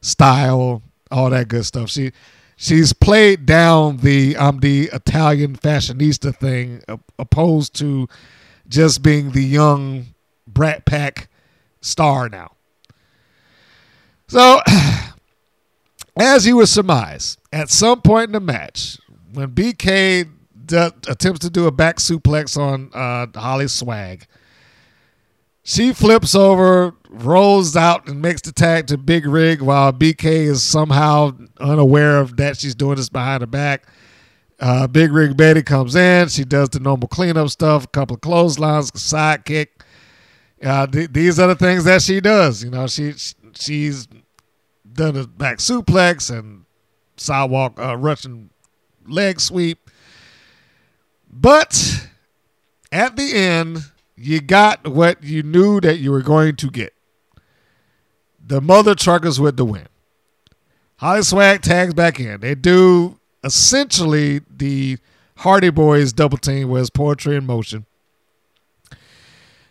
style, 0.00 0.82
all 1.10 1.30
that 1.30 1.48
good 1.48 1.64
stuff. 1.64 1.90
She 1.90 2.12
she's 2.56 2.92
played 2.92 3.46
down 3.46 3.98
the 3.98 4.36
um 4.36 4.60
the 4.60 4.90
Italian 4.92 5.56
fashionista 5.56 6.34
thing 6.36 6.82
opposed 7.18 7.74
to 7.76 8.08
just 8.68 9.02
being 9.02 9.32
the 9.32 9.42
young 9.42 10.06
Brat 10.46 10.84
Pack 10.84 11.28
star 11.80 12.28
now. 12.28 12.52
So, 14.26 14.60
as 16.18 16.46
you 16.46 16.56
would 16.56 16.68
surmise, 16.68 17.38
at 17.52 17.70
some 17.70 18.02
point 18.02 18.28
in 18.28 18.32
the 18.32 18.40
match, 18.40 18.98
when 19.32 19.52
BK 19.52 20.28
d- 20.66 20.90
attempts 21.08 21.40
to 21.40 21.50
do 21.50 21.66
a 21.66 21.70
back 21.70 21.96
suplex 21.96 22.58
on 22.58 22.90
uh, 22.92 23.26
Holly 23.38 23.68
Swag, 23.68 24.26
she 25.68 25.92
flips 25.92 26.34
over, 26.34 26.94
rolls 27.10 27.76
out, 27.76 28.08
and 28.08 28.22
makes 28.22 28.40
the 28.40 28.52
tag 28.52 28.86
to 28.86 28.96
Big 28.96 29.26
Rig 29.26 29.60
while 29.60 29.92
BK 29.92 30.24
is 30.24 30.62
somehow 30.62 31.36
unaware 31.60 32.20
of 32.20 32.38
that 32.38 32.56
she's 32.56 32.74
doing 32.74 32.96
this 32.96 33.10
behind 33.10 33.42
her 33.42 33.46
back. 33.46 33.86
Uh, 34.58 34.86
Big 34.86 35.12
Rig 35.12 35.36
Betty 35.36 35.62
comes 35.62 35.94
in. 35.94 36.28
She 36.28 36.46
does 36.46 36.70
the 36.70 36.80
normal 36.80 37.06
cleanup 37.06 37.50
stuff, 37.50 37.84
a 37.84 37.88
couple 37.88 38.14
of 38.14 38.22
clotheslines, 38.22 38.92
sidekick. 38.92 39.66
Uh, 40.64 40.86
th- 40.86 41.12
these 41.12 41.38
are 41.38 41.48
the 41.48 41.54
things 41.54 41.84
that 41.84 42.00
she 42.00 42.22
does. 42.22 42.64
You 42.64 42.70
know, 42.70 42.86
she 42.86 43.12
she's 43.52 44.08
done 44.90 45.16
a 45.18 45.26
back 45.26 45.58
suplex 45.58 46.34
and 46.34 46.64
sidewalk 47.18 47.78
uh, 47.78 47.94
Russian 47.94 48.48
leg 49.06 49.38
sweep. 49.38 49.90
But 51.30 52.08
at 52.90 53.16
the 53.16 53.34
end, 53.34 53.82
you 54.18 54.40
got 54.40 54.88
what 54.88 55.22
you 55.22 55.42
knew 55.42 55.80
that 55.80 55.98
you 55.98 56.10
were 56.10 56.22
going 56.22 56.56
to 56.56 56.70
get. 56.70 56.92
The 58.44 58.60
mother 58.60 58.94
truckers 58.94 59.38
with 59.38 59.56
the 59.56 59.64
win. 59.64 59.86
Holly 60.96 61.22
Swag 61.22 61.62
tags 61.62 61.94
back 61.94 62.18
in. 62.18 62.40
They 62.40 62.54
do 62.54 63.18
essentially 63.44 64.40
the 64.50 64.98
Hardy 65.36 65.70
Boys 65.70 66.12
double 66.12 66.38
team 66.38 66.68
with 66.68 66.92
poetry 66.92 67.36
in 67.36 67.46
motion. 67.46 67.86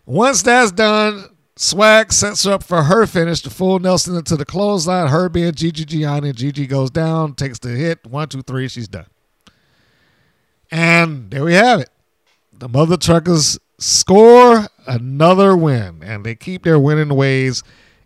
Once 0.06 0.42
that's 0.42 0.72
done, 0.72 1.26
Swag 1.58 2.14
sets 2.14 2.46
her 2.46 2.54
up 2.54 2.64
for 2.64 2.84
her 2.84 3.06
finish, 3.06 3.42
the 3.42 3.50
full 3.50 3.80
Nelson 3.80 4.16
into 4.16 4.38
the 4.38 4.46
clothesline. 4.46 5.10
Her 5.10 5.28
being 5.28 5.52
Gigi 5.54 5.84
Gianni. 5.84 6.32
Gigi 6.32 6.68
goes 6.68 6.90
down, 6.90 7.34
takes 7.34 7.60
the 7.60 7.70
hit. 7.70 8.06
One, 8.06 8.30
two, 8.30 8.44
three, 8.44 8.70
she's 8.70 8.88
done. 8.88 9.08
And 10.72 11.30
there 11.32 11.44
we 11.44 11.56
have 11.56 11.82
it. 11.82 11.90
The 12.54 12.70
Mother 12.70 12.96
Truckers 12.96 13.60
score 13.78 14.68
another 14.86 15.56
win, 15.56 16.02
and 16.04 16.26
they 16.26 16.36
keep 16.36 16.64
their 16.64 16.80
winning 16.80 17.16
ways 17.16 17.64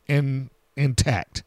in 0.07 0.49
intact. 0.76 1.43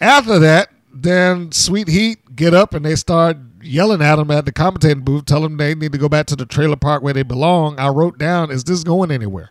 After 0.00 0.38
that, 0.38 0.70
then 0.92 1.52
Sweet 1.52 1.88
Heat 1.88 2.36
get 2.36 2.54
up 2.54 2.74
and 2.74 2.84
they 2.84 2.96
start 2.96 3.36
yelling 3.60 4.00
at 4.02 4.16
them 4.16 4.30
at 4.30 4.44
the 4.44 4.52
commentating 4.52 5.04
booth, 5.04 5.26
telling 5.26 5.50
them 5.50 5.56
they 5.56 5.74
need 5.74 5.92
to 5.92 5.98
go 5.98 6.08
back 6.08 6.26
to 6.26 6.36
the 6.36 6.46
trailer 6.46 6.76
park 6.76 7.02
where 7.02 7.14
they 7.14 7.22
belong. 7.22 7.78
I 7.78 7.88
wrote 7.88 8.18
down, 8.18 8.50
is 8.50 8.64
this 8.64 8.84
going 8.84 9.10
anywhere? 9.10 9.50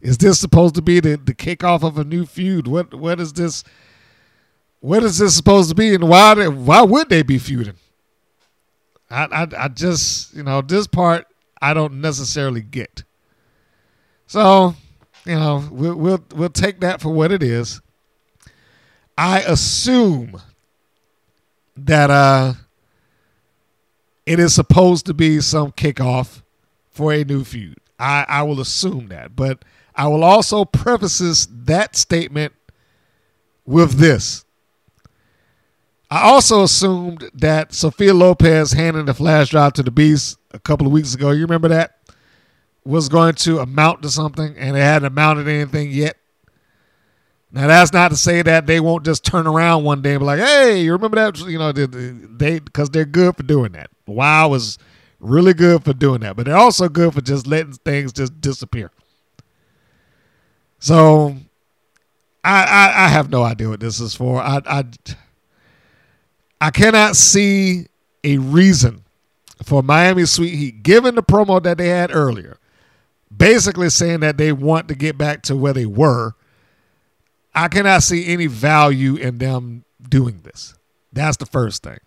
Is 0.00 0.18
this 0.18 0.38
supposed 0.38 0.74
to 0.74 0.82
be 0.82 1.00
the, 1.00 1.16
the 1.16 1.34
kickoff 1.34 1.82
of 1.82 1.96
a 1.96 2.04
new 2.04 2.26
feud? 2.26 2.66
What 2.66 2.92
what 2.92 3.20
is 3.20 3.32
this? 3.32 3.62
What 4.80 5.04
is 5.04 5.18
this 5.18 5.36
supposed 5.36 5.68
to 5.68 5.76
be, 5.76 5.94
and 5.94 6.08
why 6.08 6.34
why 6.48 6.82
would 6.82 7.08
they 7.08 7.22
be 7.22 7.38
feuding? 7.38 7.76
I, 9.08 9.26
I 9.30 9.64
I 9.64 9.68
just 9.68 10.34
you 10.34 10.42
know 10.42 10.60
this 10.60 10.88
part 10.88 11.26
I 11.62 11.74
don't 11.74 12.00
necessarily 12.00 12.60
get. 12.60 13.04
So 14.26 14.74
you 15.24 15.36
know 15.36 15.66
we'll 15.70 15.94
we'll 15.94 16.24
we'll 16.34 16.48
take 16.48 16.80
that 16.80 17.00
for 17.00 17.10
what 17.10 17.30
it 17.30 17.42
is. 17.42 17.80
I 19.16 19.40
assume 19.42 20.42
that 21.76 22.10
uh 22.10 22.54
it 24.26 24.40
is 24.40 24.54
supposed 24.54 25.06
to 25.06 25.14
be 25.14 25.40
some 25.40 25.72
kickoff 25.72 26.42
for 26.90 27.12
a 27.12 27.24
new 27.24 27.44
feud. 27.44 27.78
I 27.98 28.26
I 28.28 28.42
will 28.42 28.60
assume 28.60 29.06
that, 29.08 29.36
but 29.36 29.64
I 29.94 30.08
will 30.08 30.24
also 30.24 30.64
preface 30.64 31.46
that 31.50 31.94
statement 31.94 32.52
with 33.64 33.92
this. 33.92 34.44
I 36.12 36.24
also 36.24 36.62
assumed 36.62 37.30
that 37.32 37.72
Sophia 37.72 38.12
Lopez 38.12 38.72
handing 38.72 39.06
the 39.06 39.14
flash 39.14 39.48
drive 39.48 39.72
to 39.72 39.82
the 39.82 39.90
Beast 39.90 40.36
a 40.50 40.58
couple 40.58 40.86
of 40.86 40.92
weeks 40.92 41.14
ago, 41.14 41.30
you 41.30 41.40
remember 41.40 41.68
that, 41.68 42.00
was 42.84 43.08
going 43.08 43.34
to 43.36 43.60
amount 43.60 44.02
to 44.02 44.10
something, 44.10 44.54
and 44.58 44.76
it 44.76 44.80
hadn't 44.80 45.06
amounted 45.06 45.46
to 45.46 45.50
anything 45.50 45.90
yet. 45.90 46.18
Now 47.50 47.66
that's 47.66 47.94
not 47.94 48.10
to 48.10 48.16
say 48.18 48.42
that 48.42 48.66
they 48.66 48.78
won't 48.78 49.06
just 49.06 49.24
turn 49.24 49.46
around 49.46 49.84
one 49.84 50.02
day 50.02 50.10
and 50.12 50.20
be 50.20 50.26
like, 50.26 50.40
"Hey, 50.40 50.82
you 50.82 50.92
remember 50.92 51.16
that?" 51.16 51.38
You 51.48 51.58
know, 51.58 51.72
they 51.72 52.58
because 52.58 52.90
they're 52.90 53.06
good 53.06 53.34
for 53.34 53.42
doing 53.42 53.72
that. 53.72 53.88
Wow 54.06 54.52
is 54.52 54.76
really 55.18 55.54
good 55.54 55.82
for 55.82 55.94
doing 55.94 56.20
that, 56.20 56.36
but 56.36 56.44
they're 56.44 56.56
also 56.56 56.90
good 56.90 57.14
for 57.14 57.22
just 57.22 57.46
letting 57.46 57.72
things 57.72 58.12
just 58.12 58.38
disappear. 58.38 58.90
So 60.78 61.36
I, 62.44 62.64
I, 62.64 63.04
I 63.06 63.08
have 63.08 63.30
no 63.30 63.44
idea 63.44 63.70
what 63.70 63.80
this 63.80 63.98
is 63.98 64.14
for. 64.14 64.42
I, 64.42 64.60
I 64.66 64.84
I 66.62 66.70
cannot 66.70 67.16
see 67.16 67.88
a 68.22 68.38
reason 68.38 69.02
for 69.64 69.82
Miami 69.82 70.26
Sweet 70.26 70.54
Heat, 70.54 70.82
given 70.84 71.16
the 71.16 71.22
promo 71.22 71.60
that 71.60 71.76
they 71.76 71.88
had 71.88 72.14
earlier, 72.14 72.56
basically 73.36 73.90
saying 73.90 74.20
that 74.20 74.38
they 74.38 74.52
want 74.52 74.86
to 74.86 74.94
get 74.94 75.18
back 75.18 75.42
to 75.42 75.56
where 75.56 75.72
they 75.72 75.86
were. 75.86 76.34
I 77.52 77.66
cannot 77.66 78.04
see 78.04 78.28
any 78.28 78.46
value 78.46 79.16
in 79.16 79.38
them 79.38 79.84
doing 80.08 80.42
this. 80.44 80.74
That's 81.12 81.36
the 81.36 81.46
first 81.46 81.82
thing. 81.82 81.98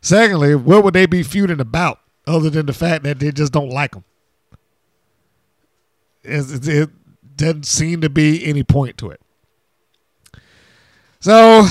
Secondly, 0.00 0.54
what 0.54 0.84
would 0.84 0.94
they 0.94 1.06
be 1.06 1.24
feuding 1.24 1.58
about 1.60 1.98
other 2.24 2.50
than 2.50 2.66
the 2.66 2.72
fact 2.72 3.02
that 3.02 3.18
they 3.18 3.32
just 3.32 3.52
don't 3.52 3.70
like 3.70 3.90
them? 3.90 4.04
It, 6.22 6.68
it, 6.68 6.90
doesn't 7.34 7.66
seem 7.66 8.02
to 8.02 8.10
be 8.10 8.44
any 8.44 8.62
point 8.62 8.98
to 8.98 9.10
it. 9.10 9.20
So 11.18 11.66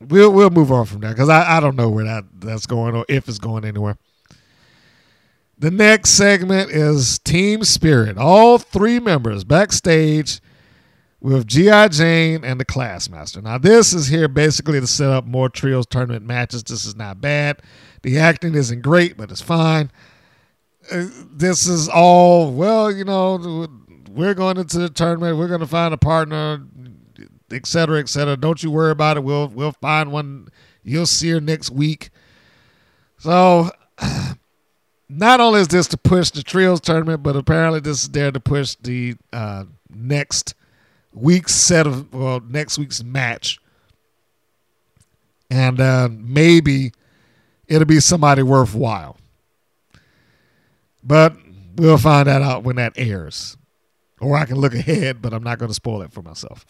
we'll 0.00 0.32
we'll 0.32 0.50
move 0.50 0.72
on 0.72 0.86
from 0.86 1.00
that 1.00 1.10
because 1.10 1.28
I, 1.28 1.56
I 1.56 1.60
don't 1.60 1.76
know 1.76 1.88
where 1.88 2.04
that 2.04 2.24
that's 2.38 2.66
going 2.66 2.94
or 2.94 3.04
if 3.08 3.28
it's 3.28 3.38
going 3.38 3.64
anywhere. 3.64 3.98
The 5.58 5.70
next 5.72 6.10
segment 6.10 6.70
is 6.70 7.18
Team 7.18 7.64
Spirit. 7.64 8.16
All 8.16 8.58
three 8.58 9.00
members 9.00 9.42
backstage 9.42 10.40
with 11.20 11.48
G.I. 11.48 11.88
Jane 11.88 12.44
and 12.44 12.60
the 12.60 12.64
Classmaster. 12.64 13.42
Now, 13.42 13.58
this 13.58 13.92
is 13.92 14.06
here 14.06 14.28
basically 14.28 14.78
to 14.80 14.86
set 14.86 15.10
up 15.10 15.26
more 15.26 15.48
trios 15.48 15.86
tournament 15.86 16.24
matches. 16.24 16.62
This 16.62 16.84
is 16.84 16.94
not 16.94 17.20
bad. 17.20 17.60
The 18.02 18.18
acting 18.18 18.54
isn't 18.54 18.82
great, 18.82 19.16
but 19.16 19.32
it's 19.32 19.40
fine. 19.40 19.90
Uh, 20.92 21.06
this 21.32 21.66
is 21.66 21.88
all, 21.88 22.52
well, 22.52 22.90
you 22.90 23.04
know, 23.04 23.66
we're 24.10 24.34
going 24.34 24.58
into 24.58 24.78
the 24.78 24.88
tournament. 24.88 25.38
We're 25.38 25.48
going 25.48 25.60
to 25.60 25.66
find 25.66 25.92
a 25.92 25.98
partner, 25.98 26.62
et 27.52 27.66
cetera, 27.66 27.98
et 27.98 28.08
cetera. 28.08 28.36
Don't 28.36 28.62
you 28.62 28.70
worry 28.70 28.90
about 28.90 29.16
it. 29.16 29.24
We'll, 29.24 29.48
we'll 29.48 29.72
find 29.72 30.12
one. 30.12 30.48
You'll 30.82 31.06
see 31.06 31.30
her 31.30 31.40
next 31.40 31.70
week. 31.70 32.10
So 33.18 33.70
not 35.08 35.40
only 35.40 35.60
is 35.60 35.68
this 35.68 35.88
to 35.88 35.96
push 35.96 36.30
the 36.30 36.42
trios 36.42 36.80
tournament, 36.80 37.22
but 37.22 37.36
apparently 37.36 37.80
this 37.80 38.02
is 38.02 38.08
there 38.10 38.30
to 38.30 38.40
push 38.40 38.76
the 38.80 39.16
uh, 39.32 39.64
next 39.88 40.54
week's 41.12 41.54
set 41.54 41.86
of 41.86 42.12
well 42.12 42.40
next 42.40 42.78
week's 42.78 43.02
match, 43.02 43.58
and 45.50 45.80
uh, 45.80 46.08
maybe 46.10 46.92
it'll 47.66 47.86
be 47.86 48.00
somebody 48.00 48.42
worthwhile. 48.42 49.16
But 51.02 51.36
we'll 51.76 51.98
find 51.98 52.26
that 52.28 52.42
out 52.42 52.64
when 52.64 52.76
that 52.76 52.92
airs, 52.96 53.56
or 54.20 54.36
I 54.36 54.44
can 54.44 54.56
look 54.56 54.74
ahead, 54.74 55.22
but 55.22 55.32
I'm 55.32 55.42
not 55.42 55.58
going 55.58 55.70
to 55.70 55.74
spoil 55.74 56.02
it 56.02 56.12
for 56.12 56.22
myself. 56.22 56.66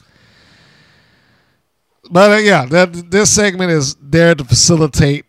But 2.10 2.30
uh, 2.30 2.36
yeah, 2.36 2.64
that 2.66 3.10
this 3.10 3.34
segment 3.34 3.70
is 3.70 3.94
there 3.96 4.34
to 4.34 4.44
facilitate 4.44 5.26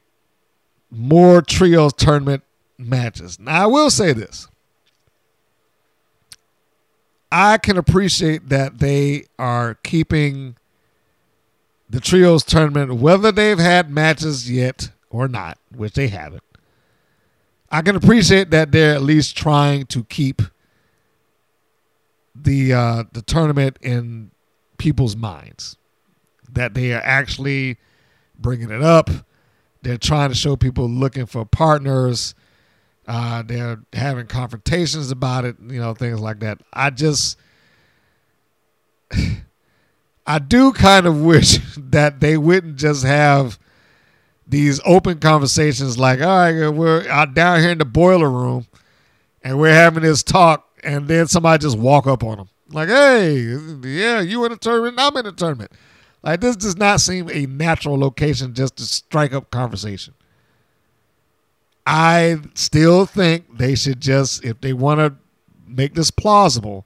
more 0.92 1.42
trios 1.42 1.94
tournament 1.94 2.44
matches. 2.78 3.40
Now, 3.40 3.64
I 3.64 3.66
will 3.66 3.90
say 3.90 4.14
this. 4.14 4.48
I 7.32 7.58
can 7.58 7.78
appreciate 7.78 8.50
that 8.50 8.80
they 8.80 9.26
are 9.38 9.76
keeping 9.84 10.56
the 11.90 12.00
trios 12.00 12.44
tournament, 12.44 12.96
whether 12.96 13.32
they've 13.32 13.60
had 13.60 13.92
matches 13.92 14.50
yet 14.50 14.92
or 15.10 15.28
not, 15.28 15.58
which 15.76 15.94
they 15.94 16.08
haven't. 16.08 16.44
I 17.72 17.82
can 17.82 17.96
appreciate 17.96 18.50
that 18.50 18.72
they're 18.72 18.96
at 18.96 19.04
least 19.04 19.38
trying 19.38 19.86
to 19.88 20.04
keep 20.06 20.42
the 22.34 22.74
uh, 22.74 23.04
the 23.12 23.22
tournament 23.22 23.78
in 23.82 24.32
people's 24.78 25.16
minds. 25.16 25.78
That 26.54 26.74
they 26.74 26.94
are 26.94 27.02
actually 27.04 27.78
bringing 28.38 28.72
it 28.72 28.82
up. 28.82 29.10
They're 29.82 29.98
trying 29.98 30.30
to 30.30 30.36
show 30.36 30.56
people 30.56 30.90
looking 30.90 31.26
for 31.26 31.46
partners 31.46 32.36
uh, 33.10 33.42
they're 33.42 33.80
having 33.92 34.28
confrontations 34.28 35.10
about 35.10 35.44
it, 35.44 35.56
you 35.60 35.82
know, 35.82 35.96
things 35.96 36.20
like 36.20 36.42
that. 36.42 36.62
I 36.72 36.92
just, 36.92 37.40
I 40.28 40.38
do 40.38 40.72
kind 40.72 41.08
of 41.08 41.20
wish 41.24 41.58
that 41.76 42.20
they 42.20 42.38
wouldn't 42.38 42.76
just 42.76 43.04
have 43.04 43.58
these 44.46 44.80
open 44.86 45.18
conversations 45.18 45.98
like, 45.98 46.22
all 46.22 46.28
right, 46.28 46.70
we're 46.70 47.10
out 47.10 47.34
down 47.34 47.62
here 47.62 47.72
in 47.72 47.80
the 47.80 47.86
boiler 47.86 48.30
room 48.30 48.68
and 49.42 49.60
we're 49.60 49.74
having 49.74 50.04
this 50.04 50.22
talk, 50.22 50.68
and 50.84 51.08
then 51.08 51.26
somebody 51.26 51.62
just 51.62 51.80
walk 51.80 52.06
up 52.06 52.24
on 52.24 52.38
them. 52.38 52.50
Like, 52.72 52.90
hey, 52.90 53.40
yeah, 53.84 54.20
you 54.20 54.46
in 54.46 54.52
a 54.52 54.58
tournament, 54.58 55.00
I'm 55.00 55.18
in 55.18 55.26
a 55.26 55.32
tournament. 55.32 55.72
Like, 56.22 56.42
this 56.42 56.56
does 56.56 56.76
not 56.76 57.00
seem 57.00 57.30
a 57.30 57.46
natural 57.46 57.98
location 57.98 58.54
just 58.54 58.78
to 58.78 58.84
strike 58.84 59.34
up 59.34 59.52
conversation. 59.52 60.14
I 61.86 62.38
still 62.56 63.06
think 63.06 63.58
they 63.58 63.76
should 63.76 64.02
just, 64.02 64.44
if 64.44 64.60
they 64.62 64.74
want 64.74 65.00
to 65.00 65.16
make 65.66 65.96
this 65.96 66.12
plausible, 66.12 66.86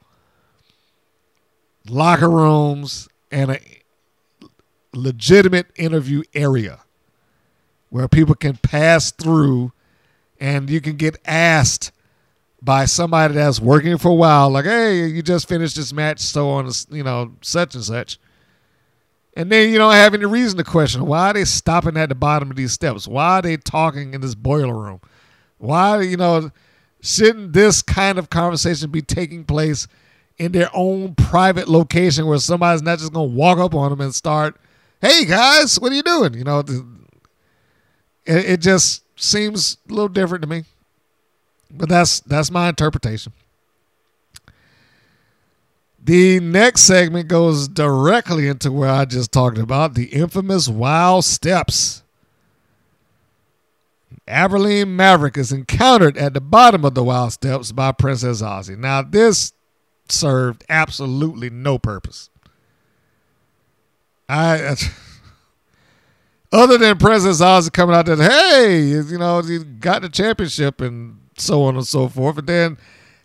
locker 1.90 2.30
rooms 2.30 3.10
and 3.32 3.52
a 3.52 3.60
legitimate 4.94 5.68
interview 5.76 6.24
area 6.34 6.80
where 7.90 8.08
people 8.08 8.36
can 8.36 8.56
pass 8.58 9.12
through 9.12 9.72
and 10.40 10.70
you 10.70 10.80
can 10.80 10.96
get 10.96 11.18
asked 11.26 11.92
by 12.62 12.86
somebody 12.86 13.34
that's 13.34 13.60
working 13.60 13.98
for 13.98 14.10
a 14.10 14.16
while, 14.16 14.50
like, 14.50 14.66
hey, 14.66 15.06
you 15.08 15.22
just 15.22 15.50
finished 15.50 15.76
this 15.76 15.92
match, 15.92 16.20
so 16.20 16.50
on, 16.50 16.72
you 16.92 17.04
know, 17.04 17.34
such 17.42 17.76
and 17.76 17.84
such. 17.84 18.18
And 19.36 19.52
then 19.52 19.70
you 19.70 19.78
don't 19.78 19.94
have 19.94 20.14
any 20.14 20.26
reason 20.26 20.58
to 20.58 20.64
question 20.64 21.06
why 21.06 21.30
are 21.30 21.34
they 21.34 21.46
stopping 21.46 21.98
at 21.98 22.10
the 22.10 22.16
bottom 22.16 22.52
of 22.52 22.56
these 22.56 22.72
steps? 22.72 23.08
Why 23.08 23.40
are 23.40 23.42
they 23.42 23.58
talking 23.58 24.14
in 24.14 24.22
this 24.22 24.36
boiler 24.36 24.78
room? 24.78 25.02
Why, 25.58 26.02
you 26.02 26.18
know, 26.18 26.52
shouldn't 27.02 27.54
this 27.54 27.82
kind 27.82 28.20
of 28.20 28.30
conversation 28.30 28.92
be 28.92 29.02
taking 29.02 29.44
place 29.44 29.88
in 30.38 30.52
their 30.52 30.70
own 30.74 31.16
private 31.16 31.68
location 31.68 32.26
where 32.26 32.38
somebody's 32.38 32.82
not 32.82 33.00
just 33.00 33.14
going 33.14 33.30
to 33.30 33.36
walk 33.36 33.60
up 33.60 33.74
on 33.74 33.90
them 33.90 34.02
and 34.02 34.14
start, 34.14 34.60
hey 35.02 35.26
guys, 35.26 35.80
what 35.80 35.92
are 35.92 35.96
you 35.96 36.04
doing? 36.04 36.34
You 36.34 36.44
know, 36.44 36.60
it, 36.60 36.76
it 38.26 38.62
just 38.62 39.04
seems 39.20 39.78
a 39.90 39.94
little 39.94 40.10
different 40.10 40.44
to 40.44 40.48
me. 40.48 40.66
But 41.72 41.90
that's 41.90 42.20
that's 42.22 42.52
my 42.52 42.70
interpretation. 42.70 43.34
The 46.06 46.42
next 46.42 46.82
segment 46.82 47.30
goes 47.30 47.70
directly 47.70 48.50
into 48.50 48.74
where 48.74 48.90
I 48.90 49.06
just 49.06 49.32
talked 49.32 49.58
about 49.58 49.94
the 49.94 50.08
infamous 50.08 50.68
Wild 50.68 51.24
Steps. 51.24 52.04
Abilene 54.28 54.98
Maverick 54.98 55.38
is 55.38 55.54
encountered 55.54 56.18
at 56.18 56.34
the 56.34 56.42
bottom 56.42 56.84
of 56.84 56.94
the 56.94 57.06
Wild 57.06 57.32
Steps 57.32 57.72
by 57.72 57.94
Princess 57.94 58.42
Aussie. 58.42 58.78
Now, 58.78 59.02
this 59.02 59.54
served 60.10 60.66
absolutely 60.68 61.50
no 61.50 61.80
purpose. 61.80 62.30
I, 64.28 64.76
other 66.52 66.78
than 66.78 66.98
Princess 66.98 67.40
Aussie 67.40 67.72
coming 67.72 67.96
out 67.96 68.08
there, 68.08 68.18
hey, 68.18 68.80
you 68.80 69.18
know, 69.18 69.42
you 69.42 69.64
got 69.64 70.02
the 70.02 70.10
championship 70.10 70.82
and 70.82 71.20
so 71.38 71.64
on 71.64 71.78
and 71.78 71.88
so 71.88 72.10
forth, 72.10 72.38
and 72.40 72.48
then 72.48 72.78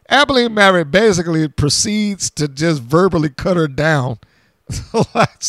Abilene 0.09 0.55
Maverick 0.55 0.91
basically 0.91 1.49
proceeds 1.49 2.31
to 2.31 2.49
just 2.49 2.83
verbally 2.83 3.29
cut 3.29 3.57
her 3.57 3.69
down. 3.69 4.19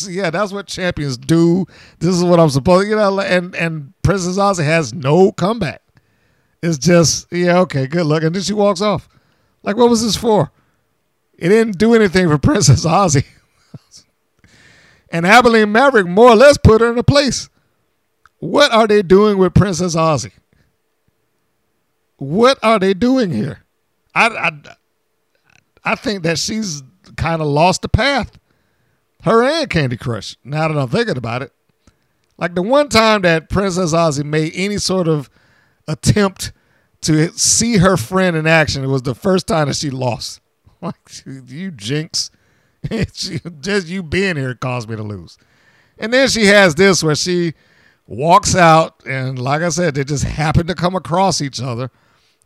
yeah, 0.07 0.29
that's 0.29 0.51
what 0.51 0.67
champions 0.67 1.17
do. 1.17 1.65
This 1.99 2.15
is 2.15 2.23
what 2.23 2.39
I'm 2.39 2.49
supposed, 2.49 2.87
you 2.89 2.95
know. 2.95 3.19
And 3.19 3.55
and 3.55 3.93
Princess 4.01 4.37
Aussie 4.37 4.65
has 4.65 4.93
no 4.93 5.31
comeback. 5.31 5.81
It's 6.61 6.77
just 6.77 7.31
yeah, 7.31 7.59
okay, 7.59 7.87
good 7.87 8.05
luck, 8.05 8.23
and 8.23 8.35
then 8.35 8.41
she 8.41 8.53
walks 8.53 8.81
off. 8.81 9.07
Like, 9.63 9.77
what 9.77 9.89
was 9.89 10.03
this 10.03 10.15
for? 10.15 10.51
It 11.37 11.49
didn't 11.49 11.77
do 11.77 11.93
anything 11.93 12.27
for 12.27 12.37
Princess 12.39 12.85
Aussie. 12.85 13.25
and 15.11 15.25
Abilene 15.25 15.71
Maverick 15.71 16.07
more 16.07 16.31
or 16.31 16.35
less 16.35 16.57
put 16.57 16.81
her 16.81 16.91
in 16.91 16.97
a 16.97 17.03
place. 17.03 17.49
What 18.39 18.71
are 18.71 18.87
they 18.87 19.01
doing 19.01 19.37
with 19.37 19.53
Princess 19.53 19.95
Aussie? 19.95 20.31
What 22.17 22.57
are 22.61 22.79
they 22.79 22.93
doing 22.93 23.31
here? 23.31 23.63
I, 24.15 24.27
I, 24.27 24.51
I 25.83 25.95
think 25.95 26.23
that 26.23 26.37
she's 26.37 26.83
kind 27.15 27.41
of 27.41 27.47
lost 27.47 27.81
the 27.81 27.89
path. 27.89 28.39
Her 29.23 29.43
and 29.43 29.69
Candy 29.69 29.97
Crush. 29.97 30.37
Now 30.43 30.67
that 30.67 30.77
I'm 30.77 30.87
thinking 30.87 31.17
about 31.17 31.41
it, 31.41 31.51
like 32.37 32.55
the 32.55 32.61
one 32.61 32.87
time 32.87 33.21
that 33.23 33.49
Princess 33.49 33.93
Aussie 33.93 34.23
made 34.23 34.53
any 34.55 34.77
sort 34.77 35.07
of 35.07 35.29
attempt 35.87 36.53
to 37.01 37.29
see 37.37 37.77
her 37.77 37.97
friend 37.97 38.35
in 38.37 38.47
action, 38.47 38.83
it 38.83 38.87
was 38.87 39.01
the 39.01 39.15
first 39.15 39.47
time 39.47 39.67
that 39.67 39.75
she 39.75 39.89
lost. 39.89 40.41
Like 40.81 40.95
you 41.25 41.71
jinx, 41.71 42.31
just 43.59 43.87
you 43.87 44.01
being 44.01 44.37
here 44.37 44.55
caused 44.55 44.89
me 44.89 44.95
to 44.95 45.03
lose. 45.03 45.37
And 45.97 46.13
then 46.13 46.29
she 46.29 46.45
has 46.45 46.75
this 46.75 47.03
where 47.03 47.15
she 47.15 47.53
walks 48.07 48.55
out, 48.55 49.05
and 49.05 49.37
like 49.37 49.61
I 49.61 49.67
said, 49.67 49.95
they 49.95 50.05
just 50.05 50.23
happen 50.23 50.67
to 50.67 50.75
come 50.75 50.95
across 50.95 51.41
each 51.41 51.61
other 51.61 51.91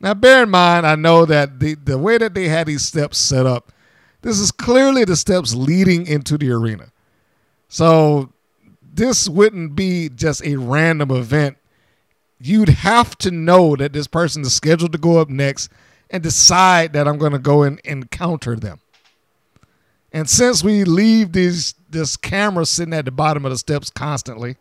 now, 0.03 0.13
bear 0.13 0.43
in 0.43 0.49
mind, 0.49 0.85
I 0.85 0.95
know 0.95 1.25
that 1.25 1.61
the, 1.61 1.75
the 1.75 1.97
way 1.97 2.17
that 2.17 2.33
they 2.33 2.49
had 2.49 2.67
these 2.67 2.85
steps 2.85 3.17
set 3.17 3.45
up, 3.45 3.71
this 4.21 4.37
is 4.37 4.51
clearly 4.51 5.05
the 5.05 5.15
steps 5.15 5.55
leading 5.55 6.05
into 6.05 6.37
the 6.37 6.51
arena. 6.51 6.91
So, 7.69 8.33
this 8.81 9.29
wouldn't 9.29 9.75
be 9.75 10.09
just 10.09 10.45
a 10.45 10.57
random 10.57 11.09
event. 11.09 11.57
You'd 12.37 12.69
have 12.69 13.17
to 13.19 13.31
know 13.31 13.77
that 13.77 13.93
this 13.93 14.07
person 14.07 14.41
is 14.41 14.53
scheduled 14.53 14.91
to 14.91 14.97
go 14.97 15.19
up 15.19 15.29
next 15.29 15.69
and 16.09 16.21
decide 16.21 16.91
that 16.93 17.07
I'm 17.07 17.17
going 17.17 17.31
to 17.31 17.39
go 17.39 17.63
and 17.63 17.79
encounter 17.85 18.57
them. 18.57 18.81
And 20.11 20.29
since 20.29 20.63
we 20.63 20.83
leave 20.83 21.31
these 21.31 21.75
this 21.89 22.17
camera 22.17 22.65
sitting 22.65 22.93
at 22.93 23.05
the 23.05 23.11
bottom 23.11 23.45
of 23.45 23.51
the 23.51 23.57
steps 23.57 23.89
constantly, 23.89 24.57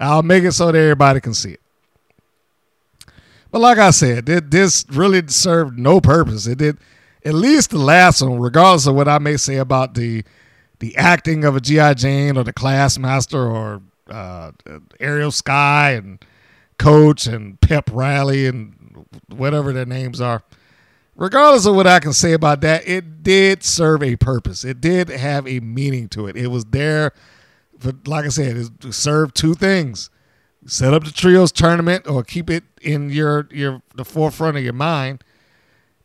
I'll 0.00 0.22
make 0.22 0.44
it 0.44 0.52
so 0.52 0.72
that 0.72 0.78
everybody 0.78 1.20
can 1.20 1.34
see 1.34 1.52
it. 1.52 1.60
But 3.50 3.60
like 3.60 3.78
I 3.78 3.90
said, 3.90 4.26
this 4.26 4.84
really 4.90 5.26
served 5.28 5.78
no 5.78 6.00
purpose. 6.00 6.46
It 6.46 6.58
did. 6.58 6.78
at 7.24 7.34
least 7.34 7.70
the 7.70 7.78
last 7.78 8.20
one, 8.22 8.38
regardless 8.38 8.86
of 8.86 8.94
what 8.94 9.08
I 9.08 9.18
may 9.18 9.36
say 9.36 9.56
about 9.56 9.94
the 9.94 10.24
the 10.80 10.96
acting 10.96 11.44
of 11.44 11.56
a 11.56 11.60
GI 11.60 11.94
Jane 11.96 12.36
or 12.36 12.44
the 12.44 12.52
Classmaster 12.52 13.34
or 13.34 13.82
uh, 14.08 14.52
Ariel 15.00 15.32
Sky 15.32 15.92
and 15.92 16.24
Coach 16.78 17.26
and 17.26 17.60
Pep 17.60 17.90
Riley 17.92 18.46
and 18.46 19.06
whatever 19.28 19.72
their 19.72 19.86
names 19.86 20.20
are. 20.20 20.42
Regardless 21.16 21.66
of 21.66 21.74
what 21.74 21.88
I 21.88 21.98
can 21.98 22.12
say 22.12 22.32
about 22.32 22.60
that, 22.60 22.86
it 22.86 23.24
did 23.24 23.64
serve 23.64 24.04
a 24.04 24.14
purpose. 24.14 24.64
It 24.64 24.80
did 24.80 25.08
have 25.08 25.48
a 25.48 25.58
meaning 25.58 26.08
to 26.10 26.28
it. 26.28 26.36
It 26.36 26.46
was 26.46 26.66
there, 26.66 27.12
for, 27.80 27.92
like 28.06 28.24
I 28.24 28.28
said, 28.28 28.56
it 28.56 28.94
served 28.94 29.34
two 29.34 29.54
things: 29.54 30.10
set 30.64 30.94
up 30.94 31.02
the 31.02 31.10
trios 31.10 31.50
tournament 31.50 32.06
or 32.06 32.22
keep 32.22 32.48
it 32.48 32.62
in 32.82 33.10
your 33.10 33.48
your 33.50 33.82
the 33.94 34.04
forefront 34.04 34.56
of 34.56 34.62
your 34.62 34.72
mind, 34.72 35.24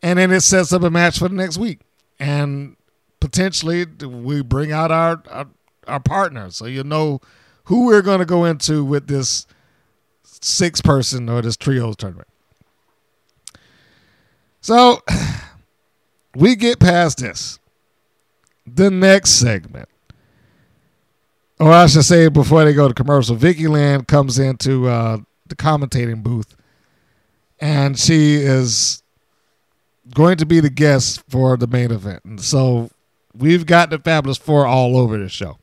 and 0.02 0.20
then 0.20 0.32
it 0.32 0.42
sets 0.42 0.74
up 0.74 0.84
a 0.84 0.90
match 0.90 1.20
for 1.20 1.30
the 1.30 1.36
next 1.36 1.58
week. 1.58 1.80
And 2.20 2.76
potentially 3.20 3.86
we 3.86 4.42
bring 4.42 4.72
out 4.72 4.92
our 4.92 5.24
our, 5.30 5.48
our 5.88 6.00
partner, 6.00 6.50
so 6.52 6.66
you 6.66 6.84
know 6.84 7.20
who 7.66 7.86
we're 7.86 8.02
going 8.02 8.20
to 8.20 8.26
go 8.26 8.46
into 8.46 8.84
with 8.84 9.08
this 9.08 9.48
six 10.24 10.82
person 10.82 11.30
or 11.30 11.42
this 11.42 11.58
trios 11.58 11.96
tournament. 11.96 12.28
So 14.62 15.02
we 16.36 16.56
get 16.56 16.80
past 16.80 17.20
this. 17.20 17.60
The 18.66 18.90
next 18.90 19.32
segment, 19.32 19.90
or 21.60 21.72
I 21.72 21.86
should 21.88 22.06
say, 22.06 22.30
before 22.30 22.64
they 22.64 22.74
go 22.74 22.88
to 22.88 22.94
commercial, 22.94 23.36
Vicky 23.36 23.68
Lynn 23.68 24.06
comes 24.06 24.40
into 24.40 24.88
uh, 24.88 25.18
the 25.48 25.56
commentating 25.56 26.24
booth, 26.24 26.56
and 27.64 27.98
she 27.98 28.36
is 28.36 29.02
going 30.14 30.36
to 30.36 30.46
be 30.46 30.60
the 30.60 30.70
guest 30.70 31.24
for 31.30 31.56
the 31.56 31.66
main 31.66 31.92
event. 31.92 32.22
And 32.26 32.42
so 32.42 32.90
we've 33.34 33.66
got 33.66 33.90
the 33.90 34.00
Fabulous 34.00 34.38
Four 34.38 34.68
all 34.68 34.98
over 34.98 35.18
the 35.18 35.30
show. 35.30 35.58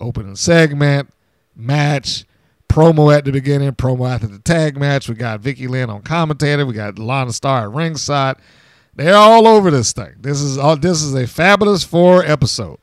Opening 0.00 0.36
segment, 0.36 1.10
match, 1.54 2.24
promo 2.70 3.14
at 3.14 3.26
the 3.26 3.32
beginning, 3.32 3.72
promo 3.72 4.10
after 4.10 4.26
the 4.26 4.38
tag 4.38 4.78
match. 4.78 5.06
We 5.06 5.16
got 5.16 5.40
Vicky 5.40 5.66
Lynn 5.66 5.90
on 5.90 6.00
commentator. 6.00 6.64
We 6.64 6.72
got 6.72 6.98
Lana 6.98 7.34
Star 7.34 7.64
at 7.64 7.72
ringside. 7.72 8.36
They're 8.94 9.14
all 9.14 9.46
over 9.46 9.70
this 9.70 9.92
thing. 9.92 10.14
This 10.18 10.40
is 10.40 10.56
all. 10.56 10.78
This 10.78 11.02
is 11.02 11.14
a 11.14 11.26
fabulous 11.26 11.84
four 11.84 12.24
episode. 12.24 12.78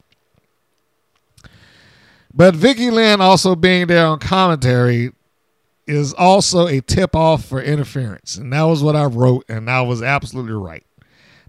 But 2.31 2.53
Vicky 2.53 2.91
Lynn 2.91 3.21
also 3.21 3.55
being 3.55 3.87
there 3.87 4.05
on 4.05 4.19
commentary 4.19 5.13
is 5.85 6.13
also 6.13 6.67
a 6.67 6.81
tip 6.81 7.15
off 7.15 7.45
for 7.45 7.61
interference, 7.61 8.37
and 8.37 8.51
that 8.53 8.63
was 8.63 8.83
what 8.83 8.95
I 8.95 9.05
wrote, 9.05 9.45
and 9.49 9.69
I 9.69 9.81
was 9.81 10.01
absolutely 10.01 10.53
right. 10.53 10.85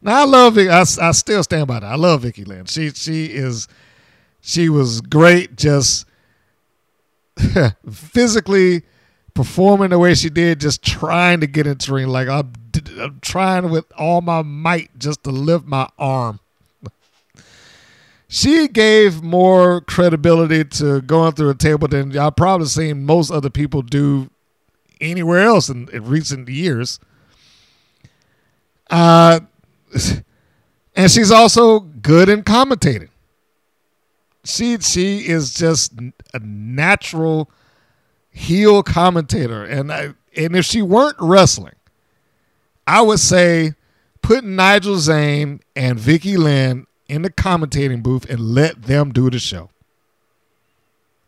Now 0.03 0.23
I 0.23 0.25
love 0.25 0.59
it. 0.59 0.69
I, 0.69 0.81
I 0.81 1.13
still 1.13 1.43
stand 1.43 1.67
by 1.67 1.81
that. 1.81 1.87
I 1.87 1.97
love 1.97 2.23
Vicky 2.23 2.45
Lynn. 2.45 2.67
She 2.67 2.91
she 2.91 3.27
is 3.27 3.69
she 4.41 4.69
was 4.69 5.01
great. 5.01 5.57
Just 5.57 6.07
physically 7.91 8.83
performing 9.35 9.91
the 9.91 9.99
way 9.99 10.15
she 10.15 10.31
did, 10.31 10.61
just 10.61 10.83
trying 10.83 11.41
to 11.41 11.47
get 11.47 11.67
into 11.67 11.93
ring. 11.93 12.09
Like 12.09 12.29
I'm, 12.29 12.53
I'm 12.99 13.19
trying 13.21 13.71
with 13.71 13.87
all 13.97 14.21
my 14.21 14.43
might 14.43 14.97
just 14.99 15.25
to 15.25 15.31
lift 15.31 15.67
my 15.67 15.89
arm. 15.99 16.41
She 18.35 18.69
gave 18.69 19.23
more 19.23 19.81
credibility 19.83 20.65
to 20.65 21.01
going 21.03 21.33
through 21.33 21.51
a 21.51 21.55
table 21.55 21.89
than 21.89 22.17
I've 22.17 22.37
probably 22.37 22.67
seen 22.67 23.05
most 23.05 23.31
other 23.31 23.51
people 23.51 23.83
do 23.83 24.31
anywhere 25.01 25.43
else 25.43 25.69
in, 25.69 25.89
in 25.93 26.05
recent 26.05 26.49
years. 26.49 26.99
Uh, 28.91 29.41
and 30.97 31.11
she's 31.11 31.31
also 31.31 31.81
good 31.81 32.29
in 32.29 32.43
commentating 32.43 33.09
she 34.45 34.79
she 34.79 35.27
is 35.27 35.55
just 35.55 35.93
a 36.33 36.39
natural 36.39 37.51
heel 38.31 38.83
commentator, 38.83 39.65
and 39.65 39.93
I, 39.93 40.15
and 40.37 40.55
if 40.55 40.65
she 40.65 40.83
weren't 40.83 41.17
wrestling, 41.19 41.75
I 42.87 43.01
would 43.03 43.21
say 43.21 43.75
put 44.23 44.45
Nigel 44.45 44.99
Zane 44.99 45.61
and 45.75 45.99
Vicky 45.99 46.37
Lynn 46.37 46.87
in 47.09 47.23
the 47.23 47.31
commentating 47.31 48.03
booth 48.03 48.29
and 48.29 48.41
let 48.41 48.83
them 48.83 49.13
do 49.13 49.31
the 49.31 49.39
show. 49.39 49.71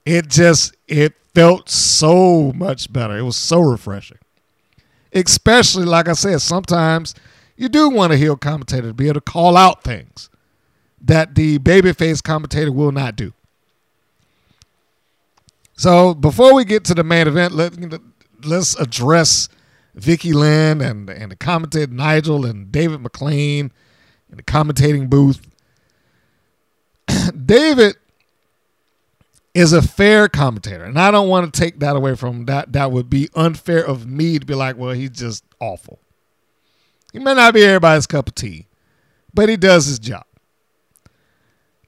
It 0.05 0.29
just 0.29 0.75
it 0.87 1.15
felt 1.35 1.69
so 1.69 2.53
much 2.53 2.93
better. 2.93 3.17
It 3.17 3.23
was 3.23 3.37
so 3.37 3.61
refreshing. 3.61 4.19
Especially 5.13 5.85
like 5.85 6.09
I 6.09 6.13
said, 6.13 6.41
sometimes 6.41 7.15
you 7.57 7.69
do 7.69 7.91
want 7.91 8.13
a 8.13 8.17
heel 8.17 8.37
commentator 8.37 8.89
to 8.89 8.95
be 8.95 9.07
able 9.07 9.15
to 9.15 9.21
call 9.21 9.57
out 9.57 9.83
things 9.83 10.31
that 11.01 11.35
the 11.35 11.59
babyface 11.59 12.23
commentator 12.23 12.73
will 12.73 12.93
not 12.93 13.17
do. 13.17 13.33
So 15.77 16.15
before 16.15 16.55
we 16.55 16.65
get 16.65 16.85
to 16.85 16.95
the 16.95 17.05
main 17.05 17.29
event, 17.29 17.55
let, 17.55 17.75
let's 18.45 18.79
address 18.81 19.49
Vicky 19.95 20.33
Lynn 20.33 20.81
and, 20.81 21.09
and 21.09 21.31
the 21.31 21.37
commentator 21.37 21.93
Nigel 21.93 22.47
and 22.47 22.73
David 22.73 23.01
McLane 23.03 23.71
in 24.31 24.37
the 24.37 24.43
commentating 24.43 25.09
booth. 25.09 25.41
David 27.47 27.97
is 29.55 29.73
a 29.73 29.83
fair 29.83 30.29
commentator, 30.29 30.85
and 30.85 30.99
I 30.99 31.11
don't 31.11 31.29
want 31.29 31.53
to 31.53 31.61
take 31.61 31.81
that 31.81 31.97
away 31.97 32.15
from 32.15 32.37
him. 32.37 32.47
That 32.47 32.73
that 32.73 32.93
would 32.93 33.09
be 33.09 33.29
unfair 33.35 33.85
of 33.85 34.07
me 34.07 34.39
to 34.39 34.47
be 34.47 34.55
like, 34.55 34.77
well, 34.77 34.93
he's 34.93 35.11
just 35.11 35.45
awful. 35.61 35.99
He 37.13 37.19
may 37.19 37.35
not 37.35 37.55
be 37.55 37.65
everybody's 37.65 38.07
cup 38.07 38.29
of 38.29 38.35
tea, 38.35 38.67
but 39.33 39.49
he 39.49 39.57
does 39.57 39.87
his 39.87 39.99
job 39.99 40.25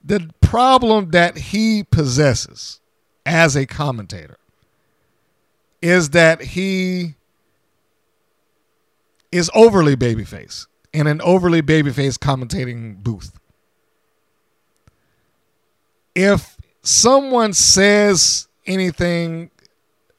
the 0.08 0.30
problem 0.40 1.10
that 1.10 1.36
he 1.36 1.84
possesses 1.84 2.80
as 3.26 3.54
a 3.54 3.66
commentator 3.66 4.38
is 5.82 6.10
that 6.10 6.40
he 6.40 7.14
is 9.30 9.50
overly 9.54 9.94
babyface 9.94 10.66
in 10.94 11.06
an 11.06 11.20
overly 11.20 11.60
babyface 11.60 12.16
commentating 12.16 13.02
booth. 13.02 13.38
If 16.18 16.56
someone 16.82 17.52
says 17.52 18.48
anything 18.66 19.52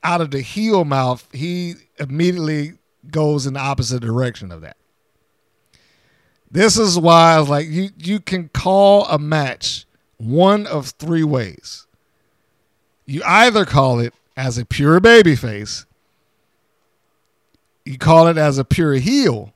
out 0.01 0.21
of 0.21 0.31
the 0.31 0.39
heel 0.39 0.85
mouth, 0.85 1.27
he 1.33 1.73
immediately 1.99 2.75
goes 3.11 3.45
in 3.45 3.55
the 3.55 3.59
opposite 3.59 4.01
direction 4.01 4.49
of 4.49 4.61
that. 4.61 4.77
This 6.49 6.77
is 6.77 6.97
why 6.97 7.33
I 7.33 7.39
was 7.41 7.49
like, 7.49 7.67
you 7.67 7.89
you 7.97 8.21
can 8.21 8.47
call 8.47 9.07
a 9.07 9.19
match 9.19 9.85
one 10.15 10.65
of 10.67 10.87
three 10.91 11.25
ways. 11.25 11.85
You 13.05 13.21
either 13.25 13.65
call 13.65 13.99
it 13.99 14.13
as 14.37 14.57
a 14.57 14.63
pure 14.63 15.01
baby 15.01 15.35
face, 15.35 15.85
you 17.83 17.97
call 17.97 18.27
it 18.27 18.37
as 18.37 18.57
a 18.57 18.63
pure 18.63 18.93
heel, 18.93 19.51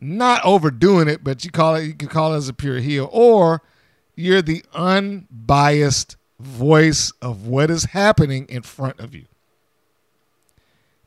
not 0.00 0.44
overdoing 0.44 1.08
it, 1.08 1.24
but 1.24 1.44
you 1.44 1.50
call 1.50 1.74
it 1.74 1.86
you 1.86 1.94
can 1.94 2.06
call 2.06 2.34
it 2.34 2.36
as 2.36 2.48
a 2.48 2.54
pure 2.54 2.78
heel, 2.78 3.08
or 3.10 3.62
you're 4.16 4.42
the 4.42 4.64
unbiased 4.74 6.16
voice 6.40 7.12
of 7.22 7.46
what 7.46 7.70
is 7.70 7.84
happening 7.84 8.46
in 8.48 8.62
front 8.62 8.98
of 8.98 9.14
you 9.14 9.26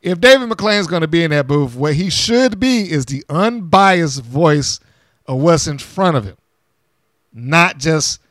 if 0.02 0.22
David 0.22 0.48
McLane's 0.48 0.88
going 0.88 1.02
to 1.02 1.08
be 1.08 1.24
in 1.24 1.32
that 1.32 1.48
booth, 1.48 1.76
what 1.76 1.96
he 1.96 2.10
should 2.10 2.60
be 2.60 2.90
is 2.90 3.06
the 3.06 3.24
unbiased 3.30 4.24
voice 4.24 4.80
of 5.28 5.38
what's 5.40 5.68
in 5.68 5.78
front 5.78 6.16
of 6.18 6.24
him, 6.24 6.38
not 7.34 7.78
just 7.78 8.22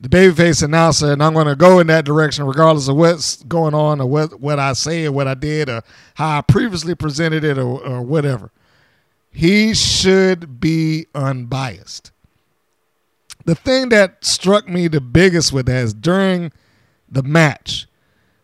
the 0.00 0.08
babyface 0.08 0.62
announcer. 0.62 1.12
And 1.12 1.22
I'm 1.22 1.34
going 1.34 1.48
to 1.48 1.56
go 1.56 1.80
in 1.80 1.88
that 1.88 2.04
direction 2.04 2.46
regardless 2.46 2.88
of 2.88 2.96
what's 2.96 3.42
going 3.44 3.74
on 3.74 4.00
or 4.00 4.06
what, 4.06 4.40
what 4.40 4.58
I 4.58 4.74
say 4.74 5.06
or 5.06 5.12
what 5.12 5.26
I 5.26 5.34
did 5.34 5.68
or 5.68 5.82
how 6.14 6.38
I 6.38 6.40
previously 6.40 6.94
presented 6.94 7.42
it 7.42 7.58
or, 7.58 7.84
or 7.84 8.02
whatever. 8.02 8.52
He 9.32 9.74
should 9.74 10.60
be 10.60 11.06
unbiased. 11.14 12.11
The 13.44 13.54
thing 13.54 13.88
that 13.88 14.24
struck 14.24 14.68
me 14.68 14.88
the 14.88 15.00
biggest 15.00 15.52
with 15.52 15.66
that 15.66 15.84
is 15.84 15.94
during 15.94 16.52
the 17.08 17.22
match, 17.22 17.86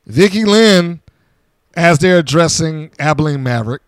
Vicky 0.06 0.44
Lynn 0.44 1.00
as 1.74 2.00
they're 2.00 2.18
addressing 2.18 2.90
Abilene 2.98 3.42
Maverick, 3.42 3.82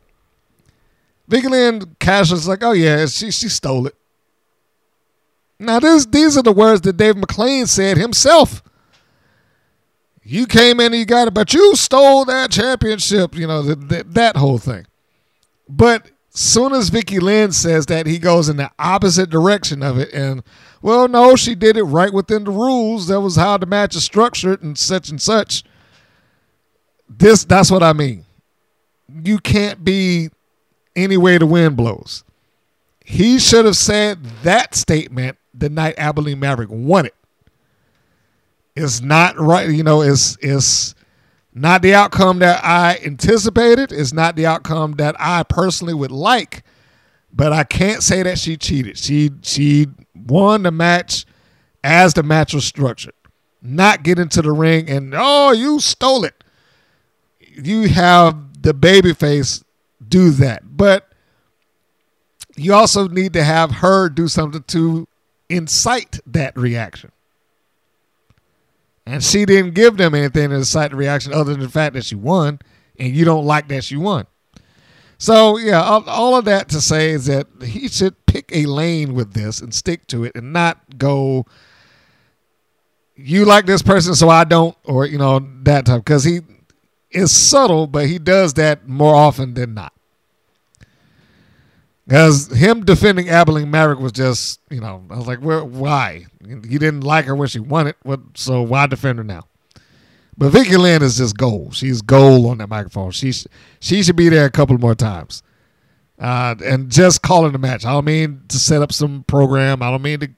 Vicky 1.27 1.49
Lynn 1.49 1.97
casually 1.99 2.43
like, 2.43 2.62
"Oh 2.62 2.73
yeah, 2.73 3.07
she 3.07 3.31
she 3.31 3.49
stole 3.49 3.87
it." 3.87 3.95
Now 5.59 5.78
this 5.78 6.07
these 6.07 6.37
are 6.37 6.43
the 6.43 6.53
words 6.53 6.81
that 6.82 6.97
Dave 6.97 7.15
McLane 7.15 7.69
said 7.69 7.97
himself. 7.97 8.62
You 10.23 10.47
came 10.47 10.81
in 10.81 10.87
and 10.93 10.97
you 10.97 11.07
got 11.07 11.28
it, 11.28 11.35
but 11.35 11.55
you 11.55 11.74
stole 11.77 12.24
that 12.27 12.51
championship. 12.51 13.35
You 13.35 13.47
know 13.47 13.62
that 13.62 14.15
that 14.15 14.37
whole 14.37 14.59
thing. 14.59 14.87
But 15.69 16.11
soon 16.31 16.73
as 16.73 16.89
Vicky 16.89 17.20
Lynn 17.20 17.53
says 17.53 17.87
that, 17.87 18.07
he 18.07 18.19
goes 18.19 18.49
in 18.49 18.57
the 18.57 18.70
opposite 18.78 19.31
direction 19.31 19.82
of 19.82 19.99
it, 19.99 20.12
and 20.12 20.43
well, 20.82 21.09
no, 21.09 21.36
she 21.36 21.55
did 21.55 21.77
it 21.77 21.85
right 21.85 22.12
within 22.12 22.44
the 22.44 22.51
rules. 22.51 23.09
That 23.09 23.20
was 23.20 23.36
how 23.36 23.59
the 23.59 23.66
match 23.66 23.97
is 23.97 24.05
structured, 24.05 24.62
and 24.62 24.78
such 24.78 25.11
and 25.11 25.20
such 25.20 25.65
this 27.11 27.44
that's 27.44 27.70
what 27.70 27.82
I 27.82 27.93
mean. 27.93 28.24
You 29.24 29.39
can't 29.39 29.85
be 29.85 30.31
any 30.97 31.16
way 31.16 31.39
the 31.39 31.47
wind 31.47 31.77
blows. 31.77 32.24
he 33.05 33.39
should 33.39 33.65
have 33.65 33.77
said 33.77 34.24
that 34.44 34.74
statement 34.74 35.36
the 35.52 35.69
night 35.69 35.94
Abilene 35.98 36.39
Maverick 36.40 36.70
won 36.70 37.07
it. 37.07 37.15
It's 38.77 39.01
not 39.01 39.39
right, 39.39 39.69
you 39.69 39.82
know, 39.82 40.02
it's 40.02 40.39
it's 40.40 40.94
not 41.52 41.82
the 41.82 41.94
outcome 41.94 42.39
that 42.40 42.65
I 42.65 43.01
anticipated. 43.05 43.93
It's 43.93 44.12
not 44.12 44.36
the 44.36 44.47
outcome 44.47 44.93
that 44.93 45.16
I 45.19 45.43
personally 45.43 45.94
would 45.94 46.12
like. 46.12 46.62
But 47.32 47.52
I 47.52 47.65
can't 47.65 48.02
say 48.02 48.23
that 48.23 48.39
she 48.39 48.57
cheated. 48.57 48.98
She 48.98 49.31
she 49.43 49.89
won 50.31 50.62
the 50.62 50.70
match 50.70 51.27
as 51.82 52.15
the 52.15 52.23
match 52.23 52.55
was 52.55 52.65
structured. 52.65 53.15
Not 53.62 54.02
get 54.02 54.19
into 54.19 54.40
the 54.40 54.52
ring 54.52 54.89
and 54.89 55.12
oh, 55.16 55.52
you 55.52 55.81
stole 55.81 56.24
it. 56.24 56.44
You 57.40 57.89
have 57.89 58.62
the 58.62 58.73
babyface 58.73 59.62
do 60.07 60.31
that. 60.31 60.77
But 60.77 61.11
you 62.57 62.74
also 62.74 63.09
need 63.09 63.32
to 63.35 63.44
have 63.44 63.70
her 63.77 64.09
do 64.09 64.28
something 64.28 64.62
to 64.69 65.09
incite 65.48 66.20
that 66.27 66.57
reaction. 66.57 67.12
And 69.07 69.24
she 69.24 69.44
didn't 69.44 69.74
give 69.74 69.97
them 69.97 70.15
anything 70.15 70.51
to 70.51 70.57
incite 70.57 70.90
the 70.90 70.97
reaction 70.97 71.32
other 71.32 71.52
than 71.52 71.61
the 71.61 71.69
fact 71.69 71.94
that 71.94 72.05
she 72.05 72.15
won, 72.15 72.61
and 72.98 73.15
you 73.15 73.24
don't 73.24 73.44
like 73.44 73.69
that 73.69 73.82
she 73.82 73.97
won. 73.97 74.27
So, 75.21 75.59
yeah, 75.59 75.83
all, 75.83 76.35
of 76.35 76.47
that 76.47 76.71
to 76.71 76.81
say 76.81 77.11
is 77.11 77.27
that 77.27 77.47
he 77.63 77.89
should 77.89 78.25
pick 78.25 78.51
a 78.55 78.65
lane 78.65 79.13
with 79.13 79.35
this 79.35 79.61
and 79.61 79.75
stick 79.75 80.07
to 80.07 80.25
it 80.25 80.33
and 80.35 80.55
not 80.55 80.79
go, 80.97 81.45
you 83.17 83.45
like 83.45 83.67
this 83.67 83.83
person, 83.83 84.15
so 84.15 84.31
I 84.31 84.45
don't, 84.45 84.75
or, 84.83 85.05
you 85.05 85.19
know, 85.19 85.47
that 85.65 85.85
type. 85.85 86.03
Because 86.03 86.25
he 86.25 86.41
is 87.11 87.31
subtle, 87.33 87.87
but 87.87 88.07
he 88.07 88.19
does 88.19 88.55
that 88.55 88.89
more 88.89 89.15
often 89.15 89.53
than 89.53 89.75
not. 89.75 89.93
Because 92.07 92.51
him 92.51 92.87
defending 92.87 93.29
Abilene 93.29 93.71
Maverick 93.71 93.99
was 93.99 94.13
just, 94.13 94.59
you 94.71 94.81
know, 94.81 95.05
I 95.11 95.19
was 95.19 95.27
like, 95.27 95.41
where, 95.41 95.63
why? 95.63 96.25
You 96.43 96.79
didn't 96.79 97.03
like 97.03 97.27
her 97.27 97.37
when 97.37 97.49
she 97.49 97.61
won 97.61 97.89
it, 97.89 97.97
what, 98.05 98.21
so 98.37 98.63
why 98.63 98.87
defend 98.87 99.19
her 99.19 99.25
now? 99.25 99.50
But 100.36 100.51
Vicky 100.51 100.77
Lynn 100.77 101.02
is 101.02 101.19
just 101.19 101.36
gold. 101.36 101.74
She's 101.74 102.02
gold 102.02 102.47
on 102.47 102.59
that 102.59 102.69
microphone. 102.69 103.11
She 103.11 103.32
she 103.81 104.02
should 104.02 104.16
be 104.16 104.28
there 104.28 104.47
a 104.47 104.51
couple 104.51 104.78
more 104.78 104.94
times. 104.94 105.43
Uh, 106.19 106.55
and 106.65 106.90
just 106.90 107.23
calling 107.23 107.52
the 107.52 107.59
match. 107.59 107.85
I 107.85 107.93
don't 107.93 108.05
mean 108.05 108.43
to 108.48 108.59
set 108.59 108.82
up 108.82 108.93
some 108.93 109.24
program. 109.27 109.82
I 109.82 109.90
don't 109.90 110.02
mean 110.02 110.20
to 110.20 110.31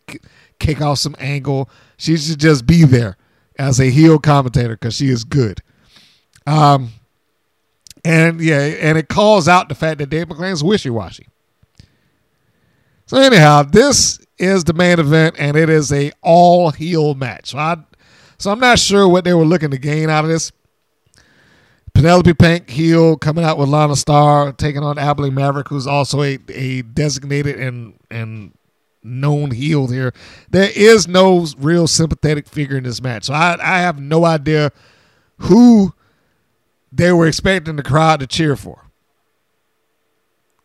kick 0.60 0.81
off 0.81 0.98
some 0.98 1.16
angle. 1.19 1.69
She 1.97 2.16
should 2.16 2.39
just 2.39 2.66
be 2.66 2.85
there 2.85 3.16
as 3.59 3.81
a 3.81 3.90
heel 3.90 4.19
commentator 4.19 4.74
because 4.77 4.94
she 4.94 5.09
is 5.09 5.24
good. 5.24 5.60
Um, 6.47 6.90
and 8.05 8.40
yeah, 8.40 8.60
and 8.60 8.97
it 8.97 9.09
calls 9.09 9.48
out 9.48 9.69
the 9.69 9.74
fact 9.74 9.98
that 9.98 10.10
Dave 10.10 10.28
McLane's 10.28 10.62
wishy 10.62 10.90
washy. 10.90 11.27
So 13.06 13.16
anyhow, 13.19 13.62
this 13.62 14.19
is 14.39 14.64
the 14.64 14.73
main 14.73 14.98
event, 14.98 15.36
and 15.39 15.56
it 15.56 15.69
is 15.69 15.93
a 15.93 16.12
all 16.23 16.70
heel 16.70 17.14
match. 17.14 17.51
So, 17.51 17.59
I, 17.59 17.77
so 18.43 18.51
I'm 18.51 18.59
not 18.59 18.81
sure 18.81 19.06
what 19.06 19.23
they 19.23 19.35
were 19.35 19.44
looking 19.44 19.70
to 19.70 19.78
gain 19.78 20.10
out 20.10 20.24
of 20.24 20.31
this. 20.31 20.51
Penelope 21.94 22.35
Pink 22.35 22.69
heel 22.69 23.16
coming 23.16 23.44
out 23.44 23.56
with 23.56 23.69
Lana 23.69 23.94
Star, 23.94 24.51
taking 24.51 24.82
on 24.82 24.98
Abilene 24.98 25.35
Maverick, 25.35 25.69
who's 25.69 25.86
also 25.86 26.23
a, 26.23 26.39
a 26.48 26.82
designated 26.82 27.60
and 27.60 27.94
and 28.10 28.52
known 29.05 29.52
heel 29.52 29.86
here. 29.86 30.12
There 30.51 30.70
is 30.74 31.06
no 31.06 31.47
real 31.56 31.86
sympathetic 31.86 32.48
figure 32.48 32.77
in 32.77 32.82
this 32.82 33.01
match, 33.01 33.24
so 33.27 33.35
I 33.35 33.56
I 33.62 33.78
have 33.78 34.01
no 34.01 34.24
idea 34.24 34.73
who 35.36 35.94
they 36.90 37.12
were 37.12 37.28
expecting 37.28 37.77
the 37.77 37.82
crowd 37.85 38.19
to 38.20 38.27
cheer 38.27 38.56
for. 38.56 38.90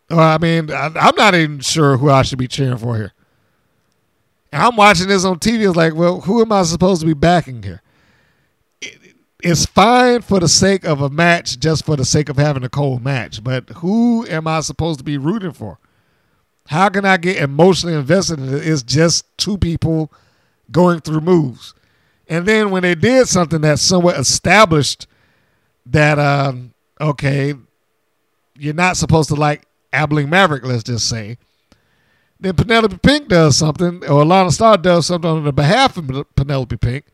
Well, 0.10 0.20
I 0.20 0.40
mean, 0.40 0.72
I, 0.72 0.88
am 0.88 1.16
not 1.16 1.36
even 1.36 1.60
sure 1.60 1.98
who 1.98 2.10
I 2.10 2.24
should 2.24 2.40
be 2.40 2.48
cheering 2.48 2.78
for 2.78 2.98
here. 2.98 3.14
And 4.52 4.64
I'm 4.64 4.76
watching 4.76 5.08
this 5.08 5.26
on 5.26 5.40
TV. 5.40 5.68
It's 5.68 5.76
like, 5.76 5.96
well, 5.96 6.22
who 6.22 6.42
am 6.42 6.52
I 6.52 6.64
supposed 6.64 7.02
to 7.02 7.08
be 7.08 7.14
backing 7.14 7.64
here? 7.64 7.82
It, 8.82 9.16
it's 9.44 9.66
fine 9.66 10.22
for 10.22 10.40
the 10.40 10.48
sake 10.48 10.86
of 10.86 11.02
a 11.02 11.10
match, 11.10 11.60
just 11.60 11.86
for 11.86 11.96
the 11.96 12.06
sake 12.06 12.30
of 12.30 12.38
having 12.38 12.64
a 12.64 12.70
cold 12.70 13.04
match. 13.04 13.44
But 13.44 13.70
who 13.70 14.26
am 14.28 14.48
I 14.48 14.62
supposed 14.62 15.00
to 15.00 15.04
be 15.04 15.18
rooting 15.18 15.54
for? 15.54 15.80
How 16.68 16.90
can 16.90 17.06
I 17.06 17.18
get 17.18 17.38
emotionally 17.38 17.96
invested 17.96 18.40
in 18.40 18.54
it? 18.54 18.68
It's 18.68 18.84
just 18.84 19.26
two 19.38 19.58
people 19.58 20.12
going 20.72 21.00
through 21.00 21.22
moves. 21.22 21.74
And 22.28 22.46
then 22.46 22.72
when 22.72 22.84
they 22.84 22.96
did 22.96 23.28
something 23.28 23.62
that 23.62 23.80
somewhat 23.80 24.20
established 24.20 25.08
that, 25.86 26.20
um, 26.20 26.74
okay, 27.00 27.54
you're 28.58 28.74
not 28.74 28.98
supposed 28.98 29.30
to 29.30 29.36
like 29.36 29.66
Abilene 29.94 30.30
Maverick, 30.30 30.66
let's 30.66 30.84
just 30.84 31.08
say. 31.08 31.38
Then 32.40 32.54
Penelope 32.56 32.98
Pink 32.98 33.30
does 33.30 33.58
something, 33.58 34.06
or 34.06 34.24
Lana 34.24 34.52
Star 34.52 34.78
does 34.78 35.08
something 35.08 35.30
on 35.30 35.44
the 35.44 35.52
behalf 35.52 35.98
of 35.98 36.36
Penelope 36.36 36.78
Pink, 36.78 37.06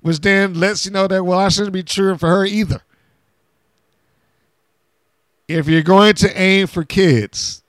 which 0.00 0.20
then 0.20 0.54
lets 0.54 0.86
you 0.86 0.92
know 0.92 1.08
that, 1.08 1.24
well, 1.24 1.38
I 1.38 1.48
shouldn't 1.48 1.72
be 1.72 1.82
cheering 1.82 2.18
for 2.18 2.28
her 2.28 2.44
either. 2.44 2.82
If 5.48 5.66
you're 5.66 5.82
going 5.82 6.14
to 6.14 6.40
aim 6.40 6.66
for 6.66 6.84
kids, 6.84 7.62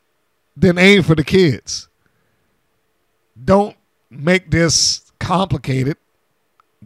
then 0.55 0.77
aim 0.77 1.01
for 1.01 1.15
the 1.15 1.23
kids. 1.23 1.87
Don't 3.43 3.75
make 4.09 4.51
this 4.51 5.11
complicated. 5.19 5.97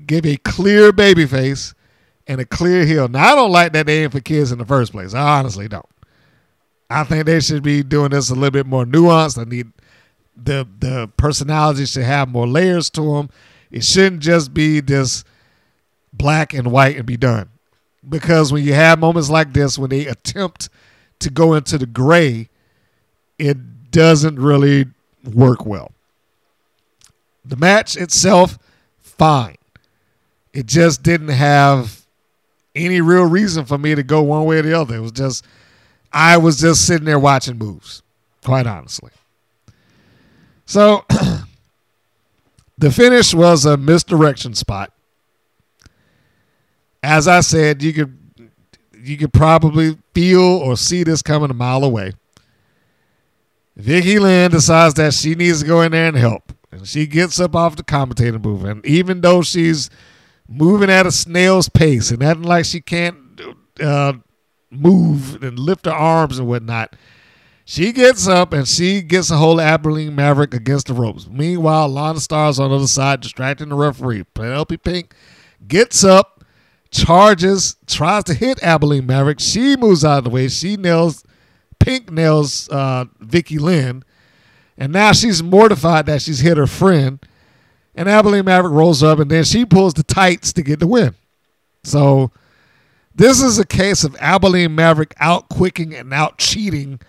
Give 0.06 0.26
a 0.26 0.38
clear 0.38 0.92
baby 0.92 1.26
face 1.26 1.74
and 2.28 2.40
a 2.40 2.46
clear 2.46 2.86
heel. 2.86 3.08
Now, 3.08 3.34
I 3.34 3.36
don't 3.36 3.52
like 3.52 3.74
that 3.74 3.88
they 3.88 4.04
aim 4.04 4.12
for 4.12 4.20
kids 4.20 4.52
in 4.52 4.60
the 4.60 4.66
first 4.66 4.92
place. 4.92 5.14
I 5.14 5.40
honestly 5.40 5.68
don't. 5.68 5.86
I 6.90 7.04
think 7.04 7.26
they 7.26 7.40
should 7.40 7.64
be 7.64 7.84
doing 7.84 8.12
this 8.12 8.30
a 8.30 8.36
little 8.36 8.52
bit 8.52 8.68
more 8.68 8.86
nuanced. 8.86 9.40
I 9.40 9.50
need 9.50 9.72
the 10.36 10.68
the 10.80 11.10
personality 11.18 11.86
should 11.86 12.04
have 12.04 12.30
more 12.30 12.48
layers 12.48 12.90
to 12.92 13.02
them. 13.14 13.30
It 13.72 13.84
shouldn't 13.84 14.22
just 14.22 14.54
be 14.54 14.80
this 14.80 15.24
black 16.12 16.54
and 16.54 16.72
white 16.72 16.98
and 16.98 17.06
be 17.06 17.18
done. 17.18 17.50
Because 18.08 18.52
when 18.52 18.64
you 18.64 18.74
have 18.74 19.00
moments 19.00 19.30
like 19.30 19.54
this, 19.54 19.78
when 19.78 19.90
they 19.90 20.06
attempt 20.06 20.70
to 21.20 21.30
go 21.30 21.54
into 21.54 21.78
the 21.78 21.86
gray, 21.86 22.50
it 23.40 23.92
doesn't 23.92 24.38
really 24.40 24.86
work 25.24 25.66
well. 25.66 25.92
The 27.46 27.56
match 27.56 27.96
itself, 27.96 28.58
fine. 29.02 29.58
It 30.54 30.66
just 30.66 31.02
didn't 31.02 31.30
have 31.30 32.06
any 32.76 33.02
real 33.02 33.26
reason 33.26 33.66
for 33.66 33.78
me 33.78 33.96
to 33.96 34.04
go 34.04 34.22
one 34.22 34.46
way 34.46 34.58
or 34.58 34.62
the 34.62 34.80
other. 34.80 34.96
It 34.96 35.02
was 35.02 35.12
just 35.12 35.46
I 36.12 36.38
was 36.38 36.60
just 36.60 36.86
sitting 36.86 37.06
there 37.06 37.20
watching 37.20 37.58
moves, 37.58 38.04
quite 38.44 38.68
honestly. 38.68 39.12
So 40.66 41.06
the 42.78 42.92
finish 42.92 43.34
was 43.34 43.66
a 43.66 43.78
misdirection 43.78 44.54
spot. 44.54 44.92
As 47.02 47.28
I 47.28 47.42
said, 47.42 47.84
you 47.84 47.94
could 47.94 48.18
you 48.96 49.18
could 49.18 49.34
probably 49.34 49.98
feel 50.14 50.42
or 50.42 50.78
see 50.78 51.04
this 51.04 51.22
coming 51.22 51.52
a 51.52 51.54
mile 51.54 51.84
away. 51.84 52.14
Vicky 53.76 54.20
Lynn 54.20 54.52
decides 54.52 54.94
that 54.94 55.14
she 55.14 55.36
needs 55.36 55.62
to 55.62 55.68
go 55.68 55.82
in 55.82 55.92
there 55.92 56.08
and 56.08 56.16
help. 56.16 56.54
And 56.72 56.88
she 56.88 57.06
gets 57.06 57.40
up 57.40 57.56
off 57.56 57.76
the 57.76 57.84
commentator 57.84 58.40
booth. 58.40 58.64
And 58.64 58.86
even 58.86 59.22
though 59.22 59.42
she's 59.42 59.90
moving 60.48 60.90
at 60.90 61.06
a 61.06 61.12
snail's 61.12 61.70
pace 61.70 62.12
and 62.12 62.24
acting 62.24 62.44
like 62.44 62.66
she 62.66 62.80
can't 62.82 63.18
uh, 63.82 64.14
move 64.70 65.42
and 65.44 65.58
lift 65.58 65.86
her 65.86 65.92
arms 65.92 66.40
and 66.40 66.48
whatnot. 66.48 66.96
She 67.66 67.94
gets 67.94 68.28
up 68.28 68.52
and 68.52 68.68
she 68.68 69.02
gets 69.02 69.32
a 69.32 69.38
hold 69.38 69.60
of 69.60 69.66
Abilene 69.66 70.16
Maverick 70.16 70.54
against 70.54 70.88
the 70.88 70.94
ropes. 70.94 71.28
Meanwhile, 71.30 71.90
Lana 71.90 72.20
Star's 72.20 72.60
on 72.60 72.70
the 72.70 72.76
other 72.76 72.88
side, 72.88 73.22
distracting 73.22 73.70
the 73.70 73.76
referee. 73.76 74.26
Penelope 74.34 74.78
Pink 74.78 75.14
gets 75.66 76.04
up, 76.04 76.44
charges, 76.92 77.78
tries 77.88 78.26
to 78.26 78.34
hit 78.34 78.62
Abilene 78.62 79.06
Maverick. 79.06 79.40
She 79.40 79.78
moves 79.78 80.04
out 80.04 80.18
of 80.20 80.24
the 80.26 80.30
way. 80.30 80.50
She 80.50 80.76
nails, 80.76 81.24
Pink 81.80 82.12
nails 82.12 82.68
uh, 82.70 83.06
Vicky 83.20 83.58
Lynn. 83.58 84.04
And 84.78 84.92
now 84.92 85.14
she's 85.14 85.42
mortified 85.42 86.08
that 86.08 86.22
she's 86.22 86.40
hit 86.40 86.58
her 86.58 86.68
friend. 86.68 87.26
And 87.96 88.10
Abilene 88.10 88.46
Maverick 88.46 88.74
rolls 88.74 89.04
up 89.04 89.20
and 89.20 89.32
then 89.32 89.46
she 89.46 89.66
pulls 89.66 89.94
the 89.94 90.04
tights 90.04 90.52
to 90.54 90.64
get 90.64 90.80
the 90.80 90.88
win. 90.88 91.16
So 91.84 92.32
this 93.16 93.42
is 93.42 93.60
a 93.60 93.66
case 93.66 94.04
of 94.04 94.18
Abilene 94.20 94.76
Maverick 94.76 95.14
out 95.20 95.48
quicking 95.48 95.94
and 95.94 96.12
out 96.12 96.40
cheating 96.40 97.00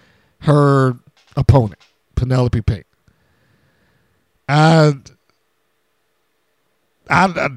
her 0.44 0.96
opponent, 1.36 1.80
Penelope 2.14 2.60
Pink. 2.62 2.84
And 4.48 5.10
I, 7.08 7.26
I, 7.26 7.48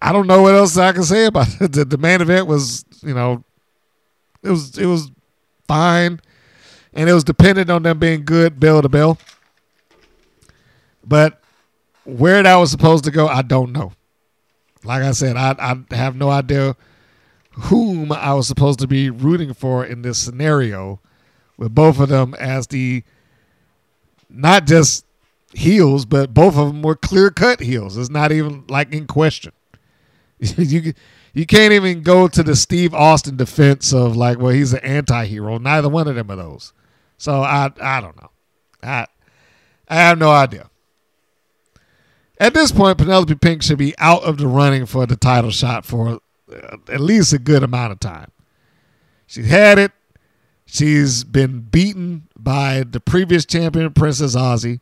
I 0.00 0.12
don't 0.12 0.26
know 0.26 0.42
what 0.42 0.54
else 0.54 0.76
I 0.76 0.92
can 0.92 1.02
say 1.02 1.26
about 1.26 1.48
it. 1.60 1.72
The, 1.72 1.84
the 1.84 1.98
main 1.98 2.20
event 2.20 2.46
was, 2.46 2.84
you 3.02 3.14
know, 3.14 3.44
it 4.42 4.50
was 4.50 4.78
it 4.78 4.86
was 4.86 5.10
fine, 5.66 6.20
and 6.94 7.10
it 7.10 7.12
was 7.12 7.24
dependent 7.24 7.70
on 7.70 7.82
them 7.82 7.98
being 7.98 8.24
good 8.24 8.60
bell 8.60 8.80
to 8.80 8.88
bell. 8.88 9.18
But 11.04 11.42
where 12.04 12.42
that 12.42 12.56
was 12.56 12.70
supposed 12.70 13.04
to 13.04 13.10
go, 13.10 13.26
I 13.26 13.42
don't 13.42 13.72
know. 13.72 13.92
Like 14.84 15.02
I 15.02 15.10
said, 15.10 15.36
I 15.36 15.56
I 15.58 15.94
have 15.96 16.14
no 16.14 16.30
idea 16.30 16.76
whom 17.52 18.12
I 18.12 18.34
was 18.34 18.46
supposed 18.46 18.78
to 18.78 18.86
be 18.86 19.10
rooting 19.10 19.52
for 19.52 19.84
in 19.84 20.02
this 20.02 20.18
scenario, 20.18 21.00
with 21.58 21.74
both 21.74 22.00
of 22.00 22.08
them 22.08 22.34
as 22.34 22.68
the 22.68 23.02
not 24.30 24.66
just 24.66 25.04
heels, 25.52 26.06
but 26.06 26.32
both 26.32 26.56
of 26.56 26.68
them 26.68 26.82
were 26.82 26.96
clear 26.96 27.30
cut 27.30 27.60
heels. 27.60 27.96
It's 27.96 28.10
not 28.10 28.32
even 28.32 28.64
like 28.68 28.92
in 28.92 29.06
question. 29.06 29.52
you 30.38 30.94
you 31.34 31.46
can't 31.46 31.72
even 31.72 32.02
go 32.02 32.28
to 32.28 32.42
the 32.42 32.56
Steve 32.56 32.94
Austin 32.94 33.36
defense 33.36 33.92
of 33.92 34.16
like, 34.16 34.38
well, 34.38 34.52
he's 34.52 34.72
an 34.72 34.80
anti-hero. 34.80 35.58
Neither 35.58 35.88
one 35.88 36.08
of 36.08 36.14
them 36.14 36.30
are 36.30 36.36
those. 36.36 36.72
So 37.18 37.42
I 37.42 37.70
I 37.80 38.00
don't 38.00 38.16
know. 38.20 38.30
I 38.82 39.06
I 39.88 39.96
have 39.96 40.18
no 40.18 40.30
idea. 40.30 40.70
At 42.40 42.54
this 42.54 42.70
point, 42.70 42.98
Penelope 42.98 43.34
Pink 43.36 43.62
should 43.62 43.78
be 43.78 43.94
out 43.98 44.22
of 44.22 44.38
the 44.38 44.46
running 44.46 44.86
for 44.86 45.06
the 45.06 45.16
title 45.16 45.50
shot 45.50 45.84
for 45.84 46.20
uh, 46.52 46.76
at 46.88 47.00
least 47.00 47.32
a 47.32 47.38
good 47.38 47.64
amount 47.64 47.90
of 47.92 47.98
time. 47.98 48.30
She's 49.26 49.48
had 49.48 49.78
it. 49.78 49.92
She's 50.70 51.24
been 51.24 51.60
beaten 51.60 52.28
by 52.38 52.84
the 52.88 53.00
previous 53.00 53.46
champion, 53.46 53.90
Princess 53.94 54.36
Aussie. 54.36 54.80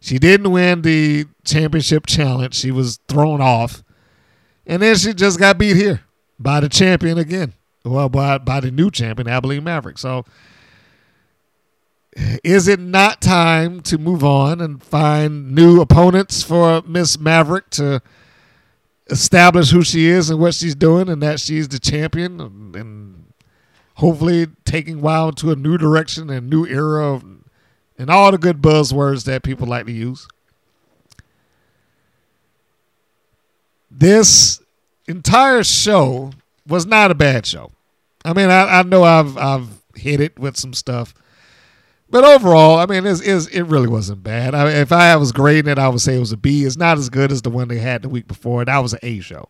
She 0.00 0.18
didn't 0.20 0.52
win 0.52 0.82
the 0.82 1.26
championship 1.44 2.06
challenge. 2.06 2.54
She 2.54 2.70
was 2.70 3.00
thrown 3.08 3.40
off. 3.40 3.82
And 4.64 4.80
then 4.80 4.94
she 4.94 5.12
just 5.12 5.40
got 5.40 5.58
beat 5.58 5.74
here 5.74 6.02
by 6.38 6.60
the 6.60 6.68
champion 6.68 7.18
again. 7.18 7.54
Well, 7.84 8.08
by, 8.08 8.38
by 8.38 8.60
the 8.60 8.70
new 8.70 8.92
champion, 8.92 9.26
Abilene 9.28 9.64
Maverick. 9.64 9.98
So 9.98 10.24
is 12.44 12.68
it 12.68 12.78
not 12.78 13.20
time 13.20 13.80
to 13.82 13.98
move 13.98 14.22
on 14.22 14.60
and 14.60 14.80
find 14.80 15.52
new 15.52 15.80
opponents 15.80 16.44
for 16.44 16.80
Miss 16.82 17.18
Maverick 17.18 17.70
to 17.70 18.02
establish 19.10 19.70
who 19.70 19.82
she 19.82 20.06
is 20.06 20.30
and 20.30 20.38
what 20.38 20.54
she's 20.54 20.76
doing 20.76 21.08
and 21.08 21.20
that 21.22 21.40
she's 21.40 21.66
the 21.66 21.80
champion 21.80 22.40
and, 22.40 22.76
and 22.76 23.17
hopefully 23.98 24.46
taking 24.64 25.00
WoW 25.00 25.30
to 25.32 25.52
a 25.52 25.56
new 25.56 25.78
direction 25.78 26.30
and 26.30 26.50
new 26.50 26.66
era 26.66 27.14
of, 27.14 27.24
and 27.98 28.10
all 28.10 28.32
the 28.32 28.38
good 28.38 28.60
buzzwords 28.60 29.24
that 29.24 29.42
people 29.42 29.66
like 29.66 29.86
to 29.86 29.92
use. 29.92 30.26
This 33.90 34.60
entire 35.06 35.62
show 35.62 36.32
was 36.66 36.86
not 36.86 37.10
a 37.10 37.14
bad 37.14 37.46
show. 37.46 37.72
I 38.24 38.32
mean, 38.32 38.50
I, 38.50 38.80
I 38.80 38.82
know 38.82 39.04
I've 39.04 39.36
I've 39.38 39.68
hit 39.94 40.20
it 40.20 40.38
with 40.38 40.56
some 40.56 40.74
stuff 40.74 41.14
but 42.10 42.24
overall, 42.24 42.78
I 42.78 42.86
mean, 42.86 43.04
it's, 43.06 43.20
it's, 43.20 43.46
it 43.48 43.62
really 43.62 43.88
wasn't 43.88 44.22
bad. 44.22 44.54
I 44.54 44.70
if 44.70 44.92
I 44.92 45.14
was 45.16 45.32
grading 45.32 45.70
it, 45.70 45.78
I 45.78 45.88
would 45.88 46.00
say 46.00 46.16
it 46.16 46.20
was 46.20 46.32
a 46.32 46.38
B. 46.38 46.64
It's 46.64 46.76
not 46.76 46.96
as 46.96 47.10
good 47.10 47.30
as 47.30 47.42
the 47.42 47.50
one 47.50 47.68
they 47.68 47.78
had 47.78 48.02
the 48.02 48.08
week 48.08 48.26
before. 48.26 48.64
That 48.64 48.78
was 48.78 48.94
an 48.94 49.00
A 49.02 49.20
show. 49.20 49.48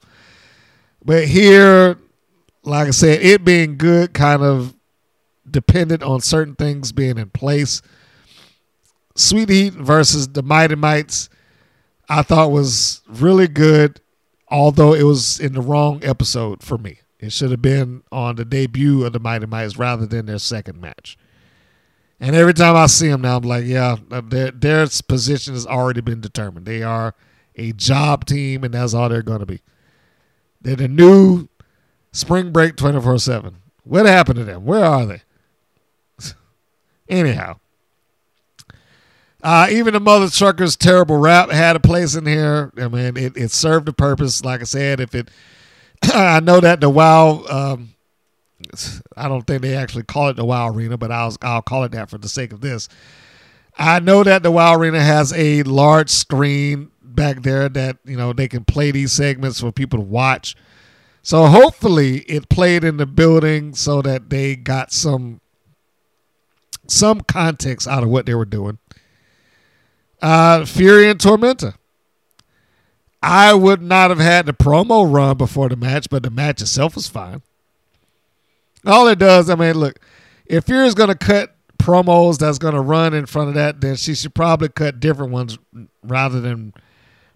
But 1.05 1.27
here, 1.27 1.97
like 2.65 2.89
I 2.89 2.91
said, 2.91 3.23
it 3.23 3.45
being 3.45 3.77
good 3.77 4.15
kind 4.15 4.43
of 4.43 4.75
dependent 5.51 6.03
on 6.03 6.21
certain 6.21 6.55
things 6.55 6.93
being 6.93 7.19
in 7.19 7.31
place. 7.31 7.83
Sweet 9.15 9.49
Heat 9.49 9.73
versus 9.73 10.29
the 10.29 10.43
Mighty 10.43 10.77
Mites, 10.77 11.29
I 12.09 12.23
thought 12.23 12.53
was 12.53 13.03
really 13.09 13.49
good, 13.49 14.01
although 14.49 14.95
it 14.95 15.03
was 15.03 15.41
in 15.41 15.55
the 15.55 15.61
wrong 15.61 16.01
episode 16.05 16.63
for 16.63 16.79
me. 16.79 17.01
It 17.19 17.33
should 17.33 17.51
have 17.51 17.63
been 17.63 18.05
on 18.13 18.37
the 18.37 18.45
debut 18.45 19.05
of 19.05 19.13
the 19.13 19.19
Mighty 19.19 19.47
Mites 19.47 19.77
rather 19.77 20.07
than 20.07 20.27
their 20.27 20.39
second 20.39 20.81
match. 20.81 21.19
And 22.21 22.35
every 22.35 22.55
time 22.55 22.77
I 22.77 22.87
see 22.87 23.09
them 23.09 23.23
now, 23.23 23.37
I'm 23.37 23.43
like, 23.45 23.65
yeah, 23.65 23.97
uh, 24.11 24.23
their, 24.25 24.51
their 24.51 24.87
position 25.09 25.55
has 25.55 25.67
already 25.67 26.01
been 26.01 26.21
determined. 26.21 26.67
They 26.67 26.83
are 26.83 27.15
a 27.55 27.73
job 27.73 28.25
team, 28.25 28.65
and 28.65 28.75
that's 28.75 28.95
all 28.95 29.09
they're 29.09 29.23
going 29.23 29.41
to 29.41 29.47
be. 29.47 29.63
They're 30.61 30.77
the 30.77 30.89
new 30.89 31.49
spring 32.19 32.53
break 32.53 32.77
24 32.77 33.19
7. 33.19 33.57
What 33.85 34.07
happened 34.07 34.37
to 34.37 34.45
them? 34.45 34.65
Where 34.65 34.85
are 34.85 35.07
they? 35.07 35.23
Anyhow, 37.09 37.59
uh, 39.43 39.69
even 39.71 39.95
the 39.95 40.01
Mother 40.01 40.29
Trucker's 40.29 40.77
terrible 40.77 41.17
rap 41.17 41.51
had 41.51 41.77
a 41.77 41.81
place 41.81 42.15
in 42.15 42.27
here. 42.27 42.73
I 42.77 42.89
mean, 42.89 43.17
it, 43.17 43.37
it 43.37 43.51
served 43.51 43.89
a 43.89 43.93
purpose. 43.93 44.45
Like 44.45 44.61
I 44.61 44.65
said, 44.65 45.01
if 45.01 45.15
it, 45.15 45.31
I 46.03 46.41
know 46.41 46.61
that 46.61 46.81
the 46.81 46.91
WoW 46.91 47.45
um, 47.49 47.95
I 49.17 49.29
don't 49.29 49.47
think 49.47 49.63
they 49.63 49.75
actually 49.75 50.03
call 50.03 50.29
it 50.29 50.37
the 50.37 50.45
WoW 50.45 50.69
Arena, 50.69 50.99
but 50.99 51.13
I'll 51.13 51.37
I'll 51.43 51.63
call 51.63 51.85
it 51.85 51.93
that 51.93 52.11
for 52.11 52.19
the 52.19 52.29
sake 52.29 52.53
of 52.53 52.61
this. 52.61 52.89
I 53.77 54.01
know 54.01 54.25
that 54.25 54.43
the 54.43 54.51
WoW 54.51 54.75
Arena 54.75 55.01
has 55.01 55.33
a 55.33 55.63
large 55.63 56.11
screen 56.11 56.91
back 57.03 57.43
there 57.43 57.69
that 57.69 57.99
you 58.05 58.17
know 58.17 58.33
they 58.33 58.49
can 58.49 58.65
play 58.65 58.91
these 58.91 59.13
segments 59.13 59.61
for 59.61 59.71
people 59.71 60.01
to 60.01 60.05
watch. 60.05 60.57
So 61.23 61.47
hopefully 61.47 62.19
it 62.21 62.49
played 62.49 62.85
in 62.85 62.97
the 62.97 63.07
building 63.07 63.75
so 63.75 64.01
that 64.03 64.31
they 64.31 64.57
got 64.57 64.93
some 64.93 65.41
some 66.87 67.21
context 67.21 67.87
out 67.87 68.03
of 68.03 68.09
what 68.09 68.25
they 68.25 68.35
were 68.35 68.47
doing. 68.47 68.79
Uh, 70.23 70.65
Fury 70.65 71.09
and 71.11 71.21
Tormenta. 71.21 71.75
I 73.23 73.53
would 73.53 73.83
not 73.83 74.11
have 74.11 74.21
had 74.21 74.47
the 74.47 74.53
promo 74.53 75.13
run 75.13 75.37
before 75.37 75.69
the 75.69 75.77
match, 75.77 76.09
but 76.09 76.23
the 76.23 76.31
match 76.31 76.63
itself 76.63 76.95
was 76.95 77.09
fine. 77.09 77.43
All 78.87 79.09
it 79.09 79.19
does, 79.19 79.51
I 79.51 79.55
mean, 79.55 79.75
look, 79.75 79.99
if 80.47 80.65
Fury's 80.65 80.95
going 80.95 81.09
to 81.11 81.15
cut 81.17 81.55
promos 81.79 82.39
that's 82.39 82.59
going 82.59 82.75
to 82.75 82.81
run 82.81 83.15
in 83.15 83.27
front 83.27 83.49
of 83.49 83.55
that, 83.55 83.81
then 83.81 83.97
she 83.97 84.15
should 84.15 84.35
probably 84.35 84.69
cut 84.69 85.01
different 85.01 85.33
ones 85.33 85.59
rather 86.03 86.41
than 86.41 86.73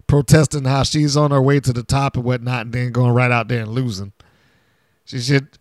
protesting 0.07 0.65
how 0.65 0.83
she's 0.83 1.17
on 1.17 1.31
her 1.31 1.41
way 1.41 1.59
to 1.59 1.73
the 1.73 1.83
top 1.83 2.15
and 2.15 2.25
whatnot 2.25 2.61
and 2.61 2.73
then 2.73 2.91
going 2.91 3.13
right 3.13 3.31
out 3.31 3.47
there 3.47 3.61
and 3.61 3.71
losing. 3.71 4.13
She 5.05 5.19
should 5.19 5.57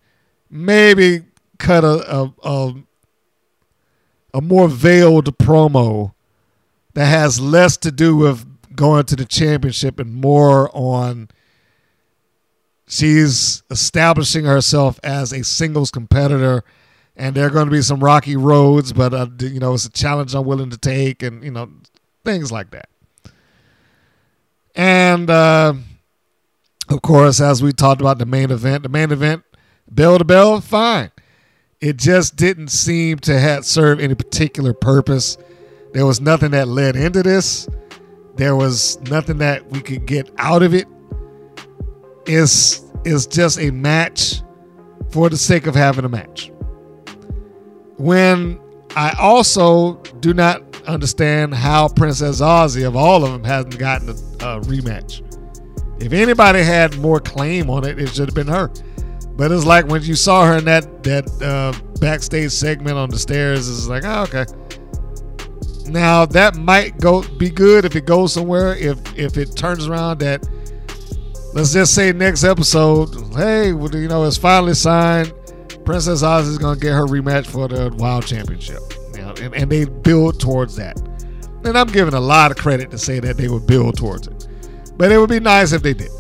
maybe 0.51 1.23
cut 1.59 1.85
a, 1.85 2.15
a, 2.15 2.35
a, 2.43 2.75
a 4.35 4.41
more 4.41 4.69
veiled 4.69 5.37
promo 5.39 6.15
that 6.95 7.07
has 7.07 7.41
less 7.41 7.77
to 7.79 7.91
do 7.91 8.17
with 8.17 8.47
going 8.77 9.05
to 9.05 9.17
the 9.17 9.25
championship 9.25 9.99
and 9.99 10.15
more 10.15 10.71
on– 10.75 11.29
she's 12.93 13.63
establishing 13.71 14.45
herself 14.45 15.01
as 15.03 15.33
a 15.33 15.43
singles 15.43 15.91
competitor 15.91 16.63
and 17.17 17.35
there 17.35 17.47
are 17.47 17.51
going 17.51 17.65
to 17.65 17.73
be 17.73 17.81
some 17.81 18.05
rocky 18.05 18.37
roads 18.37 18.93
but 18.93 19.15
uh, 19.15 19.27
you 19.41 19.59
know 19.59 19.73
it's 19.73 19.87
a 19.87 19.91
challenge 19.91 20.35
i'm 20.35 20.45
willing 20.45 20.69
to 20.69 20.77
take 20.77 21.23
and 21.23 21.43
you 21.43 21.51
know 21.51 21.71
things 22.23 22.53
like 22.53 22.71
that 22.71 22.91
and 24.75 25.31
uh, 25.31 25.75
of 26.89 27.03
course 27.03 27.41
as 27.41 27.63
we 27.63 27.73
talked 27.73 28.01
about 28.01 28.19
the 28.19 28.27
main 28.27 28.51
event 28.51 28.83
the 28.83 28.89
main 28.89 29.11
event 29.13 29.43
bell 29.91 30.19
to 30.19 30.25
bell 30.25 30.61
fine 30.61 31.11
it 31.81 31.97
just 31.97 32.37
didn't 32.37 32.69
seem 32.69 33.19
to 33.19 33.39
have 33.39 33.65
serve 33.65 34.01
any 34.01 34.15
particular 34.15 34.73
purpose 34.73 35.37
there 35.93 36.07
was 36.07 36.21
nothing 36.21 36.53
that 36.53 36.69
led 36.69 36.97
into 36.97 37.23
this 37.23 37.69
there 38.37 38.57
was 38.57 39.01
nothing 39.03 39.39
that 39.39 39.69
we 39.71 39.81
could 39.81 40.07
get 40.07 40.31
out 40.39 40.63
of 40.63 40.75
it. 40.75 40.87
it 42.27 42.33
is 42.33 42.83
is 43.05 43.27
just 43.27 43.59
a 43.59 43.71
match 43.71 44.43
for 45.11 45.29
the 45.29 45.37
sake 45.37 45.67
of 45.67 45.75
having 45.75 46.05
a 46.05 46.09
match. 46.09 46.51
When 47.97 48.59
I 48.97 49.15
also 49.19 49.95
do 50.21 50.33
not 50.33 50.72
understand 50.87 51.55
how 51.55 51.89
Princess 51.89 52.41
Aussie 52.41 52.87
of 52.87 52.97
all 52.97 53.25
of 53.25 53.33
them 53.33 53.45
hasn't 53.45 53.79
gotten 53.79 54.09
a, 54.09 54.13
a 54.13 54.61
rematch. 54.63 55.23
If 56.03 56.13
anybody 56.13 56.63
had 56.63 56.99
more 56.99 57.21
claim 57.21 57.71
on 57.71 57.87
it, 57.87 57.99
it 57.99 58.09
should 58.09 58.29
have 58.29 58.35
been 58.35 58.49
her. 58.49 58.69
But 59.37 59.53
it's 59.53 59.65
like 59.65 59.87
when 59.87 60.03
you 60.03 60.15
saw 60.15 60.47
her 60.47 60.59
in 60.59 60.65
that 60.67 61.03
that 61.05 61.27
uh, 61.43 61.73
backstage 62.01 62.51
segment 62.51 62.97
on 62.97 63.09
the 63.09 63.19
stairs, 63.19 63.69
it's 63.69 63.87
like, 63.87 64.05
oh, 64.05 64.23
okay. 64.25 64.45
Now 65.87 66.27
that 66.27 66.57
might 66.57 66.99
go 66.99 67.23
be 67.39 67.51
good 67.51 67.85
if 67.85 67.97
it 67.97 68.05
goes 68.05 68.33
somewhere. 68.33 68.77
If 68.77 68.99
if 69.19 69.37
it 69.37 69.57
turns 69.57 69.87
around 69.87 70.19
that 70.21 70.47
let's 71.55 71.73
just 71.73 71.95
say 71.95 72.13
next 72.13 72.45
episode, 72.45 73.09
hey, 73.35 73.69
you 73.69 74.09
know, 74.09 74.25
it's 74.25 74.37
finally 74.37 74.75
signed. 74.75 75.33
Princess 75.85 76.23
Oz 76.23 76.47
is 76.47 76.59
to 76.59 76.77
get 76.77 76.93
her 76.93 77.07
rematch 77.07 77.47
for 77.47 77.69
the 77.69 77.93
WoW 77.97 78.21
Championship. 78.21 78.81
And, 79.41 79.55
and 79.55 79.71
they 79.71 79.85
build 79.85 80.41
towards 80.41 80.77
that. 80.77 80.99
And 81.65 81.79
I'm 81.79 81.89
giving 81.89 82.15
a 82.15 82.21
lot 82.21 82.51
of 82.51 82.57
credit 82.57 82.91
to 82.91 82.99
say 82.99 83.21
that 83.21 83.37
they 83.37 83.49
would 83.49 83.67
build 83.67 83.97
towards 83.97 84.27
it. 84.27 84.49
But 84.97 85.13
it 85.13 85.19
would 85.19 85.31
be 85.31 85.41
nice 85.41 85.73
if 85.73 85.83
they 85.83 85.95
did. 85.95 86.11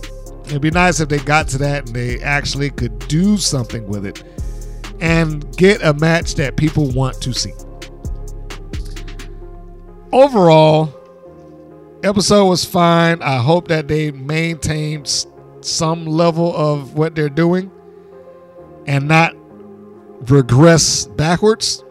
It'd 0.46 0.62
be 0.62 0.70
nice 0.70 1.00
if 1.00 1.08
they 1.08 1.18
got 1.18 1.48
to 1.48 1.58
that 1.58 1.86
and 1.86 1.96
they 1.96 2.20
actually 2.20 2.70
could 2.70 2.98
do 3.08 3.36
something 3.36 3.86
with 3.86 4.04
it 4.06 4.22
and 5.00 5.56
get 5.56 5.82
a 5.82 5.94
match 5.94 6.36
that 6.36 6.56
people 6.56 6.90
want 6.90 7.20
to 7.22 7.32
see. 7.32 7.52
Overall, 10.12 10.94
episode 12.02 12.46
was 12.46 12.64
fine. 12.64 13.22
I 13.22 13.38
hope 13.38 13.68
that 13.68 13.88
they 13.88 14.10
maintain 14.10 15.04
some 15.60 16.06
level 16.06 16.54
of 16.54 16.94
what 16.94 17.14
they're 17.14 17.28
doing 17.28 17.70
and 18.86 19.08
not 19.08 19.34
regress 20.30 21.06
backwards. 21.06 21.82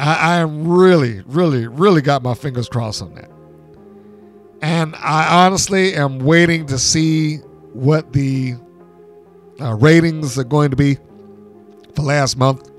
I, 0.00 0.38
I 0.38 0.40
really, 0.42 1.20
really, 1.26 1.66
really 1.66 2.00
got 2.00 2.22
my 2.22 2.34
fingers 2.34 2.68
crossed 2.68 3.02
on 3.02 3.14
that. 3.14 3.30
And 4.62 4.94
I 4.96 5.44
honestly 5.44 5.94
am 5.94 6.20
waiting 6.20 6.66
to 6.66 6.78
see 6.78 7.36
what 7.74 8.12
the 8.12 8.54
uh, 9.60 9.74
ratings 9.74 10.38
are 10.38 10.44
going 10.44 10.70
to 10.70 10.76
be 10.76 10.96
for 11.94 12.02
last 12.02 12.38
month. 12.38 12.70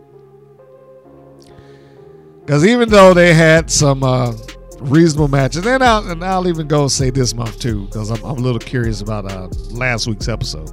Because 2.39 2.65
even 2.65 2.89
though 2.89 3.14
they 3.14 3.35
had 3.35 3.69
some 3.69 4.03
uh, 4.03 4.34
reasonable 4.80 5.27
matches, 5.27 5.65
and 5.65 5.84
I'll, 5.84 6.10
and 6.10 6.23
I'll 6.26 6.48
even 6.48 6.68
go 6.68 6.88
say 6.88 7.11
this 7.11 7.35
month 7.35 7.60
too, 7.60 7.85
because 7.85 8.10
I'm, 8.10 8.23
I'm 8.23 8.38
a 8.38 8.41
little 8.41 8.60
curious 8.60 9.02
about 9.02 9.31
uh, 9.31 9.48
last 9.69 10.07
week's 10.07 10.27
episode. 10.27 10.72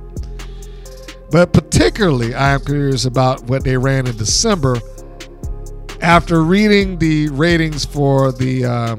But 1.31 1.53
particularly, 1.53 2.35
I 2.35 2.55
am 2.55 2.65
curious 2.65 3.05
about 3.05 3.43
what 3.45 3.65
they 3.65 3.77
ran 3.77 4.07
in 4.07 4.17
December 4.17 4.81
after 6.01 6.43
reading 6.43 6.99
the 6.99 7.29
ratings 7.31 7.85
for 7.85 8.33
the 8.33 8.65
uh, 8.65 8.97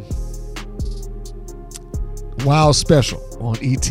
Wow 2.46 2.72
Special 2.72 3.22
on 3.40 3.58
ET. 3.62 3.90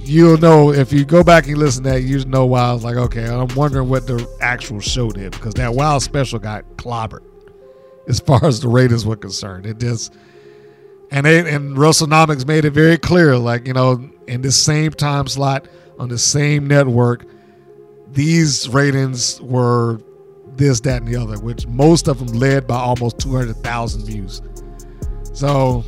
You'll 0.00 0.38
know 0.38 0.72
if 0.72 0.92
you 0.92 1.04
go 1.04 1.24
back 1.24 1.46
and 1.46 1.58
listen 1.58 1.82
to 1.84 1.90
that, 1.90 2.02
you 2.02 2.24
know 2.26 2.46
why 2.46 2.60
I 2.60 2.72
was 2.72 2.84
like, 2.84 2.96
okay, 2.96 3.24
I'm 3.26 3.52
wondering 3.56 3.88
what 3.88 4.06
the 4.06 4.28
actual 4.40 4.80
show 4.80 5.10
did 5.10 5.32
because 5.32 5.54
that 5.54 5.74
Wow 5.74 5.98
Special 5.98 6.38
got 6.38 6.64
clobbered 6.76 7.24
as 8.06 8.20
far 8.20 8.44
as 8.44 8.60
the 8.60 8.68
ratings 8.68 9.04
were 9.04 9.16
concerned. 9.16 9.66
It 9.66 9.78
just 9.78 10.14
and 11.10 11.26
they 11.26 11.38
and 11.52 11.76
WrestleNomics 11.76 12.46
made 12.46 12.64
it 12.64 12.70
very 12.70 12.98
clear, 12.98 13.36
like 13.36 13.66
you 13.66 13.72
know, 13.72 14.08
in 14.26 14.42
the 14.42 14.52
same 14.52 14.92
time 14.92 15.26
slot 15.26 15.68
on 15.98 16.08
the 16.08 16.18
same 16.18 16.66
network, 16.66 17.24
these 18.12 18.68
ratings 18.68 19.40
were 19.40 20.00
this, 20.56 20.80
that, 20.80 21.02
and 21.02 21.08
the 21.08 21.16
other, 21.16 21.38
which 21.38 21.66
most 21.66 22.08
of 22.08 22.18
them 22.18 22.38
led 22.38 22.66
by 22.66 22.76
almost 22.76 23.18
200,000 23.18 24.04
views. 24.04 24.42
So 25.32 25.84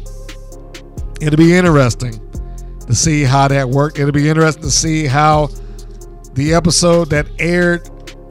it'll 1.20 1.36
be 1.36 1.54
interesting 1.54 2.20
to 2.86 2.94
see 2.94 3.22
how 3.22 3.48
that 3.48 3.68
worked. 3.68 3.98
It'll 3.98 4.12
be 4.12 4.28
interesting 4.28 4.62
to 4.62 4.70
see 4.70 5.06
how 5.06 5.48
the 6.34 6.54
episode 6.54 7.10
that 7.10 7.26
aired 7.38 7.90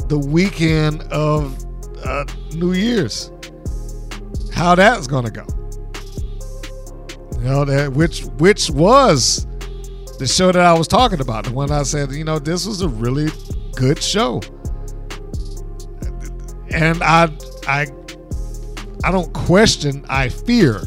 the 0.10 0.18
weekend 0.18 1.04
of 1.04 1.58
uh, 2.04 2.26
New 2.54 2.74
Year's, 2.74 3.32
how 4.54 4.76
that's 4.76 5.08
going 5.08 5.26
to 5.26 5.32
go. 5.32 5.46
You 7.38 7.44
know 7.44 7.66
that 7.66 7.94
which 7.94 8.24
which 8.40 8.70
was 8.72 9.46
the 10.18 10.26
show 10.28 10.52
that 10.52 10.64
I 10.64 10.74
was 10.74 10.88
talking 10.88 11.22
about, 11.22 11.46
the 11.46 11.54
one 11.54 11.72
I 11.72 11.84
said, 11.84 12.12
you 12.12 12.24
know, 12.24 12.40
this 12.40 12.66
was 12.66 12.82
a 12.82 12.88
really 12.88 13.30
good 13.76 14.02
show. 14.02 14.42
And 16.70 17.02
I 17.04 17.30
I 17.68 17.88
I 19.04 19.12
don't 19.12 19.32
question, 19.34 20.06
I 20.10 20.30
fear 20.30 20.82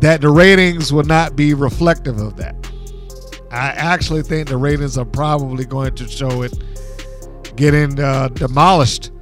that 0.00 0.20
the 0.20 0.28
ratings 0.28 0.92
will 0.92 1.04
not 1.04 1.36
be 1.36 1.54
reflective 1.54 2.18
of 2.18 2.36
that. 2.36 2.54
I 3.50 3.68
actually 3.68 4.22
think 4.22 4.48
the 4.48 4.56
ratings 4.56 4.98
are 4.98 5.04
probably 5.04 5.64
going 5.64 5.94
to 5.96 6.08
show 6.08 6.42
it 6.42 6.52
getting 7.56 8.00
uh, 8.00 8.28
demolished 8.28 9.12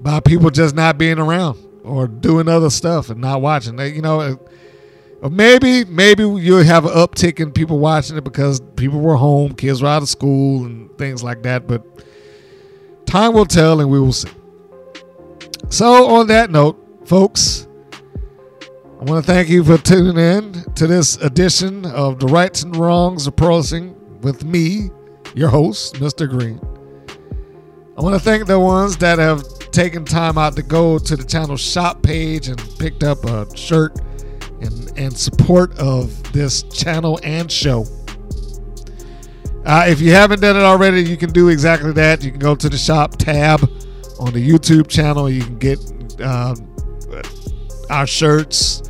by 0.00 0.20
people 0.20 0.50
just 0.50 0.74
not 0.74 0.98
being 0.98 1.18
around 1.18 1.58
or 1.82 2.06
doing 2.06 2.48
other 2.48 2.70
stuff 2.70 3.10
and 3.10 3.20
not 3.20 3.40
watching. 3.40 3.76
They, 3.76 3.92
you 3.92 4.02
know, 4.02 4.38
or 5.20 5.30
maybe 5.30 5.84
maybe 5.84 6.22
you'll 6.22 6.62
have 6.62 6.84
an 6.84 6.92
uptick 6.92 7.40
in 7.40 7.50
people 7.50 7.78
watching 7.78 8.16
it 8.16 8.24
because 8.24 8.60
people 8.76 9.00
were 9.00 9.16
home, 9.16 9.54
kids 9.54 9.82
were 9.82 9.88
out 9.88 10.02
of 10.02 10.08
school, 10.08 10.64
and 10.64 10.96
things 10.96 11.24
like 11.24 11.42
that. 11.42 11.66
But 11.66 11.84
time 13.06 13.32
will 13.32 13.46
tell, 13.46 13.80
and 13.80 13.90
we 13.90 13.98
will 13.98 14.12
see. 14.12 14.30
So, 15.70 16.06
on 16.06 16.28
that 16.28 16.50
note, 16.50 17.06
folks, 17.06 17.68
I 19.00 19.04
want 19.04 19.24
to 19.24 19.32
thank 19.32 19.48
you 19.48 19.62
for 19.62 19.76
tuning 19.78 20.16
in 20.16 20.64
to 20.74 20.86
this 20.86 21.16
edition 21.16 21.84
of 21.86 22.18
the 22.18 22.26
Rights 22.26 22.62
and 22.62 22.74
Wrongs 22.74 23.26
of 23.26 23.36
Pro 23.36 23.56
Wrestling 23.58 23.94
with 24.22 24.44
me, 24.44 24.90
your 25.34 25.48
host, 25.50 25.96
Mr. 25.96 26.28
Green. 26.28 26.58
I 27.96 28.00
want 28.00 28.14
to 28.14 28.20
thank 28.20 28.46
the 28.46 28.58
ones 28.58 28.96
that 28.98 29.18
have 29.18 29.42
taken 29.70 30.04
time 30.04 30.38
out 30.38 30.56
to 30.56 30.62
go 30.62 30.98
to 30.98 31.16
the 31.16 31.24
channel 31.24 31.56
shop 31.56 32.02
page 32.02 32.48
and 32.48 32.58
picked 32.78 33.04
up 33.04 33.24
a 33.24 33.54
shirt 33.56 33.98
and, 34.60 34.92
and 34.96 35.16
support 35.16 35.78
of 35.78 36.32
this 36.32 36.62
channel 36.64 37.20
and 37.22 37.52
show. 37.52 37.84
Uh, 39.64 39.84
if 39.86 40.00
you 40.00 40.12
haven't 40.12 40.40
done 40.40 40.56
it 40.56 40.62
already, 40.62 41.04
you 41.04 41.16
can 41.16 41.30
do 41.30 41.48
exactly 41.48 41.92
that. 41.92 42.24
You 42.24 42.30
can 42.30 42.40
go 42.40 42.54
to 42.54 42.68
the 42.68 42.78
shop 42.78 43.16
tab 43.16 43.60
on 44.18 44.32
the 44.32 44.46
YouTube 44.46 44.88
channel. 44.88 45.30
You 45.30 45.42
can 45.42 45.58
get 45.58 45.78
uh, 46.20 46.54
our 47.90 48.06
shirts. 48.06 48.82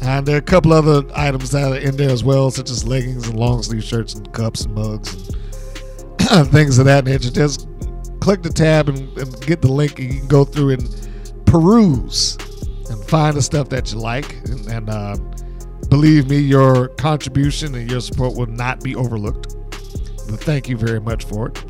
And 0.00 0.24
there 0.24 0.36
are 0.36 0.38
a 0.38 0.42
couple 0.42 0.72
other 0.72 1.02
items 1.14 1.50
that 1.50 1.72
are 1.72 1.76
in 1.76 1.96
there 1.96 2.10
as 2.10 2.22
well, 2.22 2.50
such 2.50 2.70
as 2.70 2.86
leggings 2.86 3.28
and 3.28 3.38
long 3.38 3.62
sleeve 3.62 3.82
shirts 3.82 4.14
and 4.14 4.32
cups 4.32 4.64
and 4.64 4.74
mugs 4.74 5.28
and 6.30 6.48
things 6.52 6.78
of 6.78 6.84
that 6.86 7.04
nature. 7.04 7.30
Just 7.30 7.68
click 8.20 8.42
the 8.42 8.50
tab 8.50 8.88
and, 8.88 9.16
and 9.18 9.40
get 9.46 9.62
the 9.62 9.70
link, 9.70 9.98
and 9.98 10.12
you 10.12 10.20
can 10.20 10.28
go 10.28 10.44
through 10.44 10.70
and 10.70 11.08
peruse 11.46 12.36
and 12.90 13.04
find 13.04 13.36
the 13.36 13.42
stuff 13.42 13.68
that 13.70 13.92
you 13.92 13.98
like. 13.98 14.32
And, 14.48 14.66
and 14.68 14.90
uh, 14.90 15.16
believe 15.88 16.28
me, 16.28 16.38
your 16.38 16.88
contribution 16.88 17.74
and 17.74 17.90
your 17.90 18.00
support 18.00 18.36
will 18.36 18.46
not 18.46 18.82
be 18.82 18.94
overlooked. 18.94 19.54
But 20.30 20.40
thank 20.40 20.68
you 20.68 20.76
very 20.76 21.00
much 21.00 21.24
for 21.24 21.48
it. 21.48 21.64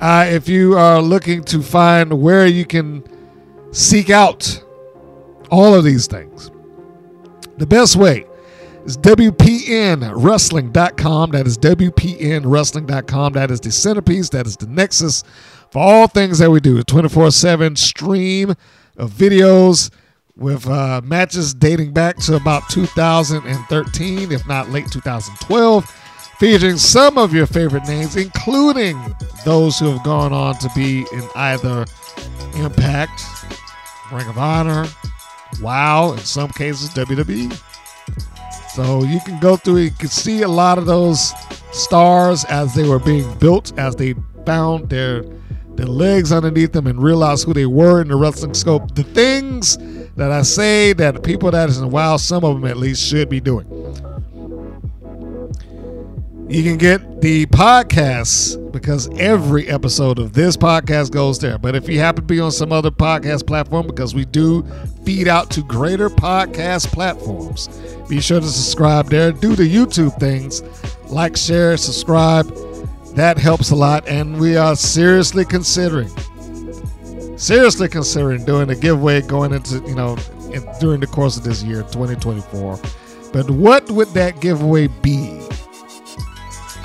Uh, 0.00 0.26
if 0.28 0.48
you 0.48 0.76
are 0.76 1.00
looking 1.00 1.44
to 1.44 1.62
find 1.62 2.20
where 2.20 2.44
you 2.46 2.66
can 2.66 3.04
seek 3.72 4.10
out 4.10 4.62
all 5.50 5.74
of 5.74 5.84
these 5.84 6.06
things, 6.06 6.50
the 7.56 7.66
best 7.66 7.96
way 7.96 8.26
is 8.84 8.98
WPNWrestling.com. 8.98 11.30
That 11.30 11.46
is 11.46 11.56
WPNWrestling.com. 11.58 13.32
That 13.32 13.50
is 13.50 13.60
the 13.60 13.72
centerpiece. 13.72 14.28
That 14.30 14.46
is 14.46 14.56
the 14.56 14.66
nexus 14.66 15.24
for 15.70 15.80
all 15.80 16.06
things 16.08 16.38
that 16.40 16.50
we 16.50 16.60
do. 16.60 16.78
A 16.78 16.84
24 16.84 17.30
7 17.30 17.76
stream 17.76 18.54
of 18.96 19.12
videos 19.12 19.90
with 20.36 20.68
uh, 20.68 21.00
matches 21.02 21.54
dating 21.54 21.92
back 21.92 22.18
to 22.18 22.36
about 22.36 22.68
2013, 22.68 24.32
if 24.32 24.46
not 24.46 24.68
late 24.68 24.90
2012, 24.90 26.05
featuring 26.38 26.76
some 26.76 27.18
of 27.18 27.32
your 27.32 27.46
favorite 27.46 27.86
names, 27.86 28.16
including 28.16 28.98
those 29.44 29.78
who 29.78 29.90
have 29.90 30.02
gone 30.04 30.32
on 30.32 30.58
to 30.58 30.70
be 30.74 31.06
in 31.12 31.28
either 31.34 31.86
Impact, 32.56 33.22
Ring 34.12 34.28
of 34.28 34.38
Honor, 34.38 34.86
WoW, 35.60 36.12
in 36.12 36.18
some 36.18 36.50
cases 36.50 36.90
WWE. 36.90 37.52
So 38.74 39.04
you 39.04 39.20
can 39.20 39.40
go 39.40 39.56
through, 39.56 39.78
you 39.78 39.90
can 39.90 40.08
see 40.08 40.42
a 40.42 40.48
lot 40.48 40.78
of 40.78 40.86
those 40.86 41.32
stars 41.72 42.44
as 42.46 42.74
they 42.74 42.86
were 42.86 42.98
being 42.98 43.32
built, 43.38 43.76
as 43.78 43.96
they 43.96 44.14
found 44.44 44.90
their 44.90 45.24
their 45.76 45.86
legs 45.86 46.32
underneath 46.32 46.72
them 46.72 46.86
and 46.86 47.02
realize 47.02 47.42
who 47.42 47.52
they 47.52 47.66
were 47.66 48.00
in 48.00 48.08
the 48.08 48.16
wrestling 48.16 48.54
scope. 48.54 48.94
The 48.94 49.02
things 49.02 49.76
that 50.16 50.32
I 50.32 50.40
say 50.40 50.94
that 50.94 51.22
people 51.22 51.50
that 51.50 51.68
is 51.68 51.78
in 51.78 51.90
WoW, 51.90 52.16
some 52.16 52.44
of 52.44 52.54
them 52.54 52.64
at 52.64 52.78
least 52.78 53.02
should 53.02 53.28
be 53.28 53.40
doing. 53.40 53.66
You 56.48 56.62
can 56.62 56.76
get 56.76 57.20
the 57.20 57.46
podcasts 57.46 58.56
because 58.70 59.08
every 59.18 59.66
episode 59.68 60.20
of 60.20 60.32
this 60.32 60.56
podcast 60.56 61.10
goes 61.10 61.40
there. 61.40 61.58
But 61.58 61.74
if 61.74 61.88
you 61.88 61.98
happen 61.98 62.22
to 62.22 62.26
be 62.26 62.38
on 62.38 62.52
some 62.52 62.70
other 62.70 62.92
podcast 62.92 63.48
platform, 63.48 63.88
because 63.88 64.14
we 64.14 64.26
do 64.26 64.64
feed 65.04 65.26
out 65.26 65.50
to 65.50 65.62
greater 65.62 66.08
podcast 66.08 66.86
platforms, 66.92 67.66
be 68.08 68.20
sure 68.20 68.38
to 68.38 68.46
subscribe 68.46 69.08
there. 69.08 69.32
Do 69.32 69.56
the 69.56 69.64
YouTube 69.64 70.20
things 70.20 70.62
like, 71.10 71.36
share, 71.36 71.76
subscribe. 71.76 72.46
That 73.16 73.38
helps 73.38 73.72
a 73.72 73.74
lot. 73.74 74.06
And 74.06 74.38
we 74.38 74.56
are 74.56 74.76
seriously 74.76 75.44
considering, 75.44 76.10
seriously 77.36 77.88
considering 77.88 78.44
doing 78.44 78.70
a 78.70 78.76
giveaway 78.76 79.20
going 79.22 79.52
into, 79.52 79.78
you 79.80 79.96
know, 79.96 80.16
in, 80.52 80.64
during 80.78 81.00
the 81.00 81.08
course 81.08 81.36
of 81.36 81.42
this 81.42 81.64
year, 81.64 81.82
2024. 81.82 82.78
But 83.32 83.50
what 83.50 83.90
would 83.90 84.08
that 84.10 84.40
giveaway 84.40 84.86
be? 84.86 85.45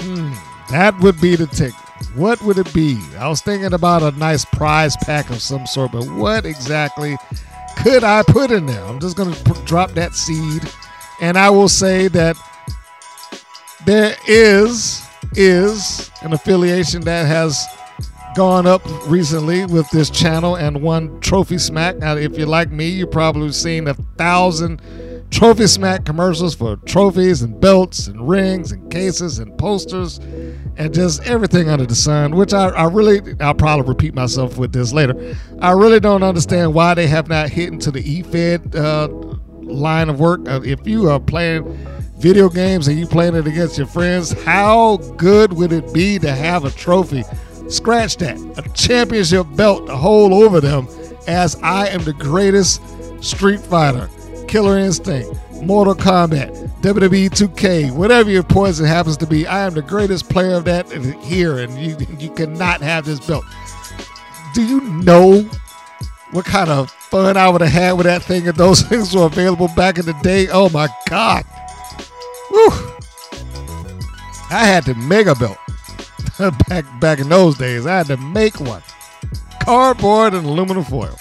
Hmm, 0.02 0.34
that 0.72 0.98
would 1.00 1.20
be 1.22 1.36
the 1.36 1.48
ticket. 1.48 1.76
What 2.16 2.42
would 2.42 2.58
it 2.58 2.74
be? 2.74 3.00
I 3.18 3.28
was 3.30 3.42
thinking 3.42 3.74
about 3.74 4.02
a 4.02 4.18
nice 4.18 4.44
prize 4.46 4.98
pack 4.98 5.30
of 5.30 5.42
some 5.42 5.66
sort, 5.68 5.92
but 5.92 6.10
what 6.10 6.46
exactly 6.46 7.18
could 7.78 8.04
I 8.04 8.24
put 8.24 8.52
in 8.52 8.66
there? 8.66 8.84
I'm 8.84 9.00
just 9.00 9.16
going 9.16 9.32
to 9.34 9.44
p- 9.44 9.66
drop 9.66 9.92
that 9.92 10.14
seed, 10.14 10.64
and 11.22 11.38
I 11.38 11.50
will 11.50 11.70
say 11.70 12.08
that 12.10 12.36
there 13.86 14.16
is 14.28 15.02
is 15.36 16.12
an 16.24 16.34
affiliation 16.34 17.02
that 17.02 17.26
has 17.28 17.66
gone 18.36 18.66
up 18.66 18.82
recently 19.08 19.66
with 19.66 19.90
this 19.92 20.10
channel 20.10 20.56
and 20.56 20.82
won 20.82 21.20
Trophy 21.20 21.58
Smack. 21.58 21.98
Now, 21.98 22.16
if 22.16 22.38
you're 22.38 22.48
like 22.48 22.72
me, 22.72 22.90
you've 22.90 23.12
probably 23.12 23.52
seen 23.52 23.88
a 23.88 23.94
thousand 23.94 24.82
Trophy 25.32 25.66
Smack 25.66 26.06
commercials 26.06 26.54
for 26.54 26.76
trophies 26.86 27.42
and 27.42 27.60
belts 27.60 28.08
and 28.08 28.28
rings 28.28 28.72
and 28.72 28.92
cases 28.92 29.40
and 29.40 29.58
posters 29.58 30.20
and 30.78 30.94
just 30.94 31.24
everything 31.24 31.70
under 31.70 31.86
the 31.86 31.96
sun, 31.96 32.36
which 32.36 32.54
I, 32.54 32.70
I 32.70 32.84
really, 32.86 33.22
I'll 33.40 33.54
probably 33.54 33.88
repeat 33.88 34.14
myself 34.14 34.58
with 34.58 34.72
this 34.72 34.94
later. 34.94 35.36
I 35.60 35.72
really 35.72 36.00
don't 36.00 36.24
understand 36.24 36.74
why 36.74 36.94
they 36.94 37.08
have 37.08 37.28
not 37.28 37.50
hit 37.50 37.70
into 37.70 37.92
the 37.92 38.04
eFed 38.04 38.76
uh, 38.76 39.08
line 39.66 40.10
of 40.10 40.20
work. 40.20 40.48
Uh, 40.48 40.62
if 40.64 40.86
you 40.86 41.10
are 41.10 41.20
playing 41.20 41.66
video 42.18 42.50
games 42.50 42.88
and 42.88 43.00
you 43.00 43.08
playing 43.08 43.36
it 43.36 43.48
against 43.48 43.78
your 43.78 43.88
friends, 43.88 44.32
how 44.44 44.98
good 45.18 45.54
would 45.54 45.72
it 45.72 45.92
be 45.94 46.20
to 46.20 46.32
have 46.32 46.66
a 46.66 46.72
trophy 46.72 47.24
Scratch 47.72 48.18
that. 48.18 48.38
A 48.58 48.70
championship 48.74 49.48
belt 49.56 49.88
to 49.88 49.96
hold 49.96 50.34
over 50.34 50.60
them 50.60 50.90
as 51.26 51.56
I 51.64 51.88
am 51.88 52.04
the 52.04 52.12
greatest 52.12 52.82
Street 53.24 53.62
Fighter, 53.62 54.10
Killer 54.52 54.78
Instinct, 54.78 55.34
Mortal 55.64 55.96
Kombat, 55.96 56.52
WWE 56.82 57.30
2K, 57.30 57.96
whatever 57.96 58.30
your 58.30 58.44
poison 58.44 58.86
happens 58.86 59.16
to 59.16 59.26
be. 59.26 59.48
I 59.48 59.66
am 59.66 59.74
the 59.74 59.82
greatest 59.82 60.28
player 60.28 60.56
of 60.56 60.66
that 60.66 60.92
here, 61.22 61.60
and 61.60 61.74
you 61.80 61.96
you 62.20 62.30
cannot 62.32 62.82
have 62.82 63.06
this 63.06 63.26
belt. 63.26 63.46
Do 64.54 64.62
you 64.62 64.82
know 64.82 65.44
what 66.32 66.44
kind 66.44 66.70
of 66.70 66.92
fun 66.92 67.38
I 67.38 67.48
would 67.48 67.62
have 67.62 67.72
had 67.72 67.94
with 67.94 68.08
that 68.08 68.24
thing 68.24 68.46
if 68.46 68.58
those 68.58 68.82
things 68.90 69.16
were 69.16 69.28
available 69.28 69.70
back 69.70 69.98
in 69.98 70.06
the 70.06 70.20
day? 70.22 70.50
Oh 70.52 70.68
my 70.68 70.90
God. 71.08 71.46
Whew. 72.50 72.72
I 74.50 74.66
had 74.66 74.84
to 74.84 74.96
make 74.96 75.28
a 75.28 75.36
belt 75.36 75.58
back 76.68 76.84
back 77.00 77.20
in 77.20 77.30
those 77.30 77.58
days. 77.58 77.86
I 77.86 78.00
had 78.00 78.08
to 78.08 78.18
make 78.18 78.60
one. 78.60 78.84
Cardboard 79.62 80.34
and 80.34 80.46
aluminum 80.46 80.84
foil. 80.84 81.18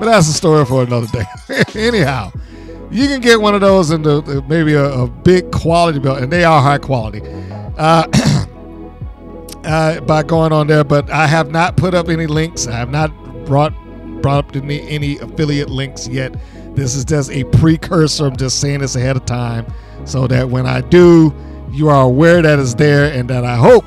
But 0.00 0.06
that's 0.06 0.28
a 0.28 0.32
story 0.32 0.64
for 0.64 0.82
another 0.82 1.06
day. 1.08 1.24
Anyhow, 1.88 2.32
you 2.90 3.06
can 3.06 3.20
get 3.20 3.38
one 3.38 3.54
of 3.54 3.60
those 3.60 3.90
in 3.90 4.00
the 4.00 4.42
maybe 4.48 4.72
a, 4.72 4.90
a 4.90 5.06
big 5.06 5.52
quality 5.52 5.98
belt, 5.98 6.22
and 6.22 6.32
they 6.32 6.42
are 6.42 6.62
high 6.62 6.78
quality. 6.78 7.20
Uh, 7.76 8.06
uh, 9.64 10.00
by 10.00 10.22
going 10.22 10.52
on 10.52 10.66
there, 10.68 10.84
but 10.84 11.10
I 11.10 11.26
have 11.26 11.50
not 11.50 11.76
put 11.76 11.92
up 11.92 12.08
any 12.08 12.26
links. 12.26 12.66
I 12.66 12.72
have 12.72 12.90
not 12.90 13.10
brought 13.44 13.74
brought 14.22 14.46
up 14.46 14.56
any, 14.56 14.88
any 14.88 15.18
affiliate 15.18 15.68
links 15.68 16.08
yet. 16.08 16.34
This 16.74 16.94
is 16.94 17.04
just 17.04 17.30
a 17.30 17.44
precursor. 17.44 18.24
I'm 18.24 18.36
just 18.36 18.58
saying 18.58 18.80
this 18.80 18.96
ahead 18.96 19.16
of 19.16 19.26
time 19.26 19.66
so 20.06 20.26
that 20.28 20.48
when 20.48 20.64
I 20.64 20.80
do, 20.80 21.34
you 21.70 21.90
are 21.90 22.04
aware 22.04 22.40
that 22.40 22.58
it's 22.58 22.72
there 22.72 23.12
and 23.12 23.28
that 23.28 23.44
I 23.44 23.56
hope 23.56 23.84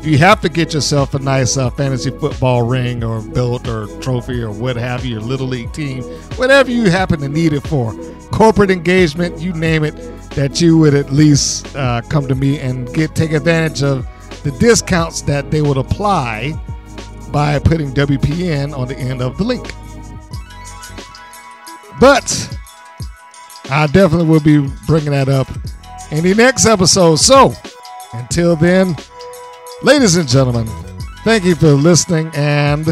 if 0.00 0.06
you 0.06 0.16
have 0.16 0.40
to 0.40 0.48
get 0.48 0.72
yourself 0.72 1.12
a 1.12 1.18
nice 1.18 1.58
uh, 1.58 1.68
fantasy 1.68 2.10
football 2.10 2.62
ring 2.62 3.04
or 3.04 3.20
belt 3.20 3.68
or 3.68 3.86
trophy 4.00 4.40
or 4.40 4.50
what 4.50 4.74
have 4.74 5.04
you, 5.04 5.12
your 5.12 5.20
little 5.20 5.46
league 5.46 5.70
team, 5.74 6.02
whatever 6.36 6.70
you 6.70 6.90
happen 6.90 7.20
to 7.20 7.28
need 7.28 7.52
it 7.52 7.60
for, 7.66 7.92
corporate 8.32 8.70
engagement, 8.70 9.38
you 9.38 9.52
name 9.52 9.84
it, 9.84 9.94
that 10.30 10.58
you 10.58 10.78
would 10.78 10.94
at 10.94 11.12
least 11.12 11.76
uh, 11.76 12.00
come 12.08 12.26
to 12.26 12.34
me 12.34 12.58
and 12.60 12.90
get 12.94 13.14
take 13.14 13.32
advantage 13.32 13.82
of 13.82 14.08
the 14.42 14.50
discounts 14.52 15.20
that 15.20 15.50
they 15.50 15.60
would 15.60 15.76
apply 15.76 16.54
by 17.30 17.58
putting 17.58 17.92
WPN 17.92 18.74
on 18.74 18.88
the 18.88 18.96
end 18.96 19.20
of 19.20 19.36
the 19.36 19.44
link. 19.44 19.70
But 22.00 22.58
I 23.70 23.86
definitely 23.86 24.28
will 24.28 24.40
be 24.40 24.66
bringing 24.86 25.10
that 25.10 25.28
up 25.28 25.48
in 26.10 26.24
the 26.24 26.32
next 26.34 26.64
episode. 26.64 27.16
So 27.16 27.52
until 28.14 28.56
then, 28.56 28.96
ladies 29.82 30.16
and 30.16 30.28
gentlemen, 30.28 30.66
thank 31.24 31.44
you 31.44 31.54
for 31.54 31.72
listening. 31.72 32.30
And 32.34 32.84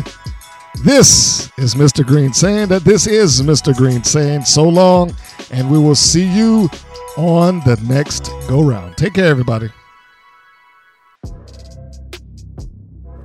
this 0.84 1.50
is 1.58 1.74
Mr. 1.74 2.06
Green 2.06 2.32
saying 2.32 2.68
that 2.68 2.84
this 2.84 3.06
is 3.06 3.42
Mr. 3.42 3.76
Green 3.76 4.02
saying 4.04 4.44
so 4.44 4.68
long, 4.68 5.14
and 5.50 5.70
we 5.70 5.78
will 5.78 5.94
see 5.94 6.24
you 6.24 6.68
on 7.16 7.60
the 7.60 7.76
next 7.88 8.30
go 8.48 8.62
round. 8.62 8.96
Take 8.96 9.14
care, 9.14 9.26
everybody. 9.26 9.70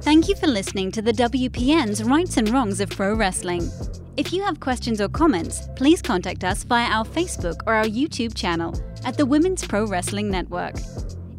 Thank 0.02 0.28
you 0.28 0.36
for 0.36 0.48
listening 0.48 0.92
to 0.92 1.02
the 1.02 1.14
WPN's 1.14 2.04
Rights 2.04 2.38
and 2.38 2.50
Wrongs 2.50 2.82
of 2.82 2.90
Pro 2.90 3.16
Wrestling. 3.16 3.72
If 4.18 4.34
you 4.34 4.44
have 4.44 4.60
questions 4.60 5.00
or 5.00 5.08
comments, 5.08 5.70
please 5.76 6.02
contact 6.02 6.44
us 6.44 6.64
via 6.64 6.88
our 6.88 7.06
Facebook 7.06 7.62
or 7.66 7.74
our 7.74 7.86
YouTube 7.86 8.36
channel 8.36 8.78
at 9.06 9.18
the 9.18 9.26
Women's 9.26 9.66
Pro 9.66 9.88
Wrestling 9.88 10.30
Network. 10.30 10.76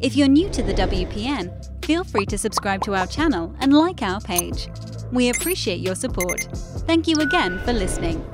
If 0.01 0.15
you're 0.15 0.27
new 0.27 0.49
to 0.49 0.63
the 0.63 0.73
WPN, 0.73 1.74
feel 1.85 2.03
free 2.03 2.25
to 2.25 2.37
subscribe 2.37 2.81
to 2.81 2.95
our 2.95 3.05
channel 3.05 3.55
and 3.59 3.71
like 3.71 4.01
our 4.01 4.19
page. 4.19 4.67
We 5.11 5.29
appreciate 5.29 5.81
your 5.81 5.95
support. 5.95 6.47
Thank 6.87 7.07
you 7.07 7.17
again 7.17 7.59
for 7.59 7.73
listening. 7.73 8.25